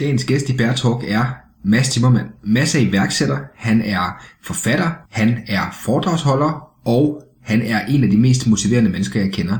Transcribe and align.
Dagens 0.00 0.24
gæst 0.24 0.48
i 0.48 0.56
Bærtalk 0.56 1.04
er 1.08 1.24
Mads 1.64 1.88
Timmermann. 1.88 2.28
Mads 2.44 2.74
er 2.74 2.80
iværksætter, 2.80 3.38
han 3.56 3.82
er 3.82 4.24
forfatter, 4.42 4.90
han 5.10 5.38
er 5.46 5.78
foredragsholder, 5.84 6.68
og 6.84 7.22
han 7.42 7.62
er 7.62 7.86
en 7.86 8.04
af 8.04 8.10
de 8.10 8.16
mest 8.16 8.46
motiverende 8.46 8.90
mennesker, 8.90 9.20
jeg 9.20 9.32
kender. 9.32 9.58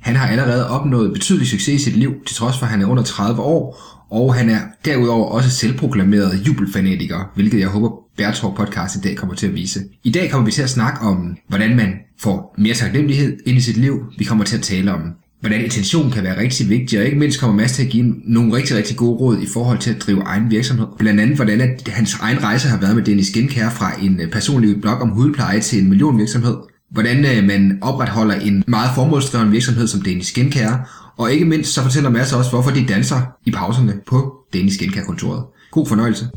Han 0.00 0.16
har 0.16 0.26
allerede 0.26 0.70
opnået 0.70 1.12
betydelig 1.12 1.48
succes 1.48 1.80
i 1.80 1.84
sit 1.84 1.96
liv, 1.96 2.14
til 2.26 2.36
trods 2.36 2.58
for 2.58 2.66
at 2.66 2.70
han 2.70 2.82
er 2.82 2.86
under 2.86 3.02
30 3.02 3.42
år, 3.42 3.78
og 4.10 4.34
han 4.34 4.50
er 4.50 4.60
derudover 4.84 5.26
også 5.26 5.50
selvproklameret 5.50 6.46
jubelfanatiker, 6.46 7.30
hvilket 7.34 7.60
jeg 7.60 7.68
håber 7.68 7.90
Bear 8.16 8.52
podcast 8.56 8.96
i 8.96 9.00
dag 9.00 9.16
kommer 9.16 9.34
til 9.34 9.46
at 9.46 9.54
vise. 9.54 9.80
I 10.04 10.10
dag 10.10 10.30
kommer 10.30 10.44
vi 10.44 10.52
til 10.52 10.62
at 10.62 10.70
snakke 10.70 11.00
om, 11.00 11.36
hvordan 11.48 11.76
man 11.76 11.94
får 12.18 12.54
mere 12.58 12.74
taknemmelighed 12.74 13.38
ind 13.46 13.58
i 13.58 13.60
sit 13.60 13.76
liv. 13.76 14.04
Vi 14.18 14.24
kommer 14.24 14.44
til 14.44 14.56
at 14.56 14.62
tale 14.62 14.92
om 14.92 15.00
hvordan 15.42 15.64
intention 15.64 16.10
kan 16.10 16.24
være 16.24 16.40
rigtig 16.40 16.68
vigtig, 16.68 16.98
og 16.98 17.04
ikke 17.04 17.18
mindst 17.18 17.40
kommer 17.40 17.56
Mads 17.56 17.72
til 17.72 17.82
at 17.82 17.88
give 17.88 18.14
nogle 18.24 18.56
rigtig, 18.56 18.76
rigtig 18.76 18.96
gode 18.96 19.16
råd 19.16 19.38
i 19.38 19.46
forhold 19.52 19.78
til 19.78 19.90
at 19.90 20.02
drive 20.06 20.22
egen 20.22 20.50
virksomhed. 20.50 20.86
Blandt 20.98 21.20
andet, 21.20 21.36
hvordan 21.36 21.60
at 21.60 21.88
hans 21.88 22.14
egen 22.20 22.42
rejse 22.42 22.68
har 22.68 22.78
været 22.78 22.96
med 22.96 23.04
Dennis 23.04 23.26
Skincare 23.26 23.70
fra 23.70 23.92
en 24.02 24.20
øh, 24.20 24.30
personlig 24.30 24.80
blog 24.80 24.94
om 24.94 25.08
hudpleje 25.08 25.60
til 25.60 25.82
en 25.82 25.88
millionvirksomhed. 25.88 26.56
Hvordan 26.90 27.24
øh, 27.24 27.44
man 27.44 27.78
opretholder 27.80 28.34
en 28.34 28.64
meget 28.66 28.90
formålsdreven 28.94 29.52
virksomhed 29.52 29.86
som 29.86 30.02
Dennis 30.02 30.26
Skincare, 30.26 30.84
og 31.18 31.32
ikke 31.32 31.44
mindst 31.44 31.72
så 31.72 31.82
fortæller 31.82 32.10
Mads 32.10 32.32
også, 32.32 32.50
hvorfor 32.50 32.70
de 32.70 32.86
danser 32.88 33.20
i 33.46 33.50
pauserne 33.50 33.94
på 34.06 34.32
Dennis 34.52 34.74
Skincare-kontoret. 34.74 35.44
God 35.70 35.86
fornøjelse. 35.86 36.28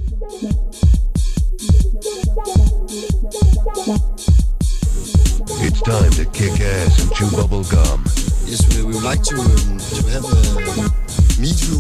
It's 5.68 5.82
time 5.82 6.12
to 6.24 6.32
kick 6.32 6.60
ass 6.62 7.02
and 7.02 7.12
chew 7.16 7.30
bubble 7.42 7.66
gum. 7.78 8.25
Yes, 8.56 8.78
we, 8.78 8.84
we 8.84 8.94
would 8.94 9.04
like 9.04 9.22
to, 9.24 9.36
um, 9.36 9.78
to 9.98 10.02
have 10.16 10.24
a 10.24 10.40
meet 11.44 11.60
you 11.68 11.78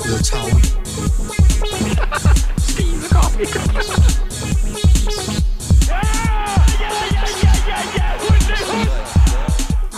with 0.00 0.18
a 0.18 0.22
tower. 0.32 0.56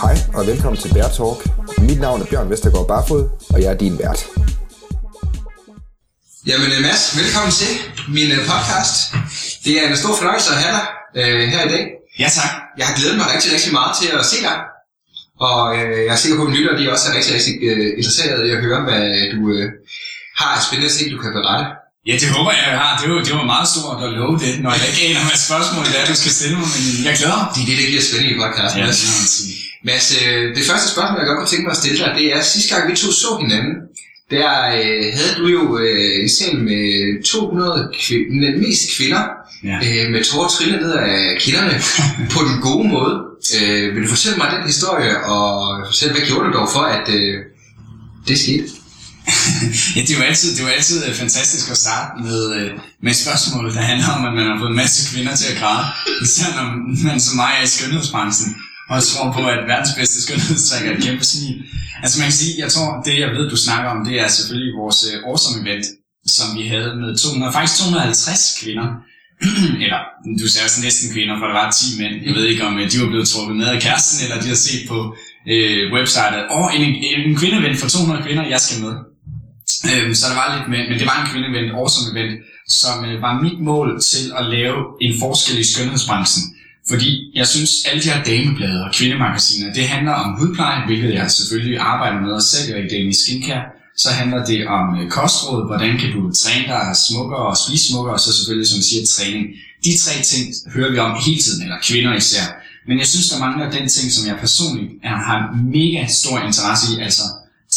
Hej 0.01 0.17
og 0.33 0.47
velkommen 0.47 0.81
til 0.81 0.93
Bear 0.93 1.09
Talk. 1.09 1.37
Mit 1.77 1.99
navn 1.99 2.21
er 2.21 2.25
Bjørn 2.25 2.49
Vestergaard 2.49 2.87
Barfod, 2.87 3.29
og 3.49 3.61
jeg 3.61 3.71
er 3.71 3.77
din 3.77 3.99
vært. 3.99 4.25
Jamen 6.47 6.71
øh, 6.71 6.81
Mads, 6.81 7.17
velkommen 7.17 7.51
til 7.51 7.73
min 8.09 8.31
øh, 8.31 8.37
podcast. 8.37 8.95
Det 9.63 9.83
er 9.83 9.89
en 9.89 9.97
stor 9.97 10.15
fornøjelse 10.15 10.49
at 10.53 10.57
have 10.63 10.73
dig 10.77 10.85
øh, 11.15 11.49
her 11.49 11.65
i 11.65 11.69
dag. 11.69 11.85
Ja, 12.19 12.29
tak. 12.29 12.51
Jeg 12.77 12.85
har 12.87 12.95
glædet 12.95 13.17
mig 13.17 13.25
rigtig, 13.33 13.53
rigtig 13.53 13.73
meget 13.73 13.97
til 14.01 14.07
at 14.19 14.25
se 14.25 14.41
dig. 14.41 14.57
Og 15.47 15.61
øh, 15.77 15.97
jeg 16.05 16.13
er 16.15 16.21
sikker 16.23 16.37
på, 16.39 16.45
at 16.49 16.53
lytter 16.57 16.73
de 16.79 16.83
også 16.93 17.05
er 17.09 17.13
rigtig, 17.17 17.31
rigtig 17.37 17.53
øh, 17.69 17.87
interesserede 17.99 18.43
i 18.47 18.51
at 18.55 18.61
høre, 18.65 18.79
hvad 18.87 19.03
du 19.33 19.39
øh, 19.55 19.65
har 20.39 20.49
af 20.57 20.61
spændende 20.67 20.91
ting, 20.95 21.05
du 21.15 21.19
kan 21.23 21.31
berette. 21.37 21.65
Ja, 22.09 22.13
det 22.21 22.27
håber 22.37 22.51
jeg, 22.57 22.63
jeg 22.71 22.77
har. 22.83 22.91
Det 22.99 23.05
var, 23.11 23.17
det 23.27 23.33
var 23.39 23.45
meget 23.55 23.67
stort 23.73 23.97
at 24.05 24.09
love 24.19 24.35
det, 24.43 24.51
når 24.63 24.71
jeg 24.77 24.85
ikke 24.91 25.01
aner, 25.09 25.23
hvad 25.29 25.39
spørgsmål 25.49 25.83
det 25.89 25.95
er, 25.99 26.05
du 26.13 26.17
skal 26.21 26.31
stille 26.37 26.55
mig, 26.61 26.69
men 26.75 26.83
jeg 27.07 27.13
glæder 27.19 27.37
mig. 27.41 27.47
Det 27.55 27.59
er 27.63 27.67
det, 27.69 27.75
der 27.81 27.87
giver 27.91 28.03
spænding 28.09 28.31
i 28.35 28.37
podcasten. 28.43 28.77
Ja, 28.81 28.87
det. 28.87 28.99
Mads, 29.89 30.05
øh, 30.21 30.43
det 30.57 30.63
første 30.69 30.87
spørgsmål, 30.93 31.17
jeg 31.21 31.27
godt 31.29 31.39
kunne 31.39 31.51
tænke 31.53 31.65
mig 31.67 31.75
at 31.77 31.81
stille 31.83 31.97
dig, 32.03 32.09
det 32.19 32.25
er, 32.35 32.39
sidste 32.53 32.69
gang 32.71 32.81
vi 32.89 32.93
to 33.03 33.09
så 33.23 33.31
hinanden, 33.43 33.73
der 34.35 34.49
øh, 34.79 35.05
havde 35.17 35.33
du 35.39 35.45
jo 35.57 35.63
øh, 35.83 36.11
en 36.23 36.29
scene 36.35 36.59
med 36.69 36.83
200 37.23 37.89
kvinder, 38.03 38.49
mest 38.65 38.83
kvinder, 38.97 39.23
Ja. 39.69 39.77
øh, 39.87 40.05
med 40.13 40.21
tårer 40.23 40.49
trille 40.55 40.77
ned 40.83 40.93
af 40.93 41.37
kinderne 41.39 41.73
på 42.33 42.39
den 42.47 42.55
gode 42.67 42.87
måde. 42.95 43.15
Øh, 43.61 43.95
vil 43.95 44.03
du 44.03 44.09
fortælle 44.09 44.37
mig 44.37 44.51
den 44.55 44.63
historie, 44.65 45.25
og 45.25 45.49
fortælle, 45.85 46.13
hvad 46.13 46.27
gjorde 46.27 46.45
du 46.47 46.53
dog 46.59 46.69
for, 46.75 46.85
at 46.97 47.09
øh, 47.09 47.35
det 48.27 48.39
skete? 48.39 48.65
ja, 49.95 50.01
det 50.01 50.11
er 50.13 50.17
jo 50.17 50.23
altid, 50.23 50.47
det 50.55 50.59
er 50.59 50.67
jo 50.67 50.73
altid 50.79 50.97
øh, 51.07 51.13
fantastisk 51.23 51.71
at 51.71 51.77
starte 51.77 52.11
med, 52.23 52.41
øh, 52.55 52.71
med 53.05 53.13
spørgsmålet, 53.13 53.73
spørgsmål, 53.73 53.75
der 53.75 53.81
handler 53.91 54.09
om, 54.17 54.25
at 54.25 54.33
man 54.39 54.45
har 54.49 54.57
fået 54.59 54.69
en 54.69 54.81
masse 54.83 54.99
kvinder 55.11 55.35
til 55.35 55.47
at 55.51 55.57
græde. 55.61 55.85
Især 56.25 56.49
når 56.57 56.65
man 57.07 57.19
som 57.19 57.35
mig 57.35 57.51
er 57.59 57.63
i 57.63 57.67
skønhedsbranchen, 57.75 58.49
og 58.89 59.03
tror 59.03 59.31
på, 59.37 59.41
at 59.55 59.61
verdens 59.71 59.93
bedste 59.99 60.17
skønhedstræk 60.21 60.83
er 60.87 60.91
et 60.97 61.03
kæmpe 61.03 61.25
smil. 61.31 61.57
Altså 62.03 62.15
man 62.19 62.27
kan 62.29 62.37
sige, 62.41 62.53
jeg 62.63 62.71
tror, 62.71 62.87
det 63.05 63.19
jeg 63.19 63.29
ved, 63.35 63.49
du 63.49 63.57
snakker 63.67 63.89
om, 63.89 64.05
det 64.05 64.15
er 64.23 64.27
selvfølgelig 64.27 64.73
vores 64.81 64.99
øh, 65.09 65.15
awesome 65.29 65.57
event, 65.63 65.85
som 66.35 66.47
vi 66.57 66.63
havde 66.73 66.91
med 67.01 67.17
200, 67.17 67.53
faktisk 67.53 67.79
250 67.79 68.59
kvinder. 68.61 68.87
eller, 69.85 70.01
du 70.41 70.47
sagde 70.49 70.65
også 70.67 70.81
næsten 70.87 71.05
kvinder, 71.13 71.35
for 71.39 71.45
der 71.49 71.57
var 71.61 71.71
10 71.71 72.01
mænd. 72.01 72.15
Jeg 72.27 72.33
ved 72.37 72.45
ikke, 72.51 72.63
om 72.69 72.73
øh, 72.79 72.85
de 72.91 72.95
var 73.01 73.09
blevet 73.13 73.27
trukket 73.33 73.55
med 73.59 73.67
af 73.67 73.81
kæresten, 73.85 74.17
eller 74.25 74.37
de 74.43 74.47
har 74.53 74.59
set 74.67 74.83
på 74.91 74.99
øh, 75.53 75.83
websitet, 75.93 76.43
og 76.57 76.65
en, 76.75 76.81
en, 76.81 77.19
en 77.27 77.35
kvindeven 77.41 77.75
for 77.81 77.87
200 77.89 78.23
kvinder, 78.25 78.43
jeg 78.53 78.61
skal 78.65 78.77
med. 78.85 78.93
Øhm, 79.91 80.13
så 80.19 80.23
der 80.29 80.35
var 80.41 80.47
lidt 80.55 80.67
med, 80.73 80.81
men 80.89 80.95
det 80.99 81.07
var 81.11 81.17
en 81.21 81.27
kvindeven, 81.31 81.69
awesome 81.79 82.07
event, 82.11 82.33
som 82.79 82.95
øh, 83.07 83.21
var 83.25 83.33
mit 83.45 83.59
mål 83.69 83.89
til 84.11 84.25
at 84.39 84.43
lave 84.55 84.79
en 85.05 85.13
forskel 85.21 85.59
i 85.63 85.65
skønhedsbranchen. 85.71 86.43
Fordi 86.91 87.11
jeg 87.39 87.47
synes, 87.47 87.71
alle 87.87 88.01
de 88.03 88.09
her 88.11 88.23
dameblade 88.23 88.79
og 88.85 88.91
kvindemagasiner, 88.97 89.73
det 89.73 89.85
handler 89.93 90.13
om 90.23 90.27
hudpleje, 90.39 90.85
hvilket 90.85 91.13
jeg 91.13 91.31
selvfølgelig 91.31 91.79
arbejder 91.79 92.19
med 92.21 92.31
og 92.31 92.41
sælger 92.41 92.77
i 92.77 92.87
Danish 92.93 93.19
Skincare. 93.23 93.63
Så 94.03 94.09
handler 94.19 94.45
det 94.51 94.61
om 94.77 94.85
øh, 94.97 95.05
kostråd, 95.17 95.59
hvordan 95.69 95.91
kan 96.01 96.09
du 96.15 96.21
træne 96.41 96.67
dig 96.73 96.83
smukkere 97.07 97.43
og 97.51 97.57
spise 97.63 97.83
smukkere, 97.87 98.15
og 98.17 98.19
så 98.25 98.29
selvfølgelig, 98.37 98.69
som 98.69 98.77
jeg 98.81 98.87
siger, 98.89 99.03
træning. 99.15 99.43
De 99.85 99.91
tre 100.03 100.13
ting 100.31 100.43
hører 100.75 100.91
vi 100.91 100.97
om 101.07 101.11
hele 101.25 101.41
tiden, 101.45 101.61
eller 101.65 101.77
kvinder 101.87 102.13
især. 102.23 102.45
Men 102.87 102.95
jeg 103.01 103.07
synes, 103.07 103.29
der 103.29 103.39
mangler 103.45 103.65
den 103.77 103.85
ting, 103.95 104.05
som 104.15 104.23
jeg 104.29 104.37
personligt 104.45 104.89
er, 105.03 105.15
har 105.29 105.39
mega 105.77 106.01
stor 106.19 106.37
interesse 106.47 106.85
i, 106.91 107.01
altså 107.07 107.25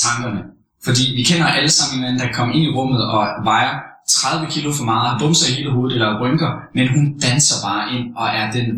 tankerne. 0.03 0.43
Fordi 0.87 1.05
vi 1.17 1.23
kender 1.23 1.47
alle 1.47 1.71
sammen 1.71 1.99
en 1.99 2.05
anden, 2.05 2.21
der 2.21 2.33
kommer 2.37 2.55
ind 2.55 2.65
i 2.65 2.75
rummet 2.77 3.01
og 3.15 3.23
vejer 3.45 3.75
30 4.09 4.47
kilo 4.51 4.73
for 4.73 4.85
meget, 4.85 5.11
har 5.11 5.19
bumser 5.19 5.47
i 5.51 5.55
hele 5.59 5.71
hovedet 5.71 5.95
eller 5.95 6.21
rynker, 6.23 6.51
men 6.75 6.89
hun 6.89 7.19
danser 7.19 7.57
bare 7.69 7.85
ind 7.95 8.05
og 8.17 8.27
er 8.29 8.53
den 8.53 8.69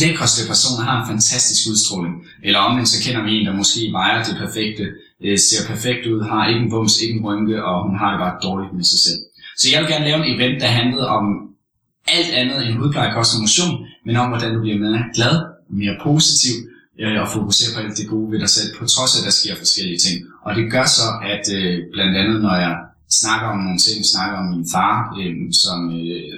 lækreste 0.00 0.48
person 0.48 0.78
og 0.78 0.84
har 0.84 0.96
en 1.02 1.08
fantastisk 1.12 1.60
udstråling. 1.70 2.14
Eller 2.42 2.58
omvendt 2.58 2.88
så 2.88 2.98
kender 3.04 3.22
vi 3.22 3.30
en, 3.38 3.46
der 3.46 3.52
måske 3.52 3.80
vejer 3.92 4.24
det 4.24 4.36
perfekte, 4.42 4.84
øh, 5.24 5.38
ser 5.38 5.62
perfekt 5.72 6.02
ud, 6.12 6.20
har 6.30 6.48
ikke 6.48 6.60
en 6.60 6.70
bums, 6.70 6.94
ikke 7.02 7.14
en 7.18 7.24
rynke, 7.26 7.64
og 7.64 7.76
hun 7.86 7.96
har 8.00 8.10
det 8.10 8.20
bare 8.24 8.36
dårligt 8.46 8.72
med 8.78 8.84
sig 8.92 9.00
selv. 9.06 9.20
Så 9.60 9.66
jeg 9.72 9.78
vil 9.80 9.90
gerne 9.92 10.08
lave 10.08 10.18
en 10.20 10.34
event, 10.34 10.56
der 10.62 10.66
handlede 10.80 11.08
om 11.18 11.24
alt 12.16 12.32
andet 12.40 12.58
end 12.66 12.74
hudpleje, 12.78 13.14
kost 13.16 13.34
og 13.34 13.40
motion, 13.44 13.74
men 14.06 14.16
om 14.16 14.28
hvordan 14.30 14.54
du 14.54 14.60
bliver 14.64 14.78
mere 14.84 15.04
glad, 15.16 15.34
mere 15.80 15.96
positiv, 16.08 16.54
øh, 17.00 17.20
og 17.22 17.28
fokusere 17.36 17.70
på 17.74 17.78
alt 17.82 17.98
det 17.98 18.06
gode 18.14 18.28
ved 18.32 18.38
dig 18.44 18.50
selv, 18.56 18.68
på 18.78 18.84
trods 18.94 19.12
af, 19.14 19.18
at 19.20 19.26
der 19.28 19.34
sker 19.40 19.54
forskellige 19.62 20.00
ting. 20.06 20.16
Og 20.46 20.50
det 20.56 20.64
gør 20.74 20.86
så, 20.98 21.08
at 21.34 21.44
øh, 21.58 21.74
blandt 21.94 22.14
andet, 22.20 22.38
når 22.46 22.56
jeg 22.66 22.74
snakker 23.22 23.46
om 23.54 23.60
nogle 23.66 23.80
ting, 23.86 23.96
snakker 24.14 24.36
om 24.42 24.48
min 24.54 24.66
far, 24.74 24.96
øh, 25.20 25.34
som 25.64 25.78
øh, 26.00 26.34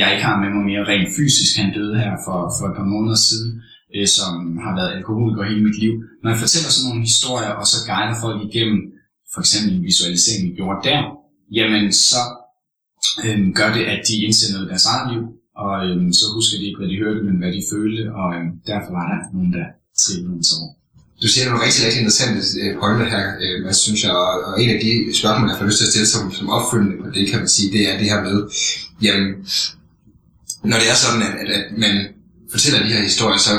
jeg 0.00 0.08
ikke 0.12 0.26
har 0.28 0.36
med 0.42 0.50
mig 0.54 0.64
mere 0.70 0.88
rent 0.92 1.10
fysisk, 1.16 1.52
han 1.60 1.74
døde 1.78 1.96
her 2.04 2.14
for, 2.26 2.38
for 2.56 2.64
et 2.70 2.76
par 2.78 2.88
måneder 2.94 3.18
siden, 3.28 3.50
øh, 3.94 4.08
som 4.16 4.32
har 4.64 4.72
været 4.78 4.96
alkoholiker 4.96 5.48
hele 5.50 5.66
mit 5.68 5.78
liv. 5.84 5.94
Når 6.22 6.30
jeg 6.30 6.40
fortæller 6.44 6.70
sådan 6.70 6.86
nogle 6.88 7.08
historier, 7.10 7.52
og 7.60 7.66
så 7.72 7.78
guider 7.88 8.16
folk 8.24 8.38
igennem, 8.48 8.78
for 9.32 9.40
eksempel 9.44 9.70
en 9.72 9.88
visualisering, 9.90 10.42
vi 10.48 10.52
gjorde 10.58 10.80
der, 10.88 11.00
jamen 11.58 11.84
så 12.08 12.22
øh, 13.24 13.38
gør 13.58 13.70
det, 13.76 13.84
at 13.94 14.00
de 14.08 14.14
indser 14.24 14.48
noget 14.52 14.66
i 14.66 14.70
deres 14.72 14.86
eget 14.92 15.06
liv, 15.12 15.22
og 15.64 15.72
øh, 15.86 15.96
så 16.18 16.24
husker 16.36 16.56
de 16.58 16.66
ikke, 16.68 16.80
hvad 16.80 16.90
de 16.92 17.02
hørte, 17.04 17.20
men 17.28 17.36
hvad 17.40 17.52
de 17.56 17.62
følte, 17.72 18.02
og 18.20 18.28
øh, 18.36 18.44
derfor 18.70 18.90
var 18.98 19.06
der 19.10 19.18
nogen, 19.34 19.52
der 19.56 19.66
trillede 20.00 20.34
en 20.38 20.44
tår. 20.50 20.66
Du 21.22 21.28
siger 21.28 21.44
nogle 21.44 21.64
rigtig, 21.66 21.80
rigtig 21.84 22.00
interessante 22.02 22.40
øh, 22.62 22.72
pointer 22.80 23.08
her, 23.14 23.24
øh, 23.44 23.72
synes 23.84 24.00
jeg, 24.04 24.12
og, 24.22 24.32
og 24.48 24.54
en 24.62 24.70
af 24.74 24.80
de 24.84 24.92
spørgsmål, 25.20 25.48
jeg 25.50 25.58
får 25.58 25.68
lyst 25.68 25.78
til 25.78 25.86
at 25.88 25.92
stille 25.92 26.10
som, 26.14 26.22
som 26.38 26.46
opfølgende 26.56 26.96
på 27.02 27.06
det, 27.14 27.22
kan 27.30 27.38
man 27.42 27.52
sige, 27.56 27.72
det 27.76 27.82
er 27.90 27.94
det 28.00 28.06
her 28.12 28.20
med, 28.28 28.36
jamen, 29.06 29.28
når 30.70 30.76
det 30.82 30.88
er 30.92 30.98
sådan, 31.04 31.22
at, 31.28 31.34
at, 31.42 31.48
at 31.58 31.66
man 31.84 31.94
fortæller 32.52 32.80
de 32.86 32.92
her 32.94 33.02
historier, 33.10 33.40
så 33.48 33.52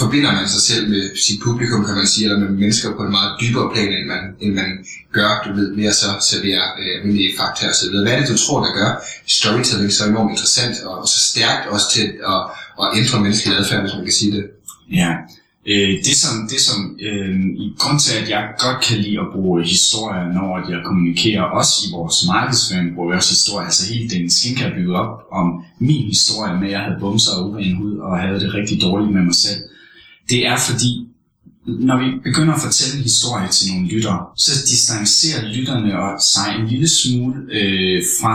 forbinder 0.00 0.32
man 0.32 0.48
sig 0.48 0.62
selv 0.70 0.84
med 0.88 1.02
sit 1.26 1.38
publikum, 1.46 1.84
kan 1.84 1.94
man 1.94 2.06
sige, 2.06 2.24
eller 2.24 2.38
med 2.38 2.48
mennesker 2.62 2.88
på 2.96 3.02
en 3.06 3.10
meget 3.18 3.32
dybere 3.40 3.70
plan, 3.72 3.90
end 3.98 4.06
man, 4.12 4.22
end 4.40 4.52
man 4.54 4.70
gør, 5.12 5.30
du 5.44 5.50
ved, 5.58 5.68
ved 5.76 5.86
at 5.92 5.96
så 6.02 6.10
servere 6.30 6.64
øh, 6.80 6.90
almindelige 6.96 7.36
fakta 7.38 7.68
og 7.68 7.74
så 7.74 7.84
videre. 7.90 8.04
Hvad 8.04 8.14
er 8.14 8.20
det, 8.20 8.28
du 8.34 8.38
tror, 8.44 8.58
der 8.66 8.72
gør 8.80 8.90
storytelling 9.26 9.92
så 9.92 10.02
enormt 10.08 10.30
interessant, 10.30 10.76
og, 10.86 10.94
og 11.02 11.08
så 11.08 11.20
stærkt 11.30 11.64
også 11.74 11.86
til 11.96 12.06
at, 12.34 12.40
at 12.82 12.86
ændre 13.00 13.20
menneskelig 13.24 13.58
adfærd, 13.58 13.80
hvis 13.82 13.96
man 13.98 14.04
kan 14.08 14.18
sige 14.20 14.32
det? 14.36 14.44
Ja, 15.00 15.10
øh, 15.72 15.92
det 16.06 16.16
som, 16.22 16.34
det 16.52 16.60
som 16.68 16.78
øh, 17.08 17.34
i 17.64 17.66
grund 17.80 17.98
til, 18.00 18.14
at 18.20 18.26
jeg 18.34 18.42
godt 18.64 18.78
kan 18.86 18.96
lide 19.04 19.18
at 19.24 19.28
bruge 19.34 19.64
historier, 19.74 20.24
når 20.38 20.50
jeg 20.72 20.80
kommunikerer 20.88 21.44
også 21.58 21.74
i 21.86 21.88
vores 21.96 22.16
markedsføring, 22.32 22.94
bruger 22.94 23.10
jeg 23.12 23.18
også 23.22 23.34
historier, 23.38 23.66
altså 23.70 23.84
helt 23.92 24.12
den 24.14 24.30
skincare 24.30 24.72
bygget 24.76 24.96
op 25.02 25.12
om 25.40 25.46
min 25.88 26.04
historie 26.14 26.54
med, 26.60 26.66
at 26.68 26.72
jeg 26.74 26.82
havde 26.86 27.00
bumser 27.00 27.32
og 27.36 27.42
uren 27.50 27.76
hud, 27.80 27.94
og 28.06 28.12
havde 28.22 28.40
det 28.40 28.54
rigtig 28.58 28.76
dårligt 28.86 29.12
med 29.16 29.24
mig 29.30 29.38
selv. 29.46 29.60
Det 30.28 30.46
er 30.46 30.56
fordi, 30.56 31.08
når 31.66 31.96
vi 31.98 32.20
begynder 32.24 32.54
at 32.54 32.60
fortælle 32.60 33.02
historier 33.02 33.02
historie 33.02 33.48
til 33.48 33.72
nogle 33.72 33.88
lyttere, 33.88 34.26
så 34.36 34.50
distancerer 34.70 35.48
lytterne 35.56 36.00
og 36.00 36.22
sig 36.22 36.56
en 36.58 36.66
lille 36.68 36.88
smule 36.88 37.36
øh, 37.52 38.02
fra 38.20 38.34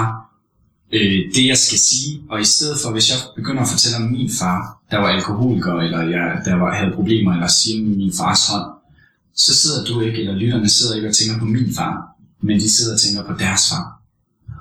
øh, 0.91 1.19
det, 1.35 1.47
jeg 1.47 1.57
skal 1.57 1.79
sige. 1.79 2.21
Og 2.29 2.41
i 2.41 2.43
stedet 2.43 2.77
for, 2.83 2.91
hvis 2.91 3.09
jeg 3.09 3.17
begynder 3.35 3.61
at 3.61 3.69
fortælle 3.69 3.97
om 3.97 4.11
min 4.11 4.29
far, 4.39 4.81
der 4.91 4.97
var 4.97 5.07
alkoholiker, 5.07 5.73
eller 5.73 6.01
jeg 6.01 6.41
der 6.45 6.55
var, 6.55 6.73
havde 6.73 6.95
problemer, 6.95 7.33
eller 7.33 7.47
siger 7.47 7.83
med 7.83 7.95
min 7.97 8.13
fars 8.17 8.47
hånd, 8.47 8.67
så 9.35 9.55
sidder 9.55 9.85
du 9.85 10.01
ikke, 10.01 10.17
eller 10.19 10.35
lytterne 10.35 10.69
sidder 10.69 10.95
ikke 10.95 11.07
og 11.07 11.15
tænker 11.15 11.39
på 11.39 11.45
min 11.45 11.73
far, 11.75 11.93
men 12.41 12.59
de 12.59 12.69
sidder 12.69 12.93
og 12.93 12.99
tænker 12.99 13.23
på 13.23 13.33
deres 13.39 13.61
far. 13.69 13.85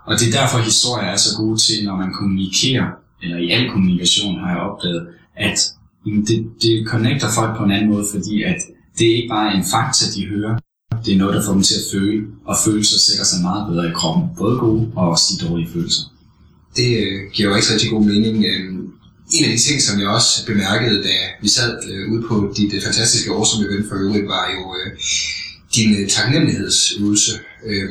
Og 0.06 0.20
det 0.20 0.28
er 0.28 0.40
derfor, 0.40 0.58
historier 0.58 1.08
er 1.08 1.16
så 1.16 1.36
gode 1.36 1.58
til, 1.58 1.84
når 1.84 1.96
man 1.96 2.12
kommunikerer, 2.12 2.86
eller 3.22 3.36
i 3.36 3.50
al 3.50 3.70
kommunikation 3.70 4.40
har 4.40 4.50
jeg 4.50 4.58
opdaget, 4.58 5.08
at 5.36 5.58
jamen, 6.06 6.26
det, 6.26 6.38
det 6.62 6.86
connecter 6.86 7.28
folk 7.38 7.58
på 7.58 7.64
en 7.64 7.70
anden 7.70 7.90
måde, 7.90 8.06
fordi 8.14 8.42
at 8.42 8.60
det 8.98 9.10
er 9.10 9.16
ikke 9.16 9.28
bare 9.28 9.54
en 9.54 9.64
fakta, 9.72 10.04
de 10.14 10.26
hører, 10.26 10.58
det 11.04 11.14
er 11.14 11.18
noget, 11.18 11.34
der 11.36 11.44
får 11.44 11.52
dem 11.52 11.62
til 11.62 11.74
at 11.74 11.88
føle, 11.92 12.26
og 12.44 12.56
følelser 12.64 12.98
sætter 12.98 13.24
sig 13.24 13.40
meget 13.42 13.62
bedre 13.70 13.88
i 13.88 13.92
kroppen. 13.94 14.24
Både 14.38 14.58
gode 14.58 14.92
og 14.96 15.08
også 15.10 15.24
de 15.32 15.46
dårlige 15.46 15.70
følelser. 15.74 16.02
Det 16.76 16.88
øh, 17.02 17.18
giver 17.32 17.48
jo 17.48 17.54
rigtig, 17.56 17.72
rigtig 17.74 17.90
god 17.90 18.04
mening. 18.04 18.36
Øhm, 18.50 18.92
en 19.36 19.44
af 19.44 19.50
de 19.56 19.62
ting, 19.66 19.82
som 19.82 20.00
jeg 20.00 20.08
også 20.08 20.46
bemærkede, 20.46 21.02
da 21.02 21.14
vi 21.42 21.48
sad 21.48 21.70
øh, 21.90 22.12
ude 22.12 22.22
på 22.28 22.52
dit 22.56 22.72
øh, 22.74 22.82
fantastiske 22.82 23.32
år 23.32 23.44
som 23.44 23.64
event 23.64 23.88
for 23.88 23.96
øvrigt, 23.96 24.26
var 24.34 24.44
jo 24.56 24.62
øh, 24.78 24.90
din 25.76 25.90
øh, 25.98 26.08
taknemmelighedsøvelse. 26.08 27.32
Øh, 27.66 27.90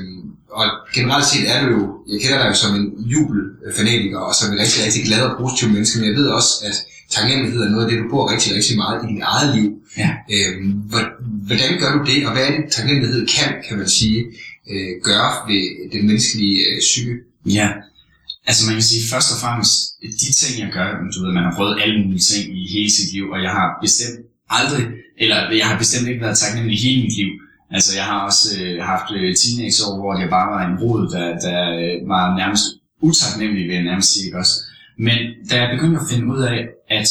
og 0.52 0.66
generelt 0.96 1.26
set 1.26 1.46
er 1.52 1.58
du 1.66 1.68
jo, 1.78 1.82
jeg 2.12 2.22
kender 2.22 2.38
dig 2.38 2.48
jo 2.50 2.56
som 2.64 2.76
en 2.76 2.86
jubelfanatiker, 3.14 4.20
og 4.20 4.36
som 4.36 4.54
en 4.54 4.60
rigtig, 4.60 4.80
rigtig 4.86 5.04
glad 5.06 5.22
og 5.22 5.38
positiv 5.42 5.70
menneske, 5.70 6.00
men 6.00 6.10
jeg 6.10 6.18
ved 6.20 6.28
også, 6.28 6.54
at 6.70 6.78
taknemmelighed 7.16 7.62
er 7.64 7.70
noget 7.70 7.86
af 7.86 7.90
det, 7.92 8.00
du 8.04 8.10
bruger 8.10 8.32
rigtig, 8.34 8.56
rigtig 8.56 8.76
meget 8.84 8.96
i 9.04 9.14
dit 9.14 9.22
eget 9.34 9.50
liv. 9.58 9.68
Ja. 9.98 10.10
Øhm, 10.36 10.70
hvor- 10.92 11.14
hvordan 11.48 11.72
gør 11.82 11.92
du 11.98 12.02
det, 12.12 12.20
og 12.28 12.32
hvad 12.34 12.44
er 12.48 12.52
det, 12.58 12.72
taknemmelighed 12.72 13.22
kan, 13.36 13.50
kan 13.68 13.78
man 13.78 13.90
sige, 14.00 14.20
øh, 14.72 14.92
gøre 15.10 15.32
ved 15.50 15.64
den 15.94 16.02
menneskelige 16.08 16.56
øh, 16.70 16.80
psyke? 16.80 17.14
Ja, 17.60 17.68
altså 18.48 18.62
man 18.68 18.76
kan 18.76 18.84
sige 18.92 19.04
først 19.14 19.30
og 19.34 19.38
fremmest, 19.44 19.74
de 20.22 20.30
ting 20.42 20.54
jeg 20.64 20.70
gør, 20.78 20.88
du 21.14 21.18
ved, 21.26 21.32
man 21.34 21.44
har 21.48 21.54
prøvet 21.58 21.76
alle 21.84 21.96
mulige 22.04 22.26
ting 22.32 22.44
i 22.62 22.62
hele 22.76 22.92
sit 22.98 23.10
liv, 23.14 23.26
og 23.34 23.40
jeg 23.46 23.52
har 23.60 23.68
bestemt 23.86 24.20
aldrig, 24.50 24.84
eller 25.24 25.38
jeg 25.62 25.68
har 25.70 25.78
bestemt 25.84 26.08
ikke 26.10 26.22
været 26.26 26.38
taknemmelig 26.44 26.76
i 26.80 26.82
hele 26.86 27.02
mit 27.04 27.16
liv. 27.22 27.32
Altså 27.76 27.92
jeg 28.00 28.06
har 28.12 28.20
også 28.30 28.44
øh, 28.62 28.76
haft 28.92 29.08
øh, 29.18 29.30
teenageår, 29.42 29.92
hvor 30.00 30.20
jeg 30.22 30.30
bare 30.38 30.48
var 30.56 30.62
en 30.70 30.76
rod, 30.84 31.02
der, 31.16 31.26
der 31.46 31.60
øh, 31.82 31.96
var 32.14 32.24
nærmest 32.42 32.64
utaknemmelig, 33.02 33.64
vil 33.68 33.76
jeg 33.80 33.84
nærmest 33.90 34.10
sige, 34.14 34.26
ikke 34.26 34.38
også? 34.44 34.56
Men 35.08 35.18
da 35.50 35.54
jeg 35.62 35.70
begyndte 35.76 36.00
at 36.02 36.08
finde 36.12 36.26
ud 36.34 36.42
af, 36.54 36.60
at 36.90 37.08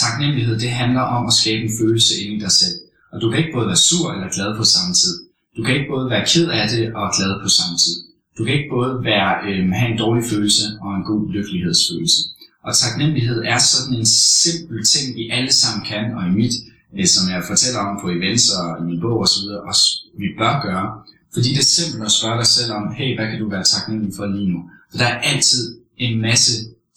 taknemmelighed, 0.00 0.60
det 0.60 0.70
handler 0.70 1.00
om 1.00 1.26
at 1.26 1.32
skabe 1.32 1.62
en 1.62 1.72
følelse 1.80 2.12
inde 2.22 2.36
i 2.36 2.40
dig 2.40 2.52
selv. 2.52 2.76
Og 3.12 3.20
du 3.20 3.30
kan 3.30 3.38
ikke 3.38 3.56
både 3.56 3.66
være 3.66 3.84
sur 3.88 4.12
eller 4.12 4.28
glad 4.36 4.56
på 4.56 4.64
samme 4.64 4.94
tid. 4.94 5.14
Du 5.56 5.62
kan 5.64 5.74
ikke 5.74 5.90
både 5.94 6.10
være 6.10 6.24
ked 6.32 6.48
af 6.60 6.68
det 6.68 6.94
og 6.94 7.06
glad 7.16 7.32
på 7.42 7.48
samme 7.48 7.76
tid. 7.84 7.96
Du 8.38 8.44
kan 8.44 8.54
ikke 8.54 8.70
både 8.76 8.92
være, 9.10 9.32
øh, 9.48 9.68
have 9.80 9.90
en 9.92 9.98
dårlig 9.98 10.24
følelse 10.32 10.64
og 10.84 10.90
en 10.98 11.04
god 11.10 11.22
lykkelighedsfølelse. 11.36 12.20
Og 12.66 12.72
taknemmelighed 12.76 13.38
er 13.52 13.58
sådan 13.58 13.94
en 14.00 14.06
simpel 14.42 14.78
ting, 14.92 15.16
vi 15.18 15.24
alle 15.36 15.52
sammen 15.52 15.82
kan, 15.90 16.04
og 16.16 16.22
i 16.30 16.32
mit, 16.40 16.54
øh, 16.98 17.06
som 17.14 17.22
jeg 17.32 17.48
fortæller 17.50 17.80
om 17.88 17.94
på 18.02 18.06
events 18.16 18.46
og 18.58 18.66
i 18.80 18.82
min 18.88 19.00
bog 19.00 19.16
osv., 19.24 19.46
også 19.70 19.84
vi 20.18 20.26
bør 20.38 20.54
gøre. 20.66 20.86
Fordi 21.34 21.48
det 21.54 21.62
er 21.66 21.74
simpelt 21.78 22.04
at 22.04 22.12
spørge 22.18 22.38
dig 22.42 22.46
selv 22.56 22.70
om, 22.78 22.82
hey, 22.98 23.10
hvad 23.16 23.26
kan 23.30 23.38
du 23.42 23.48
være 23.54 23.64
taknemmelig 23.74 24.12
for 24.16 24.26
lige 24.26 24.48
nu? 24.52 24.58
For 24.90 24.98
der 24.98 25.08
er 25.14 25.18
altid 25.30 25.62
en 25.98 26.20
masse 26.20 26.52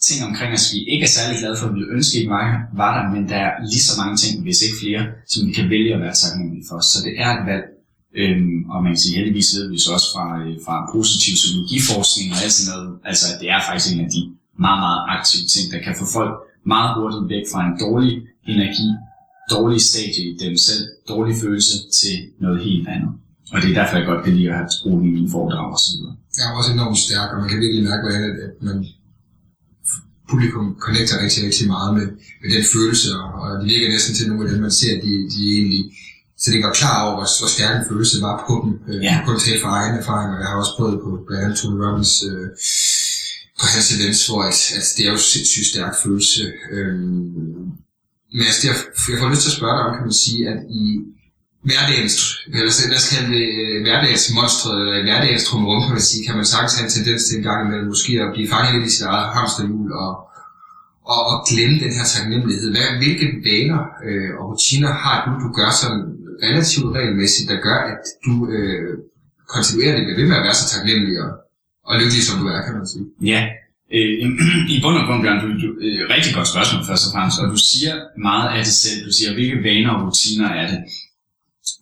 ting 0.06 0.18
omkring 0.28 0.50
os, 0.56 0.66
vi 0.74 0.80
ikke 0.92 1.04
er 1.08 1.12
særlig 1.18 1.34
glade 1.40 1.56
for, 1.58 1.66
vi 1.68 1.74
ville 1.74 1.94
ønske 1.96 2.14
ikke 2.18 2.30
var, 2.36 2.46
var 2.82 2.90
der, 2.96 3.04
men 3.14 3.22
der 3.32 3.38
er 3.46 3.52
lige 3.72 3.86
så 3.88 3.94
mange 4.02 4.16
ting, 4.22 4.32
hvis 4.44 4.58
ikke 4.64 4.76
flere, 4.82 5.02
som 5.32 5.40
vi 5.48 5.52
kan 5.58 5.66
vælge 5.74 5.94
at 5.94 6.02
være 6.04 6.16
taknemmelige 6.22 6.66
for. 6.70 6.78
Så 6.92 6.96
det 7.06 7.12
er 7.24 7.28
et 7.36 7.42
valg, 7.50 7.64
øhm, 8.20 8.58
og 8.72 8.78
man 8.84 8.92
kan 8.92 9.00
sige, 9.04 9.16
heldigvis 9.18 9.48
ved 9.56 9.66
vi 9.72 9.78
så 9.84 9.90
også 9.96 10.08
fra, 10.14 10.26
øh, 10.42 10.54
fra 10.64 10.76
positiv 10.94 11.32
psykologiforskning 11.40 12.26
og 12.34 12.38
alt 12.44 12.54
sådan 12.56 12.70
noget, 12.72 12.90
altså 13.10 13.24
at 13.32 13.36
det 13.40 13.48
er 13.54 13.60
faktisk 13.68 13.88
en 13.92 14.04
af 14.06 14.10
de 14.16 14.20
meget, 14.64 14.80
meget 14.86 15.00
aktive 15.16 15.44
ting, 15.54 15.64
der 15.72 15.80
kan 15.86 15.94
få 16.00 16.04
folk 16.16 16.34
meget 16.72 16.90
hurtigt 16.96 17.26
væk 17.34 17.44
fra 17.52 17.60
en 17.68 17.74
dårlig 17.84 18.12
energi, 18.52 18.88
dårlig 19.54 19.80
stadie 19.90 20.24
i 20.32 20.34
dem 20.44 20.54
selv, 20.68 20.82
dårlig 21.12 21.34
følelse 21.44 21.74
til 22.00 22.14
noget 22.44 22.58
helt 22.68 22.86
andet. 22.94 23.12
Og 23.52 23.56
det 23.62 23.68
er 23.70 23.76
derfor, 23.80 23.96
jeg 23.96 24.06
godt 24.06 24.24
kan 24.24 24.34
lide 24.36 24.50
at 24.50 24.56
have 24.60 24.68
brugt 24.82 25.04
i 25.08 25.10
mine 25.16 25.30
foredrag 25.34 25.66
og 25.76 25.80
så 25.84 25.90
videre. 25.96 26.14
Jeg 26.36 26.44
er 26.48 26.52
også 26.58 26.72
enormt 26.72 26.98
stærk, 27.06 27.28
og 27.32 27.38
man 27.42 27.48
kan 27.50 27.60
virkelig 27.64 27.82
mærke, 27.90 28.02
hvordan 28.04 28.22
at 28.46 28.62
man 28.68 28.76
publikum 30.34 30.76
connecter 30.86 31.22
rigtig, 31.24 31.40
rigtig 31.46 31.66
meget 31.74 31.90
med, 31.98 32.06
med 32.42 32.48
den 32.54 32.64
følelse, 32.74 33.08
og, 33.20 33.28
og 33.42 33.48
det 33.60 33.66
virker 33.72 33.88
næsten 33.88 34.14
til 34.14 34.28
nogle 34.28 34.44
af 34.44 34.50
dem, 34.50 34.60
man 34.66 34.70
ser, 34.80 34.92
de, 35.04 35.12
de 35.34 35.40
egentlig 35.56 35.84
så 36.38 36.50
det 36.50 36.62
var 36.62 36.72
klar 36.72 36.96
over, 37.04 37.14
hvor, 37.14 37.28
hvor 37.40 37.48
stærk 37.56 37.74
en 37.80 37.88
følelse 37.90 38.16
var 38.26 38.34
på 38.48 38.54
dem. 38.64 38.72
Øh, 38.88 39.02
Ja. 39.04 39.14
Kun 39.26 39.38
tale 39.40 39.60
fra 39.62 39.70
egen 39.80 39.94
erfaring, 40.00 40.30
og 40.34 40.40
jeg 40.40 40.48
har 40.48 40.56
også 40.62 40.74
prøvet 40.76 41.00
på 41.04 41.10
blandt 41.26 41.44
andet 41.44 41.58
Tony 41.58 41.78
Robbins 41.84 42.14
øh, 42.30 42.46
på 43.60 43.64
hans 43.74 43.88
events, 43.96 44.20
hvor 44.26 44.40
at, 44.50 44.58
at 44.78 44.86
det 44.96 45.02
er 45.06 45.10
jo 45.14 45.20
sindssygt 45.32 45.66
stærk 45.72 45.94
følelse. 46.04 46.42
Øh, 46.74 46.98
men 48.36 48.44
altså, 48.50 48.62
jeg, 48.68 48.76
jeg 49.10 49.18
får 49.20 49.30
lyst 49.32 49.42
til 49.42 49.52
at 49.52 49.58
spørge 49.58 49.74
dig 49.76 49.84
om, 49.86 49.94
kan 49.96 50.06
man 50.10 50.18
sige, 50.24 50.40
at 50.52 50.58
i 50.82 50.84
hverdagens, 51.68 52.14
eller 52.58 52.72
så- 52.76 52.88
lad 52.90 52.98
os 53.02 53.08
kalde 53.12 53.28
det 53.36 53.46
hverdagsmonstre, 53.84 54.70
eller 54.80 55.02
hverdagens 55.08 55.44
trumrum, 55.48 55.80
kan 55.84 55.92
man 55.98 56.06
sige, 56.10 56.22
kan 56.26 56.36
man 56.40 56.46
sagtens 56.52 56.74
have 56.76 56.86
en 56.88 56.94
tendens 56.96 57.22
til 57.24 57.34
en 57.38 57.46
gang 57.48 57.58
imellem 57.66 57.88
måske 57.94 58.12
at 58.24 58.30
blive 58.34 58.48
fanget 58.54 58.70
lidt 58.74 58.86
i 58.90 58.92
sit 58.96 59.06
eget 59.12 59.26
hamsterhjul 59.36 59.88
og, 60.04 60.12
og, 61.14 61.20
og 61.30 61.36
glemme 61.50 61.76
den 61.84 61.92
her 61.98 62.06
taknemmelighed. 62.14 62.68
Hvad, 62.74 62.88
hvilke 63.02 63.26
vaner 63.48 63.80
øh, 64.08 64.30
og 64.38 64.44
rutiner 64.50 64.92
har 65.04 65.16
du, 65.24 65.30
du 65.44 65.48
gør 65.58 65.70
sådan 65.82 66.02
relativt 66.46 66.88
regelmæssigt, 66.96 67.46
der 67.50 67.58
gør, 67.68 67.78
at 67.92 68.02
du 68.26 68.32
øh, 68.56 68.92
kontinuerligt 69.54 70.04
bliver 70.06 70.18
ved 70.20 70.26
med 70.30 70.36
at 70.40 70.44
være 70.48 70.58
så 70.60 70.66
taknemmelig 70.74 71.14
og, 71.24 71.30
og 71.88 71.92
lykkelig, 72.00 72.22
som 72.28 72.36
du 72.40 72.46
er, 72.54 72.60
kan 72.66 72.74
man 72.78 72.86
sige? 72.92 73.04
Ja, 73.32 73.40
øh, 73.96 74.12
i 74.74 74.76
bund 74.82 74.96
og 75.00 75.04
grund, 75.06 75.20
Bjørn, 75.22 75.38
du, 75.42 75.46
du 75.62 75.68
øh, 75.86 76.00
rigtig 76.14 76.32
godt 76.38 76.48
spørgsmål 76.54 76.80
først 76.90 77.04
og 77.06 77.10
fremmest, 77.14 77.36
og 77.42 77.46
du 77.54 77.58
siger 77.72 77.94
meget 78.28 78.48
af 78.56 78.60
det 78.66 78.74
selv. 78.84 78.98
Du 79.08 79.12
siger, 79.18 79.30
hvilke 79.36 79.56
vaner 79.68 79.90
og 79.94 80.00
rutiner 80.06 80.48
er 80.62 80.66
det? 80.72 80.80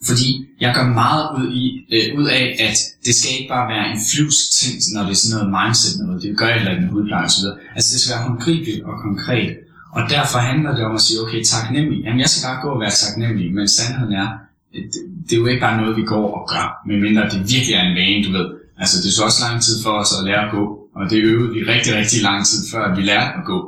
Fordi 0.08 0.28
jeg 0.60 0.70
gør 0.76 0.86
meget 1.02 1.24
ud, 1.38 1.46
i, 1.62 1.64
øh, 1.94 2.18
ud 2.18 2.26
af, 2.38 2.44
at 2.66 2.76
det 3.06 3.14
skal 3.14 3.30
ikke 3.38 3.48
bare 3.54 3.68
være 3.74 3.86
en 3.92 4.00
flyvsk 4.10 4.44
ting, 4.60 4.74
når 4.94 5.02
det 5.06 5.12
er 5.16 5.20
sådan 5.22 5.34
noget 5.36 5.50
mindset 5.58 5.92
noget. 6.00 6.22
Det 6.22 6.38
gør 6.38 6.48
jeg 6.48 6.58
heller 6.58 6.74
ikke 6.74 6.84
med 6.84 6.92
hudpleje 6.94 7.26
osv. 7.30 7.46
Altså 7.76 7.88
det 7.92 7.98
skal 8.00 8.12
være 8.14 8.24
håndgribeligt 8.28 8.80
og 8.88 8.94
konkret. 9.06 9.50
Og 9.96 10.02
derfor 10.14 10.38
handler 10.50 10.70
det 10.76 10.84
om 10.88 10.94
at 10.98 11.02
sige, 11.06 11.20
okay, 11.24 11.40
taknemmelig. 11.54 11.98
Jamen 12.04 12.20
jeg 12.20 12.30
skal 12.30 12.42
bare 12.48 12.62
gå 12.64 12.68
og 12.74 12.80
være 12.84 12.94
taknemmelig, 13.04 13.48
men 13.56 13.68
sandheden 13.68 14.14
er, 14.22 14.28
øh, 14.74 14.84
det, 14.92 15.00
det 15.26 15.32
er 15.36 15.40
jo 15.42 15.46
ikke 15.46 15.64
bare 15.66 15.80
noget, 15.80 15.96
vi 16.00 16.04
går 16.14 16.26
og 16.38 16.42
gør, 16.52 16.66
medmindre 16.88 17.30
det 17.32 17.40
virkelig 17.54 17.74
er 17.78 17.84
en 17.90 17.96
vane, 18.00 18.24
du 18.26 18.30
ved. 18.38 18.48
Altså 18.82 18.96
det 19.02 19.10
tog 19.14 19.24
også 19.28 19.40
lang 19.46 19.56
tid 19.66 19.76
for 19.84 19.92
os 20.02 20.12
at 20.18 20.24
lære 20.28 20.42
at 20.46 20.52
gå, 20.56 20.64
og 20.98 21.10
det 21.10 21.18
øvede 21.30 21.52
vi 21.54 21.60
rigtig, 21.72 21.92
rigtig 22.00 22.20
lang 22.28 22.40
tid, 22.50 22.60
før 22.72 22.94
vi 22.96 23.02
lærte 23.10 23.32
at 23.38 23.44
gå. 23.52 23.58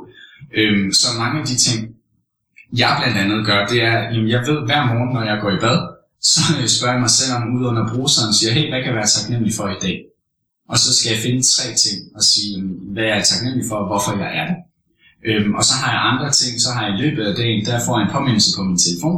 Øhm, 0.59 0.91
så 1.01 1.07
mange 1.21 1.35
af 1.41 1.45
de 1.51 1.55
ting, 1.65 1.79
jeg 2.81 2.91
blandt 2.99 3.17
andet 3.23 3.45
gør, 3.45 3.65
det 3.71 3.79
er, 3.83 3.97
at 3.97 4.29
jeg 4.33 4.41
ved 4.49 4.59
hver 4.67 4.81
morgen, 4.91 5.13
når 5.15 5.23
jeg 5.23 5.37
går 5.41 5.51
i 5.51 5.59
bad, 5.65 5.94
så 6.31 6.41
spørger 6.75 6.95
jeg 6.95 7.05
mig 7.05 7.13
selv 7.19 7.33
om 7.37 7.55
ud 7.55 7.63
under 7.71 7.83
bruseren 7.91 8.29
og 8.31 8.35
siger, 8.35 8.51
hey, 8.57 8.65
hvad 8.69 8.79
kan 8.81 8.89
jeg 8.91 8.99
være 9.01 9.15
taknemmelig 9.17 9.53
for 9.59 9.67
i 9.77 9.79
dag? 9.85 9.97
Og 10.71 10.77
så 10.83 10.89
skal 10.95 11.09
jeg 11.13 11.21
finde 11.25 11.41
tre 11.55 11.67
ting 11.83 11.97
og 12.17 12.23
sige, 12.31 12.51
hvad 12.93 13.03
jeg 13.09 13.17
er 13.19 13.27
taknemmelig 13.31 13.65
for, 13.69 13.75
og 13.81 13.87
hvorfor 13.89 14.11
jeg 14.23 14.31
er 14.39 14.45
det. 14.51 14.57
Øhm, 15.29 15.53
og 15.59 15.63
så 15.69 15.73
har 15.81 15.89
jeg 15.95 16.01
andre 16.11 16.29
ting, 16.39 16.53
så 16.61 16.69
har 16.75 16.81
jeg 16.85 16.93
i 16.95 17.01
løbet 17.03 17.23
af 17.29 17.35
dagen, 17.41 17.65
der 17.65 17.85
får 17.85 17.93
jeg 17.97 18.05
en 18.05 18.13
påmindelse 18.17 18.51
på 18.57 18.61
min 18.69 18.79
telefon, 18.85 19.17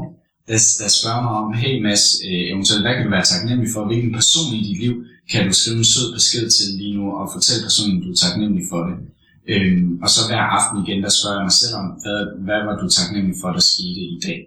der, 0.49 0.59
der 0.81 0.89
spørger 0.99 1.23
mig 1.27 1.33
om, 1.41 1.53
hey 1.61 1.73
Mads, 1.85 2.05
øh, 2.27 2.43
eventuelt 2.51 2.83
hvad 2.83 2.93
kan 2.95 3.05
du 3.05 3.11
være 3.17 3.31
taknemmelig 3.33 3.69
for, 3.75 3.81
hvilken 3.89 4.11
person 4.19 4.47
i 4.57 4.61
dit 4.67 4.79
liv 4.83 4.93
kan 5.31 5.41
du 5.47 5.53
skrive 5.53 5.77
en 5.77 5.91
sød 5.93 6.07
besked 6.17 6.45
til 6.55 6.67
lige 6.79 6.95
nu, 6.97 7.03
og 7.19 7.25
fortælle 7.35 7.61
personen, 7.67 8.01
du 8.03 8.09
er 8.11 8.19
taknemmelig 8.25 8.65
for 8.71 8.81
det. 8.87 8.95
Øhm, 9.53 9.89
og 10.03 10.09
så 10.15 10.21
hver 10.29 10.43
aften 10.57 10.75
igen, 10.83 10.99
der 11.05 11.11
spørger 11.17 11.37
jeg 11.39 11.47
mig 11.49 11.57
selv 11.61 11.75
om, 11.81 11.85
hvad, 12.03 12.19
hvad 12.45 12.59
var 12.67 12.75
du 12.81 12.85
taknemmelig 12.99 13.37
for, 13.41 13.49
der 13.57 13.63
skete 13.71 14.01
i 14.15 14.19
dag. 14.27 14.39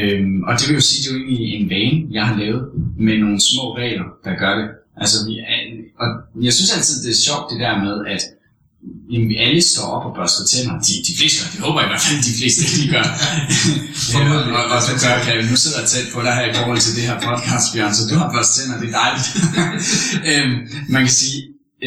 Øhm, 0.00 0.42
og 0.48 0.52
det 0.58 0.64
vil 0.68 0.74
jo 0.80 0.84
sige, 0.88 1.00
det 1.02 1.08
er 1.10 1.14
jo 1.18 1.24
egentlig 1.24 1.50
en 1.60 1.70
vane, 1.74 1.98
jeg 2.16 2.24
har 2.28 2.36
lavet 2.42 2.62
med 3.06 3.16
nogle 3.24 3.40
små 3.50 3.64
regler, 3.82 4.06
der 4.24 4.32
gør 4.42 4.52
det. 4.60 4.68
Altså, 5.02 5.16
vi, 5.26 5.34
er- 5.38 5.70
og 6.02 6.08
jeg 6.46 6.52
synes 6.56 6.70
altid, 6.76 6.94
det 7.04 7.10
er 7.16 7.20
sjovt 7.28 7.44
det 7.50 7.58
der 7.64 7.74
med, 7.86 7.96
at 8.14 8.22
jamen, 9.12 9.30
alle 9.44 9.62
står 9.72 9.86
op 9.96 10.04
og 10.08 10.12
børster 10.18 10.44
tænder. 10.52 10.74
De, 10.86 10.92
de 11.08 11.12
fleste 11.18 11.36
gør, 11.40 11.48
det 11.54 11.60
håber 11.66 11.78
jeg 11.80 11.88
i 11.88 11.92
hvert 11.92 12.04
fald, 12.06 12.20
de 12.30 12.34
fleste 12.40 12.62
de 12.76 12.82
gør. 12.94 13.06
Formodentlig. 14.12 14.54
og, 14.60 14.64
og, 14.74 14.80
og, 14.92 14.96
gør, 15.04 15.14
kan 15.24 15.32
nu 15.50 15.56
sidder 15.62 15.78
jeg 15.82 15.88
tæt 15.92 16.06
på 16.14 16.18
dig 16.26 16.32
her 16.38 16.46
i 16.52 16.54
forhold 16.58 16.80
til 16.84 16.92
det 16.96 17.04
her 17.08 17.16
podcast, 17.28 17.66
Bjørn, 17.72 17.94
så 17.98 18.02
du 18.10 18.14
har 18.22 18.28
børstet 18.34 18.54
tænder, 18.56 18.76
det 18.82 18.88
er 18.90 18.96
dejligt. 19.02 19.28
øhm, 20.30 20.54
man 20.94 21.00
kan 21.06 21.14
sige, 21.22 21.38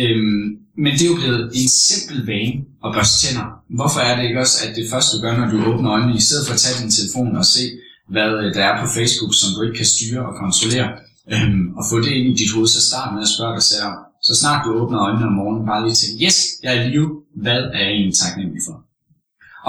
øhm, 0.01 0.41
men 0.83 0.91
det 0.97 1.03
er 1.05 1.11
jo 1.13 1.17
blevet 1.23 1.43
en 1.61 1.69
simpel 1.87 2.17
vane 2.31 2.55
at 2.85 2.89
børste 2.95 3.15
tænder. 3.21 3.45
Hvorfor 3.79 3.99
er 4.07 4.13
det 4.17 4.23
ikke 4.27 4.39
også, 4.45 4.57
at 4.65 4.71
det 4.77 4.85
første 4.93 5.09
du 5.13 5.19
gør, 5.23 5.33
når 5.39 5.47
du 5.53 5.57
åbner 5.69 5.89
øjnene, 5.95 6.15
i 6.21 6.25
stedet 6.27 6.43
for 6.47 6.53
at 6.57 6.61
tage 6.65 6.77
din 6.81 6.91
telefon 6.97 7.31
og 7.41 7.45
se, 7.55 7.63
hvad 8.13 8.29
øh, 8.41 8.53
der 8.55 8.63
er 8.69 8.75
på 8.81 8.87
Facebook, 8.97 9.33
som 9.41 9.49
du 9.55 9.59
ikke 9.65 9.77
kan 9.81 9.91
styre 9.93 10.21
og 10.29 10.33
kontrollere, 10.43 10.89
øhm, 11.33 11.65
og 11.77 11.83
få 11.89 11.95
det 12.03 12.11
ind 12.17 12.27
i 12.31 12.35
dit 12.41 12.51
hoved, 12.53 12.67
så 12.67 12.81
start 12.89 13.13
med 13.13 13.21
at 13.27 13.33
spørge 13.35 13.55
dig 13.57 13.65
selv 13.71 13.83
om, 13.89 13.95
så 14.27 14.33
snart 14.41 14.65
du 14.65 14.69
åbner 14.79 14.99
øjnene 15.07 15.27
om 15.31 15.35
morgenen, 15.39 15.65
bare 15.71 15.83
lige 15.85 15.99
tænke, 16.01 16.25
yes, 16.25 16.37
jeg 16.63 16.69
er 16.77 16.81
i 16.81 16.89
live, 16.89 17.09
hvad 17.43 17.61
er 17.75 17.81
jeg 17.85 17.93
egentlig 17.97 18.17
taknemmelig 18.23 18.63
for? 18.67 18.75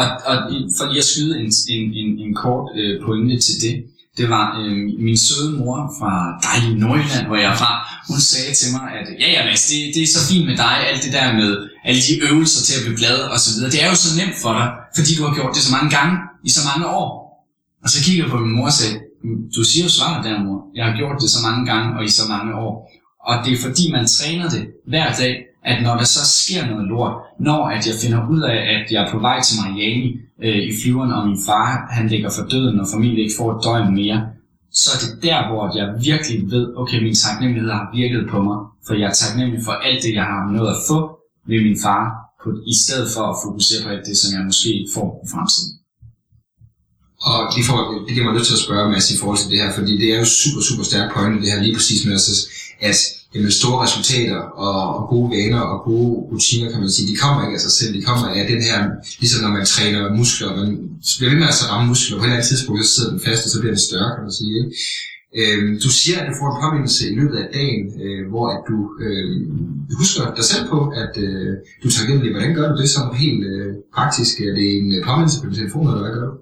Og, 0.00 0.07
og 0.31 0.37
for 0.76 0.85
lige 0.90 1.02
at 1.05 1.11
skyde 1.12 1.33
en, 1.40 1.49
en, 1.75 1.85
en, 2.00 2.11
en 2.25 2.35
kort 2.35 2.66
øh, 2.78 2.95
pointe 3.05 3.37
til 3.47 3.57
det, 3.64 3.75
det 4.19 4.26
var 4.35 4.47
øh, 4.61 4.76
min 5.07 5.19
søde 5.26 5.50
mor 5.61 5.78
fra 5.99 6.12
dejlige 6.47 6.78
Nordjylland, 6.83 7.26
hvor 7.26 7.38
jeg 7.43 7.50
er 7.55 7.59
fra, 7.62 7.73
hun 8.09 8.21
sagde 8.33 8.52
til 8.61 8.69
mig, 8.76 8.87
at 8.99 9.07
ja, 9.23 9.28
ja, 9.35 9.40
Mads, 9.45 9.66
det, 9.71 9.78
det 9.95 10.02
er 10.02 10.11
så 10.16 10.23
fint 10.31 10.47
med 10.50 10.57
dig, 10.64 10.76
alt 10.90 11.02
det 11.05 11.12
der 11.19 11.26
med 11.40 11.50
alle 11.88 12.00
de 12.09 12.12
øvelser 12.28 12.61
til 12.66 12.75
at 12.78 12.83
blive 12.85 12.99
glad 13.02 13.19
og 13.33 13.38
så 13.45 13.49
videre. 13.55 13.71
Det 13.75 13.81
er 13.85 13.88
jo 13.93 13.97
så 14.05 14.11
nemt 14.21 14.37
for 14.45 14.52
dig, 14.59 14.69
fordi 14.97 15.11
du 15.19 15.23
har 15.26 15.33
gjort 15.38 15.52
det 15.57 15.62
så 15.66 15.73
mange 15.76 15.90
gange 15.97 16.14
i 16.49 16.50
så 16.57 16.62
mange 16.71 16.87
år. 17.00 17.25
Og 17.87 17.90
så 17.95 17.99
kigger 18.05 18.23
jeg 18.25 18.31
på 18.35 18.38
min 18.45 18.57
mor 18.57 18.69
og 18.73 18.76
sagde, 18.81 18.95
mm, 19.25 19.40
du 19.57 19.62
siger 19.71 19.85
jo 19.87 19.90
svaret 19.99 20.25
der, 20.26 20.45
mor. 20.47 20.59
Jeg 20.78 20.85
har 20.87 20.95
gjort 21.00 21.16
det 21.23 21.31
så 21.35 21.40
mange 21.47 21.62
gange 21.71 21.88
og 21.99 22.02
i 22.05 22.11
så 22.19 22.25
mange 22.35 22.50
år. 22.66 22.73
Og 23.28 23.35
det 23.45 23.50
er 23.52 23.61
fordi, 23.66 23.85
man 23.97 24.07
træner 24.16 24.47
det 24.55 24.64
hver 24.93 25.09
dag, 25.23 25.35
at 25.71 25.78
når 25.87 25.95
der 26.00 26.09
så 26.16 26.23
sker 26.40 26.62
noget 26.71 26.87
lort, 26.93 27.14
når 27.49 27.62
at 27.75 27.83
jeg 27.88 27.97
finder 28.02 28.21
ud 28.33 28.40
af, 28.55 28.59
at 28.75 28.85
jeg 28.93 29.00
er 29.05 29.11
på 29.14 29.19
vej 29.28 29.38
til 29.47 29.57
Miami 29.62 30.11
øh, 30.45 30.61
i 30.71 30.73
flyveren, 30.81 31.12
og 31.16 31.23
min 31.28 31.40
far 31.47 31.66
han 31.97 32.07
ligger 32.12 32.31
for 32.37 32.45
døden, 32.52 32.81
og 32.83 32.87
familien 32.95 33.23
ikke 33.25 33.38
får 33.40 33.49
et 33.55 33.61
døgn 33.66 33.95
mere, 34.00 34.19
så 34.81 34.88
er 34.95 34.99
det 35.05 35.12
der, 35.26 35.38
hvor 35.49 35.64
jeg 35.78 35.87
virkelig 36.09 36.38
ved, 36.55 36.64
okay, 36.81 36.99
min 37.07 37.16
taknemmelighed 37.25 37.71
har 37.78 37.87
virket 38.00 38.23
på 38.33 38.38
mig, 38.49 38.59
for 38.87 38.95
jeg 39.00 39.09
er 39.12 39.16
taknemmelig 39.23 39.61
for 39.69 39.75
alt 39.87 40.00
det, 40.05 40.12
jeg 40.19 40.26
har 40.33 40.43
nået 40.57 40.71
at 40.76 40.83
få 40.90 40.99
ved 41.49 41.59
min 41.66 41.78
far, 41.85 42.05
på, 42.43 42.49
i 42.73 42.75
stedet 42.83 43.09
for 43.14 43.23
at 43.33 43.37
fokusere 43.45 43.81
på 43.85 43.88
alt 43.95 44.07
det, 44.09 44.16
som 44.19 44.28
jeg 44.35 44.43
måske 44.50 44.69
ikke 44.78 44.95
får 44.97 45.09
i 45.25 45.26
fremtiden. 45.33 45.73
Og 47.33 47.40
de 47.54 47.61
får, 47.68 47.78
det 48.06 48.12
giver 48.14 48.25
mig 48.26 48.35
nødt 48.35 48.47
til 48.47 48.59
at 48.59 48.64
spørge 48.66 48.90
Mads 48.90 49.11
i 49.11 49.18
forhold 49.21 49.38
til 49.38 49.50
det 49.50 49.59
her, 49.62 49.73
fordi 49.78 49.92
det 50.00 50.09
er 50.14 50.18
jo 50.18 50.25
super, 50.25 50.61
super 50.68 50.85
stærkt 50.85 51.14
pointe, 51.14 51.40
det 51.42 51.52
her 51.52 51.62
lige 51.62 51.76
præcis 51.78 52.06
med, 52.06 52.14
at, 52.14 52.26
at 52.88 52.99
jamen, 53.35 53.52
store 53.61 53.85
resultater 53.85 54.40
og, 54.66 54.78
og 54.97 55.02
gode 55.09 55.30
vaner 55.37 55.61
og 55.73 55.78
gode 55.88 56.12
rutiner, 56.30 56.71
kan 56.71 56.80
man 56.80 56.90
sige, 56.90 57.11
de 57.12 57.16
kommer 57.16 57.40
ikke 57.45 57.56
af 57.59 57.61
sig 57.61 57.75
selv, 57.78 57.95
de 57.95 58.02
kommer 58.02 58.26
af 58.26 58.47
den 58.52 58.62
her, 58.62 58.78
ligesom 59.21 59.40
når 59.42 59.52
man 59.59 59.66
træner 59.66 60.14
muskler, 60.21 60.56
man 60.56 60.68
bliver 61.18 61.30
ved 61.33 61.38
med 61.40 61.49
at 61.49 61.71
ramme 61.71 61.88
muskler, 61.88 62.16
på 62.16 62.23
et 62.23 62.26
eller 62.26 62.37
andet 62.37 62.49
tidspunkt, 62.49 62.87
så 62.87 62.95
sidder 62.95 63.11
den 63.11 63.21
fast, 63.26 63.45
og 63.45 63.50
så 63.50 63.59
bliver 63.61 63.75
den 63.75 63.87
større, 63.88 64.11
kan 64.14 64.23
man 64.26 64.33
sige. 64.38 64.54
Ikke? 64.61 64.71
Øh, 65.40 65.61
du 65.85 65.90
siger, 66.00 66.16
at 66.21 66.26
du 66.28 66.35
får 66.40 66.49
en 66.50 66.62
påmindelse 66.64 67.02
i 67.11 67.14
løbet 67.21 67.37
af 67.43 67.49
dagen, 67.59 67.85
øh, 68.05 68.23
hvor 68.31 68.47
at 68.55 68.61
du 68.71 68.78
øh, 69.05 69.26
husker 70.00 70.23
dig 70.38 70.47
selv 70.52 70.64
på, 70.73 70.78
at 71.02 71.12
øh, 71.26 71.50
du 71.83 71.87
er 71.88 72.21
det. 72.23 72.33
Hvordan 72.37 72.55
gør 72.59 72.66
du 72.73 72.76
det 72.83 72.90
som 72.97 73.05
helt 73.25 73.43
øh, 73.52 73.71
praktisk? 73.97 74.33
Er 74.47 74.52
det 74.59 74.69
en 74.81 74.88
påmindelse 75.09 75.38
på 75.40 75.47
din 75.49 75.59
telefon, 75.61 75.87
eller 75.88 76.02
hvad 76.05 76.14
gør 76.16 76.26
du? 76.31 76.37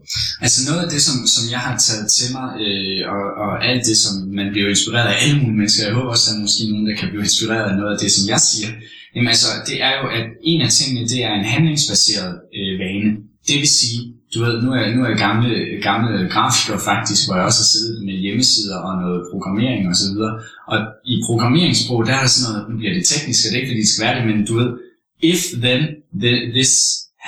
Altså 0.45 0.59
noget 0.69 0.81
af 0.85 0.89
det, 0.95 1.01
som, 1.09 1.17
som 1.35 1.45
jeg 1.55 1.63
har 1.67 1.75
taget 1.87 2.07
til 2.17 2.29
mig, 2.37 2.49
øh, 2.65 3.01
og, 3.15 3.25
og 3.45 3.51
alt 3.69 3.83
det, 3.89 3.97
som 4.05 4.15
man 4.39 4.47
bliver 4.53 4.69
inspireret 4.75 5.09
af 5.13 5.17
alle 5.23 5.37
mulige 5.41 5.59
mennesker, 5.61 5.83
jeg 5.87 5.95
håber 5.99 6.11
også, 6.15 6.27
at 6.27 6.31
der 6.31 6.39
er 6.39 6.47
måske 6.47 6.63
nogen, 6.71 6.87
der 6.89 6.97
kan 7.01 7.09
blive 7.13 7.25
inspireret 7.29 7.67
af 7.71 7.77
noget 7.81 7.93
af 7.95 7.99
det, 8.03 8.11
som 8.17 8.25
jeg 8.33 8.41
siger, 8.51 8.71
jamen 9.15 9.29
altså, 9.35 9.49
det 9.69 9.77
er 9.89 9.93
jo, 10.01 10.05
at 10.19 10.27
en 10.53 10.61
af 10.67 10.71
tingene, 10.79 11.09
det 11.13 11.21
er 11.29 11.33
en 11.41 11.47
handlingsbaseret 11.55 12.33
øh, 12.59 12.73
vane. 12.83 13.11
Det 13.49 13.57
vil 13.63 13.73
sige, 13.81 14.01
du 14.35 14.45
ved, 14.45 14.63
nu 14.63 14.69
er, 14.79 14.95
nu 14.95 14.99
er 15.05 15.09
jeg 15.09 15.19
gamle, 15.27 15.51
gamle 15.89 16.29
grafiker 16.35 16.79
faktisk, 16.91 17.21
hvor 17.25 17.35
jeg 17.37 17.45
også 17.49 17.61
har 17.65 17.73
siddet 17.75 18.05
med 18.09 18.15
hjemmesider 18.25 18.79
og 18.87 18.93
noget 19.03 19.21
programmering 19.33 19.83
og 19.91 19.97
så 20.03 20.07
videre. 20.13 20.35
Og 20.73 20.79
i 21.13 21.15
programmeringssprog, 21.29 21.99
der 22.07 22.13
er 22.15 22.21
der 22.25 22.33
sådan 22.35 22.47
noget, 22.49 22.71
nu 22.71 22.77
bliver 22.81 22.95
det 22.97 23.05
teknisk, 23.13 23.41
og 23.43 23.49
det 23.49 23.57
er 23.57 23.61
ikke 23.61 23.71
fordi 23.71 23.83
det 23.85 23.91
skal 23.93 24.05
være 24.07 24.17
det, 24.19 24.25
men 24.31 24.47
du 24.49 24.55
ved, 24.61 24.71
if 25.33 25.43
then 25.65 25.81
then 26.23 26.39
this 26.57 26.73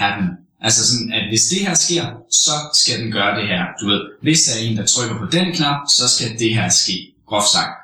happen. 0.00 0.28
Altså 0.66 0.80
sådan, 0.88 1.08
at 1.18 1.24
hvis 1.30 1.44
det 1.52 1.60
her 1.66 1.74
sker, 1.84 2.04
så 2.44 2.54
skal 2.80 2.96
den 3.02 3.10
gøre 3.18 3.32
det 3.38 3.46
her. 3.52 3.62
Du 3.80 3.84
ved, 3.92 4.00
hvis 4.22 4.40
der 4.46 4.52
er 4.56 4.62
en, 4.66 4.76
der 4.78 4.86
trykker 4.86 5.16
på 5.22 5.26
den 5.36 5.46
knap, 5.56 5.80
så 5.98 6.04
skal 6.14 6.28
det 6.42 6.50
her 6.58 6.68
ske, 6.82 6.96
groft 7.28 7.50
sagt. 7.56 7.74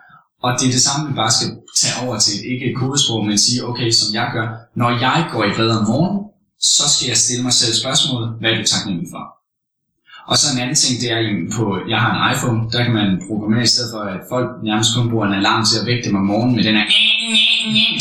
Og 0.45 0.51
det 0.59 0.65
er 0.69 0.75
det 0.77 0.87
samme, 0.89 1.09
vi 1.09 1.15
bare 1.23 1.33
skal 1.39 1.49
tage 1.83 1.97
over 2.05 2.17
til 2.25 2.33
et, 2.39 2.45
ikke 2.53 2.65
et 2.71 2.77
kodesprog, 2.81 3.27
men 3.27 3.39
sige, 3.39 3.67
okay, 3.71 3.91
som 3.91 4.09
jeg 4.19 4.29
gør, 4.37 4.47
når 4.81 4.91
jeg 5.07 5.19
går 5.33 5.45
i 5.45 5.53
bad 5.59 5.71
om 5.79 5.85
morgenen, 5.91 6.21
så 6.63 6.85
skal 6.93 7.09
jeg 7.09 7.17
stille 7.17 7.43
mig 7.43 7.53
selv 7.53 7.75
spørgsmålet, 7.83 8.29
hvad 8.41 8.51
er 8.51 8.57
du 8.57 8.65
taknemmelig 8.65 9.11
for? 9.15 9.25
Og 10.31 10.37
så 10.39 10.47
en 10.53 10.63
anden 10.63 10.77
ting, 10.77 11.01
det 11.01 11.09
er 11.13 11.21
på, 11.57 11.65
jeg 11.93 12.01
har 12.05 12.11
en 12.13 12.21
iPhone, 12.33 12.61
der 12.73 12.85
kan 12.85 12.95
man 13.01 13.23
programmere 13.27 13.63
i 13.63 13.73
stedet 13.73 13.91
for, 13.95 14.01
at 14.15 14.21
folk 14.33 14.49
nærmest 14.69 14.91
kun 14.97 15.11
bruger 15.11 15.27
en 15.27 15.39
alarm 15.41 15.65
til 15.65 15.81
at 15.81 15.87
vække 15.87 16.05
dem 16.09 16.17
om 16.21 16.25
morgenen 16.31 16.57
med 16.57 16.65
den 16.65 16.77
her 16.77 16.87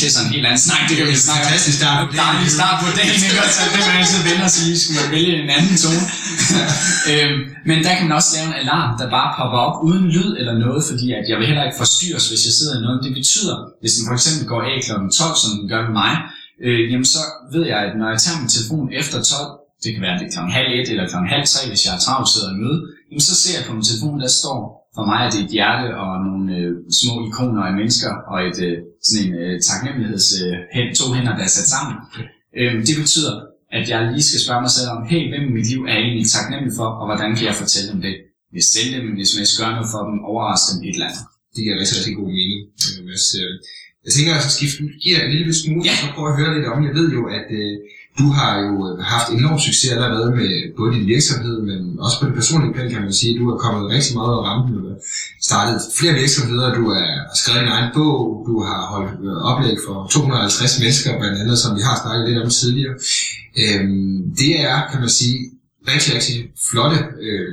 det 0.00 0.06
er 0.10 0.14
sådan 0.16 0.28
en 0.28 0.34
helt 0.36 0.46
anden 0.50 0.62
snak, 0.68 0.82
det 0.88 0.94
kan 0.98 1.06
vi 1.10 1.16
snakke 1.26 1.44
Fantastisk 1.46 1.78
start 1.82 1.98
på 2.00 2.06
dagen. 2.16 2.28
Dejlig 2.28 2.50
start 2.58 2.76
på 2.84 2.90
dagen, 2.98 3.20
ikke? 3.26 3.52
Så 3.56 3.62
det 3.74 3.82
man 3.88 3.96
altid 4.02 4.20
vender 4.30 4.48
sig 4.54 4.62
lige, 4.66 4.78
skulle 4.82 4.98
man 5.02 5.08
vælge 5.16 5.32
en 5.42 5.50
anden 5.56 5.76
tone. 5.84 6.04
øhm, 7.10 7.38
men 7.68 7.76
der 7.84 7.92
kan 7.96 8.04
man 8.06 8.14
også 8.18 8.30
lave 8.34 8.46
en 8.52 8.56
alarm, 8.62 8.90
der 9.00 9.06
bare 9.16 9.28
popper 9.38 9.60
op 9.66 9.76
uden 9.88 10.04
lyd 10.16 10.30
eller 10.40 10.54
noget, 10.64 10.82
fordi 10.90 11.06
at 11.18 11.24
jeg 11.30 11.36
vil 11.38 11.46
heller 11.50 11.64
ikke 11.68 11.80
forstyrres, 11.84 12.24
hvis 12.30 12.42
jeg 12.46 12.54
sidder 12.58 12.74
i 12.78 12.80
noget. 12.84 12.98
Det 13.06 13.12
betyder, 13.20 13.56
hvis 13.80 13.92
den 13.96 14.02
for 14.08 14.14
eksempel 14.18 14.42
går 14.52 14.60
af 14.70 14.76
kl. 14.86 14.92
12, 15.22 15.42
som 15.42 15.50
den 15.58 15.66
gør 15.72 15.80
med 15.86 15.94
mig, 16.02 16.12
øh, 16.66 16.82
jamen 16.90 17.08
så 17.14 17.22
ved 17.54 17.64
jeg, 17.72 17.80
at 17.86 17.92
når 18.00 18.08
jeg 18.12 18.20
tager 18.24 18.38
min 18.42 18.52
telefon 18.54 18.86
efter 19.00 19.18
12, 19.22 19.62
det 19.82 19.90
kan 19.92 20.02
være 20.06 20.18
det 20.18 20.26
er 20.26 20.32
klokken 20.34 20.52
halv 20.58 20.68
et 20.78 20.88
eller 20.92 21.10
klokken 21.12 21.30
halv 21.34 21.46
tre, 21.52 21.60
hvis 21.70 21.84
jeg 21.84 21.92
har 21.94 22.02
travlt 22.06 22.28
sidder 22.32 22.50
og 22.54 22.60
møde, 22.64 22.78
jamen 23.08 23.24
så 23.30 23.34
ser 23.42 23.54
jeg 23.56 23.64
på 23.66 23.72
min 23.76 23.86
telefon, 23.88 24.16
der 24.24 24.30
står, 24.40 24.58
for 24.96 25.04
mig 25.10 25.20
at 25.24 25.32
det 25.32 25.40
et 25.44 25.52
hjerte 25.56 25.86
og 26.02 26.10
nogle 26.26 26.44
øh, 26.58 26.70
små 27.00 27.14
ikoner 27.28 27.62
af 27.68 27.74
mennesker 27.80 28.12
og 28.30 28.36
et 28.48 28.58
øh, 28.68 28.76
sådan 29.06 29.20
en 29.24 29.32
øh, 29.42 29.54
taknemmeligheds 29.68 30.28
øh, 30.42 30.56
hen, 30.76 30.86
to 31.00 31.06
hænder, 31.16 31.34
der 31.38 31.44
er 31.48 31.52
sat 31.58 31.68
sammen. 31.74 31.94
Øh, 32.58 32.74
det 32.88 32.94
betyder, 33.02 33.34
at 33.76 33.84
jeg 33.92 34.00
lige 34.14 34.28
skal 34.28 34.40
spørge 34.44 34.62
mig 34.64 34.72
selv 34.76 34.88
om, 34.94 35.00
hey, 35.10 35.22
hvem 35.30 35.44
i 35.48 35.52
mit 35.56 35.66
liv 35.72 35.80
er 35.88 35.94
jeg 35.96 36.04
egentlig 36.06 36.28
taknemmelig 36.36 36.74
for, 36.80 36.88
og 37.00 37.04
hvordan 37.08 37.30
kan 37.36 37.44
jeg 37.50 37.56
fortælle 37.62 37.88
dem 37.92 38.00
det? 38.06 38.14
Hvis 38.52 38.66
sende 38.74 38.90
dem, 38.96 39.06
hvis 39.16 39.30
jeg 39.38 39.48
skal 39.48 39.60
gøre 39.62 39.76
noget 39.76 39.90
for 39.94 40.02
dem, 40.08 40.16
overraske 40.30 40.68
dem 40.70 40.80
et 40.88 40.96
eller 40.96 41.08
andet. 41.10 41.24
Det 41.54 41.60
giver 41.64 41.76
rigtig, 41.80 41.96
rigtig 41.98 42.16
god 42.20 42.30
mening, 42.40 42.60
øh, 42.88 42.98
Mads. 43.08 43.26
Jeg 44.06 44.12
tænker, 44.16 44.32
at 44.34 44.50
skifte 44.58 44.82
gear 45.04 45.20
en 45.26 45.32
lille 45.38 45.54
smule, 45.62 45.82
Ja. 45.88 45.94
og 46.04 46.08
prøve 46.14 46.28
at 46.32 46.36
høre 46.40 46.52
lidt 46.56 46.66
om. 46.72 46.78
Jeg 46.88 46.94
ved 46.98 47.08
jo, 47.18 47.22
at 47.38 47.46
øh, 47.60 47.72
du 48.20 48.26
har 48.38 48.52
jo 48.66 48.72
øh, 48.88 48.94
haft 49.12 49.26
enorm 49.38 49.58
succes 49.66 49.90
allerede 49.94 50.30
med 50.40 50.50
både 50.78 50.90
din 50.96 51.06
virksomhed, 51.14 51.56
men 51.70 51.80
også 52.04 52.16
på 52.20 52.24
det 52.28 52.34
personlige 52.40 52.72
plan, 52.74 52.90
kan 52.94 53.02
man 53.06 53.12
sige. 53.20 53.38
Du 53.40 53.44
er 53.52 53.58
kommet 53.64 53.82
rigtig 53.94 54.12
meget 54.18 54.32
af 54.38 54.42
rampen. 54.48 54.70
Du 54.76 54.80
har 54.88 54.96
startet 55.48 55.76
flere 55.98 56.14
virksomheder, 56.22 56.66
du 56.80 56.84
har 56.94 57.06
skrevet 57.40 57.62
en 57.66 57.72
egen 57.76 57.90
bog, 57.96 58.18
du 58.48 58.54
har 58.68 58.80
holdt 58.94 59.12
øh, 59.28 59.36
oplæg 59.50 59.76
for 59.86 59.96
250 60.10 60.80
mennesker, 60.82 61.10
blandt 61.20 61.36
andet, 61.42 61.56
som 61.62 61.70
vi 61.78 61.82
har 61.88 61.96
snakket 62.02 62.24
lidt 62.28 62.42
om 62.44 62.50
tidligere. 62.60 62.94
Øhm, 63.62 64.16
det 64.40 64.52
er, 64.70 64.76
kan 64.90 65.00
man 65.04 65.12
sige, 65.20 65.36
rigtig, 65.92 66.10
rigtig 66.16 66.36
flotte, 66.70 66.98
øh, 67.26 67.48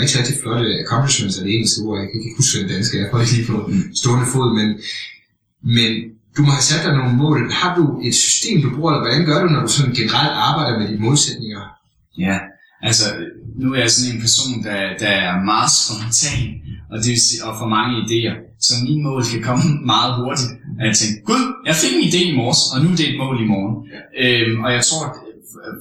rigtig, 0.00 0.14
rigtig 0.20 0.34
flotte 0.42 0.66
accomplishments 0.82 1.34
er 1.38 1.42
det 1.44 1.52
engelske 1.56 1.80
ord. 1.86 1.96
Jeg 2.00 2.08
kan 2.10 2.18
ikke 2.26 2.38
huske, 2.40 2.52
hvad 2.54 2.62
det 2.68 2.72
danske 2.76 2.94
er, 2.98 3.04
ikke 3.22 3.34
lige 3.36 3.48
på 3.52 3.58
stående 4.00 4.26
fod, 4.32 4.48
men 4.60 4.68
men 5.62 5.90
du 6.36 6.42
må 6.42 6.50
have 6.50 6.68
sat 6.70 6.84
dig 6.84 6.96
nogle 6.96 7.16
mål. 7.16 7.52
Har 7.52 7.76
du 7.78 8.00
et 8.08 8.14
system, 8.14 8.62
du 8.62 8.68
bruger, 8.76 8.90
eller 8.90 9.04
hvordan 9.04 9.24
gør 9.26 9.38
du, 9.42 9.48
når 9.52 9.62
du 9.66 9.72
sådan 9.72 9.94
generelt 9.94 10.34
arbejder 10.48 10.78
med 10.78 10.88
dine 10.88 11.04
målsætninger? 11.06 11.62
Ja, 12.18 12.38
altså 12.82 13.04
nu 13.60 13.74
er 13.74 13.80
jeg 13.80 13.90
sådan 13.90 14.14
en 14.14 14.20
person, 14.20 14.64
der, 14.64 14.78
der 15.02 15.12
er 15.26 15.44
meget 15.52 15.70
spontan, 15.80 16.42
og 16.90 16.96
det 16.98 17.08
vil 17.12 17.20
sige, 17.28 17.44
og 17.44 17.58
får 17.60 17.68
mange 17.76 17.92
idéer. 18.02 18.34
Så 18.66 18.72
mine 18.86 19.02
mål 19.02 19.22
kan 19.32 19.42
komme 19.48 19.64
meget 19.92 20.10
hurtigt. 20.20 20.52
Og 20.78 20.82
jeg 20.88 20.94
tænker, 20.96 21.18
gud, 21.30 21.42
jeg 21.68 21.74
fik 21.82 21.92
en 21.94 22.08
idé 22.08 22.20
i 22.30 22.36
morges, 22.40 22.62
og 22.72 22.76
nu 22.82 22.88
er 22.92 22.96
det 22.96 23.08
et 23.10 23.18
mål 23.22 23.36
i 23.44 23.46
morgen. 23.52 23.74
Ja. 23.92 24.00
Øhm, 24.22 24.64
og 24.64 24.70
jeg 24.76 24.82
tror, 24.88 25.04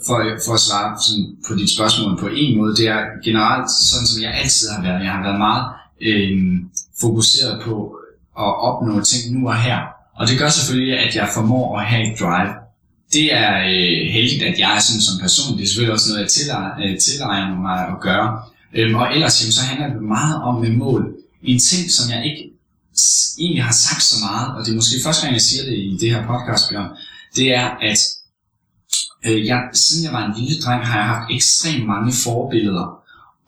for, 0.05 0.17
for 0.45 0.53
at 0.59 0.63
svare 0.67 0.89
sådan 1.05 1.25
på 1.47 1.51
dit 1.59 1.69
spørgsmål 1.75 2.11
på 2.23 2.27
en 2.41 2.57
måde, 2.57 2.75
det 2.79 2.87
er 2.95 3.01
generelt 3.27 3.69
sådan, 3.89 4.07
som 4.11 4.19
jeg 4.25 4.33
altid 4.41 4.65
har 4.73 4.81
været. 4.87 5.03
Jeg 5.05 5.13
har 5.15 5.23
været 5.27 5.39
meget 5.47 5.65
øhm, 6.09 6.55
fokuseret 7.01 7.55
på 7.65 7.75
at 8.39 8.51
opnå 8.67 9.01
ting 9.01 9.23
nu 9.35 9.47
og 9.47 9.61
her. 9.61 9.79
Og 10.15 10.27
det 10.27 10.39
gør 10.39 10.49
selvfølgelig, 10.49 10.99
at 10.99 11.15
jeg 11.15 11.29
formår 11.33 11.79
at 11.79 11.85
have 11.85 12.03
et 12.11 12.19
drive. 12.19 12.53
Det 13.13 13.33
er 13.33 13.51
øh, 13.57 14.13
heldigt, 14.15 14.43
at 14.43 14.59
jeg 14.59 14.75
er 14.75 14.79
sådan 14.79 15.01
som 15.01 15.21
person. 15.21 15.57
Det 15.57 15.63
er 15.63 15.67
selvfølgelig 15.67 15.93
også 15.93 16.09
noget, 16.09 16.21
jeg 16.21 16.31
tilegner, 16.31 16.71
øh, 16.83 16.99
tilegner 16.99 17.55
mig 17.67 17.79
at 17.93 17.97
gøre. 18.01 18.41
Øhm, 18.73 18.95
og 18.95 19.13
ellers 19.15 19.41
jamen, 19.41 19.51
så 19.51 19.61
handler 19.69 19.87
det 19.93 20.03
meget 20.17 20.43
om 20.43 20.55
med 20.63 20.71
mål. 20.83 21.15
En 21.43 21.59
ting, 21.59 21.91
som 21.91 22.05
jeg 22.13 22.25
ikke 22.25 22.43
egentlig 23.39 23.63
har 23.63 23.77
sagt 23.87 24.03
så 24.03 24.15
meget, 24.27 24.47
og 24.55 24.65
det 24.65 24.71
er 24.71 24.75
måske 24.75 25.03
første 25.03 25.21
gang, 25.21 25.33
jeg 25.33 25.41
siger 25.41 25.63
det 25.69 25.77
i 25.77 25.97
det 26.01 26.09
her 26.13 26.27
podcast, 26.31 26.69
Bjørn, 26.69 26.89
det 27.35 27.47
er, 27.55 27.67
at 27.89 27.99
øh, 29.25 29.45
jeg, 29.45 29.59
siden 29.73 30.03
jeg 30.05 30.13
var 30.13 30.25
en 30.25 30.35
lille 30.39 30.61
dreng, 30.63 30.85
har 30.87 30.97
jeg 30.99 31.07
haft 31.07 31.31
ekstremt 31.31 31.85
mange 31.87 32.11
forbilleder. 32.23 32.87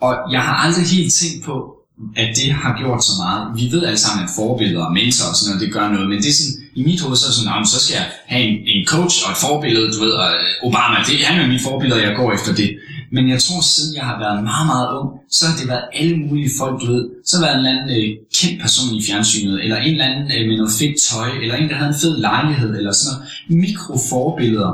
Og 0.02 0.32
jeg 0.32 0.42
har 0.42 0.56
aldrig 0.56 0.86
helt 0.86 1.14
tænkt 1.14 1.46
på, 1.46 1.77
at 2.16 2.30
det 2.40 2.50
har 2.62 2.72
gjort 2.82 3.02
så 3.10 3.14
meget. 3.24 3.44
Vi 3.60 3.66
ved 3.74 3.84
alle 3.90 4.02
sammen, 4.06 4.24
at 4.26 4.32
forbilleder 4.42 4.84
og 4.88 4.94
mentor 5.00 5.26
og 5.32 5.36
sådan 5.36 5.48
noget, 5.50 5.62
det 5.64 5.74
gør 5.78 5.86
noget, 5.96 6.08
men 6.12 6.18
det 6.24 6.30
er 6.34 6.38
sådan, 6.40 6.58
i 6.80 6.82
mit 6.90 7.02
hoved 7.02 7.18
så 7.20 7.26
er 7.30 7.36
sådan, 7.38 7.66
så 7.76 7.80
skal 7.84 7.94
jeg 8.00 8.08
have 8.34 8.44
en, 8.50 8.56
en 8.74 8.82
coach 8.94 9.16
og 9.26 9.30
et 9.36 9.40
forbillede, 9.48 9.88
du 9.94 10.00
ved, 10.06 10.14
og 10.24 10.30
øh, 10.38 10.68
Obama, 10.68 10.98
det 11.08 11.16
han 11.30 11.36
er 11.42 11.48
mit 11.54 11.64
forbillede, 11.70 12.00
og 12.00 12.06
jeg 12.08 12.16
går 12.20 12.30
efter 12.38 12.52
det. 12.62 12.70
Men 13.16 13.24
jeg 13.34 13.40
tror, 13.44 13.62
siden 13.62 13.96
jeg 14.00 14.06
har 14.10 14.18
været 14.26 14.38
meget, 14.52 14.68
meget 14.74 14.88
ung, 15.00 15.10
så 15.38 15.42
har 15.48 15.56
det 15.60 15.68
været 15.74 15.86
alle 16.00 16.16
mulige 16.24 16.52
folk, 16.60 16.76
du 16.82 16.86
ved. 16.94 17.04
Så 17.28 17.32
har 17.36 17.44
været 17.46 17.56
en 17.56 17.66
eller 17.66 17.74
anden 17.74 17.90
øh, 17.98 18.08
kendt 18.38 18.58
person 18.64 18.90
i 19.00 19.02
fjernsynet, 19.08 19.56
eller 19.64 19.78
en 19.78 19.94
eller 19.96 20.10
anden 20.10 20.26
øh, 20.36 20.42
med 20.48 20.56
noget 20.60 20.74
fedt 20.80 20.96
tøj, 21.10 21.30
eller 21.42 21.56
en, 21.56 21.70
der 21.70 21.78
havde 21.82 21.94
en 21.96 22.02
fed 22.04 22.16
lejlighed, 22.30 22.72
eller 22.80 22.92
sådan 22.92 23.10
noget. 23.12 23.22
Mikroforbilleder, 23.66 24.72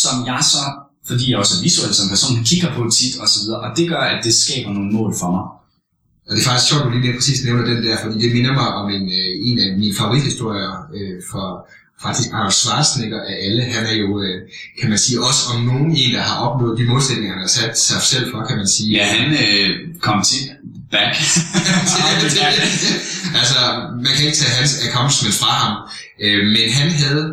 som 0.00 0.14
jeg 0.30 0.40
så, 0.54 0.62
fordi 1.08 1.24
jeg 1.30 1.38
også 1.42 1.54
er 1.56 1.62
visuel 1.66 1.92
som 1.94 2.08
person, 2.14 2.44
kigger 2.50 2.70
på 2.76 2.80
tit 2.96 3.14
og 3.22 3.28
så 3.32 3.38
videre, 3.42 3.60
og 3.64 3.70
det 3.78 3.84
gør, 3.92 4.02
at 4.12 4.18
det 4.24 4.34
skaber 4.42 4.70
nogle 4.76 4.90
mål 4.98 5.12
for 5.20 5.30
mig. 5.36 5.44
Og 6.30 6.36
det 6.36 6.42
er 6.42 6.48
faktisk 6.50 6.68
sjovt, 6.70 6.86
at 6.86 6.92
du 6.92 6.98
lige 6.98 7.16
præcis 7.18 7.44
nævner 7.44 7.64
den 7.64 7.82
der, 7.86 7.96
fordi 8.02 8.16
det 8.24 8.32
minder 8.36 8.52
mig 8.52 8.68
om 8.80 8.90
en, 8.90 9.04
øh, 9.18 9.30
en 9.48 9.58
af 9.58 9.78
mine 9.78 9.94
favorithistorier 9.94 10.72
øh, 10.96 11.16
for 11.30 11.44
faktisk 12.02 12.28
Arnold 12.32 12.52
Schwarzenegger 12.52 13.20
af 13.30 13.36
alle. 13.44 13.62
Han 13.74 13.86
er 13.86 13.96
jo, 14.04 14.22
øh, 14.22 14.36
kan 14.80 14.88
man 14.88 14.98
sige, 14.98 15.18
også 15.28 15.42
om 15.52 15.58
nogen 15.70 15.96
en, 15.96 16.14
der 16.14 16.20
har 16.20 16.36
opnået 16.46 16.78
de 16.78 16.84
målsætninger, 16.84 17.32
han 17.32 17.42
har 17.46 17.52
sat 17.58 17.78
sig 17.78 18.02
selv 18.02 18.30
for, 18.30 18.44
kan 18.48 18.56
man 18.56 18.68
sige. 18.68 18.90
Ja, 18.98 19.04
han 19.16 19.26
øh, 19.44 19.70
kom 20.00 20.22
til 20.30 20.42
back. 20.90 21.14
altså, 23.40 23.60
man 24.04 24.12
kan 24.16 24.24
ikke 24.26 24.38
tage 24.42 24.54
hans 24.60 24.72
accomplishments 24.86 25.38
fra 25.42 25.52
ham, 25.62 25.74
øh, 26.24 26.40
men 26.54 26.66
han 26.78 26.90
havde 26.90 27.24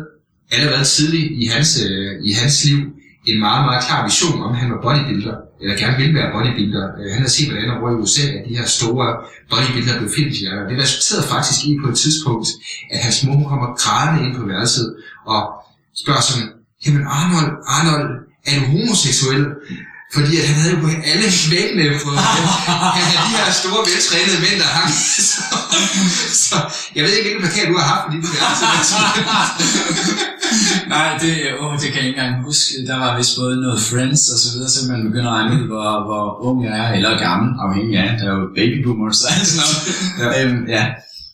allerede 0.50 0.84
tidligt 0.84 1.28
i 1.42 1.46
hans, 1.46 1.70
øh, 1.86 2.12
i 2.28 2.32
hans 2.32 2.64
liv 2.64 2.78
en 3.26 3.40
meget, 3.40 3.64
meget 3.64 3.84
klar 3.86 4.06
vision 4.06 4.42
om, 4.42 4.52
at 4.52 4.58
han 4.58 4.70
var 4.70 4.80
bodybuilder, 4.82 5.36
eller 5.60 5.76
gerne 5.76 5.96
vil 5.96 6.14
være 6.14 6.32
bodybuilder. 6.32 6.84
Øh, 6.98 7.12
han 7.14 7.22
har 7.22 7.28
set, 7.28 7.48
hvordan 7.48 7.68
der 7.68 7.90
i 7.90 8.00
USA, 8.02 8.26
at 8.38 8.44
de 8.48 8.56
her 8.56 8.66
store 8.66 9.08
bodybuilder 9.50 9.98
blev 9.98 10.10
filmstjerner. 10.16 10.68
Det 10.68 10.82
resulterede 10.82 11.26
faktisk 11.34 11.58
i 11.68 11.78
på 11.82 11.88
et 11.92 11.98
tidspunkt, 12.04 12.46
at 12.90 12.98
hans 12.98 13.24
mor 13.24 13.48
kommer 13.48 13.68
grædende 13.82 14.20
ind 14.24 14.36
på 14.36 14.42
værelset 14.46 14.96
og 15.26 15.40
spørger 16.02 16.20
sådan, 16.28 16.48
jamen 16.86 17.04
Arnold, 17.18 17.52
Arnold, 17.76 18.08
er 18.46 18.54
du 18.58 18.64
homoseksuel? 18.72 19.44
Fordi 20.14 20.32
at 20.40 20.44
han 20.48 20.56
havde 20.60 20.74
jo 20.74 20.80
på 20.86 20.90
alle 21.12 21.28
væggene 21.52 21.84
på, 22.04 22.10
han 22.96 23.04
havde 23.10 23.22
de 23.26 23.36
her 23.36 23.50
store, 23.60 23.80
veltrænede 23.88 24.38
mænd, 24.44 24.56
der 24.62 24.68
hang. 24.78 24.90
Så, 25.30 25.42
så 26.44 26.56
jeg 26.94 27.02
ved 27.04 27.12
ikke, 27.12 27.24
hvilken 27.26 27.42
plakat 27.44 27.68
du 27.72 27.76
har 27.80 27.86
haft 27.92 28.02
på 28.06 28.10
dit 28.14 28.24
værelse. 28.34 28.94
Nej, 30.94 31.08
det, 31.22 31.32
åh, 31.60 31.72
det 31.80 31.88
kan 31.92 31.98
jeg 32.00 32.08
ikke 32.08 32.20
engang 32.20 32.44
huske. 32.48 32.86
Der 32.86 32.96
var 33.02 33.16
vist 33.16 33.36
både 33.40 33.54
noget 33.64 33.80
Friends 33.90 34.22
og 34.32 34.38
så 34.42 34.48
videre, 34.52 34.70
så 34.74 34.80
man 34.92 35.00
begynder 35.08 35.30
at 35.30 35.36
regne 35.38 35.50
ud, 35.56 35.66
hvor, 35.72 35.90
hvor 36.08 36.24
ung 36.48 36.56
jeg 36.66 36.74
er, 36.82 36.88
eller 36.96 37.18
gammel, 37.26 37.48
afhængig 37.64 37.94
af. 38.04 38.10
Der 38.18 38.24
er 38.30 38.34
jo 38.40 38.44
baby 38.58 38.76
boomers 38.84 39.20
og 39.22 39.30
sådan 39.50 39.58
noget. 39.62 39.78
ja. 40.20 40.44
Øhm, 40.44 40.60
ja. 40.76 40.84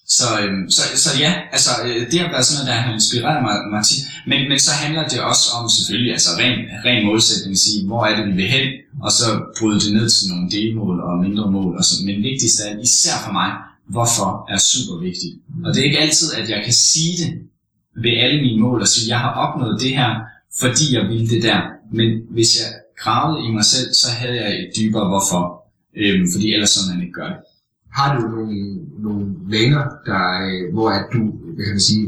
Så, 0.06 0.24
øhm, 0.42 0.70
så, 0.70 0.82
så 1.04 1.10
ja, 1.18 1.32
altså 1.52 1.70
øh, 1.84 2.10
det 2.10 2.20
har 2.20 2.30
været 2.30 2.46
sådan 2.46 2.56
noget, 2.58 2.68
der 2.70 2.82
har 2.82 2.92
inspireret 2.94 3.42
mig, 3.42 3.56
mig. 3.70 3.84
Men, 4.26 4.48
men 4.48 4.58
så 4.58 4.72
handler 4.82 5.08
det 5.08 5.20
også 5.20 5.46
om 5.58 5.68
selvfølgelig, 5.68 6.12
altså 6.12 6.30
ren, 6.38 6.58
ren 6.84 7.06
målsætning, 7.06 7.52
at 7.52 7.58
sige, 7.58 7.86
hvor 7.86 8.04
er 8.06 8.16
det, 8.16 8.26
vi 8.26 8.32
vil 8.32 8.48
hen, 8.56 8.68
og 9.02 9.12
så 9.12 9.26
bryde 9.58 9.80
det 9.80 9.92
ned 9.92 10.08
til 10.10 10.24
nogle 10.32 10.50
delmål 10.50 11.00
og 11.00 11.12
mindre 11.26 11.50
mål. 11.50 11.76
Og 11.78 11.84
så. 11.84 11.94
Men 12.06 12.16
vigtigst 12.22 12.60
er, 12.60 12.80
især 12.88 13.16
for 13.24 13.32
mig, 13.32 13.50
hvorfor 13.94 14.30
er 14.54 14.58
super 14.58 14.96
vigtigt. 15.08 15.34
Og 15.64 15.74
det 15.74 15.80
er 15.80 15.84
ikke 15.84 16.04
altid, 16.06 16.28
at 16.40 16.50
jeg 16.50 16.60
kan 16.64 16.72
sige 16.72 17.14
det 17.22 17.30
ved 18.04 18.14
alle 18.24 18.42
mine 18.42 18.60
mål 18.60 18.80
og 18.80 18.88
sige, 18.88 19.08
jeg 19.08 19.20
har 19.20 19.32
opnået 19.44 19.80
det 19.80 19.92
her, 19.98 20.10
fordi 20.62 20.94
jeg 20.96 21.02
ville 21.08 21.28
det 21.28 21.42
der. 21.42 21.60
Men 21.92 22.08
hvis 22.30 22.50
jeg 22.60 22.68
gravede 22.98 23.46
i 23.46 23.50
mig 23.50 23.64
selv, 23.64 23.94
så 23.94 24.08
havde 24.10 24.36
jeg 24.42 24.50
et 24.60 24.70
dybere 24.76 25.08
hvorfor. 25.08 25.42
Øhm, 25.96 26.26
fordi 26.32 26.52
ellers 26.54 26.70
så 26.70 26.80
man 26.90 27.00
ikke 27.02 27.12
gør 27.12 27.28
det. 27.28 27.36
Har 27.94 28.08
du 28.16 28.28
nogle, 28.28 28.78
nogle 28.98 29.24
vaner, 29.52 29.84
der, 30.06 30.24
øh, 30.46 30.72
hvor 30.72 30.88
at 30.90 31.06
du, 31.12 31.20
hvad 31.54 31.64
kan 31.64 31.74
man 31.74 31.80
sige, 31.80 32.06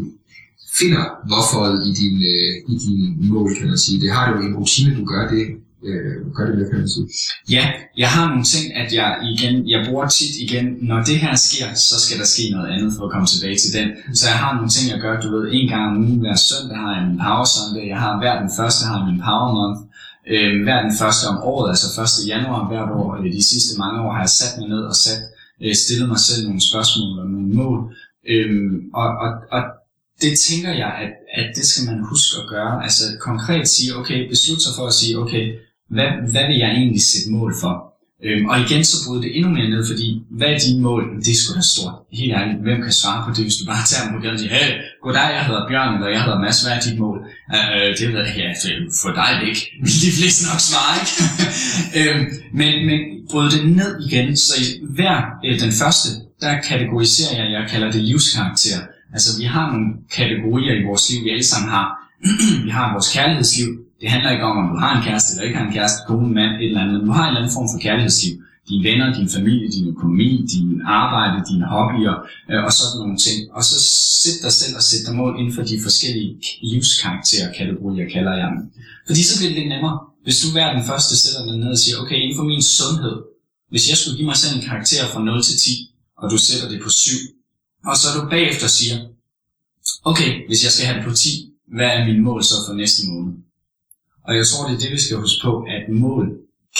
finder 0.80 1.04
hvorfor 1.28 1.62
i 1.88 1.90
din, 2.00 2.16
øh, 2.32 2.52
i 2.72 2.76
din 2.86 3.28
mål, 3.32 3.50
kan 3.58 3.68
man 3.72 3.78
sige. 3.78 4.00
Det 4.00 4.10
har 4.16 4.24
du 4.32 4.40
en 4.46 4.56
rutine, 4.56 4.96
du 5.00 5.04
gør 5.12 5.24
det, 5.34 5.44
øh, 5.88 6.14
gør 6.36 6.44
det 6.48 6.54
med, 6.58 6.70
kan 6.70 6.78
man 6.78 6.88
sige. 6.88 7.06
Ja, 7.56 7.64
jeg 8.02 8.10
har 8.16 8.24
nogle 8.28 8.46
ting, 8.54 8.64
at 8.80 8.88
jeg 8.98 9.10
igen, 9.32 9.54
jeg 9.72 9.80
bruger 9.86 10.06
tit 10.08 10.34
igen, 10.46 10.66
når 10.88 10.98
det 11.08 11.16
her 11.24 11.34
sker, 11.46 11.68
så 11.88 11.94
skal 12.04 12.16
der 12.20 12.28
ske 12.34 12.44
noget 12.54 12.68
andet 12.74 12.90
for 12.96 13.02
at 13.06 13.12
komme 13.12 13.26
tilbage 13.32 13.58
til 13.62 13.70
den. 13.78 13.88
Så 14.18 14.24
jeg 14.30 14.38
har 14.44 14.52
nogle 14.56 14.70
ting, 14.74 14.84
jeg 14.92 15.00
gør, 15.04 15.20
du 15.20 15.28
ved, 15.34 15.44
en 15.52 15.68
gang 15.72 15.82
om 15.90 15.96
ugen 16.04 16.20
hver 16.24 16.36
søndag 16.48 16.78
har 16.84 16.92
jeg 16.96 17.04
min 17.08 17.18
power 17.26 17.46
søndag, 17.56 17.84
jeg 17.92 18.00
har 18.04 18.12
hver 18.22 18.34
den 18.42 18.50
første 18.58 18.80
har 18.88 18.96
jeg 18.98 19.06
min 19.10 19.20
power 19.28 19.48
month, 19.58 19.80
øh, 20.32 20.52
hver 20.64 20.78
den 20.86 20.94
første 21.00 21.24
om 21.32 21.38
året, 21.52 21.66
altså 21.72 21.88
1. 22.02 22.28
januar 22.32 22.60
hvert 22.70 22.90
år, 23.00 23.08
eller 23.16 23.30
de 23.38 23.44
sidste 23.52 23.72
mange 23.82 23.98
år 24.04 24.10
har 24.14 24.22
jeg 24.26 24.34
sat 24.40 24.52
mig 24.58 24.68
ned 24.74 24.82
og 24.92 24.96
sat, 25.04 25.20
øh, 25.62 25.74
stillet 25.74 26.08
mig 26.08 26.18
selv 26.18 26.44
nogle 26.46 26.68
spørgsmål 26.68 27.18
og 27.18 27.26
nogle 27.26 27.48
mål, 27.60 27.94
Øhm, 28.28 28.90
og, 28.94 29.08
og, 29.08 29.30
og 29.50 29.62
det 30.20 30.38
tænker 30.38 30.72
jeg, 30.72 30.92
at, 31.04 31.12
at 31.32 31.56
det 31.56 31.66
skal 31.66 31.86
man 31.90 32.04
huske 32.10 32.40
at 32.42 32.48
gøre. 32.48 32.84
Altså 32.84 33.02
konkret 33.20 33.68
sige, 33.68 33.96
okay, 33.96 34.28
beslutte 34.28 34.62
sig 34.62 34.72
for 34.76 34.86
at 34.86 34.92
sige, 34.92 35.18
okay, 35.18 35.58
hvad, 35.88 36.10
hvad 36.30 36.46
vil 36.46 36.58
jeg 36.58 36.70
egentlig 36.70 37.02
sætte 37.02 37.30
mål 37.30 37.54
for? 37.60 37.85
Øhm, 38.24 38.46
og 38.50 38.56
igen 38.60 38.84
så 38.84 38.96
bryder 39.04 39.22
det 39.22 39.36
endnu 39.36 39.50
mere 39.56 39.70
ned, 39.70 39.82
fordi 39.90 40.08
hvad 40.38 40.48
er 40.54 40.58
dine 40.58 40.80
mål? 40.88 41.02
Det 41.24 41.30
er 41.32 41.38
sgu 41.40 41.54
da 41.54 41.64
stort. 41.74 41.94
Helt 42.20 42.32
ærligt, 42.38 42.62
hvem 42.66 42.78
kan 42.82 42.92
svare 42.92 43.20
på 43.24 43.30
det, 43.36 43.42
hvis 43.46 43.58
du 43.60 43.64
bare 43.72 43.84
tager 43.90 44.02
dem 44.04 44.10
på 44.14 44.20
gaden 44.22 44.36
og 44.36 44.40
siger, 44.42 44.54
hey, 44.58 44.68
goddag, 45.04 45.28
jeg 45.36 45.44
hedder 45.48 45.64
Bjørn, 45.68 45.94
eller 45.94 46.10
jeg 46.14 46.22
hedder 46.24 46.40
Mads, 46.44 46.62
hvad 46.62 46.72
er 46.76 46.82
dit 46.86 46.98
mål? 47.04 47.18
Øh, 47.56 47.88
det 47.98 48.06
ved 48.12 48.20
jeg, 48.26 48.34
ja, 48.42 48.50
for 49.02 49.10
dig 49.20 49.30
det 49.40 49.46
ikke. 49.52 49.64
De 50.04 50.10
fleste 50.18 50.40
nok 50.50 50.60
svare, 50.70 50.94
ikke? 51.02 51.14
øhm, 51.98 52.24
men, 52.60 52.72
men 52.88 52.98
brød 53.30 53.46
det 53.54 53.62
ned 53.80 53.90
igen, 54.06 54.36
så 54.46 54.52
i 54.62 54.66
hver 54.96 55.16
øh, 55.46 55.54
den 55.64 55.72
første, 55.80 56.08
der 56.42 56.52
kategoriserer 56.70 57.34
jeg, 57.40 57.46
jeg 57.56 57.64
kalder 57.72 57.88
det 57.96 58.02
livskarakter. 58.10 58.78
Altså 59.14 59.30
vi 59.40 59.44
har 59.54 59.66
nogle 59.72 59.88
kategorier 60.18 60.74
i 60.80 60.82
vores 60.88 61.04
liv, 61.10 61.24
vi 61.24 61.30
alle 61.30 61.48
sammen 61.52 61.70
har. 61.70 61.88
vi 62.66 62.70
har 62.70 62.92
vores 62.92 63.08
kærlighedsliv, 63.16 63.68
det 64.00 64.08
handler 64.10 64.30
ikke 64.30 64.44
om, 64.44 64.56
om 64.62 64.66
du 64.72 64.76
har 64.84 64.92
en 64.96 65.04
kæreste 65.08 65.28
eller 65.32 65.44
ikke 65.46 65.58
har 65.58 65.66
en 65.66 65.76
kæreste, 65.78 66.00
kone, 66.08 66.28
mand, 66.38 66.52
et 66.54 66.66
eller 66.66 66.82
andet, 66.82 66.94
men 66.98 67.06
du 67.08 67.12
har 67.18 67.24
en 67.24 67.28
eller 67.28 67.40
anden 67.40 67.56
form 67.58 67.68
for 67.72 67.78
kærlighedsliv. 67.86 68.34
Dine 68.68 68.84
venner, 68.88 69.06
din 69.18 69.30
familie, 69.36 69.68
din 69.76 69.86
økonomi, 69.94 70.30
din 70.54 70.70
arbejde, 71.02 71.36
dine 71.50 71.66
hobbyer 71.74 72.14
øh, 72.50 72.64
og 72.66 72.72
sådan 72.78 72.98
nogle 73.02 73.18
ting. 73.26 73.38
Og 73.56 73.62
så 73.68 73.76
sæt 74.22 74.38
dig 74.44 74.52
selv 74.60 74.74
og 74.78 74.82
sæt 74.90 75.02
dig 75.06 75.14
mål 75.20 75.32
inden 75.38 75.54
for 75.56 75.62
de 75.70 75.76
forskellige 75.86 76.30
livskarakterer, 76.70 77.52
kategorier 77.58 78.06
kalder 78.14 78.34
jeg 78.40 78.48
dem. 78.54 78.60
Fordi 79.06 79.22
så 79.28 79.32
bliver 79.38 79.50
det 79.50 79.58
lidt 79.58 79.72
nemmere. 79.74 79.96
Hvis 80.24 80.38
du 80.42 80.46
hver 80.54 80.68
den 80.76 80.84
første 80.90 81.12
sætter 81.22 81.42
dig 81.48 81.56
ned 81.62 81.70
og 81.76 81.80
siger, 81.82 81.96
okay, 82.02 82.18
inden 82.22 82.36
for 82.40 82.46
min 82.52 82.62
sundhed, 82.78 83.16
hvis 83.70 83.88
jeg 83.90 83.96
skulle 83.96 84.16
give 84.18 84.30
mig 84.30 84.38
selv 84.42 84.52
en 84.56 84.64
karakter 84.70 85.02
fra 85.12 85.20
0 85.24 85.42
til 85.42 85.56
10, 85.58 85.70
og 86.20 86.30
du 86.32 86.36
sætter 86.46 86.68
det 86.72 86.78
på 86.82 86.90
7, 86.90 87.12
og 87.90 87.96
så 88.00 88.06
du 88.16 88.20
bagefter 88.34 88.68
siger, 88.78 88.96
okay, 90.10 90.30
hvis 90.48 90.64
jeg 90.64 90.72
skal 90.72 90.86
have 90.86 90.98
det 90.98 91.06
på 91.08 91.14
10, 91.14 91.28
hvad 91.76 91.90
er 91.96 92.06
min 92.08 92.20
mål 92.28 92.40
så 92.44 92.54
for 92.66 92.74
næste 92.74 93.00
måned? 93.10 93.32
Og 94.26 94.32
jeg 94.38 94.46
tror, 94.46 94.62
det 94.68 94.74
er 94.76 94.82
det, 94.84 94.92
vi 94.96 95.00
skal 95.04 95.16
huske 95.24 95.40
på, 95.46 95.52
at 95.76 95.82
mål 96.04 96.24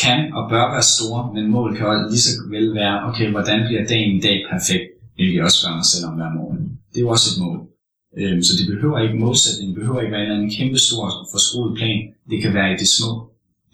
kan 0.03 0.21
og 0.39 0.43
bør 0.53 0.67
være 0.75 0.87
store, 0.95 1.21
men 1.35 1.45
mål 1.57 1.77
kan 1.77 1.87
også 1.87 2.07
lige 2.13 2.25
så 2.27 2.33
vel 2.55 2.75
være, 2.81 2.97
okay, 3.09 3.27
hvordan 3.35 3.59
bliver 3.67 3.85
dagen 3.93 4.13
i 4.19 4.23
dag 4.27 4.37
perfekt, 4.53 4.87
hvilket 5.15 5.37
jeg 5.37 5.45
også 5.45 5.59
spørger 5.61 5.79
mig 5.83 5.89
selv 5.93 6.07
om 6.09 6.15
hver 6.19 6.31
morgen. 6.39 6.61
Det 6.91 6.99
er 6.99 7.05
jo 7.07 7.11
også 7.17 7.29
et 7.33 7.39
mål. 7.45 7.59
Øhm, 8.19 8.43
så 8.47 8.53
det 8.59 8.67
behøver 8.73 8.99
ikke 9.05 9.23
målsætning, 9.25 9.67
det 9.71 9.79
behøver 9.81 10.01
ikke 10.01 10.15
være 10.15 10.25
en 10.25 10.29
eller 10.29 10.39
anden 10.39 10.57
kæmpe 10.59 10.79
stor 10.87 11.05
forskruet 11.33 11.73
plan. 11.79 11.99
Det 12.31 12.39
kan 12.43 12.53
være 12.59 12.71
i 12.75 12.77
det 12.83 12.89
små. 12.97 13.11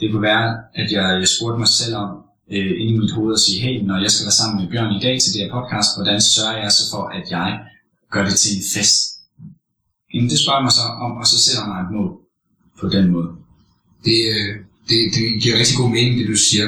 Det 0.01 0.07
kunne 0.11 0.27
være, 0.33 0.49
at 0.81 0.89
jeg, 0.97 1.07
jeg 1.23 1.29
spurgte 1.35 1.59
mig 1.65 1.71
selv 1.81 1.95
om, 2.05 2.11
øh, 2.55 2.73
inde 2.81 2.93
i 2.95 2.99
mit 3.03 3.13
hoved 3.17 3.33
og 3.39 3.43
sige, 3.45 3.59
hey, 3.65 3.77
når 3.89 3.97
jeg 4.05 4.11
skal 4.11 4.25
være 4.27 4.39
sammen 4.41 4.57
med 4.61 4.67
Bjørn 4.73 4.97
i 4.99 5.05
dag 5.07 5.17
til 5.21 5.31
det 5.33 5.41
her 5.43 5.51
podcast, 5.57 5.91
hvordan 5.97 6.21
sørger 6.35 6.59
jeg 6.65 6.73
så 6.79 6.85
for, 6.93 7.05
at 7.19 7.25
jeg 7.37 7.49
gør 8.15 8.25
det 8.29 8.37
til 8.43 8.53
en 8.59 8.65
fest? 8.75 8.99
Jamen, 10.13 10.31
det 10.33 10.39
spørger 10.43 10.63
mig 10.67 10.73
så 10.79 10.85
om, 11.07 11.13
og 11.21 11.27
så 11.33 11.37
sætter 11.45 11.65
mig 11.71 11.79
et 11.85 11.91
mål 11.97 12.11
på 12.81 12.87
den 12.97 13.07
måde 13.15 13.42
det, 14.07 14.19
øh, 14.35 14.53
det, 14.89 14.99
det 15.17 15.25
giver 15.43 15.55
rigtig 15.61 15.77
god 15.83 15.91
mening, 15.97 16.15
det 16.21 16.27
du 16.35 16.39
siger. 16.49 16.67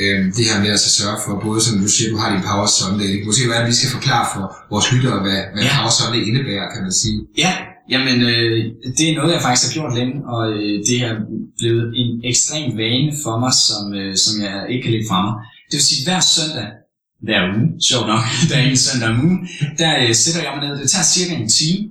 Øh, 0.00 0.18
det 0.36 0.44
her 0.48 0.58
med 0.64 0.70
at 0.76 0.80
så 0.86 0.90
sørge 1.00 1.18
for, 1.24 1.32
både 1.46 1.60
som 1.66 1.74
du 1.84 1.88
siger, 1.94 2.08
du 2.14 2.18
har 2.22 2.28
din 2.34 2.44
Power 2.50 2.68
Sunday. 2.78 3.06
Det 3.10 3.18
kan 3.18 3.26
måske 3.30 3.48
være, 3.52 3.62
at 3.64 3.68
vi 3.72 3.76
skal 3.78 3.90
forklare 3.98 4.26
for 4.34 4.44
vores 4.72 4.86
lyttere, 4.92 5.18
hvad, 5.24 5.40
hvad 5.52 5.62
Ja. 5.66 5.72
Power 5.76 5.92
Sunday 5.98 6.20
indebærer, 6.28 6.66
kan 6.74 6.82
man 6.86 6.94
sige. 7.02 7.18
Ja, 7.44 7.52
jamen 7.92 8.16
øh, 8.30 8.56
det 8.98 9.04
er 9.08 9.14
noget, 9.18 9.32
jeg 9.36 9.42
faktisk 9.46 9.64
har 9.66 9.74
gjort 9.78 9.92
længe, 9.98 10.16
og 10.34 10.42
øh, 10.56 10.74
det 10.88 10.98
er 11.08 11.14
blevet 11.60 11.86
en 12.00 12.10
ekstrem 12.30 12.66
vane 12.82 13.10
for 13.24 13.34
mig, 13.42 13.52
som, 13.68 13.82
øh, 14.00 14.12
som 14.24 14.34
jeg 14.44 14.54
ikke 14.70 14.82
kan 14.84 14.92
lægge 14.94 15.08
fra 15.10 15.18
mig. 15.26 15.34
Det 15.68 15.74
vil 15.78 15.86
sige, 15.90 16.02
hver 16.08 16.20
søndag, 16.34 16.68
hver 17.26 17.40
uge, 17.52 17.66
sjovt 17.88 18.06
nok, 18.12 18.22
der 18.48 18.54
er 18.60 18.64
en 18.72 18.82
søndag 18.86 19.08
om 19.12 19.18
ugen, 19.26 19.40
der 19.80 19.90
øh, 20.02 20.12
sætter 20.22 20.42
jeg 20.44 20.52
mig 20.54 20.62
ned, 20.64 20.74
det 20.82 20.88
tager 20.94 21.08
cirka 21.14 21.32
en 21.42 21.50
time, 21.58 21.82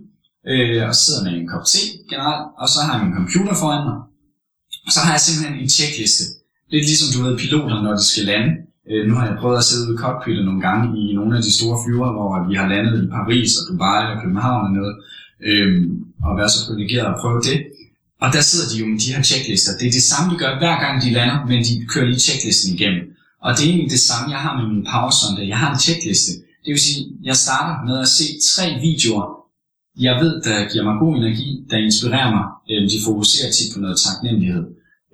øh, 0.51 0.79
og 0.88 0.93
sidder 1.03 1.21
med 1.25 1.31
en 1.39 1.47
kop 1.51 1.65
te 1.71 1.84
generelt, 2.12 2.45
og 2.62 2.67
så 2.73 2.77
har 2.86 2.91
jeg 2.95 3.01
min 3.05 3.15
computer 3.19 3.53
foran 3.62 3.84
mig, 3.89 3.97
og 4.86 4.91
så 4.95 5.00
har 5.06 5.12
jeg 5.15 5.21
simpelthen 5.26 5.56
en 5.63 5.69
tjekliste. 5.78 6.24
Lidt 6.74 6.86
ligesom 6.89 7.08
du 7.13 7.19
ved 7.26 7.38
piloter, 7.43 7.78
når 7.86 7.93
de 8.00 8.06
skal 8.12 8.26
lande. 8.32 8.52
Øh, 8.89 9.02
nu 9.08 9.13
har 9.17 9.26
jeg 9.30 9.38
prøvet 9.41 9.58
at 9.62 9.67
sidde 9.67 9.84
ude 9.88 9.95
i 9.98 10.02
cockpittet 10.04 10.43
nogle 10.45 10.62
gange 10.67 10.86
i 11.02 11.04
nogle 11.17 11.32
af 11.38 11.43
de 11.48 11.52
store 11.58 11.78
flyver, 11.84 12.10
hvor 12.15 12.30
vi 12.50 12.56
har 12.60 12.67
landet 12.74 12.93
i 13.04 13.08
Paris 13.17 13.52
og 13.60 13.63
Dubai 13.67 14.02
og 14.12 14.17
København 14.21 14.62
og 14.67 14.71
noget. 14.80 14.95
Øh, 15.50 15.71
og 16.28 16.32
være 16.39 16.50
så 16.54 16.60
privilegeret 16.67 17.08
at 17.13 17.19
prøve 17.21 17.41
det. 17.50 17.58
Og 18.24 18.28
der 18.36 18.41
sidder 18.50 18.67
de 18.71 18.76
jo 18.82 18.86
med 18.91 19.00
de 19.04 19.13
her 19.13 19.24
checklister. 19.32 19.71
Det 19.80 19.86
er 19.88 19.95
det 20.00 20.06
samme, 20.12 20.28
de 20.32 20.38
gør 20.43 20.52
hver 20.62 20.76
gang 20.84 20.93
de 21.04 21.10
lander, 21.17 21.38
men 21.50 21.60
de 21.67 21.74
kører 21.91 22.08
lige 22.12 22.26
checklisten 22.28 22.69
igennem. 22.78 23.04
Og 23.45 23.50
det 23.56 23.62
er 23.63 23.69
egentlig 23.71 23.91
det 23.98 24.04
samme, 24.10 24.26
jeg 24.36 24.41
har 24.45 24.54
med 24.60 24.65
min 24.74 24.84
Power 24.91 25.13
Sunday. 25.19 25.45
Jeg 25.54 25.60
har 25.63 25.69
en 25.74 25.80
checkliste. 25.88 26.32
Det 26.63 26.71
vil 26.74 26.84
sige, 26.88 27.02
jeg 27.30 27.36
starter 27.45 27.76
med 27.88 27.98
at 28.06 28.10
se 28.17 28.26
tre 28.52 28.65
videoer, 28.88 29.26
jeg 30.00 30.15
ved, 30.21 30.34
der 30.48 30.69
giver 30.71 30.84
mig 30.84 30.95
god 31.00 31.13
energi, 31.17 31.50
der 31.69 31.78
inspirerer 31.78 32.32
mig. 32.38 32.45
Øh, 32.71 32.82
de 32.91 32.98
fokuserer 33.06 33.52
tit 33.52 33.69
på 33.74 33.80
noget 33.80 33.98
taknemmelighed. 34.06 34.63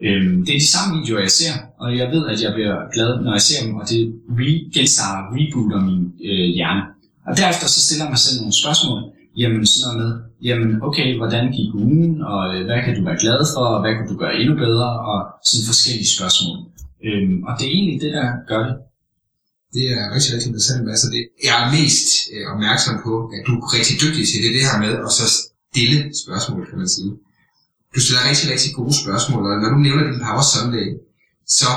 Øh, 0.06 0.24
Det 0.46 0.52
er 0.56 0.60
de 0.66 0.72
samme 0.76 0.90
videoer, 1.00 1.22
jeg 1.28 1.36
ser, 1.42 1.54
og 1.84 1.90
jeg 2.00 2.08
ved, 2.14 2.24
at 2.32 2.38
jeg 2.46 2.52
bliver 2.58 2.76
glad, 2.96 3.12
når 3.26 3.32
jeg 3.38 3.44
ser 3.50 3.60
dem, 3.66 3.72
og 3.80 3.84
det 3.92 4.02
re- 4.40 4.66
genstarter, 4.76 5.22
rebooter 5.36 5.80
min 5.90 6.02
øh, 6.30 6.48
hjerne. 6.58 6.84
Og 7.28 7.32
derefter 7.40 7.66
så 7.76 7.80
stiller 7.86 8.04
jeg 8.06 8.12
mig 8.16 8.22
selv 8.26 8.38
nogle 8.42 8.56
spørgsmål. 8.64 9.00
Jamen 9.42 9.66
sådan 9.66 9.84
noget 9.88 9.98
med, 10.02 10.10
jamen 10.48 10.70
okay, 10.88 11.08
hvordan 11.20 11.44
gik 11.58 11.72
ugen, 11.86 12.12
og 12.34 12.42
øh, 12.54 12.62
hvad 12.68 12.80
kan 12.86 12.94
du 12.98 13.02
være 13.10 13.20
glad 13.24 13.40
for, 13.54 13.64
og 13.74 13.80
hvad 13.84 13.94
kan 13.98 14.06
du 14.12 14.16
gøre 14.24 14.34
endnu 14.42 14.56
bedre, 14.66 14.90
og 15.12 15.20
sådan 15.50 15.66
forskellige 15.72 16.10
spørgsmål. 16.16 16.58
Øhm, 17.08 17.38
og 17.48 17.52
det 17.58 17.66
er 17.68 17.74
egentlig 17.78 18.00
det, 18.06 18.12
der 18.20 18.28
gør 18.52 18.62
det. 18.70 18.76
Det 19.76 19.86
er 19.98 20.04
rigtig, 20.16 20.30
rigtig 20.34 20.50
interessant. 20.52 20.82
Mads. 20.88 21.02
det, 21.16 21.24
jeg 21.48 21.56
er 21.64 21.68
mest 21.78 22.08
øh, 22.34 22.46
opmærksom 22.54 22.96
på, 23.06 23.14
at 23.36 23.42
du 23.48 23.52
er 23.60 23.66
rigtig 23.78 23.96
dygtig 24.04 24.24
til 24.30 24.40
det, 24.44 24.52
det 24.58 24.64
her 24.70 24.78
med 24.86 24.92
at 25.06 25.12
så 25.20 25.26
stille 25.72 26.00
spørgsmål, 26.24 26.62
kan 26.70 26.78
man 26.84 26.90
sige. 26.98 27.12
Du 27.96 28.00
stiller 28.02 28.30
rigtig, 28.30 28.48
rigtig 28.54 28.72
gode 28.80 28.96
spørgsmål, 29.04 29.44
og 29.52 29.62
når 29.62 29.70
du 29.70 29.80
nævner 29.86 30.04
din 30.08 30.24
Power 30.26 30.46
Sunday, 30.54 30.88
så 31.60 31.72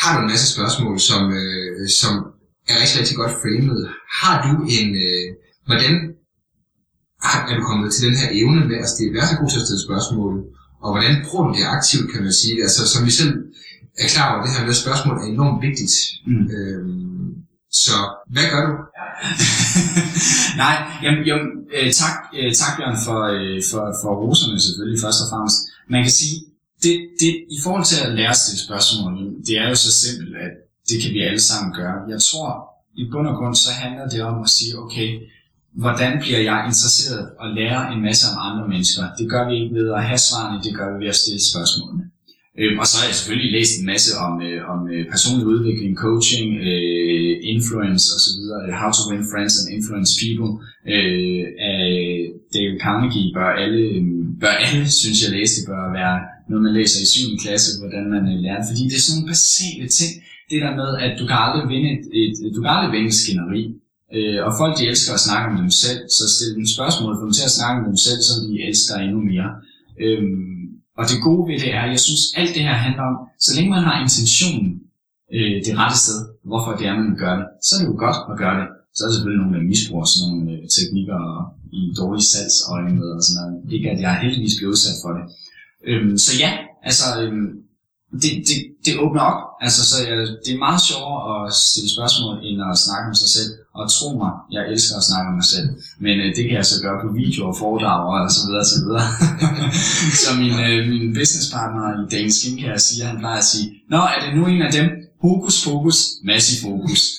har 0.00 0.10
du 0.14 0.18
en 0.22 0.30
masse 0.32 0.46
spørgsmål, 0.54 1.00
som, 1.00 1.22
øh, 1.40 1.88
som 2.00 2.12
er 2.70 2.76
rigtig, 2.80 2.98
rigtig 3.00 3.16
godt 3.16 3.34
framet. 3.42 3.80
Har 4.20 4.36
du 4.44 4.52
en, 4.76 4.88
øh, 5.06 5.26
hvordan 5.66 5.94
er 7.50 7.54
du 7.58 7.62
kommet 7.70 7.94
til 7.94 8.06
den 8.08 8.16
her 8.20 8.28
evne 8.40 8.68
med 8.70 8.78
at 8.84 8.88
stille, 8.88 9.14
være 9.14 9.28
så 9.30 9.36
god 9.40 9.50
til 9.50 9.60
at 9.60 9.66
stille 9.66 9.86
spørgsmål, 9.88 10.34
og 10.84 10.88
hvordan 10.92 11.14
bruger 11.24 11.44
du 11.46 11.52
det 11.58 11.64
aktivt, 11.76 12.12
kan 12.12 12.22
man 12.22 12.32
sige. 12.32 12.62
Altså, 12.62 12.82
som 12.92 13.06
vi 13.06 13.10
selv 13.10 13.32
er 13.98 14.08
klar 14.14 14.32
over, 14.32 14.42
det 14.44 14.54
her 14.54 14.66
med 14.66 14.74
spørgsmål 14.74 15.16
er 15.16 15.26
enormt 15.34 15.62
vigtigt. 15.66 15.94
Mm. 16.26 16.44
Øhm, 16.56 17.34
så 17.84 17.96
hvad 18.32 18.46
gør 18.52 18.62
du? 18.68 18.72
Nej, 20.62 20.76
jamen, 21.02 21.22
jamen 21.28 21.46
øh, 21.74 21.92
tak, 21.92 22.16
øh, 22.38 22.54
tak 22.60 22.72
Bjørn 22.76 22.98
for, 23.06 23.20
øh, 23.36 23.62
for, 23.70 23.82
for 24.02 24.12
roserne 24.22 24.60
selvfølgelig 24.60 25.00
først 25.04 25.20
og 25.22 25.28
fremmest. 25.30 25.58
Man 25.94 26.02
kan 26.02 26.14
sige, 26.20 26.36
det, 26.82 26.94
det, 27.20 27.32
i 27.56 27.58
forhold 27.64 27.84
til 27.84 28.00
at 28.06 28.14
lære 28.18 28.34
at 28.36 28.42
det 28.50 28.60
spørgsmål, 28.66 29.12
det 29.46 29.54
er 29.62 29.68
jo 29.68 29.74
så 29.74 29.92
simpelt, 30.02 30.36
at 30.46 30.52
det 30.88 30.96
kan 31.02 31.10
vi 31.14 31.20
alle 31.28 31.40
sammen 31.40 31.70
gøre. 31.80 31.96
Jeg 32.08 32.20
tror, 32.28 32.48
i 33.00 33.04
bund 33.12 33.26
og 33.28 33.36
grund, 33.38 33.54
så 33.54 33.70
handler 33.82 34.08
det 34.08 34.20
om 34.22 34.42
at 34.42 34.48
sige, 34.56 34.78
okay, 34.78 35.08
hvordan 35.82 36.12
bliver 36.22 36.40
jeg 36.50 36.58
interesseret 36.66 37.30
og 37.40 37.48
lære 37.58 37.92
en 37.92 38.02
masse 38.02 38.24
om 38.30 38.36
andre 38.48 38.68
mennesker? 38.68 39.02
Det 39.18 39.30
gør 39.30 39.48
vi 39.48 39.54
ikke 39.60 39.74
ved 39.74 39.88
at 39.92 40.04
have 40.04 40.18
svarene, 40.18 40.62
det 40.62 40.74
gør 40.78 40.88
vi 40.92 40.98
ved 41.04 41.08
at 41.08 41.20
stille 41.22 41.42
spørgsmålene. 41.50 42.04
Øhm, 42.60 42.78
og 42.82 42.86
så 42.88 42.94
har 42.98 43.06
jeg 43.08 43.16
selvfølgelig 43.18 43.50
læst 43.58 43.72
en 43.78 43.86
masse 43.92 44.10
om, 44.26 44.32
øh, 44.46 44.60
om 44.72 44.80
øh, 44.92 45.02
personlig 45.14 45.46
udvikling, 45.54 45.92
coaching, 46.06 46.48
øh, 46.70 47.32
influence 47.54 48.04
osv., 48.16 48.40
øh, 48.58 48.72
How 48.80 48.90
to 48.96 49.02
Win 49.10 49.24
Friends 49.30 49.54
and 49.58 49.68
Influence 49.76 50.12
People 50.20 50.50
øh, 50.94 51.44
af 51.70 51.80
Dale 52.54 52.76
Carnegie 52.84 53.28
bør 53.36 53.50
alle, 53.62 53.82
øh, 53.94 54.02
bør 54.42 54.54
alle, 54.64 54.84
synes 55.00 55.18
jeg, 55.22 55.30
læse. 55.36 55.54
Det 55.56 55.64
bør 55.70 55.84
være 56.00 56.16
noget, 56.50 56.62
man 56.66 56.74
læser 56.80 56.98
i 57.04 57.06
7. 57.06 57.42
klasse, 57.44 57.70
hvordan 57.80 58.04
man 58.14 58.22
øh, 58.32 58.36
lærer. 58.44 58.62
Fordi 58.68 58.82
det 58.90 58.96
er 58.98 59.04
sådan 59.04 59.16
nogle 59.16 59.30
basale 59.34 59.88
ting. 60.00 60.12
Det 60.50 60.58
der 60.64 60.72
med, 60.80 60.90
at 61.04 61.12
du 61.20 61.24
kan 61.30 61.38
aldrig 61.46 61.64
vinde 61.72 61.88
et, 61.94 62.04
et, 62.20 62.34
du 62.54 62.60
kan 62.62 62.70
aldrig 62.76 62.92
vinde 62.96 63.12
skænderi. 63.20 63.62
Øh, 64.16 64.40
og 64.46 64.52
folk, 64.60 64.72
de 64.78 64.84
elsker 64.90 65.12
at 65.18 65.24
snakke 65.28 65.44
om 65.50 65.56
dem 65.62 65.70
selv, 65.84 66.00
så 66.16 66.24
stil 66.34 66.50
dem 66.58 66.66
spørgsmål, 66.76 67.12
få 67.20 67.24
dem 67.28 67.36
til 67.38 67.48
at 67.50 67.56
snakke 67.58 67.76
om 67.80 67.86
dem 67.90 67.98
selv, 68.06 68.20
så 68.28 68.34
de 68.44 68.52
elsker 68.68 68.94
endnu 69.04 69.20
mere. 69.30 69.50
Øhm, 70.04 70.56
og 70.98 71.04
det 71.10 71.18
gode 71.26 71.42
ved 71.48 71.58
det 71.64 71.70
er, 71.78 71.84
jeg 71.94 72.00
synes, 72.06 72.22
alt 72.40 72.52
det 72.56 72.62
her 72.68 72.76
handler 72.86 73.04
om, 73.10 73.16
så 73.44 73.50
længe 73.56 73.70
man 73.76 73.86
har 73.88 73.96
intentionen 74.04 74.68
øh, 75.36 75.56
det 75.66 75.72
rette 75.80 75.98
sted, 76.04 76.18
hvorfor 76.48 76.70
det 76.78 76.86
er, 76.90 76.94
man 77.02 77.16
gør 77.22 77.34
det, 77.40 77.46
så 77.64 77.70
er 77.74 77.78
det 77.80 77.90
jo 77.92 77.96
godt 78.04 78.18
at 78.30 78.36
gøre 78.42 78.56
det. 78.60 78.68
Så 78.94 78.98
er 79.00 79.06
der 79.06 79.14
selvfølgelig 79.14 79.42
nogen, 79.42 79.56
der 79.56 79.70
misbruger 79.72 80.06
sådan 80.08 80.24
nogle 80.24 80.44
øh, 80.52 80.62
teknikker 80.76 81.18
og, 81.32 81.40
i 81.78 81.80
dårlige 82.00 82.28
salgsøjne 82.32 82.92
med 82.98 83.08
og 83.16 83.22
sådan 83.26 83.38
noget. 83.38 83.54
Ikke 83.76 83.88
at 83.92 83.98
jeg 84.02 84.10
er 84.14 84.20
heldigvis 84.24 84.56
blevet 84.58 84.72
udsat 84.74 84.98
for 85.02 85.10
det. 85.16 85.24
Øhm, 85.88 86.14
så 86.24 86.30
ja, 86.42 86.50
altså, 86.88 87.06
øhm, 87.22 87.48
det, 88.12 88.30
det, 88.48 88.58
det 88.84 88.92
åbner 89.04 89.22
op. 89.30 89.40
Altså, 89.64 89.80
så 89.90 89.96
jeg, 90.08 90.16
det 90.44 90.50
er 90.54 90.64
meget 90.66 90.80
sjovere 90.88 91.20
at 91.46 91.52
stille 91.70 91.90
spørgsmål, 91.96 92.34
end 92.46 92.56
at 92.70 92.78
snakke 92.86 93.04
om 93.10 93.16
sig 93.22 93.30
selv. 93.36 93.50
Og 93.78 93.84
tro 93.96 94.08
mig, 94.22 94.32
jeg 94.54 94.62
elsker 94.72 94.94
at 94.96 95.04
snakke 95.10 95.26
om 95.30 95.36
mig 95.40 95.48
selv. 95.54 95.68
Men 96.04 96.14
øh, 96.22 96.28
det 96.36 96.42
kan 96.46 96.54
jeg 96.60 96.66
så 96.72 96.76
gøre 96.84 96.98
på 97.04 97.08
video 97.20 97.40
og 97.50 97.54
foredrag 97.62 98.00
og 98.26 98.30
så 98.36 98.40
videre, 98.46 98.64
så 98.72 98.76
videre. 98.86 99.06
så 100.22 100.28
min, 100.42 100.54
øh, 100.66 100.78
min 100.92 101.04
businesspartner 101.18 101.84
i 102.00 102.02
Dane 102.12 102.32
Skincare 102.36 102.78
siger, 102.86 103.04
han 103.12 103.18
plejer 103.22 103.40
at 103.44 103.48
sige, 103.52 103.66
Nå, 103.92 104.00
er 104.14 104.18
det 104.24 104.30
nu 104.36 104.42
en 104.46 104.62
af 104.68 104.72
dem? 104.78 104.86
Hokus 105.26 105.64
pokus, 105.64 105.98
massiv 106.24 106.56
fokus. 106.66 107.02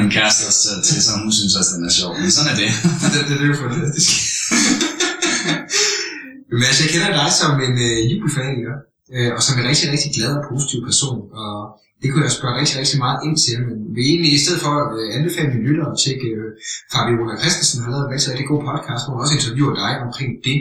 min 0.00 0.10
kæreste 0.10 0.46
også 0.48 0.60
taget 0.66 0.84
til, 0.84 1.02
så 1.02 1.10
hun 1.22 1.32
synes 1.32 1.56
også, 1.56 1.70
den 1.76 1.84
er 1.84 1.92
sjov. 2.00 2.12
Men 2.20 2.30
sådan 2.30 2.52
er 2.52 2.56
det. 2.62 2.70
det, 3.12 3.20
det, 3.28 3.34
det 3.38 3.44
er 3.46 3.50
jo 3.52 3.56
fantastisk. 3.64 4.10
Men 6.52 6.62
altså, 6.68 6.80
jeg 6.84 6.90
kender 6.94 7.10
dig 7.20 7.30
som 7.40 7.52
en 7.66 7.74
øh, 7.88 7.98
Jubi-fan, 8.10 8.54
øh, 9.16 9.30
og 9.36 9.40
som 9.46 9.54
en 9.58 9.66
rigtig, 9.70 9.86
rigtig 9.94 10.10
glad 10.16 10.32
og 10.38 10.44
positiv 10.50 10.78
person. 10.88 11.18
Og 11.42 11.54
det 12.00 12.08
kunne 12.08 12.24
jeg 12.26 12.34
spørge 12.38 12.58
rigtig, 12.60 12.76
rigtig 12.80 12.98
meget 13.04 13.18
ind 13.26 13.36
til. 13.44 13.56
Men 13.68 13.76
vi 13.96 14.02
egentlig, 14.10 14.30
i 14.34 14.42
stedet 14.44 14.60
for 14.64 14.72
at 14.82 14.90
øh, 15.00 15.06
anbefale 15.16 15.48
mine 15.52 15.66
lyttere 15.68 15.88
at 15.92 15.98
tjekke 16.04 16.26
øh, 16.40 16.50
Fabiola 16.92 17.34
Christensen, 17.40 17.82
har 17.82 17.90
lavet 17.92 18.04
en 18.06 18.12
rigtig, 18.14 18.28
rigtig 18.32 18.48
god 18.52 18.62
podcast, 18.70 19.02
hvor 19.02 19.12
hun 19.14 19.22
også 19.24 19.36
interviewer 19.38 19.74
dig 19.82 19.92
omkring 20.06 20.32
det. 20.48 20.58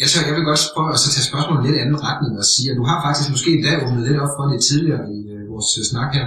Jeg, 0.00 0.08
tror, 0.08 0.20
jeg 0.28 0.36
vil 0.36 0.50
godt 0.50 0.62
prøve 0.74 0.90
at 0.94 1.00
så 1.04 1.08
tage 1.12 1.28
spørgsmålet 1.30 1.60
i 1.60 1.62
en 1.62 1.66
lidt 1.68 1.82
anden 1.82 2.00
retning 2.08 2.32
og 2.42 2.46
sige, 2.52 2.68
at 2.70 2.78
du 2.80 2.84
har 2.90 2.98
faktisk 3.06 3.28
måske 3.34 3.50
endda 3.56 3.72
åbnet 3.84 4.04
lidt 4.08 4.22
op 4.24 4.32
for 4.36 4.44
lidt 4.52 4.64
tidligere 4.70 5.04
i 5.16 5.18
øh, 5.34 5.42
vores 5.52 5.70
øh, 5.78 5.84
snak 5.90 6.10
her. 6.16 6.26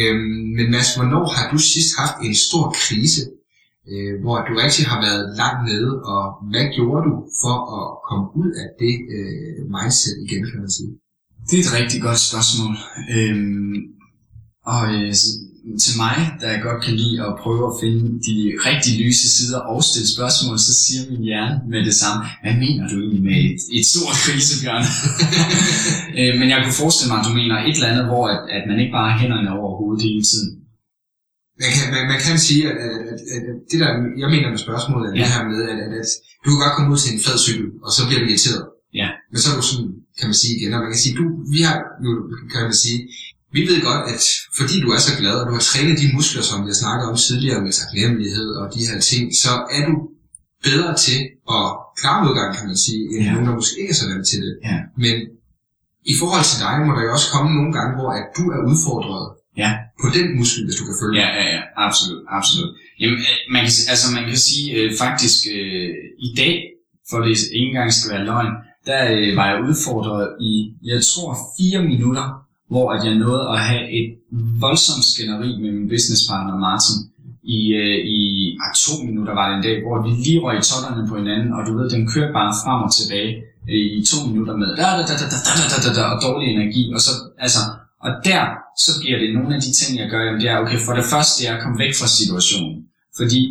Øhm, 0.00 0.42
men 0.56 0.66
Mads, 0.74 0.90
hvornår 0.96 1.24
har 1.36 1.44
du 1.52 1.58
sidst 1.72 1.90
haft 2.00 2.16
en 2.26 2.34
stor 2.46 2.64
krise, 2.82 3.22
øh, 3.90 4.14
hvor 4.22 4.36
du 4.46 4.52
rigtig 4.64 4.84
har 4.92 5.00
været 5.06 5.24
langt 5.40 5.62
nede, 5.70 5.90
og 6.12 6.22
hvad 6.50 6.66
gjorde 6.76 7.02
du 7.08 7.14
for 7.42 7.56
at 7.78 7.86
komme 8.08 8.26
ud 8.40 8.50
af 8.62 8.68
det 8.82 8.94
øh, 9.16 9.58
mindset 9.76 10.14
igen, 10.26 10.42
kan 10.50 10.60
man 10.64 10.72
sige? 10.78 10.92
Det 11.48 11.54
er 11.58 11.64
et 11.66 11.74
rigtig 11.78 12.00
godt 12.06 12.20
spørgsmål. 12.28 12.74
Øhm, 13.16 13.74
og 14.72 14.82
øh, 14.94 15.14
til 15.84 15.94
mig, 16.04 16.16
der 16.40 16.48
jeg 16.54 16.60
godt 16.68 16.80
kan 16.84 16.94
lide 17.02 17.16
at 17.28 17.32
prøve 17.42 17.64
at 17.70 17.76
finde 17.82 18.06
de 18.28 18.36
rigtig 18.68 18.92
lyse 19.04 19.26
sider 19.36 19.60
og 19.72 19.78
stille 19.90 20.08
spørgsmål, 20.16 20.56
så 20.58 20.72
siger 20.84 21.02
min 21.10 21.22
hjerne 21.28 21.56
med 21.72 21.80
det 21.88 21.94
samme, 22.02 22.20
hvad 22.42 22.54
mener 22.64 22.84
du 22.90 22.96
egentlig 23.02 23.24
med 23.30 23.38
et, 23.48 23.60
et 23.78 23.86
stort 23.92 24.16
krise, 24.24 24.54
Bjørn? 24.62 24.86
øh, 26.18 26.32
men 26.38 26.46
jeg 26.52 26.58
kunne 26.62 26.80
forestille 26.82 27.10
mig, 27.10 27.18
at 27.20 27.26
du 27.28 27.34
mener 27.40 27.56
et 27.58 27.76
eller 27.76 27.90
andet, 27.92 28.04
hvor 28.10 28.24
at, 28.34 28.40
at 28.56 28.62
man 28.68 28.80
ikke 28.80 28.94
bare 28.98 29.10
har 29.10 29.18
hænderne 29.22 29.50
over 29.58 29.70
hovedet 29.80 30.02
hele 30.08 30.24
tiden. 30.30 30.61
Man 31.60 31.70
kan, 31.76 31.84
man, 31.94 32.02
man 32.12 32.20
kan 32.26 32.36
sige, 32.48 32.62
at, 32.70 32.76
at, 32.86 32.92
at, 33.12 33.18
at 33.36 33.56
det 33.70 33.78
der, 33.82 33.90
jeg 34.22 34.28
mener 34.34 34.48
med 34.54 34.60
spørgsmålet, 34.66 35.04
er 35.06 35.12
ja. 35.14 35.18
Det 35.22 35.32
her 35.34 35.42
med, 35.52 35.60
at, 35.72 35.78
at, 35.86 35.92
at 36.02 36.08
du 36.44 36.48
kan 36.50 36.60
godt 36.64 36.74
komme 36.76 36.90
ud 36.94 37.00
til 37.02 37.10
en 37.14 37.20
fed 37.26 37.38
cykel, 37.46 37.66
og 37.86 37.90
så 37.96 38.00
bliver 38.06 38.20
du 38.22 38.26
irriteret. 38.30 38.64
Ja. 39.00 39.08
Men 39.30 39.38
så 39.42 39.46
er 39.50 39.56
du 39.60 39.64
sådan, 39.70 39.90
kan 40.18 40.26
man 40.30 40.38
sige 40.42 40.52
igen, 40.58 40.70
og 40.76 40.80
man 40.84 40.90
kan 40.94 41.02
sige, 41.04 41.14
du, 41.20 41.24
vi 41.54 41.60
har 41.68 41.76
jo, 42.06 42.10
kan 42.52 42.62
man 42.70 42.76
sige, 42.84 42.98
vi 43.56 43.60
ved 43.70 43.78
godt, 43.88 44.02
at 44.14 44.22
fordi 44.58 44.74
du 44.84 44.88
er 44.96 45.00
så 45.08 45.12
glad, 45.20 45.34
og 45.40 45.44
du 45.48 45.52
har 45.58 45.64
trænet 45.70 45.94
de 46.02 46.06
muskler, 46.16 46.42
som 46.50 46.58
jeg 46.70 46.76
snakkede 46.82 47.06
om 47.12 47.16
tidligere 47.26 47.60
med 47.66 47.72
taknemmelighed 47.80 48.48
og 48.60 48.64
de 48.74 48.80
her 48.88 48.98
ting, 49.10 49.24
så 49.44 49.52
er 49.76 49.82
du 49.88 49.94
bedre 50.68 50.92
til 51.06 51.18
at 51.56 51.64
klare 52.00 52.20
modgang, 52.24 52.50
kan 52.58 52.66
man 52.70 52.78
sige, 52.86 53.02
end 53.12 53.22
Ja. 53.24 53.30
nogen, 53.32 53.46
der 53.48 53.54
måske 53.60 53.76
ikke 53.82 53.92
er 53.96 54.00
så 54.02 54.06
vant 54.12 54.26
til 54.32 54.40
det. 54.46 54.54
Ja. 54.70 54.78
Men 55.04 55.14
i 56.12 56.14
forhold 56.20 56.44
til 56.50 56.58
dig, 56.64 56.74
må 56.86 56.90
der 56.96 57.02
jo 57.06 57.10
også 57.16 57.28
komme 57.34 57.50
nogle 57.58 57.72
gange, 57.76 57.90
hvor 57.98 58.10
at 58.18 58.24
du 58.38 58.42
er 58.56 58.60
udfordret 58.70 59.26
Ja. 59.62 59.70
På 60.02 60.08
den 60.16 60.26
muskel, 60.38 60.64
hvis 60.66 60.78
du 60.80 60.84
kan 60.88 60.96
følge 61.02 61.16
Ja, 61.22 61.28
ja, 61.38 61.44
ja, 61.56 61.62
absolut, 61.86 62.22
absolut. 62.38 62.70
Jamen, 63.00 63.18
øh, 63.30 63.36
man 63.54 63.62
kan, 63.66 63.72
altså 63.92 64.06
man 64.16 64.24
kan 64.28 64.38
sige 64.48 64.66
øh, 64.78 64.88
faktisk 65.02 65.38
øh, 65.56 65.90
i 66.26 66.30
dag, 66.40 66.54
for 67.10 67.16
det 67.24 67.30
ikke 67.58 67.68
engang 67.72 67.88
skal 67.92 68.12
være 68.14 68.24
løgn, 68.30 68.52
der 68.88 69.00
øh, 69.14 69.36
var 69.38 69.46
jeg 69.50 69.58
udfordret 69.68 70.26
i, 70.50 70.52
jeg 70.90 71.00
tror, 71.10 71.30
fire 71.58 71.80
minutter, 71.92 72.26
hvor 72.72 72.86
at 72.94 73.00
jeg 73.06 73.14
nåede 73.24 73.44
at 73.54 73.58
have 73.68 73.84
et 73.98 74.08
voldsomt 74.64 75.04
skænderi 75.12 75.50
med 75.62 75.70
min 75.76 75.88
businesspartner 75.92 76.56
Martin. 76.66 76.98
I, 77.58 77.60
øh, 77.82 77.98
i 78.18 78.20
ah, 78.64 78.72
to 78.84 78.94
minutter 79.08 79.32
var 79.38 79.46
det 79.48 79.56
en 79.56 79.64
dag, 79.68 79.76
hvor 79.84 79.96
vi 80.04 80.10
lige 80.26 80.40
røg 80.44 80.56
i 80.58 80.66
totterne 80.70 81.08
på 81.08 81.14
hinanden, 81.20 81.50
og 81.56 81.60
du 81.66 81.72
ved, 81.78 81.86
den 81.94 82.02
kørte 82.12 82.32
bare 82.38 82.52
frem 82.62 82.80
og 82.86 82.92
tilbage 82.98 83.30
øh, 83.72 83.86
i 83.98 84.00
to 84.10 84.18
minutter 84.28 84.54
med 84.62 84.70
da, 84.80 84.88
da, 84.98 85.02
da, 85.10 85.14
da, 85.22 85.26
da, 85.46 85.52
da, 85.60 85.64
da, 85.72 85.78
da, 85.84 85.90
da, 85.96 86.02
og 86.12 86.18
dårlig 86.26 86.46
energi. 86.56 86.82
Og, 86.94 87.00
så, 87.06 87.12
altså, 87.44 87.62
og 88.06 88.10
der, 88.24 88.42
så 88.84 88.90
bliver 89.00 89.18
det 89.18 89.34
nogle 89.34 89.54
af 89.56 89.60
de 89.62 89.72
ting, 89.72 89.90
jeg 89.98 90.08
gør, 90.10 90.22
jamen 90.24 90.40
det 90.40 90.48
er, 90.50 90.58
okay, 90.58 90.78
for 90.86 90.92
det 90.98 91.04
første, 91.12 91.34
det 91.38 91.48
er 91.50 91.54
at 91.56 91.62
komme 91.62 91.78
væk 91.84 91.94
fra 92.00 92.08
situationen. 92.18 92.74
Fordi 93.18 93.42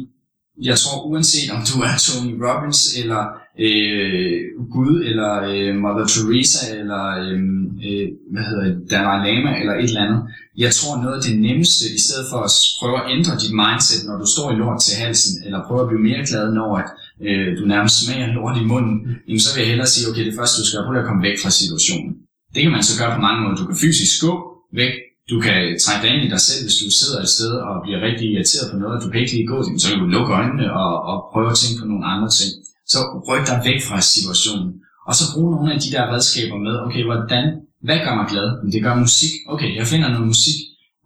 jeg 0.69 0.77
tror, 0.81 0.95
uanset 1.09 1.47
om 1.55 1.61
du 1.69 1.75
er 1.87 1.93
Tony 2.05 2.33
Robbins, 2.45 2.81
eller 3.01 3.21
øh, 3.65 4.39
Gud, 4.75 4.95
eller 5.09 5.31
øh, 5.51 5.71
Mother 5.83 6.07
Teresa, 6.13 6.61
eller 6.81 7.03
øh, 7.23 7.39
øh, 7.87 8.07
hvad 8.33 8.43
hedder 8.49 8.63
det, 8.67 8.75
Dalai 8.91 9.17
Lama, 9.25 9.51
eller 9.61 9.73
et 9.75 9.89
eller 9.91 10.05
andet, 10.05 10.21
jeg 10.63 10.71
tror 10.77 11.01
noget 11.03 11.15
af 11.17 11.23
det 11.27 11.35
nemmeste, 11.47 11.83
i 11.97 11.99
stedet 12.05 12.25
for 12.31 12.39
at 12.47 12.51
prøve 12.79 12.97
at 13.01 13.09
ændre 13.15 13.33
dit 13.43 13.53
mindset, 13.63 14.01
når 14.07 14.17
du 14.23 14.27
står 14.33 14.47
i 14.51 14.59
lort 14.61 14.79
til 14.85 14.95
halsen, 15.03 15.33
eller 15.45 15.65
prøve 15.67 15.81
at 15.83 15.89
blive 15.89 16.05
mere 16.09 16.23
glad, 16.29 16.45
når 16.59 16.69
at, 16.81 16.89
øh, 17.27 17.47
du 17.57 17.63
nærmest 17.73 17.95
smager 18.01 18.27
lort 18.37 18.57
i 18.61 18.65
munden, 18.71 18.95
jamen 19.27 19.43
så 19.45 19.49
vil 19.51 19.61
jeg 19.61 19.69
hellere 19.71 19.91
sige, 19.93 20.07
okay, 20.09 20.23
det 20.29 20.35
første 20.39 20.55
du 20.59 20.65
skal 20.65 20.77
gøre, 20.77 20.87
prøve 20.87 21.03
at 21.03 21.09
komme 21.09 21.23
væk 21.29 21.37
fra 21.43 21.51
situationen. 21.61 22.11
Det 22.53 22.61
kan 22.63 22.71
man 22.75 22.83
så 22.89 22.93
gøre 22.99 23.15
på 23.15 23.21
mange 23.27 23.39
måder. 23.41 23.55
Du 23.61 23.65
kan 23.69 23.81
fysisk 23.85 24.13
gå 24.25 24.33
væk, 24.81 24.93
du 25.31 25.37
kan 25.45 25.57
trække 25.83 26.01
dig 26.03 26.11
ind 26.13 26.23
i 26.27 26.33
dig 26.33 26.41
selv, 26.47 26.61
hvis 26.65 26.77
du 26.81 26.87
sidder 26.99 27.19
et 27.25 27.31
sted 27.35 27.51
og 27.67 27.73
bliver 27.83 27.99
rigtig 28.07 28.25
irriteret 28.33 28.67
på 28.71 28.77
noget, 28.81 28.93
og 28.97 29.01
du 29.03 29.09
kan 29.11 29.21
ikke 29.21 29.35
lige 29.37 29.51
gå 29.53 29.57
til, 29.63 29.81
så 29.81 29.87
kan 29.89 29.99
du 30.03 30.07
lukke 30.15 30.33
øjnene 30.39 30.67
og, 30.81 30.91
og 31.09 31.15
prøve 31.31 31.49
at 31.53 31.59
tænke 31.61 31.77
på 31.81 31.87
nogle 31.91 32.05
andre 32.13 32.29
ting. 32.39 32.51
Så 32.93 32.99
ryk 33.29 33.43
dig 33.49 33.59
væk 33.67 33.79
fra 33.87 33.97
situationen. 34.15 34.69
Og 35.07 35.13
så 35.19 35.23
brug 35.33 35.47
nogle 35.55 35.73
af 35.73 35.79
de 35.83 35.91
der 35.95 36.03
redskaber 36.13 36.57
med, 36.65 36.73
okay, 36.85 37.03
hvordan, 37.09 37.45
hvad 37.87 37.99
gør 38.05 38.15
mig 38.19 38.27
glad? 38.33 38.47
Det 38.73 38.81
gør 38.85 39.03
musik. 39.05 39.33
Okay, 39.53 39.71
jeg 39.79 39.85
finder 39.91 40.09
noget 40.09 40.27
musik. 40.33 40.57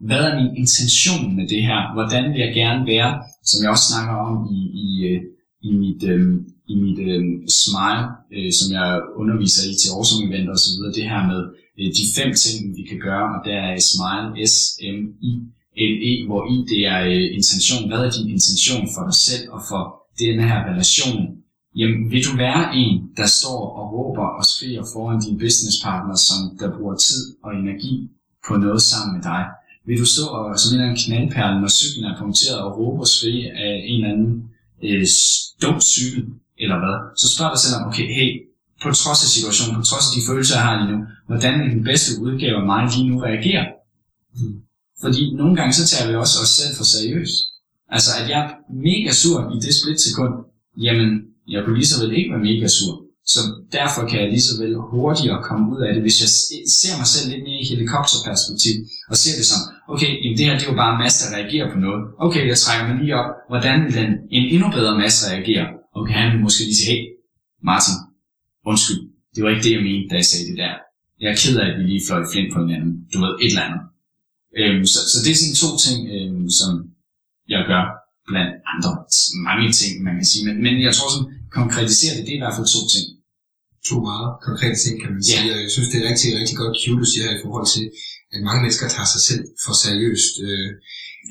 Hvad 0.08 0.22
er 0.28 0.34
min 0.40 0.52
intention 0.62 1.36
med 1.38 1.46
det 1.54 1.62
her? 1.70 1.80
Hvordan 1.96 2.24
vil 2.32 2.40
jeg 2.46 2.54
gerne 2.62 2.82
være, 2.94 3.12
som 3.50 3.58
jeg 3.62 3.70
også 3.76 3.88
snakker 3.92 4.16
om 4.28 4.34
i, 4.58 4.62
i, 4.86 4.88
øh, 5.10 5.22
i 5.68 5.70
mit, 5.82 6.02
øh, 6.12 6.26
i 6.72 6.76
mit 6.84 7.00
øh, 7.10 7.24
smile, 7.62 8.06
øh, 8.36 8.52
som 8.60 8.68
jeg 8.78 8.90
underviser 9.22 9.64
i 9.70 9.74
til 9.82 9.90
Awesome 9.96 10.24
Event 10.28 10.50
og 10.54 10.60
så 10.64 10.70
videre, 10.74 10.96
det 10.98 11.06
her 11.14 11.22
med 11.32 11.42
øh, 11.80 11.90
de 11.98 12.04
fem 12.18 12.30
ting, 12.44 12.58
vi 12.78 12.84
kan 12.90 13.00
gøre, 13.08 13.26
og 13.36 13.40
der 13.48 13.58
er 13.68 13.88
smile, 13.92 14.28
S-M-I-L-E, 14.54 16.12
hvor 16.28 16.42
I 16.54 16.56
det 16.72 16.82
er 16.94 17.00
øh, 17.14 17.28
intention. 17.40 17.88
Hvad 17.90 18.02
er 18.06 18.12
din 18.18 18.30
intention 18.38 18.84
for 18.94 19.04
dig 19.10 19.18
selv 19.28 19.46
og 19.56 19.62
for 19.70 19.84
den 20.24 20.36
her 20.48 20.58
relation? 20.72 21.20
Jamen, 21.80 22.00
vil 22.12 22.26
du 22.28 22.34
være 22.46 22.64
en, 22.82 22.94
der 23.20 23.28
står 23.40 23.62
og 23.80 23.86
råber 23.96 24.28
og 24.40 24.44
skriger 24.54 24.84
foran 24.94 25.20
din 25.26 25.38
businesspartner, 25.44 26.18
som 26.28 26.40
der 26.60 26.70
bruger 26.78 26.96
tid 27.08 27.24
og 27.44 27.50
energi 27.62 27.94
på 28.48 28.54
noget 28.66 28.82
sammen 28.92 29.12
med 29.16 29.24
dig? 29.32 29.44
vil 29.88 30.00
du 30.00 30.06
stå 30.06 30.26
og, 30.38 30.60
som 30.60 30.70
en 30.70 30.74
eller 30.74 30.86
anden 30.86 31.04
knaldperle, 31.04 31.62
når 31.62 31.68
cyklen 31.68 32.06
er 32.06 32.20
punkteret 32.20 32.60
og 32.66 32.72
råbe 32.80 33.00
og 33.06 33.08
skrige 33.08 33.52
af 33.52 33.74
en 33.90 33.96
eller 33.96 34.14
anden 34.14 34.44
øh, 34.84 35.06
dum 35.62 35.82
cykel, 35.82 36.24
eller 36.64 36.78
hvad? 36.84 36.96
Så 37.22 37.26
spørg 37.34 37.52
dig 37.54 37.62
selv 37.64 37.76
om, 37.78 37.84
okay, 37.90 38.08
hey, 38.18 38.30
på 38.82 38.88
trods 39.02 39.22
af 39.26 39.30
situationen, 39.36 39.76
på 39.80 39.86
trods 39.90 40.06
af 40.08 40.14
de 40.16 40.22
følelser, 40.30 40.56
jeg 40.58 40.66
har 40.68 40.76
lige 40.80 40.92
nu, 40.94 41.00
hvordan 41.30 41.54
vil 41.60 41.76
den 41.78 41.84
bedste 41.90 42.10
udgave 42.26 42.58
af 42.62 42.66
mig 42.72 42.82
lige 42.94 43.10
nu 43.10 43.16
reagere? 43.30 43.66
Fordi 45.04 45.22
nogle 45.40 45.56
gange 45.60 45.74
så 45.80 45.84
tager 45.88 46.06
vi 46.10 46.16
også 46.24 46.36
os 46.44 46.52
selv 46.60 46.74
for 46.78 46.86
seriøst. 46.96 47.38
Altså, 47.96 48.12
at 48.20 48.26
jeg 48.32 48.40
er 48.46 48.50
mega 48.90 49.12
sur 49.22 49.40
i 49.56 49.58
det 49.66 49.74
splitsekund, 49.80 50.34
jamen, 50.86 51.10
jeg 51.54 51.60
kunne 51.62 51.78
lige 51.80 51.92
så 51.94 51.98
vel 52.02 52.18
ikke 52.18 52.32
være 52.34 52.48
mega 52.50 52.68
sur. 52.78 52.94
Så 53.34 53.40
derfor 53.78 54.02
kan 54.10 54.18
jeg 54.22 54.30
lige 54.30 54.48
så 54.50 54.54
vel 54.62 54.74
hurtigere 54.92 55.44
komme 55.48 55.64
ud 55.74 55.82
af 55.86 55.92
det, 55.94 56.02
hvis 56.06 56.18
jeg 56.24 56.30
ser 56.82 56.96
mig 57.02 57.08
selv 57.14 57.28
lidt 57.32 57.44
mere 57.48 57.60
i 57.64 57.70
helikopterperspektiv, 57.72 58.76
og 59.12 59.16
ser 59.22 59.36
det 59.40 59.46
som, 59.52 59.60
okay, 59.94 60.12
jamen 60.22 60.38
det 60.38 60.46
her 60.46 60.54
det 60.58 60.66
er 60.66 60.72
jo 60.74 60.82
bare 60.84 60.94
en 60.96 61.04
masse, 61.04 61.18
der 61.24 61.30
reagerer 61.38 61.68
på 61.74 61.78
noget. 61.86 62.02
Okay, 62.26 62.44
jeg 62.52 62.58
trækker 62.64 62.86
mig 62.88 62.96
lige 63.02 63.16
op. 63.22 63.30
Hvordan 63.52 63.78
vil 63.86 63.94
den, 64.02 64.12
en 64.36 64.46
endnu 64.54 64.68
bedre 64.78 64.94
masse 65.04 65.22
reagere? 65.32 65.68
Okay, 66.00 66.16
han 66.22 66.42
måske 66.46 66.64
lige 66.64 66.80
sige, 66.80 66.92
hey, 66.92 67.02
Martin, 67.70 67.98
undskyld, 68.72 69.02
det 69.34 69.42
var 69.44 69.50
ikke 69.52 69.66
det, 69.68 69.74
jeg 69.76 69.84
mente, 69.88 70.10
da 70.10 70.16
jeg 70.22 70.28
sagde 70.30 70.48
det 70.50 70.58
der. 70.64 70.74
Jeg 71.22 71.30
er 71.32 71.40
ked 71.42 71.56
af, 71.62 71.66
at 71.70 71.76
vi 71.78 71.84
lige 71.84 72.06
fløj 72.08 72.22
flint 72.32 72.50
på 72.54 72.60
hinanden. 72.64 72.94
Du 73.12 73.18
ved, 73.24 73.34
et 73.44 73.52
eller 73.52 73.68
andet. 73.68 73.84
Øhm, 74.60 74.84
så, 74.94 75.00
så 75.12 75.18
det 75.24 75.32
er 75.32 75.40
sådan 75.40 75.62
to 75.64 75.70
ting, 75.86 76.00
øhm, 76.16 76.48
som 76.60 76.72
jeg 77.54 77.62
gør 77.72 77.84
blandt 78.30 78.54
andre 78.74 78.92
mange 79.50 79.68
ting, 79.80 79.92
man 80.08 80.16
kan 80.20 80.28
sige. 80.32 80.44
Men, 80.48 80.56
men 80.66 80.74
jeg 80.88 80.94
tror 80.96 81.10
sådan, 81.12 81.30
konkretisere 81.60 82.14
det, 82.16 82.24
det 82.26 82.34
er 82.34 82.40
i 82.40 82.46
hvert 82.46 82.58
fald 82.58 82.70
to 82.76 82.82
ting. 82.96 83.08
to 83.90 83.96
meget 84.10 84.30
konkrete 84.48 84.78
ting, 84.84 84.96
kan 85.04 85.12
man 85.16 85.24
sige. 85.28 85.48
Og 85.54 85.60
jeg 85.66 85.72
synes, 85.76 85.90
det 85.92 85.98
er 86.00 86.10
rigtig, 86.12 86.30
rigtig 86.40 86.58
godt 86.62 86.76
cue, 86.82 87.00
du 87.04 87.08
siger 87.14 87.28
i 87.38 87.42
forhold 87.44 87.68
til, 87.76 87.86
at 88.34 88.40
mange 88.48 88.62
mennesker 88.64 88.88
tager 88.96 89.10
sig 89.16 89.22
selv 89.30 89.44
for 89.64 89.74
seriøst. 89.84 90.34
Øh, 90.48 90.70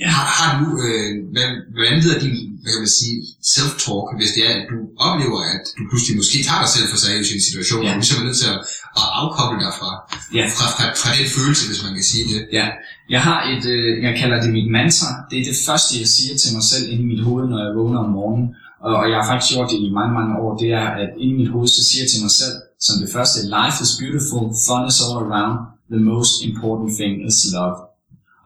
Ja. 0.03 0.09
har, 0.17 0.27
har 0.39 0.51
du, 0.61 0.67
øh, 0.87 1.11
hvad, 1.35 1.47
hvordan 1.75 1.95
lyder 2.03 2.19
din, 2.25 2.37
hvad 2.63 2.71
kan 2.75 2.83
man 2.87 2.95
sige, 3.01 3.17
self-talk, 3.53 4.07
hvis 4.19 4.31
det 4.37 4.43
er, 4.49 4.53
at 4.61 4.65
du 4.73 4.79
oplever, 5.09 5.39
at 5.55 5.65
du 5.79 5.83
pludselig 5.91 6.15
måske 6.21 6.39
tager 6.49 6.61
dig 6.65 6.71
selv 6.77 6.87
for 6.93 6.99
seriøst 7.05 7.31
i 7.33 7.35
en 7.41 7.45
situation, 7.51 7.81
Ja. 7.85 7.91
og 7.91 7.97
du 8.09 8.15
er 8.21 8.25
nødt 8.29 8.39
til 8.43 8.49
at, 8.55 8.61
at 9.01 9.07
afkoble 9.21 9.59
dig 9.65 9.73
fra, 9.81 9.91
Ja. 10.39 10.45
fra, 10.57 10.67
fra, 10.75 10.85
fra 11.03 11.11
den 11.19 11.29
følelse, 11.37 11.63
hvis 11.69 11.81
man 11.87 11.93
kan 11.99 12.07
sige 12.13 12.25
det. 12.33 12.41
Ja, 12.59 12.67
jeg 13.15 13.21
har 13.29 13.39
et, 13.53 13.65
øh, 13.75 13.91
jeg 14.07 14.13
kalder 14.21 14.39
det 14.45 14.51
mit 14.59 14.69
mantra. 14.79 15.09
Det 15.31 15.37
er 15.41 15.45
det 15.51 15.59
første, 15.69 15.91
jeg 16.03 16.09
siger 16.17 16.35
til 16.43 16.51
mig 16.57 16.65
selv 16.73 16.85
inde 16.93 17.03
i 17.07 17.11
mit 17.13 17.23
hoved, 17.29 17.45
når 17.53 17.59
jeg 17.65 17.73
vågner 17.81 18.01
om 18.07 18.11
morgenen. 18.19 18.49
Og, 18.87 18.93
og 19.01 19.05
jeg 19.11 19.17
har 19.21 19.27
faktisk 19.31 19.51
gjort 19.55 19.69
det 19.73 19.79
i 19.89 19.91
mange, 19.99 20.13
mange 20.19 20.33
år. 20.43 20.51
Det 20.63 20.69
er, 20.83 20.87
at 21.03 21.09
inde 21.23 21.33
i 21.35 21.39
mit 21.43 21.51
hoved, 21.55 21.69
så 21.77 21.83
siger 21.89 22.01
jeg 22.05 22.11
til 22.13 22.21
mig 22.27 22.33
selv, 22.43 22.57
som 22.87 22.95
det 23.03 23.09
første, 23.17 23.39
life 23.59 23.79
is 23.85 23.93
beautiful, 24.03 24.45
fun 24.67 24.83
is 24.91 24.99
all 25.07 25.19
around, 25.27 25.55
the 25.95 26.03
most 26.13 26.35
important 26.49 26.91
thing 26.99 27.13
is 27.29 27.39
love. 27.59 27.77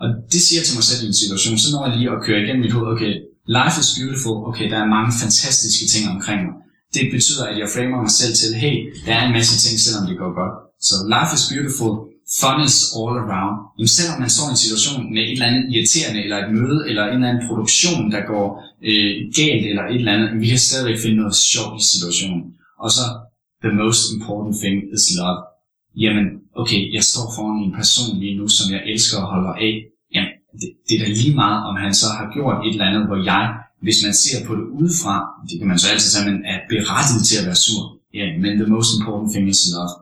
Og 0.02 0.06
det 0.32 0.40
siger 0.46 0.62
til 0.64 0.74
mig 0.78 0.84
selv 0.88 1.00
i 1.04 1.10
en 1.12 1.20
situation, 1.22 1.56
så 1.62 1.68
når 1.72 1.82
jeg 1.86 1.96
lige 1.96 2.14
at 2.16 2.24
køre 2.26 2.40
igennem 2.42 2.62
mit 2.64 2.74
hoved, 2.76 2.88
okay, 2.94 3.12
life 3.58 3.76
is 3.82 3.90
beautiful, 3.98 4.36
okay, 4.50 4.66
der 4.72 4.78
er 4.82 4.94
mange 4.96 5.12
fantastiske 5.22 5.84
ting 5.92 6.04
omkring 6.14 6.40
mig. 6.48 6.56
Det 6.96 7.04
betyder, 7.14 7.44
at 7.50 7.56
jeg 7.62 7.68
framer 7.74 7.98
mig 8.04 8.12
selv 8.20 8.34
til, 8.40 8.50
hey, 8.62 8.76
der 9.06 9.12
er 9.18 9.22
en 9.26 9.36
masse 9.38 9.54
ting, 9.64 9.74
selvom 9.84 10.04
det 10.10 10.16
går 10.22 10.32
godt. 10.40 10.54
Så 10.88 10.94
life 11.14 11.32
is 11.38 11.44
beautiful, 11.52 11.92
fun 12.40 12.58
is 12.68 12.76
all 12.98 13.16
around. 13.24 13.56
Jamen 13.76 13.92
selvom 13.98 14.16
man 14.22 14.30
står 14.34 14.46
i 14.48 14.54
en 14.56 14.64
situation 14.64 14.98
med 15.14 15.22
et 15.24 15.34
eller 15.36 15.50
andet 15.50 15.64
irriterende, 15.72 16.20
eller 16.24 16.38
et 16.44 16.50
møde, 16.58 16.80
eller 16.88 17.02
en 17.04 17.14
eller 17.14 17.30
anden 17.30 17.46
produktion, 17.48 18.02
der 18.14 18.22
går 18.32 18.46
øh, 18.88 19.12
galt, 19.38 19.64
eller 19.70 19.84
et 19.92 20.00
eller 20.02 20.14
andet, 20.16 20.28
vi 20.42 20.46
kan 20.52 20.60
stadigvæk 20.68 20.98
finde 21.04 21.18
noget 21.22 21.36
sjovt 21.52 21.74
i 21.80 21.84
situationen. 21.92 22.42
Og 22.84 22.90
så, 22.96 23.04
the 23.64 23.72
most 23.82 24.02
important 24.16 24.54
thing 24.62 24.76
is 24.96 25.04
love. 25.20 25.40
Jamen, 25.96 26.26
okay, 26.56 26.94
jeg 26.94 27.04
står 27.04 27.26
foran 27.36 27.64
en 27.64 27.72
person 27.72 28.18
lige 28.20 28.36
nu, 28.40 28.48
som 28.48 28.66
jeg 28.74 28.82
elsker 28.92 29.18
og 29.22 29.28
holder 29.34 29.52
af. 29.66 29.74
Jamen, 30.14 30.32
det, 30.60 30.68
det 30.88 30.94
er 30.96 31.04
da 31.04 31.08
lige 31.10 31.34
meget, 31.34 31.60
om 31.68 31.76
han 31.76 31.94
så 31.94 32.06
har 32.18 32.26
gjort 32.36 32.66
et 32.66 32.72
eller 32.72 32.88
andet, 32.90 33.06
hvor 33.06 33.20
jeg, 33.30 33.42
hvis 33.82 33.98
man 34.04 34.14
ser 34.14 34.38
på 34.46 34.52
det 34.58 34.66
udefra, 34.78 35.16
det 35.48 35.58
kan 35.58 35.68
man 35.68 35.78
så 35.78 35.86
altid 35.92 36.10
sige, 36.10 36.30
man 36.30 36.40
er 36.52 36.58
berettiget 36.72 37.24
til 37.28 37.36
at 37.40 37.46
være 37.48 37.60
sur. 37.66 37.82
Ja, 38.18 38.26
men 38.42 38.50
the 38.60 38.68
most 38.76 38.90
important 38.98 39.28
thing 39.32 39.48
is 39.48 39.62
love. 39.74 39.94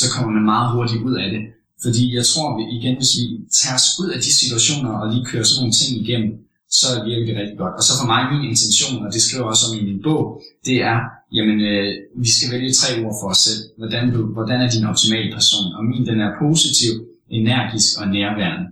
Så 0.00 0.04
kommer 0.12 0.30
man 0.36 0.44
meget 0.54 0.72
hurtigt 0.74 1.02
ud 1.08 1.14
af 1.22 1.28
det. 1.34 1.42
Fordi 1.84 2.04
jeg 2.18 2.24
tror, 2.30 2.48
vi 2.58 2.62
igen, 2.76 2.94
hvis 3.00 3.12
vi 3.18 3.24
tager 3.60 3.76
os 3.80 3.88
ud 4.00 4.08
af 4.14 4.18
de 4.24 4.30
situationer 4.40 4.90
og 5.00 5.04
lige 5.12 5.24
kører 5.30 5.46
sådan 5.46 5.60
nogle 5.60 5.76
ting 5.80 5.90
igennem, 6.02 6.32
så 6.80 6.88
virker 7.08 7.26
det 7.28 7.36
rigtig 7.40 7.58
godt. 7.62 7.74
Og 7.78 7.82
så 7.88 7.92
for 8.00 8.06
mig, 8.12 8.20
min 8.32 8.44
intention, 8.52 8.96
og 9.04 9.08
det 9.14 9.20
skriver 9.22 9.44
jeg 9.44 9.52
også 9.54 9.66
om 9.68 9.74
i 9.80 9.82
min 9.90 10.00
bog, 10.06 10.22
det 10.68 10.76
er, 10.90 10.98
jamen, 11.36 11.58
øh, 11.70 11.88
vi 12.24 12.30
skal 12.36 12.48
vælge 12.54 12.78
tre 12.80 12.88
ord 13.04 13.16
for 13.20 13.28
os 13.34 13.40
selv. 13.46 13.62
Hvordan, 13.80 14.04
du, 14.14 14.20
hvordan 14.36 14.58
er 14.64 14.68
din 14.74 14.84
optimale 14.92 15.30
person? 15.36 15.66
Og 15.76 15.82
min, 15.90 16.02
den 16.10 16.18
er 16.26 16.30
positiv, 16.44 16.92
energisk 17.38 17.90
og 18.00 18.06
nærværende. 18.16 18.66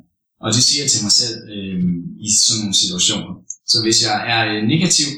Og 0.45 0.49
det 0.55 0.63
siger 0.69 0.83
jeg 0.85 0.91
til 0.91 1.05
mig 1.07 1.15
selv 1.21 1.37
øh, 1.55 1.81
i 2.27 2.29
sådan 2.43 2.59
nogle 2.61 2.77
situationer. 2.83 3.33
Så 3.71 3.77
hvis 3.85 3.99
jeg 4.07 4.17
er 4.35 4.41
øh, 4.53 4.61
negativ, 4.75 5.09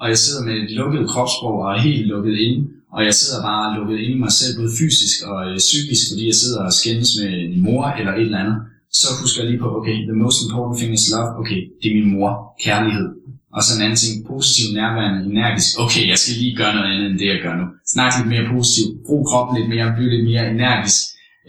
og 0.00 0.06
jeg 0.12 0.18
sidder 0.24 0.42
med 0.46 0.54
et 0.62 0.70
lukket 0.80 1.02
kropssprog 1.12 1.56
og 1.64 1.68
er 1.74 1.80
helt 1.88 2.06
lukket 2.12 2.34
inde, 2.44 2.60
og 2.94 3.00
jeg 3.08 3.14
sidder 3.20 3.40
bare 3.50 3.76
lukket 3.78 3.98
inde 4.04 4.16
i 4.16 4.24
mig 4.26 4.32
selv, 4.40 4.52
både 4.60 4.72
fysisk 4.80 5.16
og 5.30 5.38
øh, 5.50 5.56
psykisk, 5.68 6.02
fordi 6.10 6.22
jeg 6.30 6.38
sidder 6.42 6.60
og 6.68 6.72
skændes 6.80 7.10
med 7.20 7.30
min 7.52 7.62
mor 7.66 7.84
eller 7.98 8.12
et 8.14 8.28
eller 8.28 8.42
andet, 8.44 8.58
så 9.00 9.06
husker 9.20 9.38
jeg 9.40 9.48
lige 9.50 9.62
på, 9.64 9.68
okay, 9.78 9.96
the 10.10 10.16
most 10.24 10.38
important 10.46 10.76
thing 10.78 10.92
is 10.98 11.06
love, 11.12 11.30
okay, 11.40 11.60
det 11.80 11.86
er 11.90 11.96
min 12.00 12.10
mor, 12.14 12.30
kærlighed. 12.66 13.08
Og 13.56 13.60
så 13.64 13.70
en 13.72 13.82
anden 13.84 14.00
ting, 14.02 14.14
positiv, 14.32 14.66
nærværende, 14.80 15.20
energisk, 15.32 15.70
okay, 15.84 16.04
jeg 16.12 16.18
skal 16.20 16.34
lige 16.42 16.58
gøre 16.60 16.74
noget 16.76 16.88
andet 16.92 17.06
end 17.10 17.18
det, 17.20 17.28
jeg 17.34 17.40
gør 17.44 17.54
nu. 17.60 17.66
Snak 17.92 18.12
lidt 18.18 18.30
mere 18.34 18.46
positivt, 18.54 18.92
brug 19.06 19.22
kroppen 19.30 19.52
lidt 19.58 19.68
mere, 19.74 19.94
bliv 19.96 20.08
lidt 20.14 20.26
mere 20.30 20.44
energisk, 20.54 21.02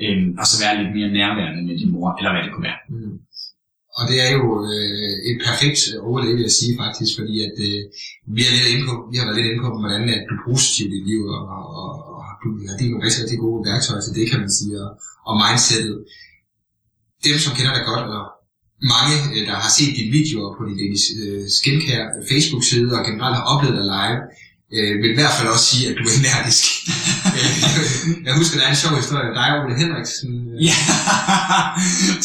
øhm, 0.04 0.30
og 0.40 0.46
så 0.50 0.56
være 0.64 0.74
lidt 0.80 0.92
mere 0.98 1.10
nærværende 1.20 1.62
med 1.68 1.76
din 1.82 1.92
mor, 1.96 2.10
eller 2.18 2.32
hvad 2.34 2.44
det 2.44 2.52
kunne 2.54 2.68
være. 2.70 2.82
Mm. 2.94 3.18
Og 3.98 4.04
det 4.10 4.18
er 4.26 4.30
jo 4.38 4.46
øh, 4.72 5.16
et 5.30 5.38
perfekt 5.48 5.82
overlæg, 6.08 6.34
vil 6.36 6.48
jeg 6.50 6.58
sige 6.60 6.74
faktisk, 6.84 7.12
fordi 7.20 7.36
at 7.48 7.56
øh, 7.68 7.80
vi, 8.36 8.42
er 8.46 8.54
lidt 8.58 8.72
inde 8.74 8.86
på, 8.90 8.94
vi 9.12 9.16
har 9.18 9.26
været 9.28 9.38
lidt 9.40 9.50
inde 9.50 9.64
på, 9.66 9.70
hvordan 9.82 10.04
at 10.16 10.24
du 10.30 10.34
er 10.38 10.46
positiv 10.50 10.84
i 10.88 10.92
dit 10.94 11.06
liv, 11.12 11.22
og, 11.36 11.42
og, 11.56 11.66
og, 11.82 11.92
og 12.16 12.32
du 12.42 12.48
har 12.68 12.76
det 12.78 12.86
er 12.86 12.92
nogle 12.92 13.06
rigtig, 13.06 13.22
rigtig 13.24 13.40
gode 13.46 13.60
værktøjer 13.68 14.04
til 14.04 14.16
det, 14.18 14.26
kan 14.32 14.40
man 14.44 14.52
sige, 14.58 14.76
og, 14.86 14.90
og 15.30 15.34
mindsetet. 15.42 15.98
Dem, 17.28 17.38
som 17.44 17.56
kender 17.58 17.74
dig 17.78 17.86
godt, 17.92 18.06
og 18.18 18.24
mange, 18.96 19.16
øh, 19.36 19.44
der 19.50 19.56
har 19.64 19.72
set 19.78 19.92
dine 19.98 20.12
videoer 20.18 20.50
på 20.58 20.62
din 20.68 20.78
Danish 20.82 21.08
øh, 21.22 21.44
Skincare 21.58 22.06
øh, 22.16 22.22
Facebook-side, 22.32 22.90
og 22.98 23.02
generelt 23.10 23.38
har 23.40 23.46
oplevet 23.54 23.76
dig 23.80 23.86
live, 23.98 24.20
øh, 24.78 24.92
vil 25.02 25.10
i 25.16 25.18
hvert 25.20 25.36
fald 25.38 25.50
også 25.56 25.66
sige, 25.72 25.84
at 25.90 25.96
du 26.00 26.04
er 26.10 26.14
energisk. 26.22 26.64
Jeg 28.26 28.34
husker, 28.40 28.56
der 28.60 28.66
er 28.68 28.72
en 28.76 28.80
sjov 28.84 28.94
historie. 29.02 29.30
Dig 29.40 29.48
og 29.56 29.60
Ole 29.66 29.76
Henriksen. 29.84 30.30
øh, 30.54 30.66
Ja, 30.70 30.78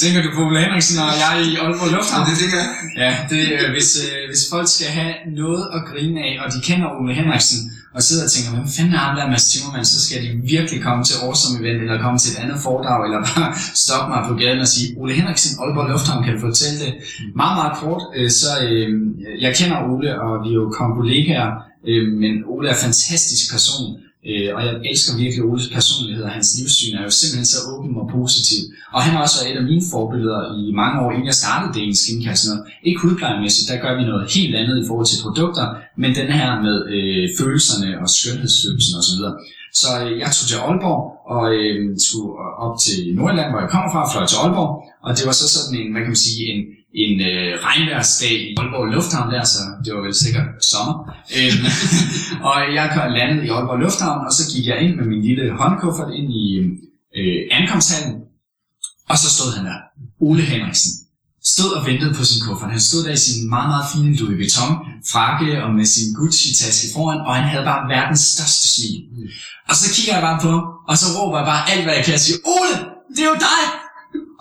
tænker 0.02 0.20
du 0.24 0.28
på 0.36 0.40
Ole 0.48 0.58
Henriksen 0.64 0.96
og 1.04 1.10
jeg 1.24 1.32
i 1.48 1.50
Aalborg 1.62 1.90
Lufthavn? 1.96 2.22
det 2.30 2.34
tænker 2.42 2.58
jeg. 2.62 2.70
Ja, 3.04 3.10
det, 3.32 3.42
øh, 3.58 3.66
hvis, 3.74 3.88
øh, 4.04 4.20
hvis 4.30 4.42
folk 4.52 4.68
skal 4.76 4.88
have 4.98 5.14
noget 5.42 5.62
at 5.76 5.80
grine 5.90 6.18
af, 6.28 6.32
og 6.42 6.46
de 6.54 6.58
kender 6.68 6.88
Ole 7.00 7.12
Henriksen, 7.20 7.60
og 7.96 8.02
sidder 8.08 8.24
og 8.26 8.30
tænker, 8.34 8.50
hvem 8.56 8.68
fanden 8.76 8.94
er 8.98 9.02
ham 9.06 9.16
der 9.16 9.30
Mads 9.32 9.46
Timmermann, 9.50 9.84
så 9.94 9.98
skal 10.06 10.18
de 10.24 10.30
virkelig 10.54 10.78
komme 10.86 11.02
til 11.08 11.14
Awesome 11.24 11.54
Event, 11.60 11.78
eller 11.84 11.98
komme 12.04 12.18
til 12.18 12.30
et 12.34 12.38
andet 12.44 12.58
foredrag, 12.66 13.00
eller 13.06 13.20
bare 13.30 13.48
stoppe 13.84 14.06
mig 14.12 14.20
på 14.28 14.34
gaden 14.40 14.60
og 14.66 14.68
sige, 14.74 14.86
Ole 15.00 15.12
Henriksen, 15.18 15.50
Aalborg 15.62 15.88
Lufthavn, 15.92 16.24
kan 16.24 16.32
du 16.36 16.40
fortælle 16.48 16.76
det? 16.84 16.90
Meget, 17.40 17.56
meget 17.60 17.74
kort, 17.82 18.02
øh, 18.16 18.30
så 18.40 18.50
øh, 18.66 18.88
jeg 19.44 19.50
kender 19.58 19.76
Ole, 19.90 20.08
og 20.24 20.32
vi 20.44 20.48
er 20.54 20.58
jo 20.62 20.64
kollegaer, 20.78 21.50
øh, 21.88 22.04
men 22.22 22.32
Ole 22.52 22.68
er 22.68 22.74
en 22.74 22.84
fantastisk 22.88 23.44
person, 23.54 23.86
øh, 24.30 24.48
og 24.54 24.60
jeg 24.66 24.72
elsker 24.90 25.12
virkelig 25.22 25.42
Oles 25.48 25.68
personlighed, 25.78 26.22
og 26.28 26.32
hans 26.36 26.48
livssyn 26.58 26.94
er 26.98 27.02
jo 27.08 27.12
simpelthen 27.20 27.48
så 27.54 27.58
åben 27.72 27.92
og 28.02 28.06
positiv. 28.18 28.62
Og 28.94 29.00
han 29.04 29.12
har 29.14 29.20
også 29.24 29.36
været 29.38 29.50
et 29.52 29.60
af 29.62 29.66
mine 29.70 29.84
forbilleder 29.94 30.42
i 30.62 30.64
mange 30.80 30.96
år, 31.02 31.10
inden 31.12 31.30
jeg 31.32 31.38
startede 31.42 31.72
det 31.76 31.84
i 31.90 31.94
skincare 32.02 32.36
sådan 32.36 32.50
noget. 32.50 32.64
Ikke 32.88 33.00
hudplejemæssigt, 33.02 33.68
der 33.70 33.82
gør 33.84 33.92
vi 33.98 34.02
noget 34.10 34.24
helt 34.36 34.54
andet 34.60 34.76
i 34.82 34.86
forhold 34.88 35.08
til 35.10 35.22
produkter, 35.26 35.64
men 36.02 36.10
den 36.20 36.28
her 36.38 36.48
med 36.66 36.76
øh, 36.96 37.24
følelserne 37.38 37.88
og 38.02 38.08
skønhedsfølelsen 38.16 38.94
osv. 39.00 39.22
Så 39.80 39.90
øh, 40.02 40.12
jeg 40.22 40.28
tog 40.36 40.46
til 40.48 40.58
Aalborg 40.66 41.02
og 41.34 41.44
øh, 41.58 41.76
skulle 42.06 42.32
op 42.66 42.74
til 42.84 42.98
Nordjylland, 43.16 43.50
hvor 43.50 43.60
jeg 43.64 43.70
kommer 43.74 43.88
fra, 43.92 44.00
fløj 44.12 44.24
til 44.28 44.38
Aalborg. 44.42 44.72
Og 45.06 45.10
det 45.16 45.24
var 45.28 45.34
så 45.40 45.46
sådan 45.54 45.74
en, 45.80 45.88
hvad 45.92 46.02
kan 46.02 46.12
man 46.14 46.24
sige, 46.26 46.42
en, 46.52 46.60
en 47.02 47.20
øh, 47.30 47.50
regnværsdag 47.66 48.36
i 48.48 48.54
Aalborg 48.58 48.86
Lufthavn 48.94 49.32
der, 49.34 49.44
så 49.54 49.60
det 49.84 49.90
var 49.94 50.02
vel 50.06 50.14
sikkert 50.24 50.48
sommer. 50.72 50.94
Øhm, 51.36 51.64
og 52.48 52.56
jeg 52.76 52.84
landede 52.94 53.18
landet 53.18 53.38
i 53.46 53.48
Aalborg 53.54 53.80
Lufthavn, 53.84 54.20
og 54.26 54.32
så 54.38 54.42
gik 54.52 54.64
jeg 54.70 54.78
ind 54.84 54.94
med 54.98 55.06
min 55.12 55.22
lille 55.28 55.44
håndkuffert 55.60 56.10
ind 56.18 56.28
i 56.42 56.44
øh, 57.18 57.40
ankomsthallen, 57.58 58.14
og 59.10 59.16
så 59.22 59.28
stod 59.36 59.48
han 59.56 59.64
der, 59.70 59.78
Ole 60.28 60.42
Henriksen, 60.50 60.92
stod 61.54 61.70
og 61.78 61.82
ventede 61.88 62.12
på 62.18 62.24
sin 62.30 62.40
kuffert. 62.46 62.70
Han 62.76 62.84
stod 62.88 63.00
der 63.06 63.12
i 63.18 63.22
sin 63.26 63.38
meget, 63.54 63.68
meget 63.72 63.86
fine 63.92 64.16
Louis 64.18 64.36
Vuitton 64.40 64.72
frakke 65.12 65.48
og 65.64 65.70
med 65.78 65.86
sin 65.94 66.08
Gucci-taske 66.18 66.86
foran, 66.94 67.20
og 67.26 67.32
han 67.38 67.46
havde 67.52 67.64
bare 67.72 67.82
verdens 67.94 68.24
største 68.34 68.66
smil. 68.74 69.00
Og 69.70 69.74
så 69.80 69.86
kigger 69.94 70.12
jeg 70.16 70.22
bare 70.28 70.38
på 70.44 70.48
ham, 70.56 70.64
og 70.90 70.94
så 71.00 71.06
råber 71.16 71.36
jeg 71.40 71.46
bare 71.52 71.62
alt, 71.72 71.84
hvad 71.84 71.94
jeg 71.98 72.04
kan, 72.04 72.14
og 72.18 72.24
siger, 72.26 72.38
Ole, 72.54 72.74
det 73.14 73.22
er 73.26 73.30
jo 73.34 73.38
dig! 73.50 73.62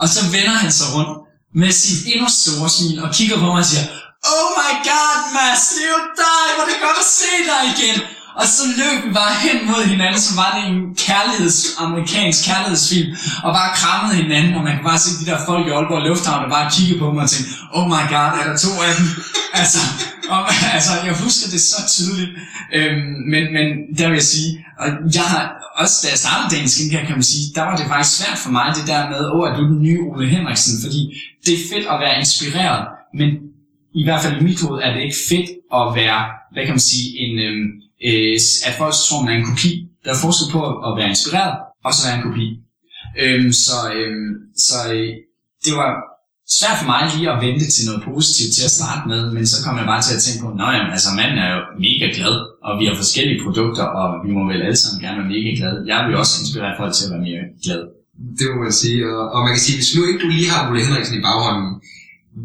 Og 0.02 0.08
så 0.14 0.22
vender 0.36 0.56
han 0.64 0.72
sig 0.80 0.88
rundt 0.96 1.27
med 1.56 1.72
sit 1.72 2.02
endnu 2.14 2.28
store 2.30 2.70
smil 2.70 3.04
og 3.04 3.10
kigger 3.14 3.38
på 3.40 3.46
mig 3.46 3.60
og 3.64 3.66
siger, 3.66 3.86
Oh 4.34 4.48
my 4.60 4.72
god, 4.90 5.18
Mads, 5.34 5.64
det 5.74 5.84
er 5.86 5.92
jo 5.98 6.02
dig, 6.24 6.46
hvor 6.56 6.64
er 6.64 6.70
det 6.72 6.80
godt 6.88 7.00
at 7.06 7.10
se 7.20 7.34
dig 7.52 7.62
igen. 7.74 7.98
Og 8.40 8.46
så 8.56 8.64
løb 8.80 8.98
vi 9.06 9.12
bare 9.22 9.34
hen 9.46 9.58
mod 9.72 9.82
hinanden, 9.94 10.22
som 10.28 10.36
var 10.44 10.50
det 10.56 10.64
en 10.72 10.80
kærligheds, 11.06 11.58
amerikansk 11.86 12.40
kærlighedsfilm, 12.50 13.10
og 13.46 13.50
bare 13.60 13.70
krammede 13.80 14.16
hinanden, 14.24 14.54
og 14.58 14.64
man 14.68 14.74
kan 14.78 14.86
bare 14.92 15.02
se 15.06 15.10
de 15.20 15.26
der 15.30 15.38
folk 15.50 15.64
i 15.68 15.72
Aalborg 15.78 16.04
Lufthavn, 16.08 16.44
der 16.44 16.50
bare 16.58 16.72
kiggede 16.76 17.00
på 17.04 17.08
mig 17.14 17.24
og 17.28 17.30
tænkte, 17.34 17.52
oh 17.78 17.86
my 17.94 18.04
god, 18.14 18.30
er 18.40 18.44
der 18.50 18.58
to 18.66 18.72
af 18.88 18.94
dem? 19.00 19.08
altså, 19.62 19.82
og, 20.34 20.42
altså, 20.76 20.94
jeg 21.08 21.16
husker 21.24 21.48
det 21.54 21.62
så 21.72 21.80
tydeligt. 21.96 22.32
Øhm, 22.78 23.10
men, 23.32 23.44
men 23.56 23.66
der 23.98 24.06
vil 24.10 24.20
jeg 24.22 24.30
sige, 24.36 24.52
og 24.82 24.88
jeg 25.18 25.28
har 25.34 25.44
også, 25.82 25.96
da 26.04 26.08
jeg 26.14 26.20
startede 26.24 26.50
dagens 26.54 26.72
skincare, 26.76 27.06
kan 27.10 27.18
man 27.20 27.30
sige, 27.34 27.46
der 27.56 27.64
var 27.68 27.76
det 27.80 27.86
faktisk 27.92 28.14
svært 28.18 28.40
for 28.44 28.52
mig, 28.58 28.68
det 28.78 28.86
der 28.92 29.02
med, 29.12 29.22
åh, 29.34 29.40
oh, 29.40 29.44
er 29.50 29.54
du 29.58 29.64
den 29.72 29.82
nye 29.88 30.02
Ole 30.10 30.28
Henriksen? 30.36 30.76
Fordi 30.84 31.02
det 31.46 31.54
er 31.58 31.64
fedt 31.72 31.86
at 31.94 31.98
være 32.04 32.16
inspireret, 32.24 32.84
men 33.20 33.30
i 34.02 34.04
hvert 34.06 34.22
fald 34.24 34.36
i 34.42 34.44
mit 34.48 34.62
hoved 34.62 34.80
er 34.86 34.92
det 34.94 35.02
ikke 35.08 35.22
fedt 35.32 35.50
at 35.80 35.86
være, 36.00 36.20
hvad 36.54 36.64
kan 36.66 36.76
man 36.78 36.88
sige, 36.92 37.08
en, 37.24 37.34
øhm, 37.46 37.68
øh, 38.08 38.36
at 38.68 38.74
folk 38.82 38.94
tror, 39.06 39.24
man 39.24 39.34
er 39.34 39.40
en 39.40 39.50
kopi. 39.52 39.72
Der 40.04 40.12
er 40.14 40.24
forskel 40.26 40.48
på 40.56 40.62
at 40.88 40.92
være 40.98 41.10
inspireret, 41.14 41.56
og 41.86 41.92
så 41.94 42.02
være 42.08 42.18
en 42.18 42.28
kopi. 42.28 42.48
Øhm, 43.22 43.52
så 43.66 43.78
øhm, 43.96 44.32
så 44.68 44.78
øh, 44.94 45.10
det 45.66 45.74
var 45.82 45.92
svært 46.56 46.78
for 46.80 46.88
mig 46.94 47.02
lige 47.14 47.32
at 47.34 47.42
vente 47.48 47.66
til 47.76 47.84
noget 47.88 48.02
positivt 48.12 48.52
til 48.58 48.64
at 48.70 48.76
starte 48.80 49.04
med, 49.12 49.22
men 49.36 49.44
så 49.52 49.58
kom 49.64 49.76
jeg 49.80 49.88
bare 49.94 50.04
til 50.06 50.16
at 50.18 50.22
tænke 50.26 50.40
på, 50.44 50.50
nej, 50.64 50.76
altså 50.96 51.10
manden 51.20 51.40
er 51.46 51.50
jo 51.56 51.62
mega 51.88 52.08
glad, 52.18 52.36
og 52.68 52.72
vi 52.80 52.84
har 52.88 52.96
forskellige 53.04 53.40
produkter, 53.46 53.86
og 54.00 54.08
vi 54.26 54.30
må 54.36 54.42
vel 54.52 54.62
alle 54.68 54.80
sammen 54.82 55.00
gerne 55.04 55.18
være 55.20 55.32
mega 55.36 55.52
glade. 55.60 55.78
Jeg 55.92 56.00
vil 56.06 56.20
også 56.22 56.34
inspirere 56.42 56.74
folk 56.82 56.94
til 56.96 57.06
at 57.06 57.12
være 57.14 57.26
mere 57.30 57.44
glade. 57.66 57.88
Det 58.40 58.46
må 58.52 58.58
man 58.66 58.76
sige. 58.82 59.00
Og, 59.14 59.24
og 59.34 59.40
man 59.46 59.52
kan 59.56 59.64
sige, 59.66 59.78
hvis 59.80 59.94
nu 59.96 60.02
ikke 60.08 60.22
du 60.24 60.30
lige 60.38 60.50
har 60.54 60.62
Ole 60.70 60.86
Henriksen 60.86 61.20
i 61.20 61.26
baghånden, 61.28 61.70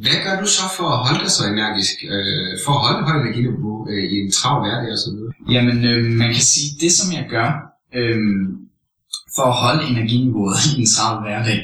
hvad 0.00 0.18
gør 0.24 0.34
du 0.42 0.46
så 0.46 0.64
for 0.76 0.86
at 0.94 0.98
holde 1.06 1.20
dig 1.24 1.30
så 1.30 1.42
energisk? 1.54 1.96
Øh, 2.14 2.52
for 2.64 2.72
at 2.76 2.82
holde 2.86 3.06
højt 3.08 3.20
energiniveau 3.22 3.76
øh, 3.90 4.04
i 4.12 4.14
en 4.24 4.32
travl 4.38 4.60
hverdag 4.64 4.92
og 4.96 5.00
så 5.04 5.10
videre? 5.14 5.32
Jamen, 5.54 5.78
øh, 5.90 6.00
man 6.22 6.30
kan 6.34 6.44
sige, 6.54 6.68
det 6.80 6.92
som 6.98 7.08
jeg 7.18 7.24
gør, 7.34 7.48
øh, 7.98 8.18
for 9.36 9.46
at 9.52 9.56
holde 9.64 9.82
energiniveauet 9.92 10.56
i 10.68 10.80
en 10.80 10.88
travl 10.94 11.18
hverdag, 11.24 11.60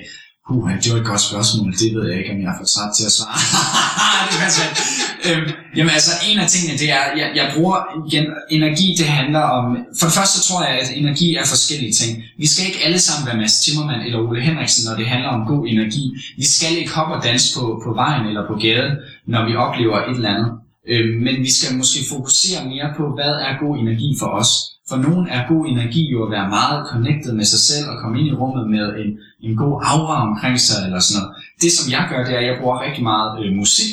Puh, 0.48 0.70
det 0.82 0.92
var 0.92 0.98
et 0.98 1.06
godt 1.06 1.20
spørgsmål. 1.20 1.72
Det 1.72 1.88
ved 1.94 2.08
jeg 2.08 2.18
ikke, 2.18 2.30
om 2.34 2.40
jeg 2.42 2.50
er 2.52 2.58
for 2.60 2.64
træt 2.64 2.90
til 2.96 3.04
at 3.10 3.12
svare. 3.18 3.38
det 4.32 4.38
er 4.46 4.50
svært 4.56 4.76
øhm, 5.26 5.46
jamen 5.76 5.92
altså, 5.98 6.12
en 6.28 6.38
af 6.44 6.48
tingene, 6.48 6.78
det 6.82 6.88
er, 6.98 7.04
jeg, 7.20 7.28
jeg 7.38 7.46
bruger 7.54 7.78
igen, 8.06 8.26
energi, 8.50 8.86
det 9.00 9.06
handler 9.18 9.44
om, 9.58 9.64
for 9.98 10.06
det 10.08 10.14
første 10.18 10.38
tror 10.46 10.60
jeg, 10.66 10.74
at 10.82 10.88
energi 11.02 11.28
er 11.40 11.46
forskellige 11.54 11.92
ting. 12.00 12.12
Vi 12.42 12.46
skal 12.52 12.66
ikke 12.68 12.80
alle 12.86 13.00
sammen 13.06 13.26
være 13.28 13.40
Mads 13.42 13.56
Timmermann 13.62 14.02
eller 14.06 14.18
Ole 14.18 14.40
Henriksen, 14.48 14.82
når 14.88 14.96
det 15.00 15.06
handler 15.14 15.30
om 15.36 15.46
god 15.52 15.62
energi. 15.74 16.04
Vi 16.40 16.46
skal 16.54 16.72
ikke 16.80 16.94
hoppe 16.98 17.14
og 17.16 17.24
danse 17.28 17.48
på, 17.56 17.64
på 17.84 17.90
vejen 18.02 18.26
eller 18.30 18.44
på 18.50 18.54
gaden, 18.64 18.92
når 19.32 19.42
vi 19.48 19.52
oplever 19.66 19.98
et 20.08 20.16
eller 20.18 20.34
andet. 20.34 20.50
Øhm, 20.92 21.14
men 21.24 21.34
vi 21.46 21.50
skal 21.56 21.76
måske 21.80 22.00
fokusere 22.14 22.60
mere 22.72 22.88
på, 22.98 23.04
hvad 23.16 23.34
er 23.48 23.52
god 23.64 23.74
energi 23.84 24.10
for 24.20 24.30
os. 24.40 24.50
For 24.88 24.96
nogen 24.96 25.28
er 25.36 25.48
god 25.52 25.62
energi 25.72 26.02
jo 26.14 26.18
at 26.26 26.30
være 26.36 26.48
meget 26.48 26.80
connected 26.92 27.32
med 27.32 27.44
sig 27.44 27.60
selv 27.70 27.86
og 27.90 27.96
komme 28.00 28.18
ind 28.18 28.28
i 28.28 28.38
rummet 28.40 28.64
med 28.70 28.86
en, 29.02 29.10
en 29.46 29.56
god 29.56 29.74
aura 29.92 30.16
omkring 30.28 30.60
sig 30.60 30.78
eller 30.86 31.00
sådan 31.00 31.16
noget. 31.18 31.30
Det 31.62 31.70
som 31.72 31.86
jeg 31.94 32.04
gør, 32.10 32.24
det 32.24 32.34
er, 32.34 32.40
at 32.42 32.46
jeg 32.50 32.58
bruger 32.60 32.84
rigtig 32.86 33.02
meget 33.12 33.30
øh, 33.44 33.50
musik 33.62 33.90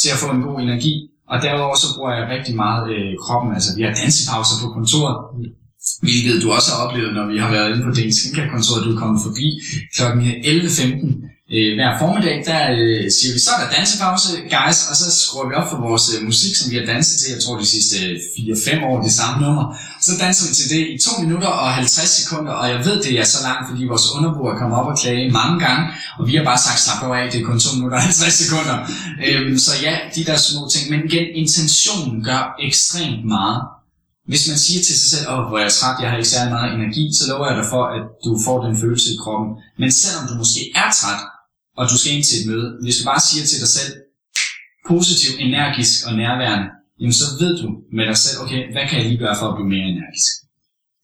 til 0.00 0.08
at 0.14 0.18
få 0.22 0.28
en 0.36 0.42
god 0.48 0.60
energi. 0.66 0.94
Og 1.32 1.36
derudover 1.42 1.76
så 1.76 1.88
bruger 1.96 2.12
jeg 2.18 2.24
rigtig 2.34 2.54
meget 2.64 2.84
øh, 2.96 3.10
kroppen. 3.24 3.50
Altså 3.56 3.70
vi 3.76 3.82
har 3.82 3.92
dansepauser 4.00 4.56
på 4.62 4.66
kontoret. 4.76 5.16
Hvilket 6.04 6.42
du 6.42 6.48
også 6.56 6.68
har 6.72 6.78
oplevet, 6.84 7.12
når 7.14 7.26
vi 7.32 7.38
har 7.38 7.50
været 7.56 7.68
inde 7.70 7.82
på 7.86 7.90
Dagens 7.96 8.16
Skincare 8.16 8.50
kontor, 8.54 8.76
du 8.84 8.90
er 8.94 9.00
kommet 9.02 9.20
forbi 9.26 9.46
kl. 9.96 10.02
11.15 10.02 11.29
øh, 11.56 11.70
hver 11.76 11.90
formiddag, 12.02 12.36
der 12.50 12.60
øh, 12.78 13.04
siger 13.16 13.32
vi, 13.34 13.38
så 13.44 13.50
er 13.54 13.58
der 13.62 13.68
dansepause, 13.76 14.28
guys, 14.56 14.78
og 14.90 14.94
så 15.00 15.06
skruer 15.22 15.46
vi 15.48 15.54
op 15.60 15.68
for 15.70 15.78
vores 15.88 16.04
øh, 16.14 16.18
musik, 16.30 16.52
som 16.56 16.66
vi 16.70 16.76
har 16.80 16.86
danset 16.92 17.16
til, 17.20 17.28
jeg 17.34 17.42
tror 17.42 17.54
de 17.62 17.68
sidste 17.74 17.96
øh, 18.06 18.14
4-5 18.82 18.84
år, 18.88 18.96
det 19.06 19.12
samme 19.20 19.36
nummer. 19.44 19.64
Så 20.06 20.12
danser 20.24 20.44
vi 20.48 20.52
til 20.58 20.66
det 20.74 20.82
i 20.94 20.96
2 20.98 21.22
minutter 21.24 21.50
og 21.62 21.68
50 21.74 22.10
sekunder, 22.20 22.52
og 22.60 22.66
jeg 22.72 22.80
ved, 22.86 22.96
det 23.06 23.12
er 23.20 23.26
så 23.34 23.40
langt, 23.48 23.64
fordi 23.70 23.82
vores 23.92 24.06
underbo 24.16 24.40
er 24.52 24.56
kommet 24.60 24.76
op 24.80 24.88
og 24.92 24.96
klage 25.02 25.30
mange 25.40 25.56
gange, 25.64 25.82
og 26.18 26.22
vi 26.28 26.32
har 26.36 26.44
bare 26.50 26.60
sagt, 26.66 26.78
slap 26.84 27.02
af, 27.18 27.30
det 27.32 27.38
er 27.40 27.46
kun 27.50 27.60
2 27.60 27.76
minutter 27.76 27.96
og 28.00 28.02
50 28.02 28.34
sekunder. 28.42 28.76
Øhm, 29.26 29.58
så 29.66 29.72
ja, 29.86 29.94
de 30.16 30.20
der 30.28 30.36
små 30.48 30.60
ting, 30.72 30.84
men 30.92 31.00
igen, 31.08 31.26
intentionen 31.42 32.24
gør 32.28 32.42
ekstremt 32.68 33.24
meget. 33.36 33.60
Hvis 34.30 34.48
man 34.50 34.58
siger 34.66 34.80
til 34.84 34.96
sig 35.00 35.08
selv, 35.12 35.26
åh, 35.32 35.42
hvor 35.48 35.58
er 35.58 35.66
jeg 35.68 35.72
træt, 35.78 35.96
jeg 36.02 36.08
har 36.10 36.16
ikke 36.16 36.34
særlig 36.34 36.52
meget 36.56 36.74
energi, 36.78 37.04
så 37.18 37.22
lover 37.30 37.46
jeg 37.50 37.56
dig 37.60 37.68
for, 37.74 37.82
at 37.96 38.02
du 38.24 38.30
får 38.46 38.58
den 38.66 38.74
følelse 38.82 39.08
i 39.14 39.16
kroppen. 39.22 39.48
Men 39.80 39.90
selvom 40.02 40.22
du 40.28 40.34
måske 40.42 40.60
er 40.82 40.88
træt, 41.00 41.22
og 41.78 41.84
du 41.90 41.96
skal 41.98 42.12
ind 42.14 42.24
til 42.24 42.36
et 42.40 42.46
møde, 42.50 42.68
hvis 42.82 42.96
du 42.98 43.04
bare 43.10 43.22
siger 43.28 43.44
til 43.46 43.58
dig 43.62 43.70
selv, 43.78 43.92
positiv, 44.92 45.30
energisk 45.46 45.98
og 46.06 46.12
nærværende, 46.22 46.68
jamen 47.00 47.16
så 47.20 47.26
ved 47.40 47.52
du 47.62 47.66
med 47.96 48.04
dig 48.10 48.18
selv, 48.24 48.36
okay, 48.42 48.60
hvad 48.72 48.84
kan 48.88 48.98
jeg 48.98 49.06
lige 49.08 49.22
gøre 49.24 49.36
for 49.40 49.46
at 49.48 49.56
blive 49.56 49.72
mere 49.74 49.86
energisk? 49.94 50.32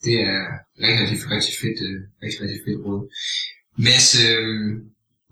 Det 0.04 0.16
er 0.30 0.40
rigtig, 0.84 1.00
rigtig, 1.02 1.30
rigtig 1.34 1.54
fedt, 1.62 1.78
øh, 1.88 1.98
rigtig, 2.22 2.38
rigtig 2.42 2.60
fedt 2.66 2.80
råd. 2.84 3.02
Mads, 3.86 4.08
øh, 4.24 4.46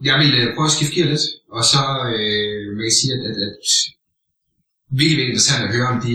jeg 0.09 0.17
vil 0.21 0.31
øh, 0.41 0.47
prøve 0.55 0.69
at 0.71 0.77
skifte 0.77 0.95
gear 0.95 1.09
lidt, 1.13 1.27
og 1.57 1.63
så 1.73 1.83
øh, 2.19 2.65
vil 2.77 2.85
jeg 2.89 2.97
sige, 3.01 3.13
at, 3.17 3.23
at, 3.31 3.37
at 3.47 3.59
virkelig, 4.99 5.19
virkelig 5.19 5.35
interessant 5.35 5.65
at 5.65 5.75
høre 5.77 5.89
om 5.95 6.01
de 6.07 6.15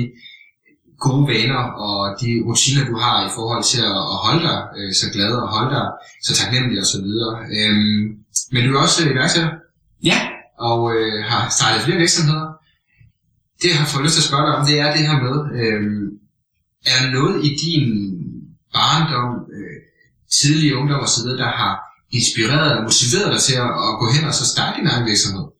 gode 1.05 1.27
vaner 1.31 1.63
og 1.87 1.99
de 2.21 2.29
rutiner, 2.47 2.83
du 2.91 2.95
har 3.03 3.17
i 3.27 3.31
forhold 3.37 3.63
til 3.71 3.81
at, 3.91 3.99
at 4.13 4.17
holde 4.25 4.43
dig 4.49 4.59
øh, 4.77 4.91
så 5.01 5.05
glad 5.15 5.31
og 5.43 5.47
holde 5.55 5.71
dig 5.77 5.87
så 6.25 6.31
taknemmelig 6.39 6.77
og 6.83 6.87
så 6.93 6.99
videre. 7.07 7.33
Øhm, 7.57 8.03
men 8.51 8.65
du 8.65 8.75
er 8.75 8.81
også 8.81 9.09
iværksætter 9.09 9.51
Ja, 10.03 10.19
og 10.59 10.95
øh, 10.95 11.23
har 11.25 11.49
startet 11.57 11.81
flere 11.81 11.97
virksomheder. 11.97 12.47
Det, 13.61 13.69
jeg 13.69 13.79
har 13.79 13.87
fået 13.87 14.03
lyst 14.03 14.15
til 14.15 14.21
at 14.21 14.29
spørge 14.29 14.45
dig 14.47 14.55
om, 14.55 14.65
det 14.65 14.79
er 14.79 14.95
det 14.95 15.07
her 15.07 15.17
med, 15.25 15.37
øh, 15.59 15.81
er 16.91 16.95
der 17.01 17.11
noget 17.11 17.45
i 17.45 17.49
din 17.63 17.85
barndom, 18.73 19.33
øh, 19.55 19.77
tidlige 20.37 20.77
ungdom 20.77 21.01
osv., 21.07 21.29
der 21.43 21.51
har 21.61 21.73
inspireret 22.11 22.77
og 22.77 22.83
motiveret 22.83 23.31
dig 23.33 23.41
til 23.47 23.55
at, 23.65 23.71
at 23.87 23.93
gå 24.01 24.05
hen 24.15 24.23
og 24.29 24.33
så 24.33 24.45
starte 24.53 24.77
din 24.77 24.87
egen 24.87 25.05
virksomhed? 25.05 25.45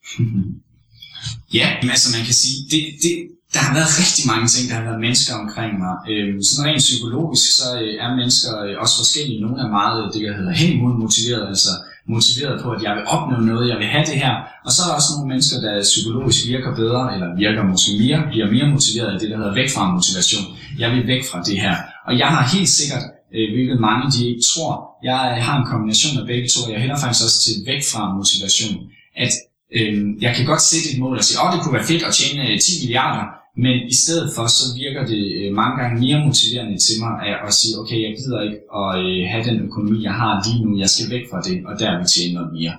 Ja, 1.53 1.67
men 1.81 1.89
altså 1.89 2.07
man 2.17 2.25
kan 2.25 2.33
sige, 2.43 2.57
det, 2.71 2.81
det, 3.03 3.13
der 3.53 3.59
har 3.65 3.73
været 3.77 3.91
rigtig 4.01 4.23
mange 4.31 4.47
ting, 4.47 4.63
der 4.69 4.75
har 4.79 4.85
været 4.89 5.05
mennesker 5.05 5.33
omkring 5.43 5.71
mig. 5.83 5.95
Øhm, 6.11 6.41
sådan 6.43 6.65
rent 6.65 6.87
psykologisk, 6.87 7.45
så 7.59 7.67
øh, 7.81 7.93
er 8.03 8.09
mennesker 8.19 8.51
øh, 8.65 8.75
også 8.83 8.95
forskellige. 9.01 9.41
Nogle 9.43 9.61
er 9.63 9.69
meget 9.79 10.13
det, 10.13 10.21
der 10.25 10.37
hedder 10.39 10.53
hen 10.61 10.71
imod 10.77 10.93
motiveret, 11.05 11.47
altså 11.53 11.71
motiveret 12.15 12.55
på, 12.63 12.67
at 12.75 12.81
jeg 12.85 12.93
vil 12.97 13.05
opnå 13.15 13.35
noget, 13.51 13.65
jeg 13.71 13.77
vil 13.81 13.89
have 13.95 14.05
det 14.11 14.17
her. 14.23 14.33
Og 14.65 14.71
så 14.71 14.79
er 14.81 14.87
der 14.87 14.95
også 14.99 15.11
nogle 15.13 15.29
mennesker, 15.31 15.57
der 15.65 15.73
psykologisk 15.93 16.39
virker 16.53 16.71
bedre, 16.81 17.03
eller 17.13 17.27
virker 17.43 17.63
måske 17.71 17.91
mere, 18.03 18.19
bliver 18.31 18.47
mere 18.55 18.67
motiveret 18.75 19.09
af 19.13 19.19
det, 19.19 19.27
der 19.31 19.37
hedder 19.39 19.55
væk 19.61 19.69
fra 19.75 19.83
motivation. 19.97 20.43
Jeg 20.81 20.89
vil 20.93 21.03
væk 21.13 21.23
fra 21.29 21.39
det 21.49 21.57
her. 21.65 21.75
Og 22.07 22.13
jeg 22.21 22.29
har 22.35 22.43
helt 22.55 22.71
sikkert, 22.79 23.03
øh, 23.35 23.47
hvilket 23.53 23.77
mange 23.87 24.05
de 24.15 24.19
ikke 24.29 24.43
tror, 24.51 24.71
jeg 25.09 25.21
øh, 25.31 25.37
har 25.47 25.55
en 25.61 25.67
kombination 25.73 26.13
af 26.21 26.25
begge 26.31 26.47
to. 26.53 26.59
Jeg 26.73 26.79
hælder 26.83 26.97
faktisk 27.03 27.23
også 27.27 27.39
til 27.45 27.55
væk 27.69 27.81
fra 27.91 28.01
motivation. 28.19 28.75
At 29.23 29.33
øh, 29.77 29.93
jeg 30.25 30.31
kan 30.35 30.45
godt 30.51 30.63
sætte 30.71 30.87
et 30.91 30.99
mål 31.03 31.15
og 31.21 31.25
sige, 31.27 31.37
at 31.37 31.43
oh, 31.43 31.49
det 31.53 31.59
kunne 31.61 31.77
være 31.79 31.89
fedt 31.91 32.03
at 32.09 32.13
tjene 32.19 32.41
øh, 32.49 32.55
10 32.59 32.71
milliarder, 32.83 33.25
men 33.57 33.75
i 33.93 33.93
stedet 33.93 34.29
for, 34.35 34.47
så 34.47 34.63
virker 34.83 35.05
det 35.05 35.23
øh, 35.39 35.53
mange 35.53 35.75
gange 35.81 36.01
mere 36.01 36.25
motiverende 36.25 36.77
til 36.77 36.95
mig 37.03 37.13
at, 37.27 37.37
at 37.47 37.53
sige, 37.53 37.77
okay, 37.81 37.99
jeg 38.05 38.15
gider 38.17 38.41
ikke 38.41 38.59
at 38.81 38.89
øh, 39.03 39.19
have 39.31 39.43
den 39.49 39.57
økonomi, 39.67 40.03
jeg 40.03 40.13
har 40.13 40.33
lige 40.45 40.65
nu, 40.65 40.77
jeg 40.83 40.89
skal 40.89 41.07
væk 41.15 41.23
fra 41.31 41.41
det, 41.41 41.57
og 41.67 41.79
der 41.79 41.97
vil 41.97 42.07
tjene 42.13 42.33
noget 42.33 42.51
mere. 42.57 42.73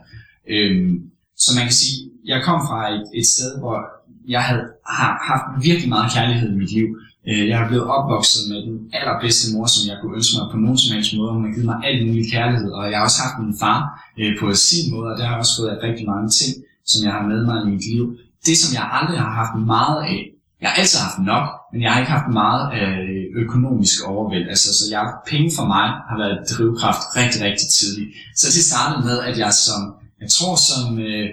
Øhm, 0.54 0.92
så 1.42 1.48
man 1.56 1.64
kan 1.68 1.76
sige, 1.83 1.98
jeg 2.24 2.38
kom 2.46 2.61
fra 2.68 2.80
et, 2.94 3.04
et 3.20 3.26
sted, 3.26 3.50
hvor 3.61 3.76
jeg 4.35 4.42
havde, 4.48 4.64
har 4.98 5.12
haft 5.30 5.46
virkelig 5.66 5.88
meget 5.88 6.12
kærlighed 6.16 6.48
i 6.52 6.59
mit 6.62 6.72
liv. 6.78 6.88
Øh, 7.28 7.48
jeg 7.48 7.56
er 7.62 7.68
blevet 7.68 7.87
opvokset 7.96 8.42
med 8.50 8.59
den 8.68 8.76
allerbedste 8.98 9.46
mor, 9.52 9.66
som 9.74 9.83
jeg 9.90 9.96
kunne 9.98 10.14
ønske 10.18 10.33
mig 10.38 10.46
på 10.52 10.56
nogen 10.64 10.78
som 10.83 10.94
helst 10.94 11.16
måde. 11.16 11.33
Hun 11.37 11.44
har 11.46 11.52
givet 11.54 11.70
mig 11.70 11.78
al 11.87 11.96
mulig 12.06 12.26
kærlighed, 12.37 12.70
og 12.78 12.83
jeg 12.90 12.96
har 12.98 13.04
også 13.09 13.20
haft 13.24 13.37
min 13.44 13.54
far 13.62 13.78
på 14.40 14.46
sin 14.68 14.85
måde, 14.94 15.09
og 15.12 15.16
der 15.18 15.24
har 15.24 15.33
jeg 15.35 15.42
også 15.44 15.56
fået 15.59 15.83
rigtig 15.88 16.06
mange 16.12 16.28
ting, 16.40 16.52
som 16.90 17.00
jeg 17.04 17.12
har 17.16 17.22
med 17.30 17.40
mig 17.48 17.56
i 17.62 17.70
mit 17.74 17.85
liv. 17.92 18.04
Det, 18.46 18.56
som 18.62 18.70
jeg 18.78 18.85
aldrig 18.98 19.18
har 19.26 19.35
haft 19.40 19.54
meget 19.74 20.00
af, 20.14 20.20
jeg 20.61 20.68
har 20.70 20.77
altid 20.81 20.99
haft 20.99 21.20
nok, 21.33 21.46
men 21.73 21.83
jeg 21.83 21.90
har 21.92 22.01
ikke 22.01 22.12
haft 22.18 22.33
meget 22.42 22.62
øh, 22.81 23.42
økonomisk 23.42 23.96
overvæld. 24.12 24.49
Altså, 24.49 24.68
så 24.79 24.85
jeg, 24.90 25.05
penge 25.33 25.51
for 25.57 25.66
mig 25.75 25.87
har 26.11 26.16
været 26.23 26.38
drivkraft 26.53 27.03
rigtig, 27.16 27.40
rigtig 27.49 27.68
tidligt. 27.79 28.11
Så 28.40 28.46
det 28.55 28.62
startede 28.70 29.07
med, 29.09 29.18
at 29.29 29.38
jeg 29.38 29.53
som, 29.66 29.81
jeg 30.20 30.31
tror 30.37 30.57
som 30.68 30.99
øh, 30.99 31.27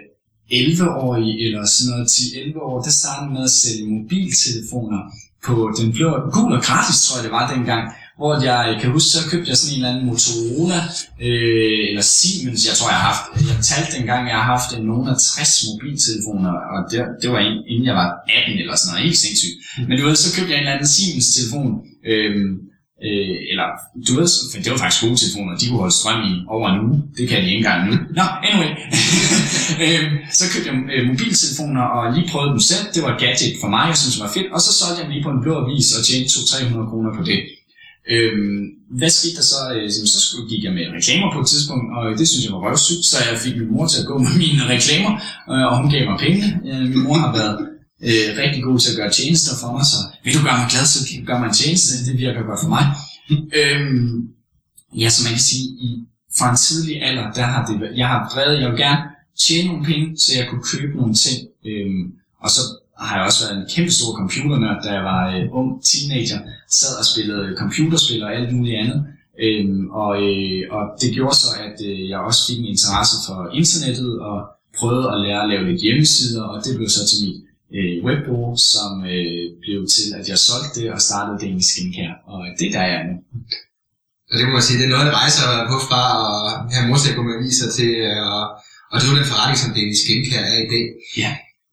11-årig 0.52 1.32
eller 1.46 1.66
sådan 1.66 1.90
noget 1.94 2.08
10-11 2.08 2.60
år, 2.70 2.82
der 2.82 2.92
startede 3.02 3.34
med 3.36 3.44
at 3.44 3.56
sælge 3.62 3.86
mobiltelefoner 3.96 5.02
på 5.46 5.54
den 5.78 5.88
blå, 5.94 6.10
gul 6.36 6.52
og 6.58 6.62
gratis, 6.68 6.98
tror 7.02 7.18
jeg 7.18 7.24
det 7.24 7.32
var 7.38 7.54
dengang, 7.56 7.84
hvor 8.18 8.34
jeg 8.50 8.78
kan 8.82 8.90
huske, 8.96 9.10
så 9.10 9.22
købte 9.32 9.50
jeg 9.50 9.58
sådan 9.58 9.74
en 9.74 9.78
eller 9.80 9.90
anden 9.92 10.06
Motorola, 10.10 10.80
øh, 11.28 11.82
eller 11.90 12.06
Siemens, 12.16 12.62
jeg 12.70 12.76
tror 12.78 12.90
jeg 12.94 13.00
har 13.02 13.08
haft, 13.12 13.24
jeg 13.52 13.58
talte 13.72 13.90
dengang, 13.98 14.22
jeg 14.32 14.38
har 14.42 14.48
haft 14.56 14.70
nogen 14.92 15.08
af 15.14 15.18
60 15.18 15.66
mobiltelefoner, 15.68 16.54
og 16.74 16.80
det, 16.92 16.98
det 17.22 17.28
var 17.34 17.42
inden 17.72 17.86
jeg 17.92 17.96
var 18.02 18.10
18 18.30 18.60
eller 18.62 18.76
sådan 18.76 18.90
noget, 18.92 19.06
helt 19.08 19.22
sindssygt. 19.26 19.56
Men 19.88 19.94
du 19.98 20.04
ved, 20.08 20.16
så 20.16 20.30
købte 20.36 20.52
jeg 20.52 20.58
en 20.58 20.64
eller 20.64 20.76
anden 20.76 20.94
Siemens 20.96 21.30
telefon, 21.36 21.70
øh, 22.12 22.36
Øh, 23.08 23.38
eller, 23.52 23.68
du 24.08 24.12
ved, 24.20 24.28
for 24.50 24.58
det 24.64 24.70
var 24.74 24.80
faktisk 24.84 25.02
gode 25.06 25.18
telefoner, 25.22 25.52
de 25.60 25.66
kunne 25.68 25.84
holde 25.86 25.98
strøm 26.00 26.20
i 26.32 26.34
over 26.56 26.66
en 26.70 26.80
uge. 26.86 26.98
Det 27.18 27.24
kan 27.30 27.40
de 27.44 27.48
ikke 27.52 27.62
engang 27.64 27.82
nu. 27.88 27.94
Nå, 28.20 28.26
anyway. 28.50 28.72
øhm, 29.86 30.14
så 30.40 30.44
købte 30.52 30.68
jeg 30.70 30.78
øh, 30.94 31.02
mobiltelefoner 31.12 31.84
og 31.96 32.04
lige 32.16 32.30
prøvede 32.32 32.52
dem 32.56 32.64
selv. 32.72 32.84
Det 32.94 33.02
var 33.06 33.12
et 33.14 33.22
gadget 33.26 33.54
for 33.62 33.70
mig, 33.76 33.84
jeg 33.92 33.98
synes 34.02 34.16
det 34.16 34.24
var 34.26 34.34
fedt. 34.38 34.50
Og 34.56 34.60
så 34.66 34.72
solgte 34.80 34.98
jeg 34.98 35.06
dem 35.06 35.14
lige 35.16 35.26
på 35.28 35.34
en 35.36 35.42
blå 35.46 35.54
avis 35.64 35.88
og 35.98 36.02
tjente 36.08 36.30
200-300 36.34 36.90
kroner 36.90 37.12
på 37.18 37.24
det. 37.30 37.40
Øhm, 38.14 38.62
hvad 39.00 39.10
skete 39.10 39.36
der 39.36 39.46
så? 39.54 39.60
Øh, 39.74 39.88
jamen, 39.96 40.12
så 40.16 40.20
skulle, 40.26 40.50
gik 40.50 40.64
jeg 40.64 40.74
med 40.78 40.86
reklamer 40.98 41.34
på 41.34 41.40
et 41.44 41.48
tidspunkt, 41.54 41.86
og 41.98 42.04
det 42.20 42.28
synes 42.28 42.44
jeg 42.46 42.54
var 42.56 42.62
røvsygt, 42.68 43.06
så 43.12 43.18
jeg 43.30 43.40
fik 43.46 43.56
min 43.58 43.72
mor 43.74 43.88
til 43.88 44.00
at 44.02 44.08
gå 44.12 44.16
med 44.26 44.34
mine 44.44 44.62
reklamer, 44.74 45.14
øh, 45.52 45.66
og 45.70 45.74
hun 45.80 45.92
gav 45.94 46.04
mig 46.10 46.20
penge. 46.26 46.44
Øh, 46.70 46.84
min 46.94 47.04
mor 47.08 47.18
har 47.26 47.32
været 47.40 47.58
øh, 48.08 48.28
rigtig 48.42 48.62
god 48.68 48.78
til 48.80 48.92
at 48.92 48.98
gøre 49.00 49.12
tjenester 49.18 49.54
for 49.62 49.70
mig, 49.76 49.86
så 49.94 50.00
vil 50.24 50.34
du 50.38 50.42
gøre 50.48 50.58
mig 50.62 50.68
glad, 50.74 50.86
så 50.94 51.00
gør 51.28 51.38
mig 51.40 51.48
en 51.50 51.60
tjeneste, 51.62 51.92
det 52.08 52.14
virker 52.24 52.42
godt 52.50 52.62
for 52.64 52.72
mig. 52.76 52.86
øhm, 53.60 54.12
ja, 55.02 55.08
så 55.14 55.20
man 55.26 55.34
kan 55.38 55.46
sige, 55.52 55.66
i, 55.88 55.90
fra 56.38 56.48
en 56.52 56.60
tidlig 56.68 56.96
alder, 57.08 57.28
der 57.38 57.46
har 57.54 57.62
det, 57.68 57.76
jeg 58.02 58.08
har 58.14 58.20
drevet, 58.34 58.62
jeg 58.62 58.70
vil 58.72 58.80
gerne 58.88 59.04
tjene 59.46 59.68
nogle 59.70 59.86
penge, 59.90 60.18
så 60.24 60.30
jeg 60.38 60.46
kunne 60.50 60.66
købe 60.74 60.94
nogle 61.00 61.14
ting. 61.26 61.38
Øhm, 61.70 62.04
og 62.44 62.50
så 62.56 62.62
har 63.06 63.16
jeg 63.18 63.26
også 63.26 63.40
været 63.44 63.58
en 63.58 63.70
kæmpe 63.76 63.92
stor 63.92 64.12
computernørd, 64.20 64.84
da 64.84 64.90
jeg 64.98 65.04
var 65.04 65.22
øh, 65.36 65.44
ung 65.60 65.68
teenager, 65.90 66.40
sad 66.80 66.94
og 67.02 67.06
spillede 67.12 67.56
computerspil 67.62 68.24
og 68.24 68.36
alt 68.36 68.56
muligt 68.56 68.80
andet. 68.82 69.00
Øhm, 69.46 69.84
og, 70.04 70.12
øh, 70.28 70.62
og 70.76 70.84
det 71.02 71.10
gjorde 71.16 71.36
så, 71.44 71.50
at 71.68 71.78
øh, 71.90 72.10
jeg 72.10 72.20
også 72.28 72.42
fik 72.48 72.60
en 72.60 72.72
interesse 72.76 73.16
for 73.28 73.40
internettet 73.60 74.12
og 74.30 74.38
prøvede 74.78 75.08
at 75.14 75.22
lære 75.26 75.44
at 75.44 75.50
lave 75.50 75.64
lidt 75.70 75.82
hjemmesider, 75.86 76.44
og 76.52 76.58
det 76.66 76.72
blev 76.78 76.90
så 76.98 77.04
til 77.10 77.18
mit 77.26 77.38
øh, 77.78 77.96
webbureau, 78.06 78.56
som 78.74 78.92
øh, 79.14 79.44
blev 79.64 79.80
til, 79.96 80.08
at 80.20 80.26
jeg 80.32 80.40
solgte 80.48 80.74
det 80.78 80.88
og 80.96 81.00
startede 81.08 81.38
det 81.42 81.50
i 81.60 81.64
skincare. 81.72 82.16
Og 82.32 82.40
det 82.60 82.66
er 82.68 82.74
der 82.78 82.86
er 82.96 83.02
nu. 83.10 83.16
Og 84.30 84.36
det 84.38 84.44
må 84.48 84.52
man 84.58 84.66
sige, 84.68 84.78
det 84.80 84.86
er 84.86 84.94
noget, 84.96 85.10
der 85.10 85.20
rejser 85.24 85.48
på 85.72 85.78
fra 85.90 86.02
at 86.48 86.74
have 86.76 86.88
mor 86.88 87.00
til 87.02 87.12
at 87.12 87.18
gå 87.18 87.24
med 87.28 87.36
aviser 87.40 87.70
til 87.80 87.92
at, 88.36 88.44
at 88.94 88.98
drive 89.02 89.18
den 89.20 89.30
forretning, 89.32 89.60
som 89.62 89.74
Danish 89.78 90.02
Skincare 90.04 90.46
er 90.54 90.60
i 90.66 90.68
dag. 90.74 90.86
Ja. 91.24 91.32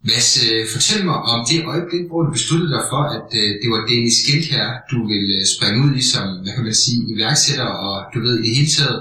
Mads, 0.08 0.28
øh, 0.46 0.62
fortæl 0.74 1.00
mig 1.10 1.18
om 1.32 1.38
det 1.50 1.58
øjeblik, 1.72 2.04
hvor 2.08 2.20
du 2.22 2.30
besluttede 2.38 2.72
dig 2.76 2.84
for, 2.92 3.02
at 3.16 3.28
øh, 3.40 3.50
det 3.60 3.68
var 3.72 3.80
Dennis 3.90 4.16
Skincare, 4.20 4.72
du 4.92 4.98
ville 5.12 5.34
øh, 5.38 5.44
springe 5.54 5.78
ud 5.84 5.92
i 6.00 6.02
som, 6.12 6.26
hvad 6.42 6.52
kan 6.56 6.64
man 6.68 6.78
sige, 6.84 7.00
iværksætter, 7.12 7.70
og 7.86 7.94
du 8.12 8.18
ved, 8.26 8.34
i 8.38 8.42
det 8.46 8.56
hele 8.58 8.72
taget, 8.78 9.00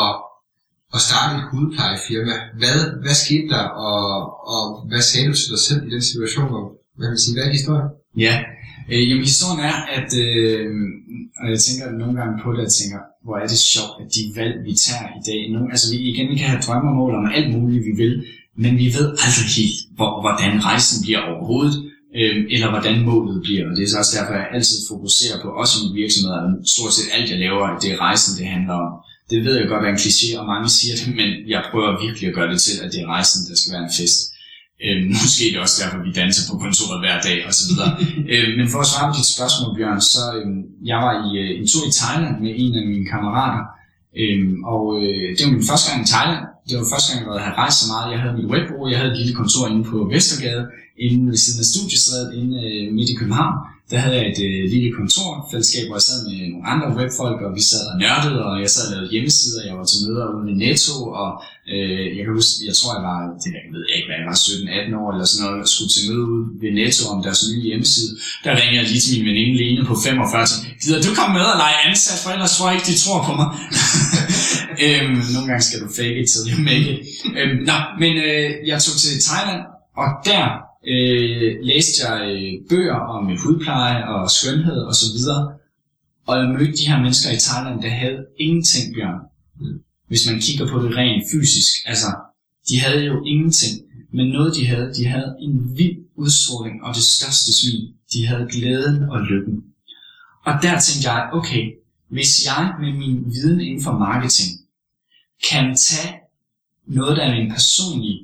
og, 0.00 0.10
og 0.94 1.00
starte 1.06 1.32
et 1.38 1.46
hudplejefirma. 1.50 2.36
Hvad, 2.60 2.78
hvad 3.02 3.16
skete 3.24 3.46
der, 3.54 3.64
og, 3.88 4.02
og 4.54 4.62
hvad 4.88 5.02
sagde 5.10 5.28
du 5.30 5.34
til 5.36 5.50
dig 5.54 5.62
selv 5.68 5.80
i 5.86 5.90
den 5.94 6.04
situation, 6.10 6.48
og 6.58 6.64
hvad 6.96 7.04
kan 7.06 7.14
man 7.14 7.24
sige, 7.24 7.34
hvad 7.34 7.44
er 7.46 7.58
historien? 7.60 7.88
Ja, 8.26 8.34
øh, 8.92 9.02
jamen 9.08 9.24
historien 9.32 9.60
er, 9.70 9.76
at 9.98 10.10
øh, 10.26 10.66
og 11.40 11.46
jeg 11.52 11.60
tænker 11.66 11.86
nogle 12.00 12.14
gange 12.20 12.34
på 12.42 12.48
det, 12.54 12.62
og 12.68 12.72
tænker, 12.80 13.00
hvor 13.24 13.36
er 13.42 13.46
det 13.52 13.60
sjovt, 13.74 13.94
at 14.02 14.08
de 14.16 14.22
valg, 14.38 14.54
vi 14.68 14.72
tager 14.86 15.08
i 15.18 15.22
dag, 15.30 15.40
nu, 15.52 15.58
altså 15.72 15.86
vi 15.92 15.96
igen 16.10 16.26
vi 16.32 16.36
kan 16.40 16.50
have 16.52 16.64
drømme 16.66 16.88
og 16.90 16.96
mål 17.00 17.12
om 17.20 17.26
alt 17.36 17.50
muligt, 17.56 17.86
vi 17.88 17.94
vil, 18.02 18.14
men 18.62 18.72
vi 18.82 18.86
ved 18.96 19.08
aldrig 19.24 19.48
helt, 19.60 19.78
hvor, 19.96 20.10
hvordan 20.22 20.52
rejsen 20.68 20.96
bliver 21.04 21.20
overhovedet, 21.30 21.76
øh, 22.18 22.36
eller 22.54 22.68
hvordan 22.74 22.96
målet 23.10 23.38
bliver, 23.46 23.64
og 23.68 23.72
det 23.76 23.82
er 23.84 23.90
så 23.90 23.98
også 24.02 24.14
derfor, 24.18 24.32
jeg 24.40 24.48
altid 24.56 24.78
fokuserer 24.92 25.36
på, 25.42 25.48
også 25.62 25.74
i 25.76 25.80
min 25.82 25.94
virksomhed, 26.02 26.32
at 26.40 26.68
stort 26.74 26.92
set 26.96 27.08
alt, 27.16 27.30
jeg 27.32 27.38
laver, 27.44 27.78
det 27.82 27.88
er 27.94 27.98
rejsen, 28.06 28.30
det 28.38 28.46
handler 28.54 28.76
om. 28.86 28.92
Det 29.30 29.38
ved 29.44 29.54
jeg 29.58 29.68
godt 29.72 29.84
er 29.86 29.92
en 29.92 30.02
kliché, 30.04 30.28
og 30.40 30.46
mange 30.52 30.68
siger 30.76 30.94
det, 31.00 31.08
men 31.20 31.28
jeg 31.52 31.60
prøver 31.70 32.02
virkelig 32.04 32.26
at 32.28 32.36
gøre 32.38 32.50
det 32.52 32.60
til, 32.66 32.74
at 32.84 32.88
det 32.92 33.00
er 33.00 33.08
rejsen, 33.16 33.40
der 33.48 33.54
skal 33.56 33.72
være 33.74 33.86
en 33.88 33.96
fest. 34.00 34.18
Øh, 34.84 34.98
måske 35.20 35.42
er 35.46 35.52
det 35.52 35.60
også 35.64 35.76
derfor, 35.82 35.98
vi 36.06 36.12
danser 36.22 36.42
på 36.48 36.54
kontoret 36.64 36.98
hver 37.02 37.16
dag 37.28 37.38
og 37.48 37.52
så 37.58 37.64
videre. 37.68 37.90
øh, 38.32 38.48
men 38.58 38.66
for 38.72 38.80
at 38.84 38.88
svare 38.90 39.08
på 39.10 39.16
dit 39.18 39.30
spørgsmål, 39.36 39.70
Bjørn, 39.76 40.00
så 40.14 40.24
øh, 40.38 40.48
jeg 40.90 40.98
var 41.06 41.14
i 41.26 41.28
øh, 41.42 41.50
en 41.58 41.66
tur 41.72 41.84
i 41.90 41.92
Thailand 42.00 42.34
med 42.44 42.52
en 42.62 42.74
af 42.80 42.84
mine 42.90 43.06
kammerater, 43.12 43.62
øh, 44.20 44.44
og 44.72 44.82
øh, 45.02 45.26
det 45.34 45.42
var 45.44 45.52
min 45.56 45.68
første 45.70 45.86
gang 45.90 46.00
i 46.04 46.10
Thailand. 46.14 46.44
Det 46.68 46.74
var 46.78 46.86
første 46.92 47.08
gang, 47.10 47.20
jeg 47.26 47.44
havde 47.46 47.60
rejst 47.62 47.78
så 47.80 47.86
meget. 47.92 48.12
Jeg 48.12 48.20
havde 48.22 48.36
mit 48.38 48.50
webbureau, 48.52 48.90
jeg 48.92 48.98
havde 49.00 49.12
et 49.12 49.18
lille 49.20 49.34
kontor 49.40 49.64
inde 49.72 49.84
på 49.92 49.96
Vestergade, 50.14 50.64
inde 51.06 51.30
ved 51.32 51.38
siden 51.44 51.60
af 51.62 51.68
Studiestrædet, 51.72 52.28
inde 52.40 52.54
øh, 52.66 52.84
midt 52.96 53.10
i 53.10 53.18
København. 53.20 53.56
Der 53.90 53.98
havde 54.04 54.16
jeg 54.18 54.26
et 54.32 54.40
øh, 54.48 54.60
lille 54.74 54.90
kontorfællesskab, 54.98 55.84
hvor 55.86 55.96
jeg 56.00 56.06
sad 56.08 56.18
med 56.28 56.38
nogle 56.52 56.66
andre 56.72 56.88
webfolk, 56.98 57.38
og 57.46 57.50
vi 57.58 57.62
sad 57.70 57.84
og 57.90 57.96
nørdede, 58.02 58.40
og 58.48 58.54
jeg 58.62 58.70
sad 58.74 58.84
og 58.86 58.92
lavede 58.92 59.12
hjemmesider, 59.14 59.60
jeg 59.68 59.74
var 59.78 59.86
til 59.88 60.00
møder 60.06 60.26
ude 60.36 60.46
i 60.52 60.56
Netto, 60.64 60.96
og 61.22 61.30
øh, 61.74 62.06
jeg 62.16 62.22
kan 62.24 62.32
huske, 62.38 62.52
jeg 62.68 62.74
tror, 62.78 62.90
jeg 62.96 63.04
var, 63.10 63.18
det 63.42 63.50
jeg 63.58 63.72
ved 63.76 63.84
ikke, 63.94 64.06
hvad 64.08 64.18
jeg 64.20 64.28
var 64.30 64.38
17-18 64.44 65.00
år 65.02 65.08
eller 65.12 65.26
sådan 65.30 65.42
noget, 65.44 65.58
og 65.64 65.68
skulle 65.72 65.92
til 65.94 66.04
møde 66.08 66.24
ude 66.34 66.44
ved 66.62 66.70
Netto 66.78 67.02
om 67.14 67.18
deres 67.26 67.40
nye 67.48 67.62
hjemmeside. 67.68 68.10
Der 68.44 68.50
ringede 68.58 68.78
jeg 68.80 68.86
lige 68.90 69.02
til 69.04 69.12
min 69.16 69.26
veninde 69.28 69.54
Lene 69.60 69.82
på 69.90 69.94
45 70.06 70.42
og 70.46 70.48
sagde, 70.50 70.62
gider 70.82 71.00
du 71.06 71.10
komme 71.18 71.32
med 71.38 71.46
og 71.52 71.58
lege 71.62 71.78
ansat, 71.88 72.18
for 72.22 72.30
ellers 72.34 72.52
tror 72.54 72.64
jeg 72.68 72.76
ikke, 72.76 72.88
de 72.92 72.96
tror 73.04 73.18
på 73.28 73.32
mig. 73.40 73.48
øhm, 74.86 75.16
nogle 75.34 75.46
gange 75.48 75.62
skal 75.62 75.80
du 75.80 75.88
fake 75.98 76.20
it 76.20 76.28
til 76.32 76.42
you 76.52 76.58
make 76.70 76.86
it. 76.92 77.00
Øhm, 77.38 77.56
nå, 77.70 77.76
men 78.02 78.12
øh, 78.28 78.50
jeg 78.70 78.78
tog 78.82 78.96
til 79.04 79.14
Thailand, 79.28 79.62
og 80.02 80.08
der 80.28 80.44
øh, 80.92 81.50
læste 81.70 81.96
jeg 82.04 82.16
øh, 82.30 82.52
bøger 82.70 83.00
om 83.14 83.24
hudpleje 83.42 84.00
og 84.12 84.30
skønhed 84.30 84.78
og 84.90 84.94
så 84.94 85.06
videre. 85.16 85.42
Og 86.26 86.38
jeg 86.38 86.48
mødte 86.48 86.76
de 86.80 86.88
her 86.90 87.00
mennesker 87.04 87.30
i 87.30 87.40
Thailand, 87.46 87.82
der 87.82 87.88
havde 87.88 88.20
ingenting, 88.38 88.94
Bjørn. 88.94 89.20
Hvis 90.08 90.26
man 90.28 90.40
kigger 90.40 90.66
på 90.72 90.78
det 90.82 90.96
rent 90.96 91.24
fysisk. 91.32 91.72
Altså, 91.86 92.06
de 92.68 92.80
havde 92.80 93.04
jo 93.04 93.24
ingenting. 93.24 93.74
Men 94.12 94.26
noget 94.26 94.56
de 94.56 94.66
havde, 94.66 94.94
de 94.98 95.06
havde 95.06 95.36
en 95.40 95.76
vild 95.76 95.96
udstråling 96.16 96.84
og 96.84 96.94
det 96.94 97.02
største 97.02 97.52
smil. 97.58 97.92
De 98.12 98.26
havde 98.26 98.46
glæden 98.50 99.02
og 99.02 99.20
lykken. 99.20 99.56
Og 100.44 100.52
der 100.62 100.80
tænkte 100.80 101.10
jeg, 101.10 101.30
okay, 101.32 101.64
hvis 102.10 102.46
jeg 102.46 102.74
med 102.80 102.92
min 102.92 103.24
viden 103.34 103.60
inden 103.60 103.82
for 103.82 103.98
marketing 103.98 104.50
kan 105.50 105.76
tage 105.76 106.14
noget, 106.86 107.16
der 107.16 107.22
er 107.22 107.34
en 107.34 107.50
personlig 107.50 108.14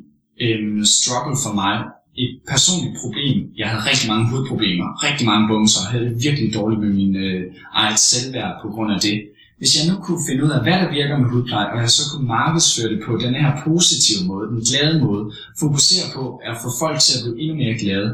øh, 0.40 0.84
struggle 0.84 1.36
for 1.44 1.52
mig, 1.62 1.74
et 2.22 2.32
personligt 2.52 2.94
problem. 3.02 3.36
Jeg 3.60 3.68
havde 3.70 3.82
rigtig 3.90 4.06
mange 4.12 4.24
hudproblemer, 4.30 4.88
rigtig 5.06 5.26
mange 5.30 5.48
bumser, 5.48 5.80
og 5.82 5.90
havde 5.92 6.04
det 6.08 6.24
virkelig 6.26 6.54
dårligt 6.54 6.80
med 6.84 6.92
min 7.00 7.16
øh, 7.16 7.42
eget 7.80 7.98
selvværd 7.98 8.52
på 8.62 8.68
grund 8.74 8.90
af 8.94 9.00
det. 9.00 9.16
Hvis 9.58 9.72
jeg 9.76 9.84
nu 9.90 9.94
kunne 10.04 10.22
finde 10.28 10.44
ud 10.46 10.50
af, 10.56 10.60
hvad 10.62 10.76
der 10.82 10.90
virker 10.98 11.16
med 11.18 11.28
hudpleje, 11.32 11.72
og 11.72 11.78
jeg 11.84 11.90
så 11.90 12.02
kunne 12.10 12.26
markedsføre 12.38 12.90
det 12.92 13.00
på 13.06 13.12
den 13.24 13.34
her 13.42 13.50
positive 13.66 14.20
måde, 14.30 14.44
den 14.52 14.62
glade 14.70 14.96
måde, 15.06 15.24
fokusere 15.62 16.06
på 16.16 16.22
at 16.48 16.56
få 16.62 16.68
folk 16.82 16.98
til 17.00 17.12
at 17.16 17.22
blive 17.22 17.40
endnu 17.40 17.54
mere 17.62 17.76
glade, 17.82 18.08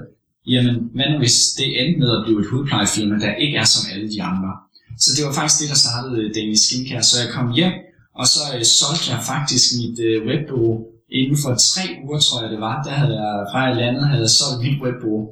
jamen, 0.52 0.74
hvad 0.94 1.06
nu 1.12 1.18
hvis 1.24 1.38
det 1.58 1.68
endte 1.80 1.98
med 2.02 2.10
at 2.16 2.22
blive 2.24 2.40
et 2.42 2.50
hudplejefirma, 2.52 3.14
der 3.24 3.32
ikke 3.44 3.56
er 3.62 3.68
som 3.74 3.82
alle 3.92 4.06
de 4.14 4.22
andre? 4.30 4.50
Så 5.02 5.08
det 5.16 5.22
var 5.26 5.32
faktisk 5.38 5.58
det, 5.60 5.68
der 5.72 5.78
startede 5.84 6.16
øh, 6.22 6.34
Danish 6.36 6.62
Skincare. 6.64 7.02
Så 7.10 7.14
jeg 7.22 7.28
kom 7.36 7.46
hjem, 7.58 7.74
og 8.20 8.26
så 8.34 8.42
øh, 8.54 8.64
solgte 8.80 9.06
jeg 9.12 9.20
faktisk 9.32 9.64
mit 9.80 9.98
øh, 10.08 10.18
webbureau 10.28 10.74
inden 11.18 11.38
for 11.42 11.52
tre 11.70 11.84
uger, 12.04 12.18
tror 12.20 12.42
jeg 12.42 12.50
det 12.54 12.60
var, 12.68 12.76
der 12.86 12.94
havde 13.00 13.14
jeg 13.22 13.32
fra 13.52 13.60
et 13.72 13.80
andet 13.88 14.04
havde 14.10 14.24
jeg 14.26 14.34
solgt 14.38 14.62
mit 14.66 14.78
webbureau. 14.84 15.22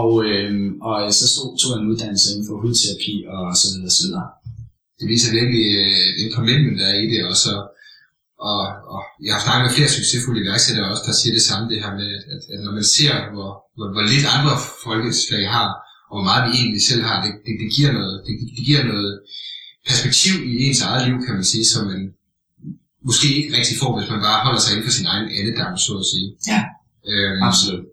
Og, 0.00 0.10
øh, 0.28 0.50
og 0.88 0.94
øh, 1.04 1.10
så 1.18 1.24
stod, 1.32 1.48
tog 1.58 1.70
jeg 1.72 1.80
en 1.80 1.90
uddannelse 1.90 2.26
inden 2.30 2.46
for 2.48 2.56
hudterapi 2.62 3.14
og 3.34 3.42
så 3.60 3.66
videre, 3.72 3.92
så 3.98 4.02
videre. 4.04 4.26
det 4.98 5.06
viser 5.12 5.36
virkelig 5.38 5.66
øh, 5.82 6.06
den 6.20 6.28
commitment, 6.36 6.78
der 6.80 6.86
er 6.92 6.98
i 7.04 7.06
det, 7.12 7.22
og 7.30 7.36
så 7.44 7.54
og, 8.50 8.62
og 8.94 9.00
jeg 9.26 9.32
har 9.34 9.42
snakket 9.44 9.64
med 9.64 9.76
flere 9.76 9.94
succesfulde 9.98 10.42
iværksættere 10.42 10.90
også, 10.92 11.04
der 11.08 11.14
siger 11.20 11.34
det 11.38 11.44
samme, 11.48 11.64
det 11.72 11.82
her 11.84 11.92
med, 12.00 12.10
at, 12.34 12.42
at 12.52 12.60
når 12.64 12.72
man 12.78 12.86
ser, 12.96 13.12
hvor, 13.34 13.50
hvor, 13.76 13.88
hvor 13.94 14.04
lidt 14.12 14.26
andre 14.36 14.54
folkeslag 14.86 15.44
har, 15.56 15.68
og 16.10 16.14
hvor 16.16 16.26
meget 16.30 16.44
vi 16.46 16.52
egentlig 16.60 16.82
selv 16.90 17.02
har, 17.08 17.16
det, 17.24 17.32
det, 17.46 17.54
det, 17.62 17.68
giver, 17.76 17.92
noget, 17.98 18.14
det, 18.26 18.32
det 18.56 18.64
giver 18.68 18.84
noget 18.92 19.12
perspektiv 19.88 20.34
i 20.50 20.52
ens 20.66 20.80
eget 20.88 21.02
liv, 21.06 21.16
kan 21.26 21.34
man 21.38 21.46
sige, 21.52 21.66
som 21.72 21.82
man 21.92 22.02
måske 23.08 23.26
ikke 23.38 23.56
rigtig 23.58 23.76
får, 23.82 23.90
hvis 23.98 24.10
man 24.10 24.20
bare 24.20 24.44
holder 24.44 24.60
sig 24.60 24.70
inden 24.72 24.86
for 24.86 24.92
sin 24.98 25.06
egen 25.12 25.28
andedam, 25.38 25.78
så 25.78 25.92
at 26.02 26.06
sige. 26.12 26.28
Ja, 26.52 26.60
Øhm, 27.12 27.42
absolut. 27.48 27.84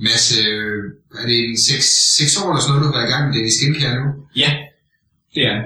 Mads, 0.00 0.26
øh, 0.42 0.82
er 1.20 1.26
det 1.26 1.38
en 1.48 1.58
6, 1.58 2.16
6 2.16 2.36
år 2.36 2.48
eller 2.50 2.62
sådan 2.62 2.70
noget, 2.74 2.82
du 2.84 2.88
har 2.90 2.96
været 2.98 3.08
i 3.08 3.12
gang 3.12 3.24
med 3.26 3.34
det 3.36 3.46
i 3.46 3.56
skincare 3.58 3.94
nu? 4.00 4.06
Ja, 4.42 4.50
det 5.34 5.44
er 5.52 5.58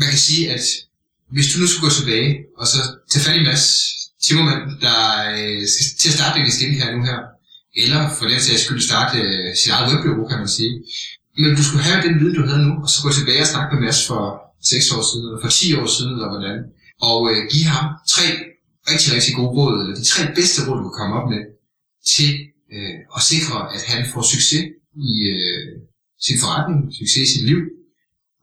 man 0.00 0.08
kan 0.08 0.18
sige, 0.28 0.44
at 0.54 0.64
hvis 1.34 1.46
du 1.52 1.60
nu 1.60 1.66
skulle 1.66 1.86
gå 1.88 1.94
tilbage, 2.00 2.30
og 2.60 2.66
så 2.72 2.78
tage 3.10 3.24
fat 3.24 3.36
i 3.40 3.44
Mads 3.48 3.64
Timmermann, 4.24 4.62
der 4.84 4.98
øh, 5.38 5.62
skal 5.72 5.84
til 6.00 6.08
at 6.10 6.16
starte 6.18 6.40
en 6.40 6.52
skincare 6.58 6.96
nu 6.96 7.00
her, 7.10 7.18
eller 7.82 8.00
for 8.16 8.24
den 8.30 8.40
sags 8.40 8.62
skyld 8.64 8.80
starte 8.90 9.16
øh, 9.18 9.48
sit 9.60 9.72
eget 9.72 9.86
webbureau, 9.90 10.28
kan 10.28 10.38
man 10.38 10.48
sige. 10.58 10.72
Men 11.38 11.56
du 11.58 11.62
skulle 11.64 11.84
have 11.88 12.02
den 12.06 12.14
viden, 12.20 12.34
du 12.40 12.46
havde 12.48 12.62
nu, 12.68 12.72
og 12.84 12.88
så 12.92 12.98
gå 13.02 13.10
tilbage 13.12 13.42
og 13.46 13.50
snakke 13.52 13.70
med 13.74 13.82
Mads 13.84 14.00
for 14.10 14.22
6 14.62 14.92
år 14.96 15.02
siden, 15.10 15.24
eller 15.28 15.40
for 15.44 15.50
10 15.50 15.74
år 15.80 15.86
siden, 15.96 16.12
eller 16.16 16.28
hvordan. 16.34 16.58
Og 17.10 17.18
øh, 17.30 17.40
give 17.52 17.68
ham 17.76 17.86
tre 18.14 18.26
rigtig, 18.90 19.08
rigtig 19.16 19.32
gode 19.38 19.52
råd, 19.58 19.74
eller 19.80 19.94
de 20.00 20.06
tre 20.12 20.22
bedste 20.38 20.58
råd, 20.66 20.78
du 20.78 20.88
kan 20.88 20.98
komme 21.00 21.14
op 21.18 21.26
med, 21.32 21.42
til 22.14 22.30
øh, 22.74 22.98
at 23.16 23.20
sikre, 23.32 23.56
at 23.74 23.82
han 23.92 24.00
får 24.12 24.22
succes 24.34 24.64
i 25.08 25.10
øh, 25.34 25.72
sin 26.26 26.38
forretning, 26.42 26.80
succes 27.00 27.24
i 27.26 27.32
sit 27.32 27.44
liv, 27.50 27.60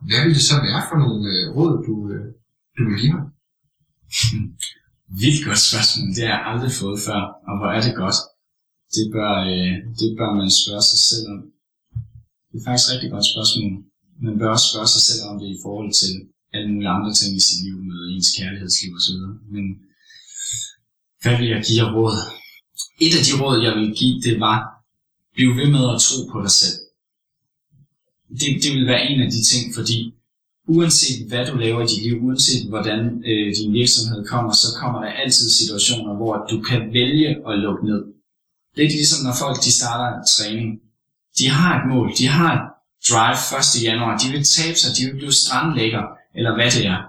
hvad 0.08 0.20
vil 0.24 0.36
det 0.38 0.46
så 0.52 0.56
være 0.68 0.82
for 0.90 0.98
nogle 1.04 1.22
øh, 1.34 1.44
råd, 1.58 1.74
du, 1.88 1.94
øh, 2.14 2.28
du 2.76 2.82
vil 2.88 3.00
give 3.02 3.14
ham? 3.16 3.26
Vildt 5.22 5.42
godt 5.48 5.62
spørgsmål. 5.70 6.08
Det 6.16 6.24
har 6.26 6.34
jeg 6.36 6.48
aldrig 6.52 6.74
fået 6.82 7.00
før, 7.08 7.22
og 7.48 7.54
hvor 7.58 7.70
er 7.78 7.82
det 7.88 7.96
godt. 8.04 8.20
Det 8.96 9.06
bør, 9.16 9.34
øh, 9.54 9.76
det 10.00 10.10
bør 10.20 10.32
man 10.40 10.50
spørge 10.62 10.86
sig 10.92 11.02
selv 11.10 11.26
om. 11.34 11.40
Det 12.50 12.58
er 12.60 12.66
faktisk 12.68 12.88
et 12.88 12.94
rigtig 12.94 13.12
godt 13.16 13.28
spørgsmål. 13.34 13.72
man 14.26 14.36
bør 14.40 14.50
også 14.56 14.68
spørge 14.72 14.90
sig 14.96 15.04
selv 15.10 15.24
om 15.30 15.36
det 15.42 15.48
i 15.56 15.60
forhold 15.66 15.92
til 16.02 16.14
alle 16.54 16.70
mulige 16.74 16.90
andre 16.90 17.14
ting 17.14 17.32
i 17.36 17.40
sit 17.48 17.60
liv, 17.66 17.78
med 17.90 18.00
ens 18.14 18.30
kærlighedsliv 18.38 18.92
osv. 19.00 19.18
Men 19.56 19.66
hvad 21.22 21.38
vil 21.38 21.48
jeg 21.54 21.64
give 21.68 21.82
af 21.86 21.94
råd? 21.96 22.18
Et 23.06 23.14
af 23.20 23.24
de 23.28 23.34
råd, 23.42 23.58
jeg 23.68 23.74
vil 23.80 23.90
give, 24.00 24.22
det 24.28 24.40
var, 24.40 24.60
bliv 25.36 25.50
ved 25.60 25.70
med 25.76 25.84
at 25.94 26.02
tro 26.06 26.18
på 26.32 26.38
dig 26.46 26.54
selv. 26.62 26.78
Det, 28.40 28.50
det 28.64 28.72
vil 28.76 28.88
være 28.92 29.06
en 29.12 29.22
af 29.26 29.30
de 29.36 29.42
ting, 29.52 29.76
fordi 29.76 29.98
uanset 30.68 31.28
hvad 31.28 31.46
du 31.46 31.56
laver 31.58 31.82
i 31.82 31.88
dit 31.92 32.04
liv, 32.04 32.16
uanset 32.26 32.70
hvordan 32.70 33.24
øh, 33.30 33.56
din 33.58 33.74
virksomhed 33.74 34.26
kommer, 34.28 34.54
så 34.54 34.68
kommer 34.80 35.00
der 35.04 35.12
altid 35.24 35.50
situationer, 35.50 36.14
hvor 36.16 36.48
du 36.52 36.62
kan 36.62 36.82
vælge 36.94 37.30
at 37.50 37.60
lukke 37.60 37.86
ned. 37.86 38.02
Lidt 38.78 38.92
ligesom 38.92 39.26
når 39.26 39.36
folk 39.44 39.58
de 39.66 39.72
starter 39.80 40.08
en 40.18 40.26
træning. 40.36 40.70
De 41.40 41.46
har 41.48 41.72
et 41.80 41.86
mål, 41.94 42.08
de 42.20 42.28
har 42.28 42.52
et 42.58 42.64
drive 43.10 43.40
1. 43.82 43.84
januar, 43.88 44.18
de 44.22 44.28
vil 44.34 44.44
tabe 44.44 44.78
sig, 44.82 44.90
de 44.98 45.06
vil 45.06 45.18
blive 45.22 45.34
strandlægger, 45.42 46.04
eller 46.38 46.54
hvad 46.56 46.72
det 46.76 46.86
er. 46.94 47.00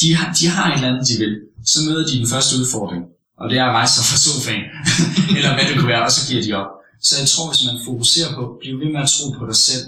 De 0.00 0.14
har, 0.16 0.26
de 0.38 0.46
har 0.54 0.64
et 0.70 0.76
eller 0.76 0.90
andet, 0.90 1.08
de 1.08 1.16
vil. 1.22 1.34
Så 1.72 1.78
møder 1.86 2.06
de 2.06 2.18
den 2.18 2.28
første 2.34 2.52
udfordring, 2.60 3.02
og 3.40 3.50
det 3.50 3.56
er 3.58 3.64
at 3.64 3.74
rejse 3.78 3.94
sig 3.94 4.04
fra 4.10 4.18
sofaen, 4.26 4.64
eller 5.36 5.52
hvad 5.54 5.64
det 5.68 5.74
kunne 5.76 5.92
være, 5.94 6.04
og 6.08 6.12
så 6.16 6.22
giver 6.28 6.42
de 6.46 6.52
op. 6.60 6.70
Så 7.06 7.12
jeg 7.20 7.28
tror, 7.32 7.46
hvis 7.50 7.62
man 7.68 7.76
fokuserer 7.88 8.30
på, 8.34 8.42
bliv 8.60 8.74
ved 8.80 8.90
med 8.94 9.02
at 9.06 9.12
tro 9.14 9.26
på 9.38 9.44
dig 9.50 9.58
selv, 9.68 9.84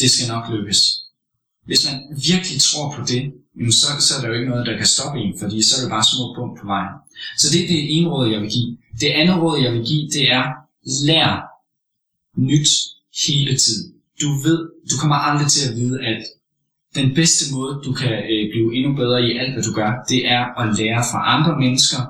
det 0.00 0.08
skal 0.10 0.26
nok 0.34 0.44
lykkes. 0.54 0.80
Hvis 1.68 1.80
man 1.88 1.96
virkelig 2.30 2.58
tror 2.68 2.86
på 2.96 3.00
det, 3.12 3.22
jamen 3.56 3.72
så, 3.80 3.86
så 4.06 4.10
er 4.16 4.20
der 4.20 4.28
jo 4.28 4.34
ikke 4.38 4.50
noget, 4.52 4.66
der 4.66 4.76
kan 4.76 4.86
stoppe 4.86 5.16
en, 5.24 5.32
fordi 5.40 5.62
så 5.62 5.72
er 5.76 5.80
det 5.82 5.90
bare 5.96 6.10
små 6.12 6.24
punkt 6.38 6.54
på 6.60 6.66
vejen. 6.74 6.94
Så 7.40 7.46
det 7.52 7.60
er 7.62 7.68
det 7.74 7.82
ene 7.96 8.08
råd, 8.08 8.26
jeg 8.34 8.40
vil 8.42 8.50
give. 8.56 8.70
Det 9.00 9.10
andet 9.20 9.36
råd, 9.42 9.56
jeg 9.64 9.72
vil 9.72 9.84
give, 9.90 10.04
det 10.16 10.24
er, 10.38 10.44
lær 11.06 11.50
nyt 12.48 12.70
hele 13.26 13.56
tiden. 13.56 13.92
Du 14.20 14.28
ved, 14.46 14.60
du 14.90 14.94
kommer 15.00 15.16
aldrig 15.16 15.48
til 15.50 15.68
at 15.68 15.76
vide 15.76 15.96
alt. 16.08 16.26
Den 16.94 17.14
bedste 17.14 17.54
måde, 17.54 17.80
du 17.84 17.92
kan 17.92 18.12
øh, 18.12 18.50
blive 18.52 18.74
endnu 18.76 18.92
bedre 18.94 19.22
i 19.22 19.38
alt, 19.38 19.52
hvad 19.52 19.62
du 19.62 19.72
gør, 19.72 19.90
det 20.08 20.28
er 20.28 20.60
at 20.60 20.78
lære 20.78 21.02
fra 21.12 21.36
andre 21.36 21.58
mennesker, 21.58 22.00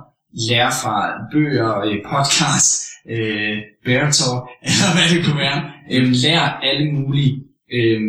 lære 0.49 0.73
fra 0.83 0.97
bøger, 1.33 1.81
øh, 1.81 1.99
podcast, 2.13 2.75
øh, 3.09 3.59
bear 3.85 4.11
talk, 4.11 4.43
eller 4.69 4.91
hvad 4.95 5.07
det 5.13 5.25
kunne 5.25 5.41
være. 5.47 5.61
Øh, 5.93 6.09
lær 6.25 6.41
alle 6.63 6.93
mulige 6.93 7.43
øh, 7.73 8.01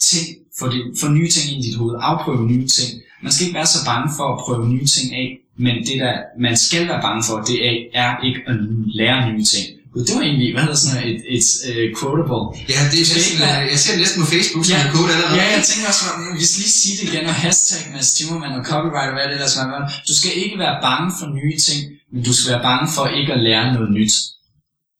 ting, 0.00 0.26
få, 0.58 0.66
det, 0.72 0.80
få 1.00 1.08
nye 1.08 1.28
ting 1.28 1.44
ind 1.52 1.64
i 1.64 1.68
dit 1.68 1.76
hoved, 1.76 1.96
afprøve 2.00 2.46
nye 2.46 2.66
ting. 2.66 3.02
Man 3.22 3.32
skal 3.32 3.46
ikke 3.46 3.56
være 3.56 3.66
så 3.66 3.80
bange 3.86 4.08
for 4.16 4.26
at 4.32 4.40
prøve 4.44 4.68
nye 4.68 4.86
ting 4.86 5.14
af, 5.14 5.38
men 5.56 5.76
det 5.86 5.96
der 5.98 6.14
man 6.38 6.56
skal 6.56 6.88
være 6.88 7.02
bange 7.02 7.22
for, 7.28 7.36
det 7.48 7.56
er, 7.68 7.74
er 7.94 8.10
ikke 8.26 8.40
at 8.46 8.56
lære 8.94 9.32
nye 9.32 9.44
ting. 9.44 9.79
Gud, 9.92 10.02
Det 10.06 10.12
var 10.18 10.24
egentlig, 10.28 10.48
hvad 10.54 10.62
hedder 10.66 10.80
sådan 10.84 11.02
et, 11.12 11.20
et 11.36 11.46
uh, 11.70 11.84
quotable. 11.98 12.42
Ja, 12.72 12.78
det 12.92 12.98
er 13.02 13.06
næsten, 13.18 13.36
være- 13.44 13.60
øh, 13.62 13.66
jeg 13.74 13.78
ser 13.82 13.90
det 13.94 14.00
næsten 14.04 14.18
på 14.24 14.28
Facebook 14.34 14.62
som 14.64 14.72
Ja, 14.74 14.80
en 14.86 14.92
code 14.96 15.08
allerede. 15.16 15.36
ja, 15.40 15.46
jeg 15.56 15.62
tænker 15.70 15.86
også, 15.92 16.02
at 16.10 16.16
vi 16.40 16.44
skal 16.50 16.58
lige 16.64 16.76
sige 16.82 16.94
det 16.98 17.04
igen, 17.10 17.24
og 17.32 17.36
hashtag 17.44 17.82
med 17.94 18.00
Timmerman 18.16 18.52
og 18.58 18.62
copyright 18.70 19.08
og 19.12 19.16
hvad 19.18 19.26
det 19.32 19.38
der 19.42 19.48
skal 19.52 19.64
være. 19.74 19.84
Du 20.08 20.14
skal 20.20 20.32
ikke 20.42 20.56
være 20.64 20.76
bange 20.88 21.08
for 21.18 21.26
nye 21.38 21.56
ting, 21.66 21.80
men 22.12 22.20
du 22.28 22.32
skal 22.36 22.46
være 22.54 22.64
bange 22.70 22.86
for 22.96 23.04
ikke 23.18 23.32
at 23.36 23.40
lære 23.48 23.64
noget 23.76 23.90
nyt. 23.98 24.14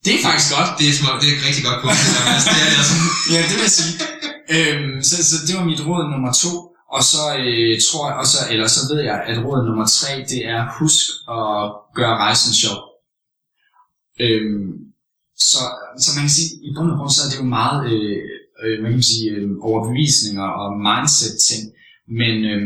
Det 0.04 0.12
er 0.16 0.20
faktisk 0.28 0.48
godt. 0.56 0.68
Det 0.78 0.84
er, 0.90 0.94
små, 1.00 1.10
det 1.20 1.26
er 1.30 1.34
et 1.38 1.42
rigtig 1.48 1.64
godt 1.68 1.78
punkt. 1.82 2.00
Mads. 2.30 2.44
det 2.52 2.58
er 2.64 2.68
det 2.72 2.78
altså. 2.82 2.94
Ja, 3.34 3.40
det 3.48 3.54
vil 3.58 3.64
jeg 3.68 3.74
sige. 3.80 3.92
øhm, 4.56 4.92
så, 5.08 5.14
så 5.30 5.36
det 5.46 5.52
var 5.58 5.64
mit 5.72 5.80
råd 5.88 6.04
nummer 6.14 6.32
to. 6.44 6.52
Og 6.96 7.02
så 7.12 7.22
øh, 7.42 7.72
tror 7.86 8.02
jeg, 8.10 8.16
og 8.22 8.26
så, 8.32 8.38
eller 8.52 8.66
så 8.76 8.80
ved 8.90 9.00
jeg, 9.10 9.18
at 9.30 9.36
råd 9.46 9.60
nummer 9.68 9.86
tre, 9.98 10.10
det 10.32 10.40
er 10.54 10.60
husk 10.78 11.04
at 11.38 11.52
gøre 11.98 12.14
rejsen 12.26 12.52
sjov. 12.62 12.78
Øhm, 14.24 14.68
så, 15.50 15.62
så 16.02 16.08
man 16.16 16.22
kan 16.26 16.36
sige, 16.38 16.50
i 16.66 16.68
bund 16.76 16.90
og 16.90 16.96
grund, 16.98 17.10
så 17.10 17.20
er 17.24 17.30
det 17.30 17.38
jo 17.42 17.48
meget, 17.60 17.78
øh, 17.92 18.18
øh, 18.64 18.82
man 18.82 18.92
kan 18.92 19.02
sige, 19.02 19.30
øh, 19.30 19.48
overbevisninger 19.68 20.46
og 20.62 20.68
mindset-ting. 20.88 21.62
Men 22.20 22.34
øh, 22.52 22.62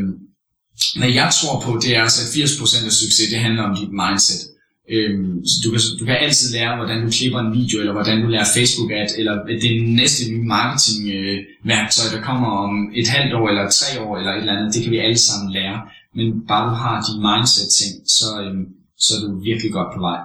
hvad 0.99 1.11
jeg 1.21 1.29
tror 1.39 1.55
på, 1.67 1.71
det 1.83 1.91
er 1.97 2.03
altså, 2.03 2.21
at 2.25 2.31
80% 2.45 2.87
af 2.89 2.93
succes, 2.93 3.29
det 3.33 3.39
handler 3.47 3.63
om 3.69 3.77
dit 3.81 3.93
mindset. 4.03 4.43
Øhm, 4.91 5.47
så 5.47 5.55
du, 5.65 5.69
kan, 5.71 5.81
du 6.01 6.05
kan 6.05 6.17
altid 6.17 6.47
lære, 6.57 6.77
hvordan 6.77 7.05
du 7.05 7.11
klipper 7.11 7.41
en 7.41 7.55
video, 7.59 7.77
eller 7.81 7.93
hvordan 7.93 8.23
du 8.23 8.29
lærer 8.29 8.55
Facebook-ad, 8.57 9.09
eller 9.19 9.35
det 9.65 9.73
næste 10.01 10.23
nye 10.31 10.45
marketing-værktøj, 10.57 12.07
der 12.15 12.21
kommer 12.29 12.49
om 12.65 12.73
et 12.95 13.09
halvt 13.09 13.35
år, 13.35 13.49
eller 13.49 13.71
tre 13.71 13.91
år, 14.05 14.19
eller 14.19 14.33
et 14.33 14.39
eller 14.39 14.57
andet. 14.57 14.75
Det 14.75 14.83
kan 14.83 14.93
vi 14.93 14.99
alle 14.99 15.19
sammen 15.19 15.53
lære. 15.53 15.79
Men 16.17 16.47
bare 16.49 16.71
du 16.71 16.75
har 16.85 16.97
de 17.07 17.13
mindset-ting, 17.29 17.93
så, 18.17 18.27
øhm, 18.43 18.65
så 19.05 19.11
er 19.15 19.21
du 19.25 19.41
virkelig 19.51 19.73
godt 19.73 19.91
på 19.95 20.01
vej. 20.01 20.21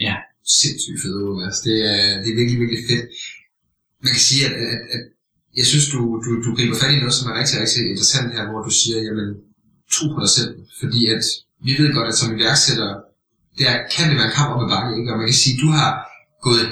Ja. 0.00 0.14
Sindssygt 0.58 1.00
fedt 1.02 1.16
ord, 1.22 1.36
Mads. 1.40 1.60
Det 1.68 1.76
er, 1.94 2.02
det 2.22 2.28
er 2.30 2.38
virkelig, 2.40 2.58
virkelig 2.62 2.84
fedt. 2.90 3.06
Man 4.04 4.12
kan 4.14 4.24
sige, 4.28 4.42
at, 4.48 4.54
at, 4.72 4.80
at 4.94 5.02
jeg 5.58 5.66
synes, 5.70 5.86
du, 5.94 6.00
du, 6.24 6.30
du 6.44 6.50
griber 6.56 6.76
fat 6.80 6.94
i 6.94 7.00
noget, 7.02 7.14
som 7.14 7.30
er 7.30 7.38
rigtig, 7.40 7.56
rigtig 7.62 7.82
interessant 7.92 8.34
her, 8.36 8.44
hvor 8.50 8.62
du 8.68 8.72
siger, 8.80 8.98
jamen, 9.06 9.28
tro 9.94 10.04
på 10.14 10.20
dig 10.24 10.32
selv. 10.38 10.52
Fordi 10.80 11.00
at 11.14 11.24
vi 11.66 11.72
ved 11.78 11.94
godt, 11.96 12.08
at 12.08 12.18
som 12.20 12.34
iværksætter, 12.36 12.90
der 13.62 13.72
kan 13.94 14.04
det 14.08 14.16
være 14.18 14.30
en 14.30 14.38
kamp 14.38 14.48
op 14.54 14.62
ad 14.64 14.70
bakke, 14.74 14.90
ikke? 14.98 15.12
Og 15.12 15.18
man 15.18 15.28
kan 15.30 15.42
sige, 15.42 15.54
at 15.56 15.62
du 15.64 15.68
har 15.80 15.90
gået 16.46 16.66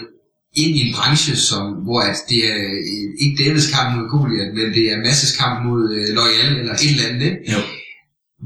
ind 0.63 0.73
i 0.79 0.81
en 0.87 0.95
branche, 0.97 1.37
som, 1.51 1.65
hvor 1.87 2.01
at 2.11 2.19
det 2.31 2.41
er 2.53 2.59
øh, 2.71 3.09
ikke 3.23 3.39
Davids 3.43 3.71
kamp 3.75 3.89
mod 3.97 4.05
Goliath, 4.13 4.53
men 4.59 4.67
det 4.77 4.85
er 4.93 5.05
Masses 5.07 5.37
kamp 5.41 5.57
mod 5.67 5.83
øh, 5.97 6.09
Loyal 6.19 6.53
eller 6.61 6.75
et 6.75 6.91
eller 6.95 7.09
andet, 7.09 7.25
ikke? 7.31 7.53
Jo. 7.55 7.61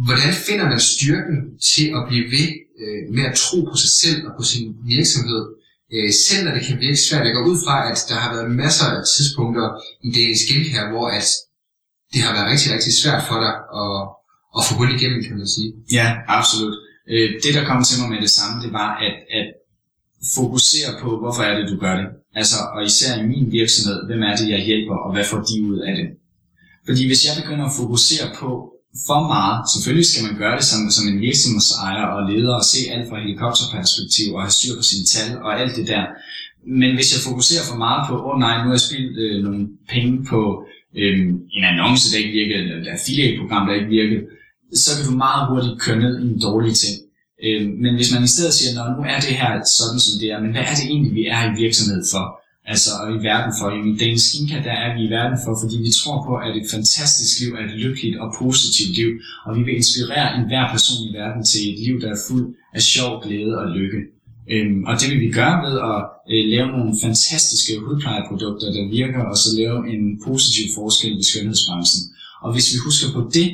Hvordan 0.07 0.33
finder 0.47 0.67
man 0.73 0.81
styrken 0.93 1.39
til 1.71 1.87
at 1.97 2.03
blive 2.09 2.27
ved 2.35 2.49
øh, 2.83 3.03
med 3.17 3.25
at 3.31 3.35
tro 3.45 3.59
på 3.71 3.77
sig 3.83 3.93
selv 4.03 4.21
og 4.29 4.33
på 4.39 4.45
sin 4.53 4.67
virksomhed, 4.95 5.43
øh, 5.95 6.11
selv 6.27 6.41
når 6.45 6.53
det 6.57 6.65
kan 6.69 6.81
virke 6.85 7.01
svært? 7.07 7.27
Jeg 7.27 7.35
går 7.35 7.45
ud 7.51 7.59
fra, 7.65 7.77
at 7.91 7.99
der 8.09 8.17
har 8.23 8.31
været 8.35 8.51
masser 8.63 8.87
af 8.97 9.03
tidspunkter 9.17 9.67
i 10.07 10.09
Danish 10.17 10.43
her, 10.75 10.85
hvor 10.93 11.07
at 11.19 11.27
det 12.13 12.21
har 12.25 12.33
været 12.37 12.51
rigtig, 12.53 12.69
rigtig 12.75 12.93
svært 13.03 13.23
for 13.29 13.39
dig 13.45 13.55
at, 13.83 13.99
at 14.57 14.61
få 14.67 14.73
hul 14.79 14.91
igennem, 14.97 15.21
kan 15.27 15.37
man 15.41 15.49
sige. 15.57 15.71
Ja, 15.99 16.07
absolut. 16.39 16.77
Øh, 17.13 17.29
det, 17.43 17.51
der 17.57 17.65
kom 17.69 17.85
til 17.85 17.97
mig 18.01 18.09
med 18.13 18.21
det 18.27 18.33
samme, 18.39 18.63
det 18.65 18.73
var 18.81 18.91
at, 19.07 19.15
at 19.39 19.47
fokusere 20.37 20.91
på, 21.03 21.09
hvorfor 21.21 21.43
er 21.43 21.55
det, 21.59 21.71
du 21.73 21.77
gør 21.85 21.95
det. 22.01 22.09
Altså, 22.35 22.57
og 22.75 22.81
især 22.91 23.13
i 23.23 23.27
min 23.33 23.53
virksomhed, 23.53 24.07
hvem 24.07 24.23
er 24.23 24.37
det, 24.37 24.49
jeg 24.49 24.61
hjælper, 24.69 24.97
og 25.05 25.13
hvad 25.13 25.25
får 25.25 25.41
de 25.49 25.57
ud 25.71 25.79
af 25.89 25.97
det. 25.97 26.09
Fordi 26.87 27.07
hvis 27.07 27.25
jeg 27.27 27.35
begynder 27.43 27.65
at 27.67 27.77
fokusere 27.81 28.27
på 28.41 28.72
for 29.07 29.21
meget, 29.35 29.59
selvfølgelig 29.73 30.07
skal 30.09 30.25
man 30.27 30.37
gøre 30.43 30.57
det 30.59 30.67
som, 30.71 30.81
som 30.97 31.05
en 31.11 31.21
virksomhedsejer 31.29 32.05
og 32.15 32.21
leder, 32.31 32.55
og 32.61 32.65
se 32.73 32.81
alt 32.95 33.09
fra 33.09 33.21
helikopterperspektiv, 33.25 34.27
og 34.35 34.43
have 34.45 34.57
styr 34.59 34.75
på 34.77 34.85
sine 34.91 35.07
tal, 35.15 35.31
og 35.45 35.51
alt 35.61 35.77
det 35.79 35.87
der. 35.93 36.05
Men 36.79 36.91
hvis 36.97 37.13
jeg 37.13 37.21
fokuserer 37.29 37.65
for 37.71 37.79
meget 37.85 38.03
på, 38.09 38.15
åh 38.27 38.31
oh, 38.31 38.39
nej, 38.45 38.55
nu 38.57 38.67
har 38.69 38.77
jeg 38.79 38.87
spildt 38.89 39.15
øh, 39.25 39.37
nogle 39.45 39.61
penge 39.93 40.15
på 40.33 40.41
øh, 41.01 41.19
en 41.57 41.65
annonce, 41.71 42.07
der 42.11 42.19
ikke 42.23 42.37
virkede, 42.41 42.61
eller 42.63 42.77
et 42.83 42.95
affiliate-program, 42.97 43.63
der 43.67 43.75
ikke 43.79 43.95
virkede, 44.01 44.23
så 44.85 44.91
kan 44.95 45.05
du 45.09 45.15
meget 45.27 45.43
hurtigt 45.51 45.81
køre 45.85 45.99
ned 46.05 46.15
i 46.23 46.25
en 46.33 46.41
dårlig 46.49 46.75
ting. 46.83 46.97
Øh, 47.45 47.63
men 47.83 47.93
hvis 47.99 48.13
man 48.15 48.23
i 48.29 48.33
stedet 48.35 48.53
siger, 48.55 48.71
at 48.71 48.97
nu 48.97 49.03
er 49.15 49.19
det 49.27 49.35
her 49.41 49.53
sådan 49.79 50.01
som 50.05 50.15
det 50.21 50.29
er, 50.35 50.39
men 50.45 50.53
hvad 50.55 50.65
er 50.71 50.75
det 50.79 50.87
egentlig, 50.93 51.15
vi 51.21 51.25
er 51.37 51.41
i 51.51 51.53
virksomhed 51.65 52.03
for? 52.13 52.25
Altså, 52.65 52.91
i 53.17 53.19
verden 53.31 53.53
for. 53.59 53.67
I 53.71 53.97
Dagens 54.03 54.23
Skincare, 54.23 54.65
der 54.69 54.77
er 54.85 54.91
vi 54.95 55.01
i 55.07 55.11
verden 55.11 55.39
for, 55.45 55.53
fordi 55.63 55.77
vi 55.87 55.91
tror 56.01 56.19
på, 56.27 56.33
at 56.47 56.53
et 56.61 56.71
fantastisk 56.75 57.33
liv 57.41 57.51
er 57.55 57.65
et 57.69 57.77
lykkeligt 57.85 58.17
og 58.23 58.29
positivt 58.43 58.93
liv, 59.01 59.11
og 59.47 59.51
vi 59.57 59.63
vil 59.63 59.77
inspirere 59.81 60.29
enhver 60.39 60.65
person 60.75 60.99
i 61.09 61.11
verden 61.21 61.43
til 61.51 61.63
et 61.71 61.79
liv, 61.87 62.01
der 62.01 62.11
er 62.17 62.25
fuld 62.29 62.47
af 62.77 62.83
sjov, 62.83 63.11
glæde 63.25 63.55
og 63.63 63.69
lykke. 63.79 64.01
Øhm, 64.55 64.85
og 64.89 64.95
det 65.01 65.07
vil 65.11 65.21
vi 65.21 65.31
gøre 65.41 65.57
ved 65.67 65.75
at 65.91 66.01
øh, 66.33 66.45
lave 66.55 66.69
nogle 66.75 66.93
fantastiske 67.05 67.73
hudplejeprodukter, 67.85 68.69
der 68.77 68.85
virker, 69.01 69.23
og 69.31 69.37
så 69.43 69.49
lave 69.61 69.79
en 69.95 70.03
positiv 70.27 70.65
forskel 70.79 71.13
i 71.23 71.25
skønhedsbranchen. 71.31 72.03
Og 72.45 72.53
hvis 72.53 72.67
vi 72.73 72.77
husker 72.87 73.09
på 73.17 73.21
det, 73.37 73.49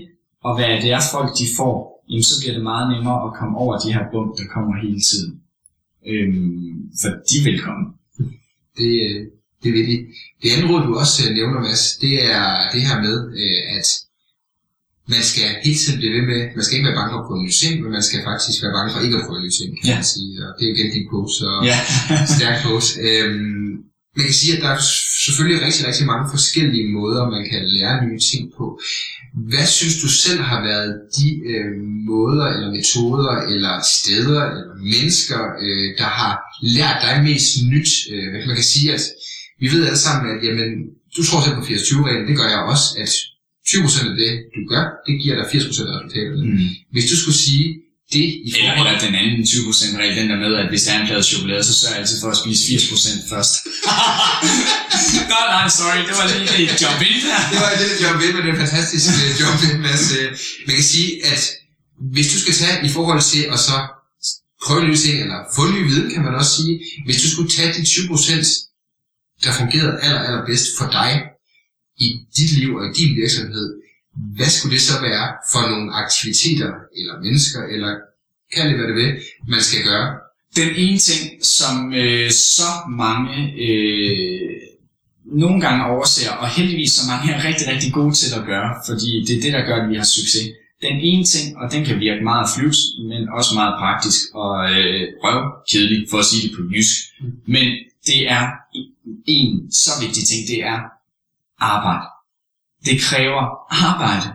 og 0.46 0.52
hvad 0.56 0.82
det 0.82 0.90
er 0.98 1.02
folk 1.14 1.30
de 1.40 1.46
får, 1.58 1.76
jamen, 2.10 2.22
så 2.30 2.34
bliver 2.40 2.54
det 2.54 2.62
meget 2.72 2.86
nemmere 2.94 3.20
at 3.26 3.32
komme 3.38 3.58
over 3.58 3.74
de 3.78 3.92
her 3.92 4.04
bump, 4.12 4.30
der 4.38 4.46
kommer 4.54 4.72
hele 4.84 5.00
tiden. 5.10 5.32
Øhm, 6.12 6.76
for 7.00 7.08
de 7.28 7.34
er 7.40 7.44
velkommen. 7.50 7.86
Det, 8.80 8.92
øh, 9.08 9.20
det 9.62 9.70
vil 9.76 9.84
de. 9.90 9.96
Det 10.42 10.48
andet 10.54 10.66
råd, 10.70 10.80
du 10.86 10.92
også 11.02 11.18
øh, 11.24 11.30
nævner, 11.38 11.60
Mads, 11.66 11.84
det 12.04 12.14
er 12.36 12.44
det 12.72 12.82
her 12.88 12.96
med, 13.06 13.16
øh, 13.42 13.60
at 13.78 13.86
man 15.14 15.22
skal 15.30 15.48
hele 15.64 15.78
tiden 15.82 15.98
blive 16.00 16.12
ved 16.16 16.24
med, 16.32 16.40
man 16.56 16.64
skal 16.64 16.76
ikke 16.76 16.88
være 16.88 16.98
bange 17.00 17.12
for 17.12 17.18
at 17.20 17.26
prøve 17.28 17.42
nye 17.46 17.56
ting, 17.62 17.74
men 17.82 17.90
man 17.96 18.04
skal 18.08 18.20
faktisk 18.30 18.56
være 18.62 18.74
bange 18.76 18.88
for 18.92 19.00
ikke 19.04 19.16
at 19.20 19.24
prøve 19.28 19.40
nye 19.44 19.56
ting, 19.60 19.70
kan 19.78 19.86
Ja. 19.90 19.94
man 20.00 20.08
sige. 20.14 20.32
Og 20.46 20.50
det 20.56 20.64
er 20.66 20.72
igen 20.74 20.90
din 20.96 21.06
pose, 21.12 21.40
og 21.54 21.58
Ja. 21.70 21.78
stærk 22.36 22.56
pose. 22.66 22.90
Øhm, 23.06 23.70
man 24.16 24.24
kan 24.28 24.36
sige, 24.40 24.52
at 24.56 24.60
der 24.64 24.70
er 24.76 24.80
selvfølgelig 25.26 25.58
rigtig, 25.66 25.82
rigtig 25.88 26.06
mange 26.12 26.26
forskellige 26.34 26.86
måder, 26.98 27.22
man 27.36 27.44
kan 27.50 27.62
lære 27.76 27.94
nye 28.06 28.20
ting 28.30 28.42
på. 28.58 28.66
Hvad 29.50 29.66
synes 29.66 29.96
du 30.02 30.08
selv 30.08 30.40
har 30.40 30.60
været 30.70 31.00
de 31.16 31.28
øh, 31.52 31.70
måder, 32.10 32.46
eller 32.54 32.70
metoder, 32.78 33.34
eller 33.52 33.74
steder, 33.98 34.42
eller 34.50 34.74
mennesker, 34.94 35.40
øh, 35.64 35.88
der 35.98 36.10
har 36.20 36.34
lært 36.76 36.98
dig 37.04 37.24
mest 37.28 37.48
nyt? 37.72 37.90
Øh, 38.12 38.32
man 38.48 38.56
kan 38.60 38.70
sige, 38.74 38.94
at 38.94 39.04
vi 39.60 39.66
ved 39.72 39.86
alle 39.86 40.02
sammen, 40.06 40.24
at 40.34 40.44
jamen, 40.46 40.70
du 41.16 41.20
tror 41.24 41.40
selv 41.40 41.56
på 41.56 41.64
80-20-reglen, 41.70 42.28
det 42.28 42.36
gør 42.40 42.48
jeg 42.54 42.62
også, 42.72 42.86
at 43.04 43.10
20% 43.68 44.10
af 44.10 44.16
det, 44.22 44.32
du 44.56 44.60
gør, 44.72 44.84
det 45.06 45.14
giver 45.22 45.34
dig 45.38 45.44
80% 45.44 45.88
af 45.88 45.94
resultaterne. 45.96 46.44
Mm. 46.44 46.58
Hvis 46.92 47.10
du 47.10 47.16
skulle 47.20 47.40
sige 47.46 47.66
det 48.14 48.26
i 48.48 48.50
forhold 48.56 48.88
eller 48.88 49.00
den 49.06 49.14
anden 49.20 49.40
20% 49.42 49.98
regel, 50.00 50.16
den 50.20 50.28
der 50.30 50.38
med, 50.44 50.52
at 50.62 50.68
hvis 50.72 50.82
der 50.84 50.92
er 50.92 51.00
en 51.00 51.06
plade 51.08 51.24
chokolade, 51.32 51.64
så 51.64 51.74
sørger 51.78 51.94
jeg 51.94 52.02
altid 52.02 52.18
for 52.22 52.30
at 52.34 52.38
spise 52.42 52.62
80% 52.74 53.32
først. 53.32 53.54
Nå, 55.30 55.38
nej, 55.54 55.68
sorry, 55.78 56.00
det 56.08 56.14
var 56.20 56.26
lige 56.32 56.64
et 56.72 56.82
jump 56.82 57.00
in 57.08 57.18
der. 57.26 57.40
Det 57.52 57.58
var 57.64 57.70
lille 57.82 57.96
jump 58.04 58.20
in, 58.24 58.32
men 58.34 58.42
det 58.44 58.52
er 58.54 58.60
fantastisk 58.64 59.06
øh, 59.24 59.30
jump 59.40 59.58
in, 59.66 59.76
Mads. 59.84 60.04
Man 60.66 60.74
kan 60.78 60.88
sige, 60.94 61.08
at 61.32 61.40
hvis 62.14 62.28
du 62.32 62.36
skal 62.42 62.54
tage 62.62 62.76
i 62.88 62.90
forhold 62.96 63.22
til 63.32 63.42
at 63.54 63.58
så 63.68 63.76
prøve 64.64 64.80
nye 64.86 65.00
ting, 65.04 65.16
eller 65.24 65.38
få 65.56 65.62
ny 65.74 65.80
viden, 65.90 66.08
kan 66.14 66.22
man 66.26 66.34
også 66.40 66.52
sige, 66.58 66.74
hvis 67.06 67.22
du 67.22 67.28
skulle 67.32 67.50
tage 67.56 67.72
de 67.78 67.82
20%, 67.82 69.44
der 69.44 69.52
fungerede 69.60 69.94
aller, 70.04 70.20
aller 70.26 70.42
bedst 70.50 70.66
for 70.78 70.86
dig 70.98 71.10
i 72.04 72.06
dit 72.36 72.50
liv 72.58 72.70
og 72.78 72.84
i 72.88 72.92
din 72.98 73.10
virksomhed, 73.20 73.66
hvad 74.36 74.50
skulle 74.56 74.74
det 74.74 74.82
så 74.82 75.00
være 75.00 75.26
for 75.52 75.62
nogle 75.70 75.94
aktiviteter, 76.02 76.70
eller 76.98 77.14
mennesker, 77.24 77.60
eller 77.72 77.90
kald 78.54 78.68
det 78.68 78.76
hvad 78.78 78.88
det 78.88 78.94
vil, 78.94 79.12
man 79.48 79.60
skal 79.60 79.82
gøre? 79.84 80.06
Den 80.56 80.70
ene 80.76 80.98
ting, 80.98 81.44
som 81.44 81.92
øh, 81.94 82.30
så 82.30 82.70
mange 83.04 83.36
øh, 83.66 84.50
nogle 85.24 85.60
gange 85.60 85.84
overser, 85.86 86.32
og 86.32 86.48
heldigvis 86.48 86.92
så 86.92 87.02
mange 87.10 87.32
er 87.32 87.44
rigtig, 87.48 87.68
rigtig 87.68 87.92
gode 87.92 88.14
til 88.14 88.34
at 88.38 88.46
gøre, 88.46 88.70
fordi 88.88 89.24
det 89.26 89.36
er 89.36 89.40
det, 89.40 89.52
der 89.52 89.66
gør, 89.66 89.76
at 89.82 89.90
vi 89.90 89.96
har 89.96 90.04
succes. 90.04 90.46
Den 90.82 90.96
ene 91.10 91.24
ting, 91.24 91.58
og 91.58 91.72
den 91.72 91.84
kan 91.84 92.00
virke 92.00 92.24
meget 92.24 92.48
flyvs, 92.56 92.80
men 93.08 93.28
også 93.28 93.54
meget 93.54 93.74
praktisk 93.78 94.20
og 94.34 94.54
øh, 94.72 95.02
røvkedelig, 95.24 96.06
for 96.10 96.18
at 96.18 96.24
sige 96.24 96.48
det 96.48 96.56
på 96.56 96.62
jysk. 96.72 96.96
Men 97.46 97.66
det 98.06 98.30
er 98.30 98.44
en 99.26 99.72
så 99.72 99.90
vigtig 100.00 100.22
ting, 100.30 100.48
det 100.48 100.60
er 100.64 100.78
arbejde. 101.58 102.06
Det 102.86 103.00
kræver 103.00 103.42
arbejde. 103.86 104.28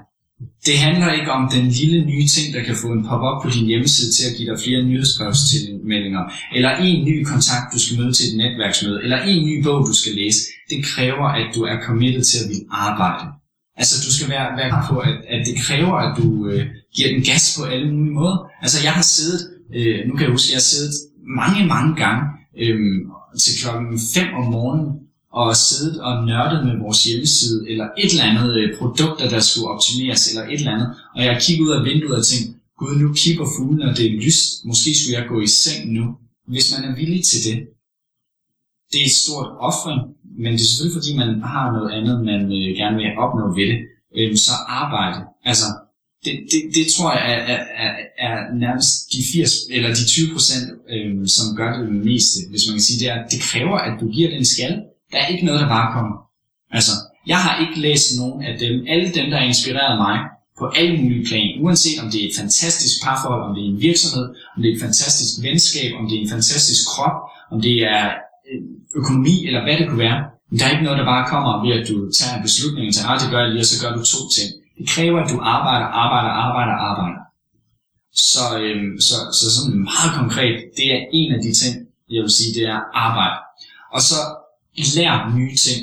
Det 0.65 0.77
handler 0.77 1.11
ikke 1.11 1.31
om 1.31 1.49
den 1.55 1.65
lille 1.67 2.05
nye 2.05 2.27
ting, 2.27 2.53
der 2.55 2.63
kan 2.63 2.75
få 2.75 2.87
en 2.97 3.05
pop-up 3.07 3.43
på 3.43 3.49
din 3.55 3.65
hjemmeside 3.65 4.11
til 4.11 4.23
at 4.29 4.33
give 4.37 4.51
dig 4.51 4.59
flere 4.65 4.81
nyhedsbrevstilmeldinger, 4.83 6.23
eller 6.55 6.71
en 6.87 7.05
ny 7.05 7.23
kontakt, 7.31 7.73
du 7.73 7.79
skal 7.79 7.97
møde 7.99 8.13
til 8.13 8.25
et 8.29 8.37
netværksmøde, 8.37 9.03
eller 9.03 9.17
en 9.21 9.45
ny 9.45 9.63
bog, 9.63 9.79
du 9.89 9.93
skal 10.01 10.13
læse. 10.21 10.41
Det 10.69 10.85
kræver, 10.85 11.27
at 11.39 11.47
du 11.55 11.61
er 11.63 11.77
committed 11.87 12.23
til 12.23 12.37
at 12.43 12.49
ville 12.49 12.65
arbejde. 12.71 13.25
Altså, 13.79 13.95
du 14.05 14.11
skal 14.15 14.29
være, 14.35 14.47
være 14.61 14.83
på, 14.89 14.95
at, 14.99 15.15
at 15.33 15.41
det 15.47 15.55
kræver, 15.65 15.95
at 16.05 16.11
du 16.19 16.47
øh, 16.47 16.65
giver 16.95 17.09
den 17.13 17.23
gas 17.23 17.45
på 17.57 17.63
alle 17.73 17.87
mulige 17.95 18.13
måder. 18.13 18.37
Altså, 18.61 18.77
jeg 18.83 18.93
har 18.93 19.05
siddet, 19.15 19.41
øh, 19.75 20.07
nu 20.07 20.11
kan 20.15 20.23
jeg 20.25 20.31
huske, 20.31 20.51
jeg 20.51 20.61
har 20.61 20.69
siddet 20.73 20.93
mange, 21.41 21.67
mange 21.67 21.95
gange 22.03 22.23
øh, 22.61 22.79
til 23.43 23.53
klokken 23.61 23.99
5 24.15 24.33
om 24.39 24.45
morgenen, 24.55 24.89
og 25.39 25.55
siddet 25.55 26.01
og 26.07 26.13
nørdet 26.29 26.59
med 26.67 26.75
vores 26.83 27.03
hjemmeside, 27.03 27.69
eller 27.71 27.87
et 28.01 28.11
eller 28.11 28.29
andet 28.31 28.49
øh, 28.59 28.77
produkter, 28.79 29.25
der 29.33 29.39
skulle 29.39 29.67
optimeres, 29.73 30.21
eller 30.29 30.43
et 30.51 30.59
eller 30.59 30.73
andet. 30.75 30.89
Og 31.15 31.21
jeg 31.27 31.41
kiggede 31.45 31.65
ud 31.67 31.73
af 31.77 31.85
vinduet 31.89 32.17
og 32.21 32.25
tænkte, 32.25 32.49
gud, 32.79 32.93
nu 32.95 33.07
kigger 33.23 33.45
fuglen, 33.57 33.81
og 33.87 33.97
det 33.97 34.05
er 34.05 34.21
lyst. 34.27 34.65
Måske 34.69 34.89
skulle 34.95 35.17
jeg 35.19 35.27
gå 35.33 35.37
i 35.47 35.49
seng 35.63 35.81
nu. 35.97 36.05
Hvis 36.53 36.67
man 36.73 36.81
er 36.89 36.95
villig 36.95 37.23
til 37.31 37.39
det, 37.47 37.57
det 38.91 38.97
er 39.01 39.05
et 39.11 39.19
stort 39.23 39.49
offer, 39.69 39.93
men 40.41 40.49
det 40.53 40.61
er 40.61 40.69
selvfølgelig, 40.69 40.97
fordi 40.99 41.11
man 41.21 41.29
har 41.53 41.65
noget 41.75 41.91
andet, 41.97 42.15
man 42.31 42.41
øh, 42.57 42.69
gerne 42.79 42.97
vil 42.97 43.17
opnå 43.25 43.45
ved 43.57 43.67
det. 43.71 43.79
Øh, 44.17 44.37
så 44.47 44.55
arbejde. 44.81 45.19
Altså, 45.51 45.67
det, 46.25 46.33
det, 46.51 46.61
det 46.75 46.85
tror 46.93 47.09
jeg 47.15 47.23
er, 47.33 47.41
er, 47.53 47.61
er, 47.85 47.91
er 48.27 48.35
nærmest 48.63 48.91
de 49.13 49.19
80 49.33 49.53
eller 49.75 49.89
de 49.99 50.05
20 50.05 50.33
procent, 50.35 50.65
øh, 50.93 51.27
som 51.35 51.45
gør 51.59 51.69
det 51.81 51.89
meste, 52.09 52.37
hvis 52.49 52.63
man 52.67 52.75
kan 52.77 52.87
sige 52.87 52.99
det 53.01 53.09
er, 53.13 53.19
det 53.33 53.39
kræver, 53.49 53.77
at 53.87 53.93
du 54.01 54.05
giver 54.15 54.29
den 54.29 54.45
skal. 54.45 54.73
Der 55.13 55.19
er 55.19 55.27
ikke 55.27 55.45
noget, 55.45 55.61
der 55.61 55.67
bare 55.67 55.93
kommer. 55.93 56.15
Altså, 56.71 56.91
jeg 57.27 57.39
har 57.45 57.53
ikke 57.63 57.79
læst 57.87 58.07
nogen 58.19 58.43
af 58.43 58.53
dem, 58.59 58.85
alle 58.87 59.07
dem, 59.17 59.25
der 59.29 59.37
har 59.37 59.45
inspireret 59.45 59.97
mig, 59.97 60.17
på 60.59 60.65
alle 60.79 60.93
mulige 61.01 61.25
plan, 61.29 61.49
uanset 61.63 61.97
om 62.03 62.07
det 62.11 62.19
er 62.23 62.27
et 62.29 62.35
fantastisk 62.41 62.95
parforhold, 63.03 63.43
om 63.47 63.55
det 63.55 63.63
er 63.63 63.69
en 63.75 63.81
virksomhed, 63.89 64.25
om 64.53 64.57
det 64.61 64.67
er 64.71 64.75
et 64.75 64.81
fantastisk 64.87 65.31
venskab, 65.47 65.89
om 65.99 66.03
det 66.07 66.15
er 66.17 66.21
en 66.21 66.33
fantastisk 66.35 66.81
krop, 66.91 67.17
om 67.53 67.57
det 67.67 67.75
er 67.95 68.05
øh, 68.49 68.61
økonomi, 68.99 69.35
eller 69.47 69.61
hvad 69.63 69.75
det 69.77 69.87
kunne 69.87 70.05
være. 70.07 70.19
Men 70.49 70.55
der 70.59 70.65
er 70.65 70.71
ikke 70.75 70.87
noget, 70.87 70.99
der 71.01 71.11
bare 71.13 71.29
kommer 71.33 71.51
ved, 71.65 71.71
at 71.79 71.87
du 71.89 71.95
tager 72.17 72.35
en 72.37 72.43
beslutning 72.47 72.85
og 72.87 72.93
tager, 72.93 73.09
at 73.09 73.15
ah, 73.15 73.21
det 73.21 73.31
gør 73.31 73.41
jeg 73.43 73.51
lige, 73.51 73.65
og 73.65 73.69
så 73.71 73.77
gør 73.81 73.91
du 73.97 74.03
to 74.13 74.19
ting. 74.35 74.49
Det 74.77 74.85
kræver, 74.93 75.19
at 75.23 75.29
du 75.33 75.37
arbejder, 75.55 75.87
arbejder, 76.03 76.31
arbejder, 76.45 76.75
arbejder. 76.89 77.21
Så, 78.31 78.45
øhm, 78.63 78.91
så, 79.07 79.17
så 79.39 79.45
sådan 79.55 79.79
meget 79.91 80.11
konkret, 80.19 80.55
det 80.77 80.87
er 80.95 80.99
en 81.19 81.29
af 81.35 81.39
de 81.45 81.51
ting, 81.61 81.73
jeg 82.15 82.21
vil 82.25 82.33
sige, 82.39 82.51
det 82.57 82.65
er 82.73 82.79
arbejde. 83.07 83.37
Og 83.95 84.01
så 84.09 84.19
lær 84.95 85.13
nye 85.37 85.55
ting. 85.65 85.81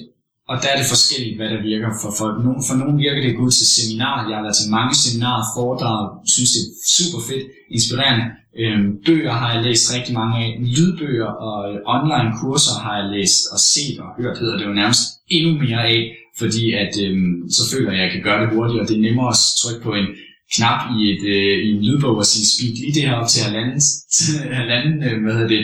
Og 0.51 0.57
der 0.63 0.69
er 0.73 0.79
det 0.81 0.87
forskelligt, 0.95 1.37
hvad 1.39 1.49
der 1.55 1.61
virker 1.73 1.91
for 2.03 2.11
folk. 2.21 2.35
Nogen- 2.45 2.65
For 2.69 2.75
nogle 2.81 2.97
virker 3.05 3.21
det 3.23 3.31
at 3.35 3.41
gå 3.43 3.47
til 3.59 3.67
seminarer. 3.77 4.29
Jeg 4.29 4.37
har 4.39 4.45
været 4.47 4.59
til 4.61 4.71
mange 4.79 4.93
seminarer, 5.03 5.43
foredrag, 5.57 6.03
synes 6.35 6.51
det 6.55 6.63
er 6.67 6.71
super 6.99 7.21
fedt, 7.29 7.45
inspirerende. 7.77 8.27
Øhm, 8.63 8.87
bøger 9.07 9.33
har 9.41 9.49
jeg 9.55 9.63
læst 9.69 9.85
rigtig 9.97 10.13
mange 10.21 10.35
af. 10.45 10.49
Lydbøger 10.75 11.31
og 11.47 11.57
øh, 11.71 11.77
online 11.97 12.31
kurser 12.41 12.75
har 12.85 12.95
jeg 13.01 13.07
læst 13.17 13.41
og 13.53 13.59
set 13.73 13.97
og 14.05 14.09
hørt, 14.19 14.39
hedder 14.43 14.57
det 14.59 14.67
jo 14.69 14.73
nærmest 14.81 15.03
endnu 15.37 15.53
mere 15.65 15.83
af, 15.95 16.01
fordi 16.41 16.65
at 16.83 16.93
øhm, 17.05 17.35
så 17.57 17.63
føler 17.73 17.91
jeg, 17.93 18.01
at 18.01 18.05
jeg 18.05 18.13
kan 18.15 18.23
gøre 18.29 18.41
det 18.43 18.55
hurtigt, 18.55 18.81
og 18.83 18.89
det 18.89 18.97
er 18.97 19.01
nemmere 19.09 19.29
at 19.35 19.41
trykke 19.63 19.83
på 19.89 19.93
en 20.01 20.09
knap 20.55 20.81
i, 20.99 21.01
et, 21.13 21.23
øh, 21.37 21.57
i 21.67 21.69
en 21.77 21.83
lydbog 21.89 22.17
og 22.23 22.27
sige 22.33 22.47
speed 22.53 22.75
lige 22.83 22.95
det 22.97 23.03
her 23.09 23.15
op 23.21 23.29
til 23.29 23.41
halvanden, 23.47 23.81
halvanden 24.61 24.95
øh, 25.07 25.15
hvad 25.23 25.33
hedder 25.37 25.49
det, 25.57 25.63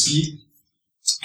speed, 0.00 0.26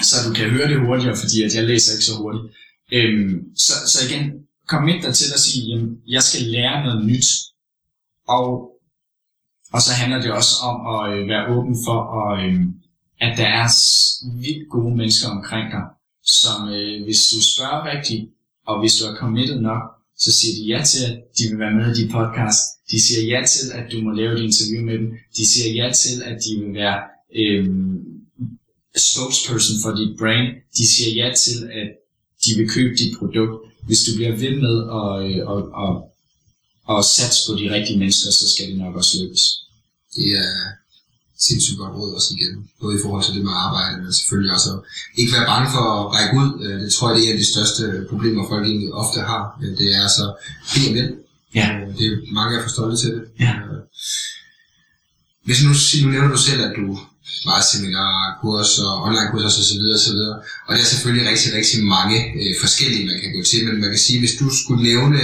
så 0.04 0.16
du 0.28 0.34
kan 0.34 0.50
høre 0.50 0.70
det 0.70 0.86
hurtigere, 0.86 1.16
fordi 1.16 1.44
at 1.44 1.56
jeg 1.56 1.64
læser 1.64 1.94
ikke 1.94 2.06
så 2.06 2.18
hurtigt. 2.18 2.46
Øhm, 2.92 3.56
så, 3.56 3.74
så 3.88 3.98
igen, 4.08 4.32
kom 4.68 4.88
ind 4.88 5.04
der 5.04 5.12
til 5.12 5.34
at 5.34 5.40
sige, 5.40 5.66
jamen, 5.70 5.98
jeg 6.08 6.24
skal 6.24 6.42
lære 6.42 6.84
noget 6.86 7.06
nyt, 7.06 7.26
og, 8.28 8.48
og 9.74 9.82
så 9.82 9.92
handler 9.94 10.22
det 10.22 10.32
også 10.32 10.54
om 10.70 10.78
at 10.96 11.18
øh, 11.18 11.28
være 11.28 11.48
åben 11.56 11.76
for, 11.86 12.00
at, 12.22 12.46
øh, 12.46 12.62
at 13.20 13.38
der 13.38 13.48
er 13.48 13.68
vildt 14.42 14.70
gode 14.70 14.96
mennesker 14.96 15.30
omkring 15.30 15.72
dig, 15.72 15.86
som 16.24 16.70
øh, 16.70 17.04
hvis 17.04 17.30
du 17.32 17.38
spørger 17.54 17.86
rigtigt, 17.92 18.30
og 18.68 18.80
hvis 18.80 18.96
du 18.96 19.06
er 19.06 19.16
committed 19.16 19.60
nok, 19.62 19.82
så 20.18 20.32
siger 20.32 20.54
de 20.58 20.68
ja 20.74 20.84
til, 20.84 21.04
at 21.06 21.18
de 21.38 21.44
vil 21.50 21.60
være 21.60 21.76
med 21.78 21.92
i 21.92 22.02
din 22.02 22.12
podcast. 22.12 22.62
De 22.92 23.02
siger 23.02 23.22
ja 23.34 23.46
til, 23.46 23.66
at 23.74 23.92
du 23.92 24.02
må 24.02 24.12
lave 24.12 24.34
et 24.34 24.44
interview 24.44 24.82
med 24.86 24.98
dem. 25.00 25.10
De 25.38 25.46
siger 25.52 25.70
ja 25.80 25.92
til, 25.92 26.24
at 26.24 26.38
de 26.46 26.52
vil 26.62 26.74
være 26.74 27.00
øh, 27.36 27.66
spokesperson 28.98 29.78
for 29.84 29.92
dit 30.00 30.18
brand. 30.20 30.48
De 30.78 30.88
siger 30.94 31.10
ja 31.22 31.28
til, 31.44 31.58
at 31.82 31.90
de 32.46 32.50
vil 32.58 32.70
købe 32.70 32.96
dit 32.96 33.18
produkt. 33.20 33.56
Hvis 33.88 34.00
du 34.06 34.12
bliver 34.16 34.32
ved 34.44 34.54
med 34.66 34.76
at, 35.00 35.10
øh, 35.26 35.38
at, 35.54 35.62
at, 35.84 35.94
at 36.94 37.06
satse 37.16 37.40
på 37.48 37.52
de 37.60 37.66
rigtige 37.76 38.00
mennesker, 38.00 38.32
så 38.32 38.46
skal 38.54 38.66
det 38.70 38.78
nok 38.78 38.96
også 38.96 39.14
lykkes. 39.22 39.44
Det 40.16 40.28
er 40.46 40.52
sindssygt 41.48 41.78
godt 41.78 41.96
råd 41.98 42.14
også 42.18 42.34
igen. 42.38 42.70
Både 42.82 42.96
i 42.98 43.02
forhold 43.04 43.24
til 43.24 43.34
det 43.36 43.44
med 43.44 43.54
arbejde, 43.68 44.02
men 44.04 44.14
selvfølgelig 44.14 44.54
også 44.58 44.70
at 44.76 44.80
ikke 45.20 45.34
være 45.38 45.46
bange 45.54 45.68
for 45.76 45.84
at 46.00 46.06
række 46.16 46.34
ud. 46.42 46.50
Øh, 46.66 46.82
Det 46.84 46.94
tror 46.94 47.08
jeg, 47.10 47.16
det 47.16 47.24
er 47.24 47.28
en 47.30 47.38
af 47.38 47.44
de 47.44 47.52
største 47.54 47.84
problemer, 48.12 48.50
folk 48.50 48.66
egentlig 48.68 48.92
ofte 49.04 49.20
har. 49.32 49.44
Øh, 49.64 49.72
Det 49.80 49.88
er 49.96 50.02
altså 50.08 50.26
om 50.76 50.94
hjælp. 50.94 51.16
Ja. 51.60 51.68
Det 51.98 52.06
er 52.12 52.34
mange, 52.38 52.50
der 52.54 52.60
er 52.60 52.66
for 52.66 52.74
stolte 52.78 52.98
til 53.04 53.12
det. 53.16 53.24
Ja. 53.40 53.54
Hvis 55.46 55.60
nu, 55.64 55.70
nu 56.04 56.12
nævner 56.12 56.32
du 56.36 56.38
selv, 56.50 56.62
at 56.68 56.74
du 56.80 57.00
meget 57.50 57.66
seminarer, 57.72 58.28
kurser, 58.42 58.90
online 59.08 59.30
kurser 59.32 59.50
osv. 59.64 59.82
osv. 59.98 60.22
Og 60.68 60.72
det 60.74 60.82
er 60.86 60.92
selvfølgelig 60.94 61.26
rigtig, 61.32 61.50
rigtig 61.60 61.80
mange 61.96 62.18
øh, 62.40 62.54
forskellige, 62.64 63.08
man 63.10 63.18
kan 63.22 63.32
gå 63.36 63.42
til. 63.52 63.60
Men 63.68 63.76
man 63.84 63.90
kan 63.94 64.02
sige, 64.08 64.20
hvis 64.22 64.36
du 64.42 64.46
skulle 64.62 64.84
nævne 64.90 65.20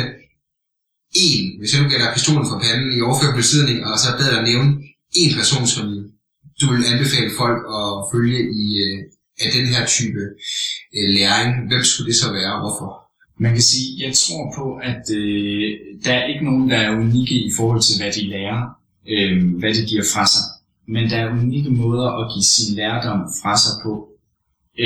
en, 1.26 1.43
hvis 1.60 1.74
jeg 1.74 1.82
nu 1.82 1.89
gælder 1.89 2.14
pistolen 2.18 2.49
fra 2.49 2.62
panden 2.66 2.89
i 2.97 3.02
overført 3.08 3.36
betydning, 3.41 3.78
og 3.88 3.99
så 4.04 4.10
bad 4.20 4.30
dig 4.36 4.43
nævne 4.52 4.72
en 5.22 5.32
person, 5.39 5.66
som 5.76 5.86
du 6.62 6.66
vil 6.74 6.91
anbefale 6.93 7.32
folk 7.41 7.60
at 7.80 7.89
følge 8.14 8.39
i 8.64 8.66
øh, 8.86 8.97
af 9.43 9.49
den 9.58 9.66
her 9.74 9.86
type 9.86 10.22
øh, 10.97 11.10
læring, 11.18 11.52
hvem 11.70 11.84
skulle 11.84 12.10
det 12.12 12.20
så 12.24 12.32
være, 12.32 12.54
og 12.56 12.62
hvorfor? 12.64 12.91
Man 13.43 13.54
kan 13.54 13.62
sige, 13.72 13.88
jeg 14.06 14.14
tror 14.14 14.54
på, 14.58 14.66
at 14.91 15.04
øh, 15.20 15.70
der 16.06 16.14
er 16.14 16.26
ikke 16.32 16.45
nogen, 16.45 16.70
der 16.70 16.78
er 16.78 16.97
unikke 17.04 17.36
i 17.47 17.52
forhold 17.58 17.82
til, 17.82 17.95
hvad 17.99 18.12
de 18.18 18.28
lærer, 18.34 18.62
øh, 19.14 19.60
hvad 19.60 19.74
de 19.74 19.86
giver 19.86 20.06
fra 20.14 20.26
sig. 20.34 20.45
Men 20.94 21.10
der 21.10 21.18
er 21.18 21.32
unikke 21.32 21.70
måder 21.70 22.08
at 22.20 22.32
give 22.34 22.48
sin 22.56 22.76
lærdom 22.76 23.22
fra 23.42 23.54
sig 23.64 23.76
på. 23.84 23.94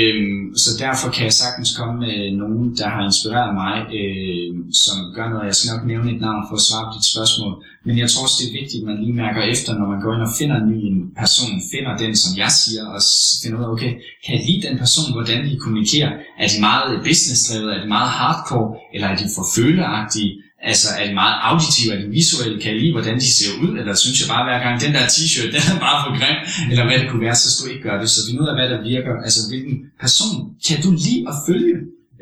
Øhm, 0.00 0.44
så 0.62 0.70
derfor 0.84 1.08
kan 1.14 1.24
jeg 1.28 1.36
sagtens 1.42 1.70
komme 1.78 1.94
med 2.04 2.16
nogen, 2.42 2.76
der 2.78 2.88
har 2.94 3.02
inspireret 3.10 3.52
mig, 3.62 3.74
øh, 3.98 4.48
som 4.84 4.96
gør 5.16 5.26
noget. 5.28 5.50
Jeg 5.50 5.56
skal 5.58 5.70
nok 5.72 5.84
nævne 5.92 6.08
et 6.14 6.20
navn 6.26 6.42
for 6.48 6.56
at 6.56 6.66
svare 6.68 6.86
på 6.88 6.92
dit 6.96 7.06
spørgsmål. 7.12 7.52
Men 7.86 7.94
jeg 8.02 8.08
tror 8.10 8.22
også, 8.26 8.38
det 8.40 8.46
er 8.48 8.58
vigtigt, 8.60 8.80
at 8.82 8.88
man 8.90 8.98
lige 9.04 9.20
mærker 9.24 9.42
efter, 9.54 9.70
når 9.78 9.88
man 9.92 10.00
går 10.04 10.12
ind 10.14 10.26
og 10.28 10.34
finder 10.40 10.56
en 10.58 10.68
ny 10.72 10.80
person, 11.20 11.52
finder 11.72 11.92
den, 12.02 12.12
som 12.22 12.32
jeg 12.42 12.50
siger, 12.60 12.82
og 12.94 13.00
finder 13.42 13.56
ud 13.58 13.64
af, 13.66 13.72
okay, 13.74 13.92
kan 14.22 14.30
jeg 14.36 14.42
lide 14.48 14.64
den 14.68 14.76
person, 14.82 15.08
hvordan 15.16 15.38
de 15.48 15.62
kommunikerer? 15.64 16.12
Er 16.42 16.48
de 16.52 16.58
meget 16.68 16.90
businessdrevet? 17.06 17.68
Er 17.74 17.80
de 17.82 17.88
meget 17.96 18.10
hardcore? 18.18 18.68
Eller 18.94 19.08
er 19.12 19.16
de 19.22 19.26
for 19.36 19.44
føleagtige? 19.56 20.32
Altså, 20.62 20.88
er 20.98 21.04
det 21.06 21.14
meget 21.14 21.36
auditivt, 21.48 21.92
Er 21.94 21.98
det 22.02 22.10
visuelt, 22.10 22.62
Kan 22.62 22.72
jeg 22.72 22.80
lide, 22.80 22.92
hvordan 22.92 23.16
de 23.24 23.30
ser 23.38 23.50
ud? 23.62 23.70
Eller 23.80 23.94
synes 23.94 24.20
jeg 24.20 24.28
bare 24.34 24.44
hver 24.48 24.58
gang, 24.64 24.74
den 24.84 24.92
der 24.96 25.04
t-shirt, 25.14 25.50
den 25.56 25.64
er 25.72 25.78
bare 25.86 25.98
for 26.04 26.10
grim? 26.18 26.38
Eller 26.70 26.84
hvad 26.86 26.98
det 27.00 27.08
kunne 27.10 27.24
være, 27.26 27.36
så 27.42 27.46
skulle 27.50 27.66
du 27.68 27.74
ikke 27.76 27.88
gøre 27.88 28.00
det. 28.02 28.08
Så 28.10 28.18
vi 28.26 28.38
ud 28.42 28.46
af, 28.52 28.54
hvad 28.58 28.68
der 28.72 28.80
virker. 28.92 29.12
Altså, 29.26 29.40
hvilken 29.50 29.76
person 30.04 30.34
kan 30.66 30.78
du 30.84 30.90
lide 31.04 31.20
at 31.30 31.34
følge? 31.48 31.74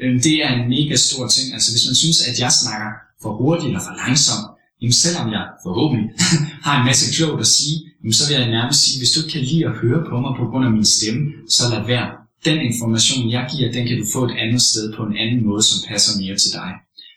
Øhm, 0.02 0.18
det 0.26 0.34
er 0.44 0.50
en 0.58 0.64
mega 0.74 0.96
stor 1.06 1.24
ting. 1.34 1.46
Altså, 1.56 1.68
hvis 1.72 1.84
man 1.88 1.96
synes, 2.02 2.18
at 2.28 2.34
jeg 2.44 2.50
snakker 2.62 2.90
for 3.22 3.32
hurtigt 3.40 3.68
eller 3.70 3.84
for 3.88 3.94
langsomt, 4.04 4.46
jamen 4.80 4.96
selvom 5.04 5.26
jeg 5.36 5.44
forhåbentlig 5.66 6.06
har 6.66 6.74
en 6.80 6.84
masse 6.88 7.04
klogt 7.16 7.40
at 7.46 7.50
sige, 7.56 7.76
jamen 8.00 8.14
så 8.18 8.22
vil 8.26 8.34
jeg 8.40 8.46
nærmest 8.56 8.78
sige, 8.84 8.96
hvis 9.00 9.10
du 9.12 9.18
ikke 9.20 9.32
kan 9.36 9.44
lide 9.50 9.64
at 9.70 9.74
høre 9.82 10.00
på 10.10 10.14
mig 10.24 10.32
på 10.40 10.44
grund 10.50 10.64
af 10.68 10.72
min 10.78 10.88
stemme, 10.96 11.22
så 11.56 11.62
lad 11.72 11.82
være. 11.94 12.08
den 12.48 12.58
information, 12.70 13.30
jeg 13.36 13.44
giver, 13.52 13.72
den 13.76 13.82
kan 13.88 13.96
du 14.00 14.06
få 14.16 14.20
et 14.28 14.34
andet 14.42 14.62
sted 14.70 14.84
på 14.96 15.02
en 15.08 15.16
anden 15.22 15.40
måde, 15.48 15.62
som 15.70 15.78
passer 15.88 16.12
mere 16.20 16.36
til 16.42 16.50
dig. 16.58 16.70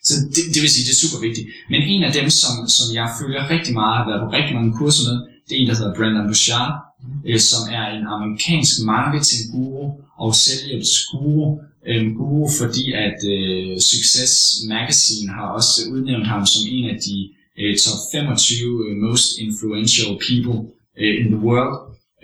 Så 0.07 0.13
det, 0.35 0.43
det 0.53 0.59
vil 0.63 0.71
sige, 0.73 0.85
det 0.87 0.93
er 0.95 1.03
super 1.05 1.19
vigtigt. 1.27 1.47
Men 1.71 1.81
en 1.93 2.03
af 2.07 2.13
dem, 2.19 2.27
som, 2.41 2.53
som 2.77 2.87
jeg 2.99 3.07
følger 3.19 3.49
rigtig 3.53 3.73
meget, 3.79 3.95
har 3.99 4.07
været 4.09 4.23
på 4.23 4.29
rigtig 4.37 4.53
mange 4.57 4.73
kurser 4.79 5.03
med, 5.09 5.17
det 5.45 5.53
er 5.53 5.61
en, 5.61 5.69
der 5.69 5.77
hedder 5.79 5.95
Brendan 5.97 6.27
Bouchard, 6.29 6.73
øh, 7.29 7.39
som 7.51 7.61
er 7.77 7.85
en 7.97 8.05
amerikansk 8.15 8.73
marketingguru 8.93 9.83
og 10.23 10.29
selvhjælpsguru. 10.43 11.45
Øh, 11.89 12.03
guru, 12.17 12.49
fordi 12.59 12.83
at 13.05 13.19
øh, 13.35 13.79
Success 13.91 14.33
Magazine 14.75 15.29
har 15.37 15.47
også 15.57 15.77
udnævnt 15.93 16.27
ham 16.27 16.45
som 16.45 16.63
en 16.77 16.85
af 16.93 16.97
de 17.05 17.17
øh, 17.59 17.77
top 17.83 17.99
25 18.11 18.95
most 19.05 19.27
influential 19.45 20.11
people 20.27 20.57
øh, 21.01 21.13
in 21.21 21.27
the 21.33 21.41
world. 21.47 21.75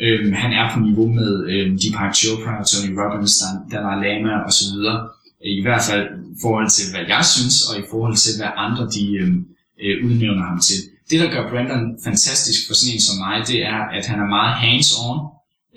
Øh, 0.04 0.34
han 0.44 0.52
er 0.60 0.66
på 0.74 0.80
niveau 0.88 1.08
med 1.20 1.32
øh, 1.52 1.66
Deepak 1.82 2.16
Chopra, 2.16 2.54
Tony 2.70 2.92
Robbins, 3.00 3.36
Dalai 3.72 3.96
Lama 4.04 4.34
osv. 4.48 4.76
I 5.44 5.62
hvert 5.62 5.84
fald 5.89 6.06
i 6.34 6.36
forhold 6.41 6.70
til, 6.78 6.86
hvad 6.91 7.06
jeg 7.14 7.24
synes, 7.36 7.56
og 7.70 7.74
i 7.84 7.86
forhold 7.91 8.16
til, 8.26 8.34
hvad 8.39 8.52
andre 8.66 8.84
de 8.96 9.04
øhm, 9.22 9.39
øh, 9.84 9.96
udnævner 10.06 10.46
ham 10.52 10.60
til. 10.68 10.80
Det, 11.10 11.20
der 11.22 11.30
gør 11.34 11.50
Brandon 11.50 11.84
fantastisk 12.08 12.60
for 12.68 12.74
sådan 12.74 12.94
en 12.94 13.02
som 13.08 13.18
mig, 13.26 13.36
det 13.52 13.60
er, 13.74 13.80
at 13.98 14.04
han 14.12 14.20
er 14.24 14.34
meget 14.38 14.54
hands-on. 14.64 15.18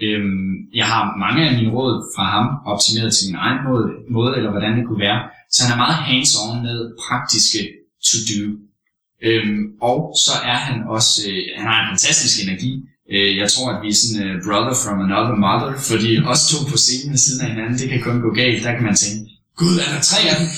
Øhm, 0.06 0.52
jeg 0.80 0.86
har 0.92 1.02
mange 1.24 1.40
af 1.48 1.52
mine 1.58 1.72
råd 1.76 1.94
fra 2.14 2.24
ham 2.34 2.46
optimeret 2.72 3.10
til 3.14 3.24
min 3.28 3.38
egen 3.46 3.60
måde, 3.68 3.86
måde 4.16 4.32
eller 4.36 4.50
hvordan 4.50 4.72
det 4.78 4.86
kunne 4.86 5.04
være. 5.08 5.20
Så 5.54 5.58
han 5.64 5.72
er 5.74 5.82
meget 5.84 5.98
hands-on 6.08 6.56
med 6.66 6.78
praktiske 7.04 7.60
to-do. 8.08 8.42
Øhm, 9.28 9.62
og 9.90 9.98
så 10.24 10.34
er 10.52 10.58
han 10.66 10.76
også, 10.96 11.12
øh, 11.28 11.42
han 11.58 11.66
har 11.70 11.78
en 11.80 11.90
fantastisk 11.92 12.36
energi. 12.44 12.72
Øh, 13.12 13.36
jeg 13.40 13.48
tror, 13.52 13.66
at 13.72 13.82
vi 13.82 13.88
er 13.88 13.98
sådan 14.00 14.22
uh, 14.26 14.34
brother 14.46 14.74
from 14.82 14.98
another 15.06 15.36
mother, 15.46 15.72
fordi 15.90 16.10
os 16.32 16.42
to 16.50 16.58
på 16.70 16.76
scenen 16.84 17.10
ved 17.14 17.20
siden 17.26 17.40
af 17.44 17.48
hinanden, 17.52 17.78
det 17.80 17.88
kan 17.90 18.02
kun 18.06 18.18
gå 18.26 18.30
galt. 18.40 18.64
Der 18.64 18.72
kan 18.76 18.86
man 18.88 18.96
tænke, 19.04 19.30
gud, 19.56 19.78
er 19.84 19.88
der 19.94 20.00
tre 20.10 20.20
af 20.30 20.36
dem? 20.40 20.48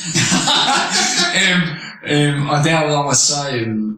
øhm, 1.40 1.66
øhm, 2.12 2.48
og 2.52 2.58
derudover 2.64 3.14
så, 3.14 3.40
øhm, 3.54 3.90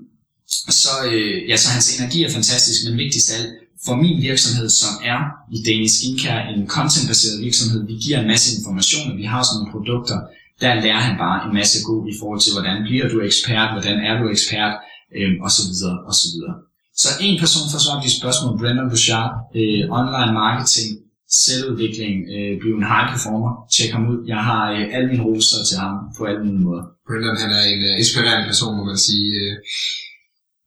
så, 0.82 0.92
øh, 1.10 1.48
ja, 1.48 1.56
så 1.56 1.68
hans 1.68 1.98
energi 1.98 2.24
er 2.24 2.32
fantastisk, 2.38 2.78
men 2.86 2.98
vigtigst 2.98 3.30
af 3.32 3.38
alt, 3.38 3.52
for 3.84 3.94
min 3.94 4.22
virksomhed, 4.22 4.68
som 4.68 4.92
er 5.12 5.20
i 5.56 5.58
Danish 5.68 5.94
Skincare, 5.96 6.52
en 6.52 6.68
contentbaseret 6.68 7.40
virksomhed, 7.46 7.86
vi 7.86 7.96
giver 8.04 8.18
en 8.20 8.26
masse 8.26 8.48
information, 8.56 9.18
vi 9.20 9.24
har 9.32 9.42
sådan 9.42 9.56
nogle 9.58 9.72
produkter, 9.74 10.18
der 10.60 10.74
lærer 10.84 11.02
han 11.08 11.16
bare 11.24 11.38
en 11.46 11.54
masse 11.58 11.78
god 11.88 12.02
i 12.12 12.14
forhold 12.20 12.40
til, 12.40 12.52
hvordan 12.52 12.76
bliver 12.88 13.08
du 13.12 13.16
ekspert, 13.28 13.68
hvordan 13.74 13.96
er 14.08 14.14
du 14.20 14.24
ekspert, 14.34 14.74
øh, 15.16 15.30
og 15.44 15.50
så 15.56 15.62
videre, 15.70 15.96
og 16.08 16.14
så 16.20 16.26
videre. 16.32 16.54
Så 17.02 17.08
en 17.26 17.40
person 17.42 17.64
får 17.72 17.80
svar 17.84 17.96
på 17.98 18.04
de 18.06 18.18
spørgsmål, 18.20 18.58
Brendan 18.58 18.88
Bouchard, 18.92 19.32
øh, 19.60 19.82
online 19.98 20.32
marketing, 20.42 20.88
selvudvikling, 21.44 22.16
øh, 22.36 22.52
blive 22.62 22.76
en 22.80 22.90
high 22.92 23.06
performer, 23.12 23.52
tjek 23.74 23.90
ham 23.96 24.04
ud. 24.12 24.18
Jeg 24.32 24.40
har 24.48 24.62
øh, 24.74 24.84
alle 24.94 25.08
mine 25.10 25.24
roser 25.28 25.60
til 25.68 25.76
ham 25.82 25.94
på 26.16 26.22
alle 26.28 26.42
mulige 26.44 26.66
måder. 26.68 26.84
Brendan, 27.06 27.42
han 27.44 27.50
er 27.58 27.64
en 27.72 27.82
uh, 27.90 27.94
inspirerende 28.02 28.46
person, 28.50 28.76
må 28.78 28.82
man 28.90 29.00
sige. 29.08 29.26
Uh, 29.42 29.54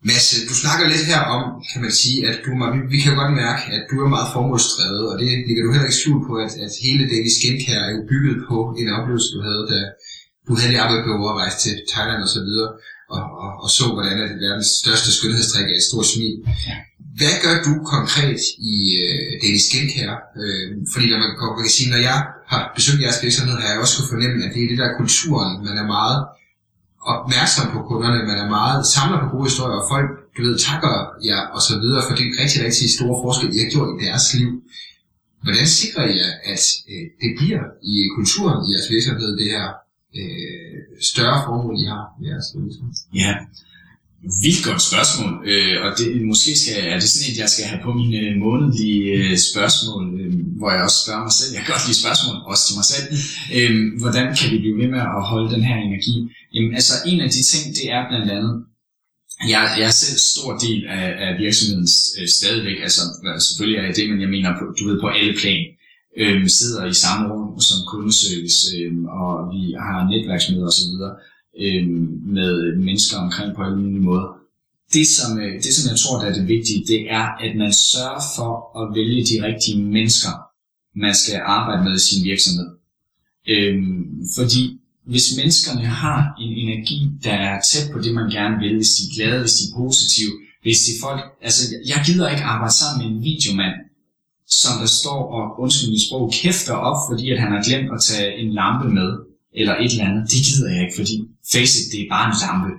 Mads, 0.08 0.28
du 0.50 0.56
snakker 0.64 0.84
lidt 0.94 1.06
her 1.12 1.22
om, 1.36 1.44
kan 1.72 1.82
man 1.86 1.94
sige, 2.02 2.20
at 2.30 2.36
du, 2.46 2.52
vi, 2.74 2.80
vi 2.94 3.00
kan 3.04 3.14
godt 3.22 3.34
mærke, 3.44 3.64
at 3.76 3.84
du 3.90 3.96
er 4.04 4.10
meget 4.16 4.34
formålsdrevet, 4.36 5.04
og 5.12 5.16
det 5.20 5.28
ligger 5.48 5.64
du 5.64 5.72
heller 5.72 5.90
ikke 5.90 6.02
skjult 6.02 6.24
på, 6.30 6.34
at, 6.46 6.54
at 6.66 6.72
hele 6.86 7.04
Daily 7.12 7.32
Skincare 7.38 7.84
er 7.88 7.92
jo 7.98 8.02
bygget 8.12 8.38
på 8.50 8.58
en 8.80 8.88
oplevelse, 8.98 9.30
du 9.36 9.40
havde, 9.48 9.64
da 9.72 9.80
du 10.48 10.52
havde 10.58 10.72
lige 10.72 10.84
arbejdet 10.84 11.06
på 11.08 11.14
at 11.32 11.38
rejse 11.42 11.58
til 11.66 11.74
Thailand 11.92 12.22
og 12.28 12.32
så 12.36 12.42
videre, 12.48 12.70
og, 13.16 13.24
og, 13.44 13.50
og 13.64 13.70
så, 13.78 13.86
hvordan 13.96 14.18
at 14.26 14.32
verdens 14.46 14.72
største 14.82 15.10
skønhedstrik 15.18 15.68
er 15.70 15.78
et 15.82 15.90
stort 15.90 16.08
smil. 16.14 16.36
Ja. 16.68 16.76
Hvad 17.20 17.36
gør 17.44 17.56
du 17.68 17.74
konkret 17.96 18.42
i 18.74 18.76
øh, 19.04 19.30
Daily 19.42 19.62
Skincare? 19.68 20.18
Øh, 20.42 20.66
fordi 20.94 21.06
når 21.12 21.18
man, 21.24 21.32
man 21.58 21.64
kan 21.66 21.76
sige, 21.78 21.90
når 21.94 22.02
jeg 22.10 22.18
har 22.52 22.62
besøgt 22.78 23.04
jeres 23.06 23.20
virksomhed, 23.26 23.56
har 23.62 23.70
jeg 23.72 23.82
også 23.84 23.96
kunne 23.96 24.14
fornemme, 24.14 24.38
at 24.46 24.52
det 24.54 24.62
er 24.64 24.70
det 24.72 24.80
der 24.82 24.98
kulturen, 25.02 25.52
man 25.68 25.76
er 25.84 25.88
meget 25.98 26.20
opmærksom 27.14 27.66
på 27.76 27.80
kunderne, 27.90 28.20
man 28.32 28.40
er 28.44 28.50
meget 28.60 28.80
samler 28.94 29.20
på 29.24 29.28
gode 29.34 29.48
historier, 29.50 29.78
og 29.82 29.88
folk, 29.94 30.10
du 30.36 30.40
ved, 30.46 30.56
takker 30.68 30.96
jer 31.30 31.42
og 31.56 31.62
så 31.68 31.74
videre, 31.84 32.02
for 32.06 32.14
det 32.18 32.24
er 32.26 32.34
rigtig, 32.44 32.60
rigtig 32.68 32.88
store 32.98 33.16
forskel, 33.24 33.50
I 33.56 33.60
har 33.64 33.70
gjort 33.76 33.90
i 33.94 33.98
deres 34.06 34.26
liv. 34.40 34.52
Hvordan 35.46 35.68
sikrer 35.80 36.06
I 36.14 36.18
at 36.54 36.64
øh, 36.92 37.06
det 37.22 37.32
bliver 37.40 37.64
i 37.94 37.96
kulturen 38.18 38.60
i 38.66 38.68
jeres 38.74 38.90
virksomhed, 38.96 39.30
det 39.42 39.48
her 39.56 39.66
øh, 40.20 40.78
større 41.12 41.40
formål, 41.46 41.74
I 41.84 41.86
har 41.94 42.04
i 42.22 42.24
jeres 42.30 42.48
virksomhed? 42.58 42.94
Ja, 43.24 43.32
vildt 44.44 44.64
godt 44.68 44.82
spørgsmål, 44.90 45.32
øh, 45.52 45.76
og 45.86 45.90
det, 45.98 46.08
måske 46.32 46.52
skal, 46.60 46.76
er 46.94 46.98
det 47.00 47.10
sådan 47.10 47.28
et, 47.30 47.38
jeg 47.44 47.50
skal 47.54 47.66
have 47.72 47.82
på 47.88 47.92
mine 48.02 48.18
øh, 48.26 48.34
månedlige 48.46 49.02
øh, 49.18 49.38
spørgsmål, 49.50 50.04
øh, 50.20 50.34
hvor 50.60 50.70
jeg 50.74 50.82
også 50.88 51.00
spørger 51.04 51.24
mig 51.28 51.36
selv, 51.40 51.52
jeg 51.56 51.62
kan 51.62 51.74
godt 51.74 51.86
lide 51.88 52.02
spørgsmål, 52.04 52.36
også 52.52 52.64
til 52.66 52.76
mig 52.80 52.88
selv, 52.94 53.08
øh, 53.58 53.74
hvordan 54.02 54.26
kan 54.38 54.48
vi 54.54 54.58
blive 54.64 54.80
ved 54.82 54.90
med 54.96 55.02
at 55.18 55.24
holde 55.32 55.54
den 55.56 55.64
her 55.70 55.78
energi? 55.88 56.16
Jamen 56.56 56.74
altså, 56.80 56.96
en 57.12 57.20
af 57.26 57.30
de 57.36 57.42
ting, 57.52 57.64
det 57.78 57.86
er 57.96 58.02
blandt 58.10 58.30
andet, 58.38 58.54
jeg, 59.54 59.62
jeg 59.80 59.88
er 59.92 59.98
selv 60.04 60.20
stor 60.32 60.52
del 60.66 60.80
af, 61.00 61.08
af 61.26 61.32
virksomheden 61.44 61.88
øh, 62.18 62.28
stadigvæk, 62.38 62.78
altså 62.88 63.02
selvfølgelig 63.48 63.78
er 63.80 63.86
jeg 63.88 63.96
det, 64.00 64.06
men 64.10 64.22
jeg 64.24 64.32
mener 64.36 64.50
på, 64.60 64.64
du 64.78 64.84
ved, 64.88 64.98
på 65.04 65.10
alle 65.20 65.34
plan. 65.42 65.64
Øh, 66.22 66.48
sidder 66.60 66.82
i 66.86 67.02
samme 67.06 67.24
rum 67.32 67.60
som 67.70 67.80
kundeservice, 67.92 68.62
øh, 68.78 68.94
og 69.22 69.32
vi 69.54 69.62
har 69.86 70.00
netværksmøder 70.12 70.68
osv., 70.72 70.94
øh, 71.60 71.88
med 72.36 72.76
mennesker 72.76 73.18
omkring 73.18 73.56
på 73.56 73.64
alle 73.64 73.78
mulige 73.78 74.02
måder. 74.02 74.28
Det 74.94 75.08
som, 75.08 75.40
øh, 75.40 75.54
det, 75.64 75.74
som 75.74 75.90
jeg 75.92 76.00
tror, 76.00 76.20
der 76.20 76.28
er 76.28 76.34
det 76.34 76.48
vigtige, 76.48 76.86
det 76.88 77.12
er, 77.12 77.26
at 77.46 77.56
man 77.58 77.74
sørger 77.74 78.24
for 78.38 78.52
at 78.82 78.96
vælge 78.96 79.22
de 79.30 79.46
rigtige 79.48 79.84
mennesker, 79.84 80.34
man 80.96 81.16
skal 81.16 81.42
arbejde 81.46 81.84
med 81.84 81.96
i 81.96 82.00
sin 82.00 82.24
virksomhed. 82.24 82.70
Øh, 83.48 83.84
fordi 84.38 84.80
hvis 85.06 85.28
menneskerne 85.38 85.86
har 85.86 86.20
en 86.42 86.54
energi, 86.64 87.00
der 87.24 87.34
er 87.34 87.62
tæt 87.62 87.92
på 87.94 88.00
det, 88.00 88.14
man 88.14 88.30
gerne 88.30 88.58
vil, 88.64 88.76
hvis 88.76 88.94
de 88.98 89.04
er 89.04 89.14
glade, 89.16 89.40
hvis 89.40 89.58
de 89.60 89.64
er 89.70 89.78
positive, 89.78 90.32
hvis 90.62 90.80
de 90.88 90.92
folk, 91.02 91.22
altså 91.42 91.62
jeg 91.92 92.00
gider 92.06 92.30
ikke 92.30 92.44
arbejde 92.44 92.74
sammen 92.74 92.98
med 93.00 93.08
en 93.12 93.24
videomand, 93.24 93.76
som 94.48 94.74
der 94.82 94.92
står 95.02 95.22
og, 95.38 95.44
undskyld 95.64 95.90
mit 95.90 96.06
sprog, 96.08 96.34
kæfter 96.42 96.74
op, 96.74 97.00
fordi 97.10 97.26
at 97.32 97.40
han 97.44 97.52
har 97.52 97.64
glemt 97.68 97.90
at 97.96 98.02
tage 98.10 98.38
en 98.42 98.54
lampe 98.54 98.88
med, 98.98 99.10
eller 99.60 99.76
et 99.76 99.92
eller 99.92 100.06
andet. 100.10 100.24
Det 100.32 100.40
gider 100.48 100.70
jeg 100.74 100.82
ikke, 100.86 100.98
fordi 101.02 101.18
face 101.52 101.74
it, 101.80 101.92
det 101.92 102.00
er 102.02 102.10
bare 102.16 102.28
en 102.30 102.36
lampe. 102.44 102.72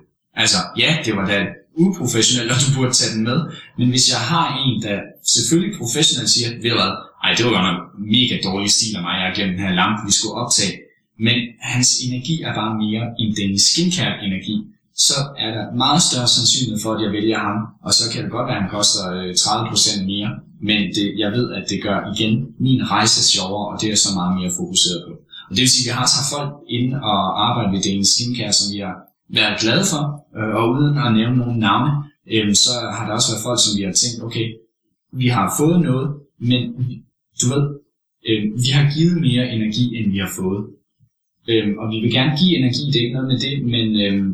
Altså, 0.42 0.58
ja, 0.78 0.90
det 1.04 1.16
var 1.16 1.26
da 1.26 1.46
uprofessionelt, 1.76 2.50
og 2.52 2.58
du 2.64 2.68
burde 2.76 2.92
tage 2.92 3.14
den 3.14 3.22
med, 3.30 3.38
men 3.78 3.88
hvis 3.88 4.06
jeg 4.12 4.20
har 4.32 4.46
en, 4.64 4.82
der 4.82 4.98
selvfølgelig 5.34 5.78
professionelt 5.78 6.30
siger, 6.30 6.48
ved 6.62 6.70
du 6.70 6.76
hvad, 6.80 6.92
ej, 7.24 7.30
det 7.36 7.44
var 7.44 7.52
godt 7.56 7.68
nok 7.70 7.80
mega 8.14 8.34
dårlig 8.48 8.70
stil 8.70 8.96
af 8.96 9.02
mig, 9.02 9.14
jeg 9.18 9.26
har 9.28 9.34
glemt 9.34 9.56
den 9.58 9.66
her 9.66 9.74
lampe, 9.80 10.00
vi 10.06 10.12
skulle 10.12 10.36
optage, 10.42 10.74
men 11.26 11.36
hans 11.60 11.88
energi 12.06 12.34
er 12.42 12.54
bare 12.60 12.72
mere 12.84 13.04
end 13.20 13.30
den 13.40 13.52
skincare-energi, 13.68 14.56
så 15.06 15.14
er 15.44 15.50
der 15.56 15.64
meget 15.84 16.02
større 16.08 16.28
sandsynlighed 16.36 16.78
for, 16.82 16.90
at 16.94 17.02
jeg 17.04 17.12
vælger 17.18 17.38
ham, 17.48 17.58
og 17.86 17.92
så 17.98 18.04
kan 18.12 18.22
det 18.22 18.30
godt 18.36 18.46
være, 18.48 18.56
at 18.56 18.62
han 18.62 18.70
koster 18.78 19.02
øh, 19.16 19.30
30% 19.30 20.04
mere, 20.12 20.30
men 20.68 20.80
det, 20.96 21.06
jeg 21.22 21.30
ved, 21.36 21.46
at 21.58 21.64
det 21.70 21.82
gør 21.82 21.98
igen 22.14 22.34
min 22.58 22.90
rejse 22.90 23.20
sjovere, 23.32 23.66
og 23.72 23.80
det 23.80 23.88
er 23.92 23.96
så 23.96 24.10
meget 24.14 24.32
mere 24.38 24.50
fokuseret 24.60 25.00
på. 25.08 25.12
Og 25.48 25.50
det 25.54 25.60
vil 25.64 25.70
sige, 25.74 25.84
at 25.84 25.88
vi 25.88 25.98
har 25.98 26.06
taget 26.12 26.28
folk 26.36 26.52
ind 26.76 26.88
og 27.10 27.18
arbejdet 27.48 27.72
ved 27.72 27.82
Danish 27.86 28.10
Skincare, 28.12 28.52
som 28.58 28.66
vi 28.74 28.78
har 28.86 28.96
været 29.38 29.60
glade 29.62 29.84
for, 29.92 30.02
øh, 30.38 30.54
og 30.58 30.64
uden 30.74 30.94
at 31.04 31.14
nævne 31.18 31.36
nogle 31.42 31.58
navne, 31.66 31.92
øh, 32.32 32.54
så 32.64 32.72
har 32.96 33.04
der 33.06 33.14
også 33.18 33.30
været 33.32 33.46
folk, 33.48 33.60
som 33.64 33.72
vi 33.78 33.82
har 33.88 33.94
tænkt, 34.02 34.18
okay, 34.26 34.46
vi 35.22 35.28
har 35.36 35.46
fået 35.60 35.78
noget, 35.88 36.08
men 36.50 36.60
du 37.40 37.46
ved, 37.52 37.64
øhm, 38.28 38.48
vi 38.64 38.70
har 38.76 38.84
givet 38.96 39.16
mere 39.28 39.44
energi, 39.56 39.84
end 39.96 40.06
vi 40.14 40.18
har 40.24 40.32
fået. 40.40 40.62
Øhm, 41.50 41.74
og 41.80 41.86
vi 41.92 41.96
vil 42.02 42.12
gerne 42.18 42.38
give 42.40 42.56
energi, 42.58 42.82
det 42.86 42.96
er 42.96 43.04
ikke 43.06 43.18
noget 43.18 43.32
med 43.32 43.40
det, 43.46 43.54
men 43.74 43.86
øhm, 44.04 44.30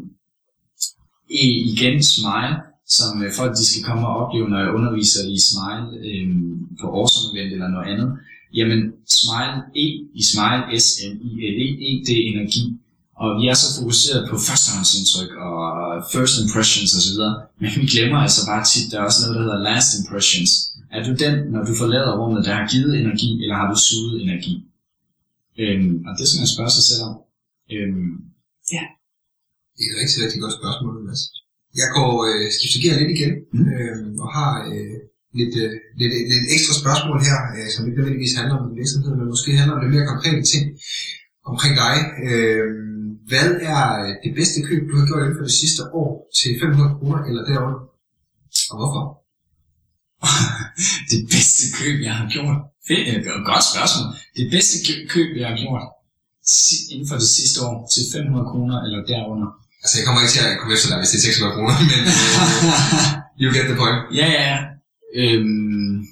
igen 1.75 2.03
Smile, 2.03 2.57
som 2.97 3.23
øh, 3.25 3.31
folk 3.39 3.53
de 3.59 3.65
skal 3.71 3.85
komme 3.89 4.07
og 4.09 4.15
opleve, 4.23 4.49
når 4.49 4.61
jeg 4.65 4.75
underviser 4.79 5.23
i 5.37 5.39
Smile 5.49 5.87
øhm, 6.09 6.59
på 6.81 6.87
Awesome 6.97 7.29
Event 7.33 7.53
eller 7.53 7.69
noget 7.69 7.89
andet. 7.93 8.09
Jamen, 8.59 8.81
Smile 9.19 9.59
E 9.85 9.87
i 10.21 10.23
Smile, 10.31 10.63
S-M-I-L-E, 10.85 11.67
E, 11.87 11.91
det 12.07 12.15
er 12.21 12.25
energi. 12.33 12.65
Og 13.23 13.29
vi 13.39 13.45
er 13.53 13.57
så 13.63 13.69
fokuseret 13.79 14.21
på 14.31 14.37
førstehåndsindtryk 14.49 15.33
og 15.47 15.59
first 16.13 16.35
impressions 16.43 16.91
osv., 16.99 17.21
men 17.61 17.71
vi 17.81 17.87
glemmer 17.95 18.19
altså 18.27 18.41
bare 18.51 18.65
tit, 18.73 18.87
der 18.91 18.97
er 18.99 19.05
også 19.09 19.21
noget, 19.21 19.35
der 19.37 19.43
hedder 19.45 19.61
last 19.71 19.89
impressions. 19.99 20.51
Er 20.97 21.01
du 21.07 21.13
den, 21.25 21.35
når 21.53 21.63
du 21.69 21.73
forlader 21.81 22.19
rummet, 22.21 22.45
der 22.47 22.55
har 22.59 22.67
givet 22.73 22.93
energi, 23.03 23.31
eller 23.43 23.57
har 23.61 23.67
du 23.73 23.77
suget 23.89 24.17
energi? 24.25 24.55
Øhm, 25.63 25.95
og 26.07 26.13
det 26.19 26.25
skal 26.29 26.41
man 26.43 26.55
spørge 26.55 26.73
sig 26.77 26.85
selv 26.91 27.03
om. 27.09 27.15
Øhm, 27.75 28.13
ja. 28.77 28.85
Det 29.75 29.83
er 29.85 29.91
et 29.93 29.99
rigtig, 30.03 30.19
rigtig 30.25 30.41
godt 30.45 30.55
spørgsmål, 30.61 30.95
Mads. 31.09 31.23
Jeg 31.81 31.89
går 31.97 32.11
øh, 32.29 32.47
skifter 32.57 32.81
gear 32.83 32.97
lidt 33.01 33.13
igen, 33.17 33.33
mm. 33.53 33.67
øh, 33.75 33.99
og 34.23 34.29
har 34.39 34.53
øh, 34.73 34.99
lidt, 35.39 35.55
øh, 35.63 35.73
lidt, 36.01 36.13
lidt 36.33 36.47
ekstra 36.57 36.75
spørgsmål 36.83 37.19
her, 37.29 37.39
øh, 37.57 37.69
som 37.73 37.81
ikke 37.87 37.99
nødvendigvis 37.99 38.37
handler 38.39 38.57
om 38.63 38.67
virksomhed, 38.81 39.13
men 39.19 39.27
måske 39.35 39.51
handler 39.61 39.75
om 39.77 39.83
lidt 39.83 39.95
mere 39.95 40.11
konkrete 40.13 40.43
ting 40.53 40.65
omkring 41.51 41.75
dig. 41.85 41.95
Øh, 42.29 42.67
hvad 43.31 43.49
er 43.75 43.83
det 44.25 44.33
bedste 44.41 44.59
køb, 44.69 44.81
du 44.91 44.95
har 44.99 45.07
gjort 45.09 45.23
inden 45.25 45.39
for 45.41 45.47
det 45.51 45.57
sidste 45.63 45.83
år 46.01 46.11
til 46.39 46.51
500 46.61 46.97
kroner 46.99 47.21
eller 47.29 47.43
derunder? 47.51 47.81
Og 48.73 48.77
hvorfor? 48.81 49.05
det 51.13 51.21
bedste 51.35 51.65
køb, 51.79 51.97
jeg 52.09 52.15
har 52.21 52.27
gjort 52.35 52.57
Fedt, 52.89 53.09
øh, 53.09 53.43
godt 53.51 53.65
spørgsmål. 53.73 54.07
Det 54.39 54.47
bedste 54.55 54.77
kø- 54.87 55.07
køb, 55.15 55.29
jeg 55.41 55.49
har 55.53 55.59
gjort 55.65 55.87
inden 56.93 57.07
for 57.11 57.17
det 57.23 57.31
sidste 57.39 57.59
år 57.69 57.77
til 57.93 58.03
500 58.13 58.51
kroner 58.51 58.77
eller 58.85 59.01
derunder. 59.11 59.51
Altså, 59.83 59.95
jeg 59.99 60.05
kommer 60.07 60.21
ikke 60.23 60.35
til 60.37 60.43
at 60.49 60.59
komme 60.61 60.73
efter 60.77 60.89
dig, 60.91 60.99
hvis 61.01 61.11
det 61.13 61.19
er 61.21 61.27
600 61.29 61.55
kroner, 61.57 61.75
men 61.91 62.01
øh, 62.09 62.15
you 63.41 63.49
get 63.57 63.65
the 63.71 63.77
point. 63.83 63.99
Ja, 64.21 64.27
ja, 64.37 64.43
ja. 64.53 64.59
Øhm, 65.15 66.07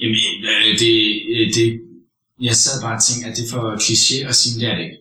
jamen, 0.00 0.16
øh, 0.50 0.78
det, 0.78 1.22
øh, 1.34 1.54
det, 1.54 1.80
jeg 2.42 2.54
sad 2.54 2.82
bare 2.82 2.96
og 2.96 3.02
tænkte, 3.02 3.30
at 3.30 3.36
det 3.36 3.44
er 3.44 3.50
for 3.50 3.76
kliché 3.84 4.28
at 4.28 4.34
sige, 4.34 4.60
det 4.60 4.68
er 4.70 4.76
det 4.76 4.84
ikke. 4.84 4.96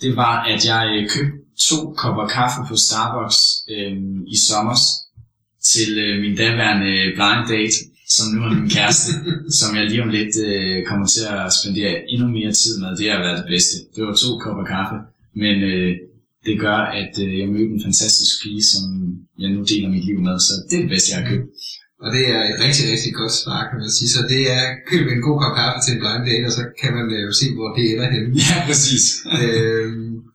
Det 0.00 0.16
var, 0.16 0.44
at 0.44 0.66
jeg 0.66 0.82
øh, 0.96 1.08
købte 1.08 1.38
to 1.58 1.94
kopper 2.02 2.26
kaffe 2.26 2.60
på 2.68 2.76
Starbucks 2.76 3.38
øh, 3.70 3.96
i 4.34 4.36
sommer 4.48 4.76
til 5.72 5.98
øh, 5.98 6.20
min 6.22 6.36
daværende 6.36 6.92
blind 7.16 7.44
date, 7.52 7.76
som 8.08 8.26
nu 8.34 8.40
er 8.46 8.54
min 8.54 8.70
kæreste, 8.70 9.12
som 9.58 9.76
jeg 9.76 9.84
lige 9.90 10.02
om 10.02 10.08
lidt 10.08 10.34
øh, 10.48 10.86
kommer 10.86 11.06
til 11.06 11.24
at 11.30 11.52
spendere 11.58 11.92
endnu 12.12 12.28
mere 12.28 12.52
tid 12.52 12.72
med. 12.80 12.96
Det 12.96 13.10
har 13.10 13.18
været 13.18 13.38
det 13.38 13.48
bedste. 13.54 13.76
Det 13.94 14.04
var 14.06 14.14
to 14.14 14.30
kopper 14.44 14.64
kaffe, 14.64 14.96
men 15.42 15.56
øh, 15.62 15.96
det 16.46 16.60
gør, 16.60 16.80
at 17.00 17.12
øh, 17.24 17.38
jeg 17.38 17.48
mødte 17.48 17.74
en 17.74 17.82
fantastisk 17.82 18.42
pige, 18.42 18.64
som 18.72 18.84
jeg 19.38 19.50
nu 19.50 19.60
deler 19.70 19.88
mit 19.88 20.04
liv 20.04 20.18
med, 20.20 20.38
så 20.46 20.52
det 20.70 20.76
er 20.76 20.80
det 20.80 20.90
bedste, 20.94 21.12
jeg 21.12 21.18
har 21.22 21.30
købt. 21.30 21.46
Og 22.02 22.08
det 22.14 22.24
er 22.34 22.40
et 22.50 22.56
rigtig, 22.64 22.84
rigtig 22.92 23.12
godt 23.20 23.34
svar, 23.42 23.60
kan 23.68 23.78
man 23.82 23.90
sige. 23.98 24.10
Så 24.16 24.20
det 24.32 24.42
er, 24.56 24.62
køb 24.90 25.04
en 25.08 25.22
god 25.26 25.36
kop 25.40 25.54
kaffe 25.60 25.78
til 25.80 25.92
en 25.94 26.00
blind 26.02 26.22
date, 26.28 26.46
og 26.48 26.54
så 26.58 26.62
kan 26.80 26.90
man 26.98 27.06
øh, 27.16 27.26
se, 27.40 27.46
hvor 27.56 27.68
det 27.76 27.84
ender 27.92 28.08
henne. 28.14 28.28
Ja, 28.44 28.56
præcis. 28.68 29.04
øh, 29.42 29.86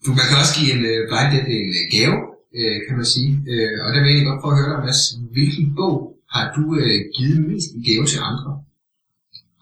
du, 0.04 0.10
man 0.20 0.26
kan 0.30 0.38
også 0.42 0.54
give 0.60 0.70
en 0.76 0.84
øh, 0.92 1.00
blind 1.10 1.30
date 1.34 1.52
en 1.60 1.72
øh, 1.80 1.86
gave, 1.96 2.18
øh, 2.60 2.78
kan 2.88 2.96
man 3.00 3.08
sige. 3.16 3.30
Øh, 3.52 3.76
og 3.84 3.88
der 3.92 4.00
vil 4.00 4.08
jeg 4.08 4.16
egentlig 4.16 4.30
godt 4.32 4.42
prøve 4.42 4.54
at 4.56 4.60
høre 4.62 4.72
dig, 4.74 4.82
Mads. 4.86 5.02
Hvilken 5.36 5.66
bog 5.80 5.96
har 6.36 6.46
du 6.56 6.64
øh, 6.82 6.98
givet 7.18 7.40
mest 7.50 7.70
i 7.78 7.80
gave 7.88 8.06
til 8.12 8.20
andre? 8.30 8.52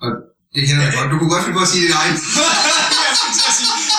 Og 0.04 0.10
det 0.54 0.62
kender 0.68 0.84
jeg 0.88 0.94
godt. 0.98 1.08
Du 1.12 1.16
kunne 1.18 1.34
godt 1.36 1.44
finde 1.46 1.58
på 1.60 1.66
at 1.68 1.72
sige 1.74 1.86
det 1.88 1.96
egen. 2.02 2.18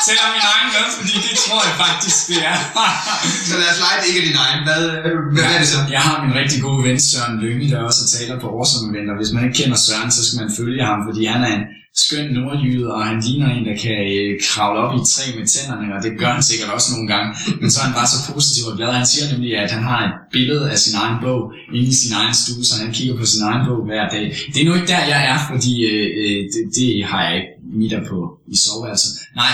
tæller 0.07 0.27
min 0.37 0.45
egen 0.53 0.69
med, 0.75 0.87
fordi 0.99 1.15
det 1.27 1.35
tror 1.45 1.61
jeg 1.69 1.75
faktisk, 1.85 2.19
det 2.31 2.41
er. 2.51 2.57
så 3.49 3.55
lad 3.61 3.69
os 3.73 3.81
lege, 3.85 3.97
det 4.01 4.07
ikke 4.11 4.21
er 4.23 4.29
din 4.31 4.41
egen. 4.47 4.61
Hvad, 4.69 4.83
øh, 5.07 5.17
hvad 5.35 5.47
er 5.53 5.59
det 5.63 5.69
så? 5.75 5.79
Jeg 5.97 6.03
har 6.09 6.17
min 6.25 6.35
rigtig 6.41 6.59
gode 6.67 6.81
ven 6.87 6.99
Søren 7.09 7.37
Lønge, 7.45 7.65
der 7.73 7.79
også 7.89 8.03
taler 8.17 8.37
på 8.43 8.49
Event, 8.89 9.09
og 9.13 9.17
hvis 9.21 9.33
man 9.35 9.43
ikke 9.47 9.57
kender 9.61 9.79
Søren, 9.87 10.11
så 10.17 10.21
skal 10.27 10.37
man 10.43 10.51
følge 10.59 10.83
ham, 10.91 10.99
fordi 11.09 11.23
han 11.35 11.41
er 11.49 11.53
en 11.59 11.65
skøn 11.95 12.27
nordjyde, 12.37 12.93
og 12.95 13.01
han 13.09 13.17
ligner 13.27 13.49
en, 13.57 13.65
der 13.71 13.77
kan 13.85 13.99
øh, 14.17 14.31
kravle 14.49 14.79
op 14.85 14.93
i 14.99 15.01
træ 15.13 15.25
med 15.39 15.47
tænderne, 15.53 15.87
og 15.97 16.01
det 16.05 16.13
gør 16.21 16.33
han 16.37 16.43
sikkert 16.51 16.71
også 16.77 16.89
nogle 16.95 17.09
gange. 17.13 17.29
Men 17.61 17.71
så 17.71 17.77
er 17.81 17.85
han 17.89 17.95
bare 17.99 18.11
så 18.15 18.19
positiv 18.33 18.63
og 18.71 18.77
glad. 18.79 18.91
Han 19.01 19.07
siger 19.13 19.27
nemlig, 19.33 19.53
at 19.65 19.71
han 19.77 19.83
har 19.91 20.01
et 20.09 20.15
billede 20.35 20.65
af 20.73 20.79
sin 20.85 20.95
egen 21.03 21.19
bog 21.25 21.41
inde 21.77 21.89
i 21.95 22.01
sin 22.03 22.13
egen 22.21 22.35
stue, 22.41 22.65
så 22.69 22.75
han 22.83 22.93
kigger 22.97 23.15
på 23.21 23.27
sin 23.33 23.43
egen 23.49 23.63
bog 23.69 23.81
hver 23.89 24.05
dag. 24.15 24.25
Det 24.53 24.59
er 24.61 24.67
nu 24.69 24.75
ikke 24.75 24.91
der, 24.95 25.03
jeg 25.15 25.21
er, 25.33 25.39
fordi 25.51 25.73
øh, 25.91 26.07
øh, 26.21 26.41
det, 26.53 26.63
det 26.77 26.89
har 27.11 27.21
jeg 27.27 27.35
ikke 27.39 27.53
middag 27.73 28.07
på 28.07 28.41
i 28.47 28.57
soveværelset. 28.57 29.13
Nej. 29.35 29.53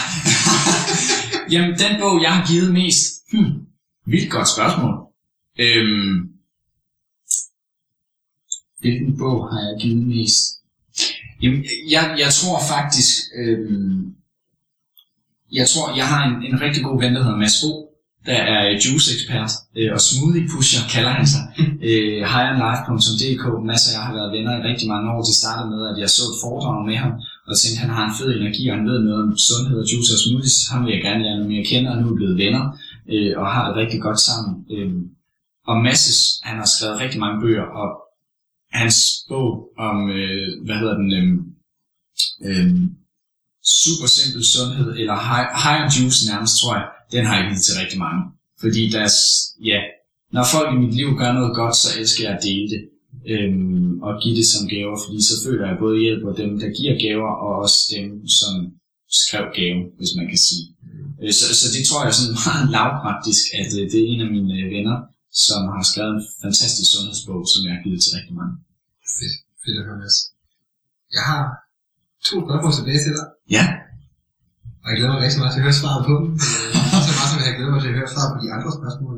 Jamen, 1.52 1.78
den 1.78 2.00
bog, 2.00 2.22
jeg 2.22 2.32
har 2.34 2.46
givet 2.46 2.72
mest, 2.72 3.06
hmm, 3.32 3.66
vildt 4.06 4.30
godt 4.30 4.48
spørgsmål. 4.48 4.94
Øhm, 5.58 6.28
hvilken 8.80 9.18
bog 9.18 9.48
har 9.52 9.60
jeg 9.60 9.76
givet 9.80 10.06
mest? 10.06 10.42
Jamen, 11.42 11.64
jeg, 11.90 12.16
jeg 12.18 12.30
tror 12.32 12.58
faktisk, 12.74 13.14
øhm, 13.38 14.14
jeg 15.52 15.68
tror, 15.68 15.96
jeg 15.96 16.08
har 16.08 16.20
en, 16.28 16.36
en 16.52 16.60
rigtig 16.60 16.82
god 16.84 17.00
ven, 17.02 17.14
der 17.14 17.22
hedder 17.22 17.36
Mads 17.36 17.60
Bo, 17.62 17.86
der 18.26 18.40
er 18.54 18.62
juice-ekspert 18.84 19.50
øh, 19.78 19.92
og 19.96 20.00
smoothie-pusher, 20.00 20.82
kalder 20.94 21.12
han 21.18 21.26
sig. 21.34 21.44
øh, 21.88 22.20
highandlife.dk, 22.32 23.44
Mads 23.68 23.84
og 23.86 23.92
jeg 23.96 24.02
har 24.06 24.14
været 24.18 24.32
venner 24.36 24.52
i 24.58 24.66
rigtig 24.70 24.88
mange 24.88 25.06
år. 25.12 25.22
Det 25.28 25.34
startede 25.42 25.68
med, 25.74 25.82
at 25.90 25.96
jeg 26.02 26.10
så 26.16 26.22
et 26.32 26.40
foredrag 26.42 26.78
med 26.88 26.96
ham, 27.04 27.12
og 27.48 27.54
tænkte, 27.60 27.82
han 27.84 27.94
har 27.96 28.04
en 28.06 28.16
fed 28.18 28.30
energi, 28.40 28.62
og 28.68 28.76
han 28.76 28.86
ved 28.90 28.98
noget 29.06 29.22
om 29.24 29.38
sundhed 29.48 29.78
og 29.82 29.86
juice 29.90 30.14
og 30.14 30.20
smoothies. 30.22 30.58
Ham 30.70 30.80
vil 30.84 30.94
jeg 30.94 31.02
gerne 31.06 31.22
lære 31.24 31.36
noget 31.36 31.52
mere 31.52 31.68
kende, 31.70 31.90
og 31.90 31.96
nu 31.96 32.04
er 32.06 32.12
vi 32.12 32.20
blevet 32.20 32.40
venner, 32.42 32.64
øh, 33.12 33.32
og 33.40 33.46
har 33.54 33.64
det 33.66 33.76
rigtig 33.82 34.00
godt 34.06 34.20
sammen. 34.28 34.52
Øh, 34.74 34.92
og 35.70 35.76
Masses, 35.86 36.20
han 36.48 36.56
har 36.60 36.68
skrevet 36.74 37.00
rigtig 37.02 37.20
mange 37.24 37.40
bøger, 37.42 37.66
og 37.80 37.88
hans 38.80 38.96
bog 39.28 39.48
om, 39.86 39.96
øh, 40.18 40.46
hvad 40.64 40.76
hedder 40.80 40.96
den, 41.02 41.10
øh, 41.20 41.28
øh, 42.48 42.70
super 43.84 44.08
simpel 44.16 44.44
sundhed, 44.54 44.88
eller 45.00 45.16
high, 45.28 45.46
high 45.62 45.78
on 45.84 45.90
juice 45.96 46.20
nærmest, 46.30 46.54
tror 46.60 46.74
jeg, 46.78 46.86
den 47.14 47.22
har 47.26 47.34
jeg 47.36 47.46
givet 47.48 47.62
til 47.66 47.78
rigtig 47.82 47.98
mange. 48.06 48.22
Fordi 48.62 48.82
deres, 48.96 49.16
ja, 49.70 49.80
når 50.34 50.44
folk 50.54 50.68
i 50.74 50.80
mit 50.82 50.94
liv 51.00 51.08
gør 51.20 51.32
noget 51.32 51.52
godt, 51.60 51.76
så 51.76 51.88
elsker 52.00 52.22
jeg 52.26 52.34
at 52.36 52.44
dele 52.48 52.68
det. 52.74 52.82
Øhm, 53.32 53.90
og 54.06 54.12
give 54.22 54.36
det 54.40 54.46
som 54.54 54.62
gaver, 54.74 54.96
fordi 55.04 55.18
så 55.30 55.34
føler 55.44 55.64
jeg 55.70 55.76
både 55.84 55.96
hjælper 56.04 56.30
dem, 56.40 56.50
der 56.62 56.68
giver 56.78 56.94
gaver, 57.04 57.30
og 57.44 57.50
også 57.64 57.78
dem, 57.96 58.06
som 58.40 58.52
skrev 59.20 59.44
gave, 59.58 59.80
hvis 59.98 60.12
man 60.18 60.26
kan 60.32 60.40
sige. 60.48 60.66
Øh, 61.22 61.32
Så, 61.38 61.44
så 61.60 61.66
det 61.74 61.82
tror 61.88 62.00
jeg 62.02 62.10
er 62.12 62.18
sådan 62.20 62.38
meget 62.48 62.66
lavpraktisk, 62.76 63.42
at 63.60 63.70
øh, 63.78 63.84
det 63.90 63.98
er 64.02 64.08
en 64.12 64.20
af 64.26 64.30
mine 64.36 64.52
øh, 64.60 64.66
venner, 64.76 64.96
som 65.44 65.60
har 65.74 65.84
skrevet 65.90 66.12
en 66.18 66.24
fantastisk 66.44 66.88
sundhedsbog, 66.94 67.40
som 67.52 67.60
jeg 67.66 67.72
har 67.76 67.82
givet 67.86 68.00
til 68.02 68.12
rigtig 68.18 68.34
mange. 68.40 68.54
Fedt, 69.16 69.34
fedt 69.62 69.76
at 69.80 69.84
høre, 69.88 69.98
Mads. 70.02 70.18
Jeg 71.16 71.24
har 71.30 71.42
to 72.28 72.34
spørgsmål 72.44 72.72
tilbage 72.78 73.00
til 73.04 73.12
dig, 73.18 73.26
Ja, 73.56 73.64
og 74.82 74.86
jeg 74.90 74.96
glæder 74.98 75.12
mig 75.14 75.22
rigtig 75.24 75.40
meget 75.42 75.52
til 75.52 75.60
at 75.62 75.66
høre 75.68 75.80
svaret 75.82 76.02
på 76.10 76.14
dem. 76.22 76.28
Så 77.06 77.12
meget 77.18 77.30
som 77.32 77.38
jeg 77.46 77.54
glæder 77.58 77.72
mig 77.74 77.80
til 77.82 77.90
at 77.92 77.98
høre 78.00 78.10
svaret 78.14 78.30
på 78.34 78.38
de 78.44 78.48
andre 78.56 78.70
spørgsmål. 78.78 79.16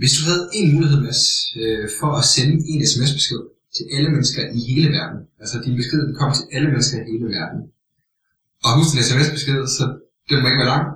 Hvis 0.00 0.12
du 0.16 0.20
havde 0.28 0.44
en 0.58 0.68
mulighed, 0.74 0.98
Mads, 1.06 1.22
øh, 1.60 1.84
for 1.98 2.10
at 2.20 2.24
sende 2.34 2.54
en 2.70 2.80
sms-besked 2.90 3.42
til 3.76 3.84
alle 3.94 4.08
mennesker 4.14 4.42
i 4.58 4.60
hele 4.70 4.88
verden, 4.96 5.20
altså 5.40 5.56
din 5.64 5.76
besked 5.80 6.00
den 6.08 6.14
kommer 6.20 6.34
til 6.36 6.46
alle 6.54 6.68
mennesker 6.72 6.98
i 7.00 7.10
hele 7.12 7.26
verden, 7.36 7.60
og 8.64 8.70
husk 8.78 8.90
en 8.92 9.04
sms-besked, 9.08 9.60
så 9.78 9.84
den 10.28 10.36
må 10.40 10.46
ikke 10.48 10.62
være 10.62 10.74
lang, 10.74 10.86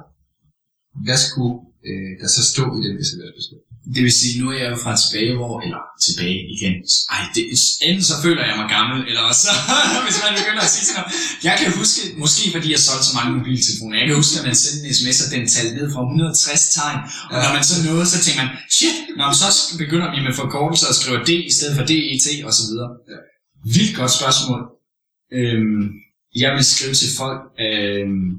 hvad 1.04 1.18
skulle 1.26 1.56
øh, 1.88 2.12
der 2.20 2.28
så 2.36 2.42
stå 2.52 2.64
i 2.76 2.80
den 2.86 2.94
sms-besked? 3.08 3.60
Det 3.94 4.02
vil 4.06 4.14
sige, 4.20 4.34
nu 4.40 4.46
er 4.54 4.58
jeg 4.62 4.70
jo 4.74 4.78
fra 4.84 4.92
tilbage, 5.02 5.32
hvor, 5.38 5.54
eller 5.64 5.80
tilbage 6.06 6.40
igen. 6.56 6.74
Ej, 7.14 7.22
det, 7.34 7.42
enten 7.88 8.04
så 8.10 8.16
føler 8.24 8.42
jeg 8.48 8.56
mig 8.60 8.68
gammel, 8.76 8.98
eller 9.08 9.22
også, 9.30 9.46
hvis 10.06 10.18
man 10.24 10.32
begynder 10.40 10.62
at 10.68 10.72
sige 10.74 10.84
sådan 10.88 10.96
noget. 10.98 11.12
Jeg 11.48 11.54
kan 11.60 11.68
huske, 11.80 12.00
måske 12.22 12.42
fordi 12.54 12.68
jeg 12.74 12.80
solgte 12.86 13.06
så 13.08 13.14
mange 13.18 13.30
mobiltelefoner, 13.38 13.94
jeg 14.00 14.06
kan 14.08 14.16
huske, 14.22 14.34
at 14.40 14.44
man 14.48 14.56
sendte 14.62 14.80
en 14.88 14.94
sms, 14.98 15.18
og 15.24 15.28
den 15.34 15.42
talte 15.54 15.74
ned 15.78 15.86
fra 15.94 16.00
160 16.02 16.74
tegn. 16.76 16.98
Og 17.32 17.36
når 17.42 17.50
man 17.56 17.64
så 17.70 17.76
nåede, 17.88 18.06
så 18.14 18.18
tænker 18.24 18.40
man, 18.42 18.50
shit, 18.76 18.96
når 19.18 19.24
man 19.30 19.36
så 19.40 19.48
begynder 19.82 20.08
vi 20.14 20.18
med 20.26 20.34
forkortelser 20.42 20.88
og 20.92 20.96
skriver 21.00 21.20
D 21.28 21.30
i 21.50 21.52
stedet 21.56 21.74
for 21.78 21.84
DET 21.90 22.26
og 22.48 22.52
så 22.58 22.62
videre. 22.68 22.90
Ja. 23.12 23.18
Vildt 23.74 23.94
godt 24.00 24.12
spørgsmål. 24.20 24.60
Øhm, 25.38 25.82
jeg 26.42 26.50
vil 26.56 26.64
skrive 26.74 26.94
til 27.00 27.10
folk, 27.20 27.40
øhm, 27.66 28.30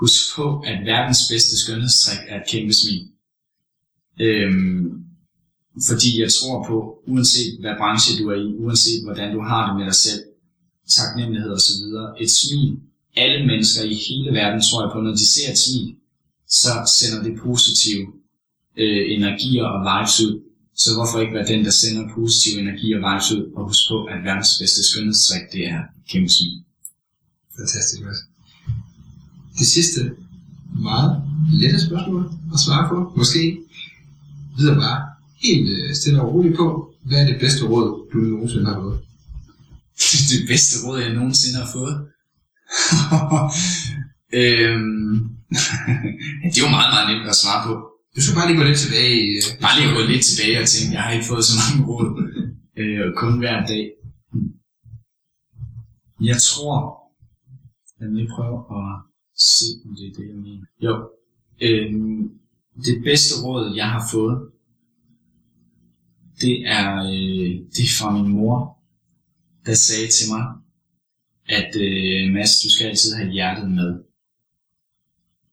husk 0.00 0.20
på, 0.36 0.46
at 0.70 0.78
verdens 0.92 1.22
bedste 1.30 1.54
skønhedstrik 1.62 2.18
er 2.28 2.36
et 2.40 2.48
kæmpe 2.52 2.74
smil. 2.80 3.02
Øhm, 4.20 5.04
fordi 5.88 6.20
jeg 6.22 6.30
tror 6.32 6.66
på, 6.68 6.98
uanset 7.06 7.60
hvad 7.60 7.74
branche 7.78 8.22
du 8.22 8.28
er 8.28 8.38
i, 8.46 8.56
uanset 8.64 9.02
hvordan 9.04 9.34
du 9.34 9.40
har 9.40 9.62
det 9.66 9.76
med 9.78 9.84
dig 9.84 9.94
selv, 9.94 10.22
taknemmelighed 10.88 11.50
og 11.50 11.60
så 11.60 11.72
videre, 11.82 12.22
et 12.22 12.30
smil, 12.30 12.80
alle 13.16 13.46
mennesker 13.46 13.82
i 13.82 13.94
hele 14.08 14.30
verden 14.38 14.60
tror 14.62 14.82
jeg 14.82 14.90
på, 14.92 15.00
når 15.00 15.10
de 15.10 15.26
ser 15.34 15.48
et 15.52 15.58
smil, 15.58 15.94
så 16.48 16.72
sender 16.98 17.22
det 17.26 17.40
positive 17.46 18.06
øh, 18.76 19.02
energier 19.16 19.64
og 19.64 19.78
vibes 19.88 20.20
ud. 20.26 20.34
Så 20.82 20.88
hvorfor 20.94 21.20
ikke 21.20 21.34
være 21.34 21.52
den, 21.52 21.64
der 21.64 21.70
sender 21.70 22.14
positive 22.14 22.60
energier 22.60 22.96
og 22.98 23.04
vibes 23.06 23.32
ud, 23.36 23.42
og 23.56 23.60
husk 23.68 23.82
på, 23.90 24.04
at 24.04 24.18
verdens 24.28 24.52
bedste 24.60 24.80
skønhedstrik, 24.88 25.44
det 25.52 25.62
er 25.72 25.80
et 25.80 26.06
kæmpe 26.10 26.28
smil. 26.28 26.58
Fantastisk, 27.56 28.02
Mads. 28.04 28.20
Det 29.58 29.66
sidste, 29.66 30.00
meget 30.88 31.22
lette 31.60 31.86
spørgsmål 31.86 32.24
at 32.54 32.60
svare 32.64 32.88
på, 32.88 33.12
måske 33.16 33.58
videre 34.58 34.76
bare 34.76 35.00
helt 35.44 35.68
øh, 35.76 35.94
stille 35.94 36.22
og 36.22 36.34
roligt 36.34 36.56
på, 36.56 36.66
hvad 37.06 37.18
er 37.22 37.26
det 37.26 37.40
bedste 37.40 37.62
råd, 37.66 37.88
du 38.12 38.18
nogensinde 38.18 38.66
har 38.66 38.80
fået? 38.80 38.98
det 40.32 40.40
bedste 40.50 40.74
råd, 40.84 40.98
jeg 41.00 41.14
nogensinde 41.14 41.58
har 41.62 41.70
fået. 41.76 41.96
øhm, 44.42 45.14
det 46.50 46.58
er 46.58 46.66
jo 46.66 46.76
meget, 46.76 46.90
meget 46.94 47.08
nemt 47.10 47.28
at 47.32 47.40
svare 47.42 47.60
på. 47.66 47.74
Du 48.14 48.20
skal 48.22 48.36
bare 48.38 48.48
lige 48.48 48.60
gå 48.60 48.64
lidt 48.68 48.82
tilbage 48.84 49.18
øh, 49.36 49.42
Bare 49.64 49.74
lige 49.76 49.94
gå 49.98 50.02
lidt 50.12 50.24
tilbage 50.28 50.60
og 50.62 50.68
tænke, 50.72 50.94
jeg 50.96 51.02
har 51.04 51.12
ikke 51.16 51.30
fået 51.32 51.44
så 51.50 51.54
mange 51.62 51.80
råd. 51.90 52.08
Øh, 52.80 53.06
kun 53.20 53.32
hver 53.42 53.58
dag. 53.72 53.84
Jeg 56.30 56.38
tror, 56.48 56.76
lad 57.98 58.08
mig 58.08 58.16
lige 58.18 58.32
prøve 58.36 58.58
at 58.78 58.90
se, 59.54 59.68
om 59.84 59.90
det 59.98 60.06
er 60.08 60.14
det, 60.18 60.26
jeg 60.32 60.40
mener. 60.46 60.66
Jo, 60.86 60.94
øhm, 61.66 62.22
det 62.84 63.02
bedste 63.04 63.34
råd, 63.44 63.74
jeg 63.76 63.90
har 63.90 64.08
fået, 64.12 64.50
det 66.40 66.66
er, 66.66 67.04
øh, 67.04 67.50
det 67.74 67.84
er 67.84 67.96
fra 67.98 68.10
min 68.16 68.28
mor, 68.28 68.78
der 69.66 69.74
sagde 69.74 70.08
til 70.08 70.26
mig, 70.34 70.44
at 71.48 71.76
øh, 71.76 72.32
Mads, 72.32 72.60
du 72.62 72.70
skal 72.70 72.86
altid 72.86 73.14
have 73.14 73.30
hjertet 73.30 73.70
med. 73.70 73.90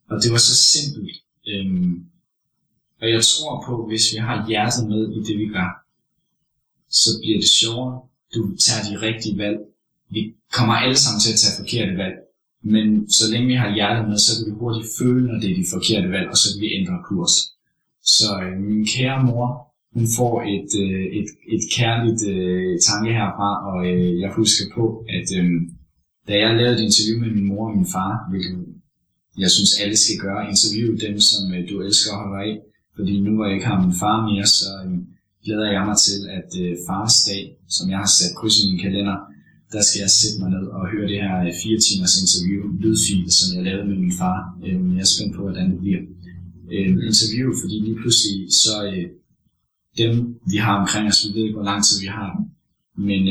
Og 0.09 0.24
det 0.24 0.32
var 0.32 0.38
så 0.38 0.55
simpelt. 0.55 1.11
Øhm, 1.47 2.05
og 3.01 3.09
jeg 3.09 3.24
tror 3.24 3.63
på, 3.65 3.88
hvis 3.88 4.13
vi 4.13 4.17
har 4.17 4.47
hjertet 4.47 4.89
med 4.89 5.01
i 5.17 5.19
det, 5.28 5.39
vi 5.39 5.47
gør, 5.47 5.69
så 6.89 7.09
bliver 7.21 7.39
det 7.39 7.49
sjovere. 7.49 8.01
Du 8.36 8.55
tager 8.65 8.84
de 8.89 9.01
rigtige 9.07 9.38
valg. 9.38 9.57
vi 10.09 10.36
kommer 10.51 10.74
alle 10.74 10.97
sammen 10.97 11.19
til 11.21 11.34
at 11.34 11.39
tage 11.39 11.57
forkerte 11.59 11.97
valg. 11.97 12.15
Men 12.64 13.09
så 13.18 13.24
længe 13.32 13.47
vi 13.47 13.57
har 13.64 13.76
hjertet 13.76 14.09
med, 14.09 14.18
så 14.18 14.32
kan 14.36 14.45
vi 14.47 14.59
hurtigt 14.59 14.93
føle, 14.99 15.28
når 15.28 15.38
det 15.39 15.49
er 15.51 15.59
de 15.61 15.72
forkerte 15.76 16.09
valg, 16.16 16.28
og 16.34 16.38
så 16.38 16.47
kan 16.49 16.61
vi 16.61 16.78
ændre 16.80 17.05
kurs. 17.09 17.34
Så 18.16 18.28
øh, 18.43 18.55
min 18.70 18.86
kære 18.93 19.24
mor, 19.28 19.47
hun 19.95 20.07
får 20.18 20.34
et, 20.55 20.72
øh, 20.84 21.05
et, 21.20 21.30
et 21.55 21.64
kærligt 21.78 22.22
øh, 22.34 22.74
tanke 22.88 23.09
herfra, 23.20 23.51
og 23.70 23.80
øh, 23.91 24.20
jeg 24.24 24.32
husker 24.39 24.66
på, 24.78 24.86
at 25.18 25.28
øh, 25.39 25.51
da 26.28 26.34
jeg 26.43 26.57
lavede 26.57 26.76
et 26.78 26.86
interview 26.88 27.18
med 27.24 27.32
min 27.38 27.47
mor 27.51 27.66
og 27.70 27.76
min 27.78 27.89
far, 27.95 28.14
hvilket 28.30 28.55
jeg 29.43 29.49
synes 29.55 29.72
alle 29.82 29.97
skal 29.97 30.18
gøre, 30.26 30.49
interviewe 30.53 30.95
dem, 31.05 31.16
som 31.30 31.41
øh, 31.55 31.61
du 31.70 31.76
elsker 31.88 32.11
at 32.14 32.22
holde 32.22 32.43
af, 32.47 32.53
fordi 32.95 33.14
nu 33.26 33.32
hvor 33.36 33.45
jeg 33.45 33.55
ikke 33.55 33.70
har 33.72 33.86
min 33.86 33.99
far 34.03 34.18
mere, 34.30 34.47
så 34.59 34.70
øh, 34.86 34.97
glæder 35.45 35.70
jeg 35.76 35.84
mig 35.89 35.97
til, 36.07 36.20
at 36.38 36.49
øh, 36.64 36.74
fars 36.88 37.16
dag, 37.30 37.43
som 37.76 37.86
jeg 37.91 37.99
har 38.03 38.11
sat 38.18 38.34
kryds 38.38 38.57
i 38.59 38.68
min 38.70 38.80
kalender, 38.86 39.18
der 39.74 39.82
skal 39.88 39.99
jeg 40.05 40.11
sætte 40.19 40.38
mig 40.41 40.49
ned 40.55 40.65
og 40.78 40.82
høre 40.93 41.07
det 41.11 41.19
her 41.24 41.36
øh, 41.45 41.53
fire 41.63 41.80
timers 41.86 42.15
interview, 42.24 42.61
lydfil, 42.84 43.26
som 43.38 43.47
jeg 43.55 43.63
lavede 43.67 43.88
med 43.89 43.97
min 44.03 44.17
far. 44.21 44.39
Øh, 44.65 44.78
jeg 44.95 45.03
er 45.05 45.11
spændt 45.13 45.36
på, 45.36 45.41
hvordan 45.47 45.67
det 45.71 45.80
bliver. 45.84 46.01
Øh, 46.76 46.89
interview, 47.11 47.47
fordi 47.61 47.76
lige 47.88 47.99
pludselig 48.01 48.38
så 48.63 48.76
dem, 50.01 50.13
vi 50.53 50.57
har 50.65 50.76
omkring 50.82 51.05
os, 51.11 51.24
vi 51.24 51.30
ved 51.36 51.43
ikke, 51.45 51.57
hvor 51.59 51.69
lang 51.71 51.82
tid 51.86 51.95
vi 52.05 52.09
har 52.19 52.30
dem, 52.36 52.43
men 53.07 53.24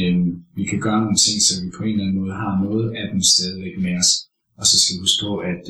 vi 0.59 0.65
kan 0.71 0.81
gøre 0.87 1.01
nogle 1.05 1.21
ting, 1.27 1.37
så 1.47 1.53
vi 1.63 1.69
på 1.77 1.83
en 1.83 1.93
eller 1.93 2.05
anden 2.05 2.21
måde 2.21 2.35
har 2.45 2.53
noget 2.67 2.87
af 3.01 3.05
dem 3.13 3.21
stadigvæk 3.35 3.75
med 3.85 3.95
os. 4.03 4.11
Og 4.59 4.65
så 4.71 4.75
skal 4.79 4.95
vi 4.95 5.05
huske 5.05 5.23
på, 5.27 5.33
at 5.53 5.63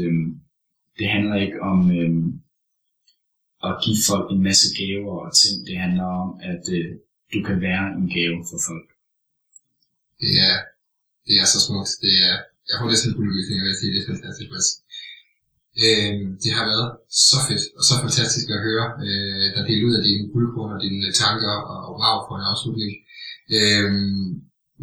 det 0.98 1.06
handler 1.14 1.36
ikke 1.46 1.60
om 1.72 1.78
at 3.68 3.74
give 3.84 4.00
folk 4.10 4.26
en 4.32 4.42
masse 4.48 4.66
gaver 4.78 5.14
og 5.26 5.30
ting. 5.42 5.56
Det 5.68 5.76
handler 5.84 6.06
om, 6.22 6.30
at 6.52 6.64
du 7.32 7.38
kan 7.48 7.60
være 7.60 7.86
en 7.98 8.08
gave 8.16 8.38
for 8.50 8.58
folk. 8.68 8.91
Det 10.22 10.32
er, 10.48 10.56
det 11.26 11.34
er 11.42 11.46
så 11.54 11.58
smukt. 11.66 11.90
Det 12.04 12.14
er, 12.28 12.34
jeg 12.68 12.76
får 12.78 12.88
næsten 12.90 13.14
guldudvikling, 13.16 13.58
jeg 13.60 13.68
vil 13.68 13.80
sige, 13.80 13.92
det 13.94 14.00
er 14.02 14.10
fantastisk, 14.12 14.48
Mads. 14.54 14.70
Øh, 15.84 16.14
det 16.42 16.50
har 16.56 16.64
været 16.72 16.88
så 17.28 17.38
fedt 17.48 17.64
og 17.78 17.84
så 17.88 17.94
fantastisk 18.04 18.46
at 18.56 18.64
høre 18.68 18.86
øh, 19.06 19.46
der 19.54 19.68
dele 19.68 19.86
ud 19.88 19.94
af 19.98 20.02
dine 20.08 20.24
guldkorn 20.32 20.74
og 20.76 20.80
dine 20.84 21.12
tanker 21.22 21.54
og 21.70 21.90
wow 22.00 22.16
for 22.26 22.34
en 22.36 22.48
afslutning. 22.50 22.92
Øh, 23.56 23.90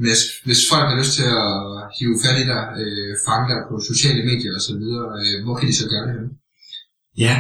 hvis, 0.04 0.22
hvis 0.46 0.62
folk 0.72 0.86
har 0.90 1.00
lyst 1.02 1.14
til 1.18 1.28
at 1.44 1.50
hive 1.98 2.16
fat 2.24 2.38
i 2.44 2.46
dig, 2.52 2.64
øh, 2.82 3.12
fange 3.28 3.46
dig 3.52 3.60
på 3.70 3.76
sociale 3.92 4.24
medier 4.30 4.52
og 4.58 4.62
så 4.68 4.74
videre, 4.82 5.08
øh, 5.22 5.36
hvor 5.44 5.56
kan 5.58 5.68
de 5.70 5.76
så 5.82 5.86
gøre 5.92 6.06
det 6.06 6.14
henne? 6.18 6.32
Ja, 7.26 7.36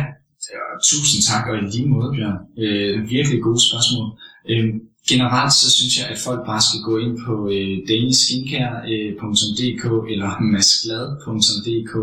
og 0.73 0.77
tusind 0.91 1.21
tak, 1.29 1.43
og 1.49 1.55
i 1.57 1.61
lige 1.73 1.89
måde, 1.93 2.09
Bjørn. 2.15 2.39
Øh, 2.63 2.95
virkelig 3.15 3.39
gode 3.47 3.61
spørgsmål. 3.67 4.07
Øh, 4.51 4.69
generelt 5.11 5.53
så 5.61 5.67
synes 5.77 5.93
jeg, 5.99 6.07
at 6.13 6.19
folk 6.27 6.41
bare 6.51 6.63
skal 6.67 6.81
gå 6.89 6.93
ind 7.05 7.15
på 7.25 7.33
øh, 7.55 7.73
daniskincare.dk 7.89 9.85
øh, 9.85 10.11
eller 10.13 10.31
masglad.dk 10.53 11.93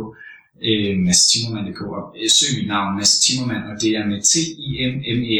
øh, 0.68 0.92
Mads 1.06 1.22
Timmermann.dk 1.30 1.80
og 1.98 2.04
øh, 2.18 2.28
søg 2.36 2.50
mit 2.58 2.68
navn, 2.74 2.90
Mads 2.98 3.14
Timmermann, 3.24 3.64
og 3.70 3.74
det 3.82 3.90
er 3.98 4.04
med 4.10 4.20
T-I-M-M-E-R-M-A-N-N. 4.30 5.30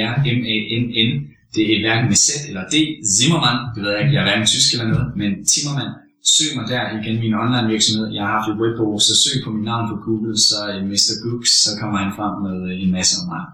Det 1.55 1.65
er 1.73 1.79
hverken 1.85 2.09
med 2.13 2.19
Z 2.25 2.27
eller 2.49 2.65
D. 2.73 2.75
Zimmermann, 3.17 3.59
det 3.75 3.81
ved 3.83 3.91
jeg 3.93 4.01
ikke, 4.03 4.15
jeg 4.15 4.23
er 4.23 4.29
hverken 4.29 4.47
tysk 4.55 4.69
eller 4.75 4.89
noget, 4.93 5.09
men 5.21 5.31
Timmermann. 5.53 5.93
Søg 6.35 6.51
mig 6.57 6.67
der 6.73 6.83
igen, 6.99 7.17
min 7.25 7.35
online 7.43 7.69
virksomhed. 7.75 8.07
Jeg 8.17 8.23
har 8.27 8.33
haft 8.37 8.49
et 8.53 8.61
webbureau, 8.63 8.99
så 9.09 9.15
søg 9.23 9.37
på 9.45 9.51
mit 9.57 9.67
navn 9.71 9.87
på 9.93 9.97
Google, 10.07 10.35
så 10.49 10.59
øh, 10.73 10.81
Mr. 10.91 11.15
Gooks, 11.25 11.53
så 11.65 11.71
kommer 11.81 11.97
han 12.05 12.13
frem 12.19 12.35
med 12.47 12.57
øh, 12.69 12.75
en 12.85 12.91
masse 12.97 13.15
om 13.21 13.25
mig. 13.33 13.45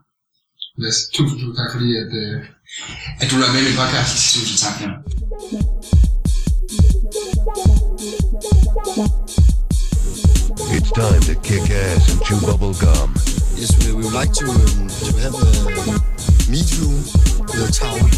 Mads, 0.83 0.99
tusind, 1.15 1.39
tusind 1.41 1.57
tak 1.61 1.71
fordi, 1.75 1.91
at, 2.03 2.11
øh, 2.23 2.37
at 3.21 3.31
du 3.31 3.37
er 3.37 3.53
med 3.53 3.61
i 3.61 3.65
min 3.65 3.77
podcast. 3.77 4.13
Tusind 4.35 4.59
tak, 4.65 4.81
ja. 4.81 4.91
It's 10.77 10.91
time 11.01 11.23
to 11.29 11.35
kick 11.49 11.71
ass 11.71 12.13
and 12.13 12.21
chew 12.27 12.41
bubble 12.47 12.75
gum. 12.85 13.09
Yes, 13.61 13.71
we, 13.79 13.93
we 13.97 14.03
would 14.05 14.17
like 14.21 14.33
to, 14.41 14.47
um, 14.49 14.89
to 15.05 15.11
have 15.25 15.35
a 15.35 15.51
meet 16.53 16.69
you 16.79 16.89
with 17.49 17.69
a 17.69 17.73
tower. 17.81 18.09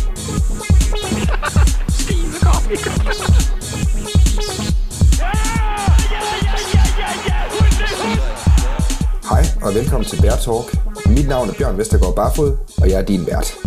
Hej 9.30 9.44
og 9.62 9.74
velkommen 9.74 10.08
til 10.08 10.22
Bear 10.22 10.36
Talk. 10.36 10.76
Mit 11.06 11.28
navn 11.28 11.48
er 11.48 11.52
Bjørn 11.52 11.78
Vestergaard 11.78 12.14
Barfod, 12.14 12.56
og 12.76 12.88
jeg 12.88 13.00
er 13.00 13.04
din 13.04 13.26
vært. 13.26 13.63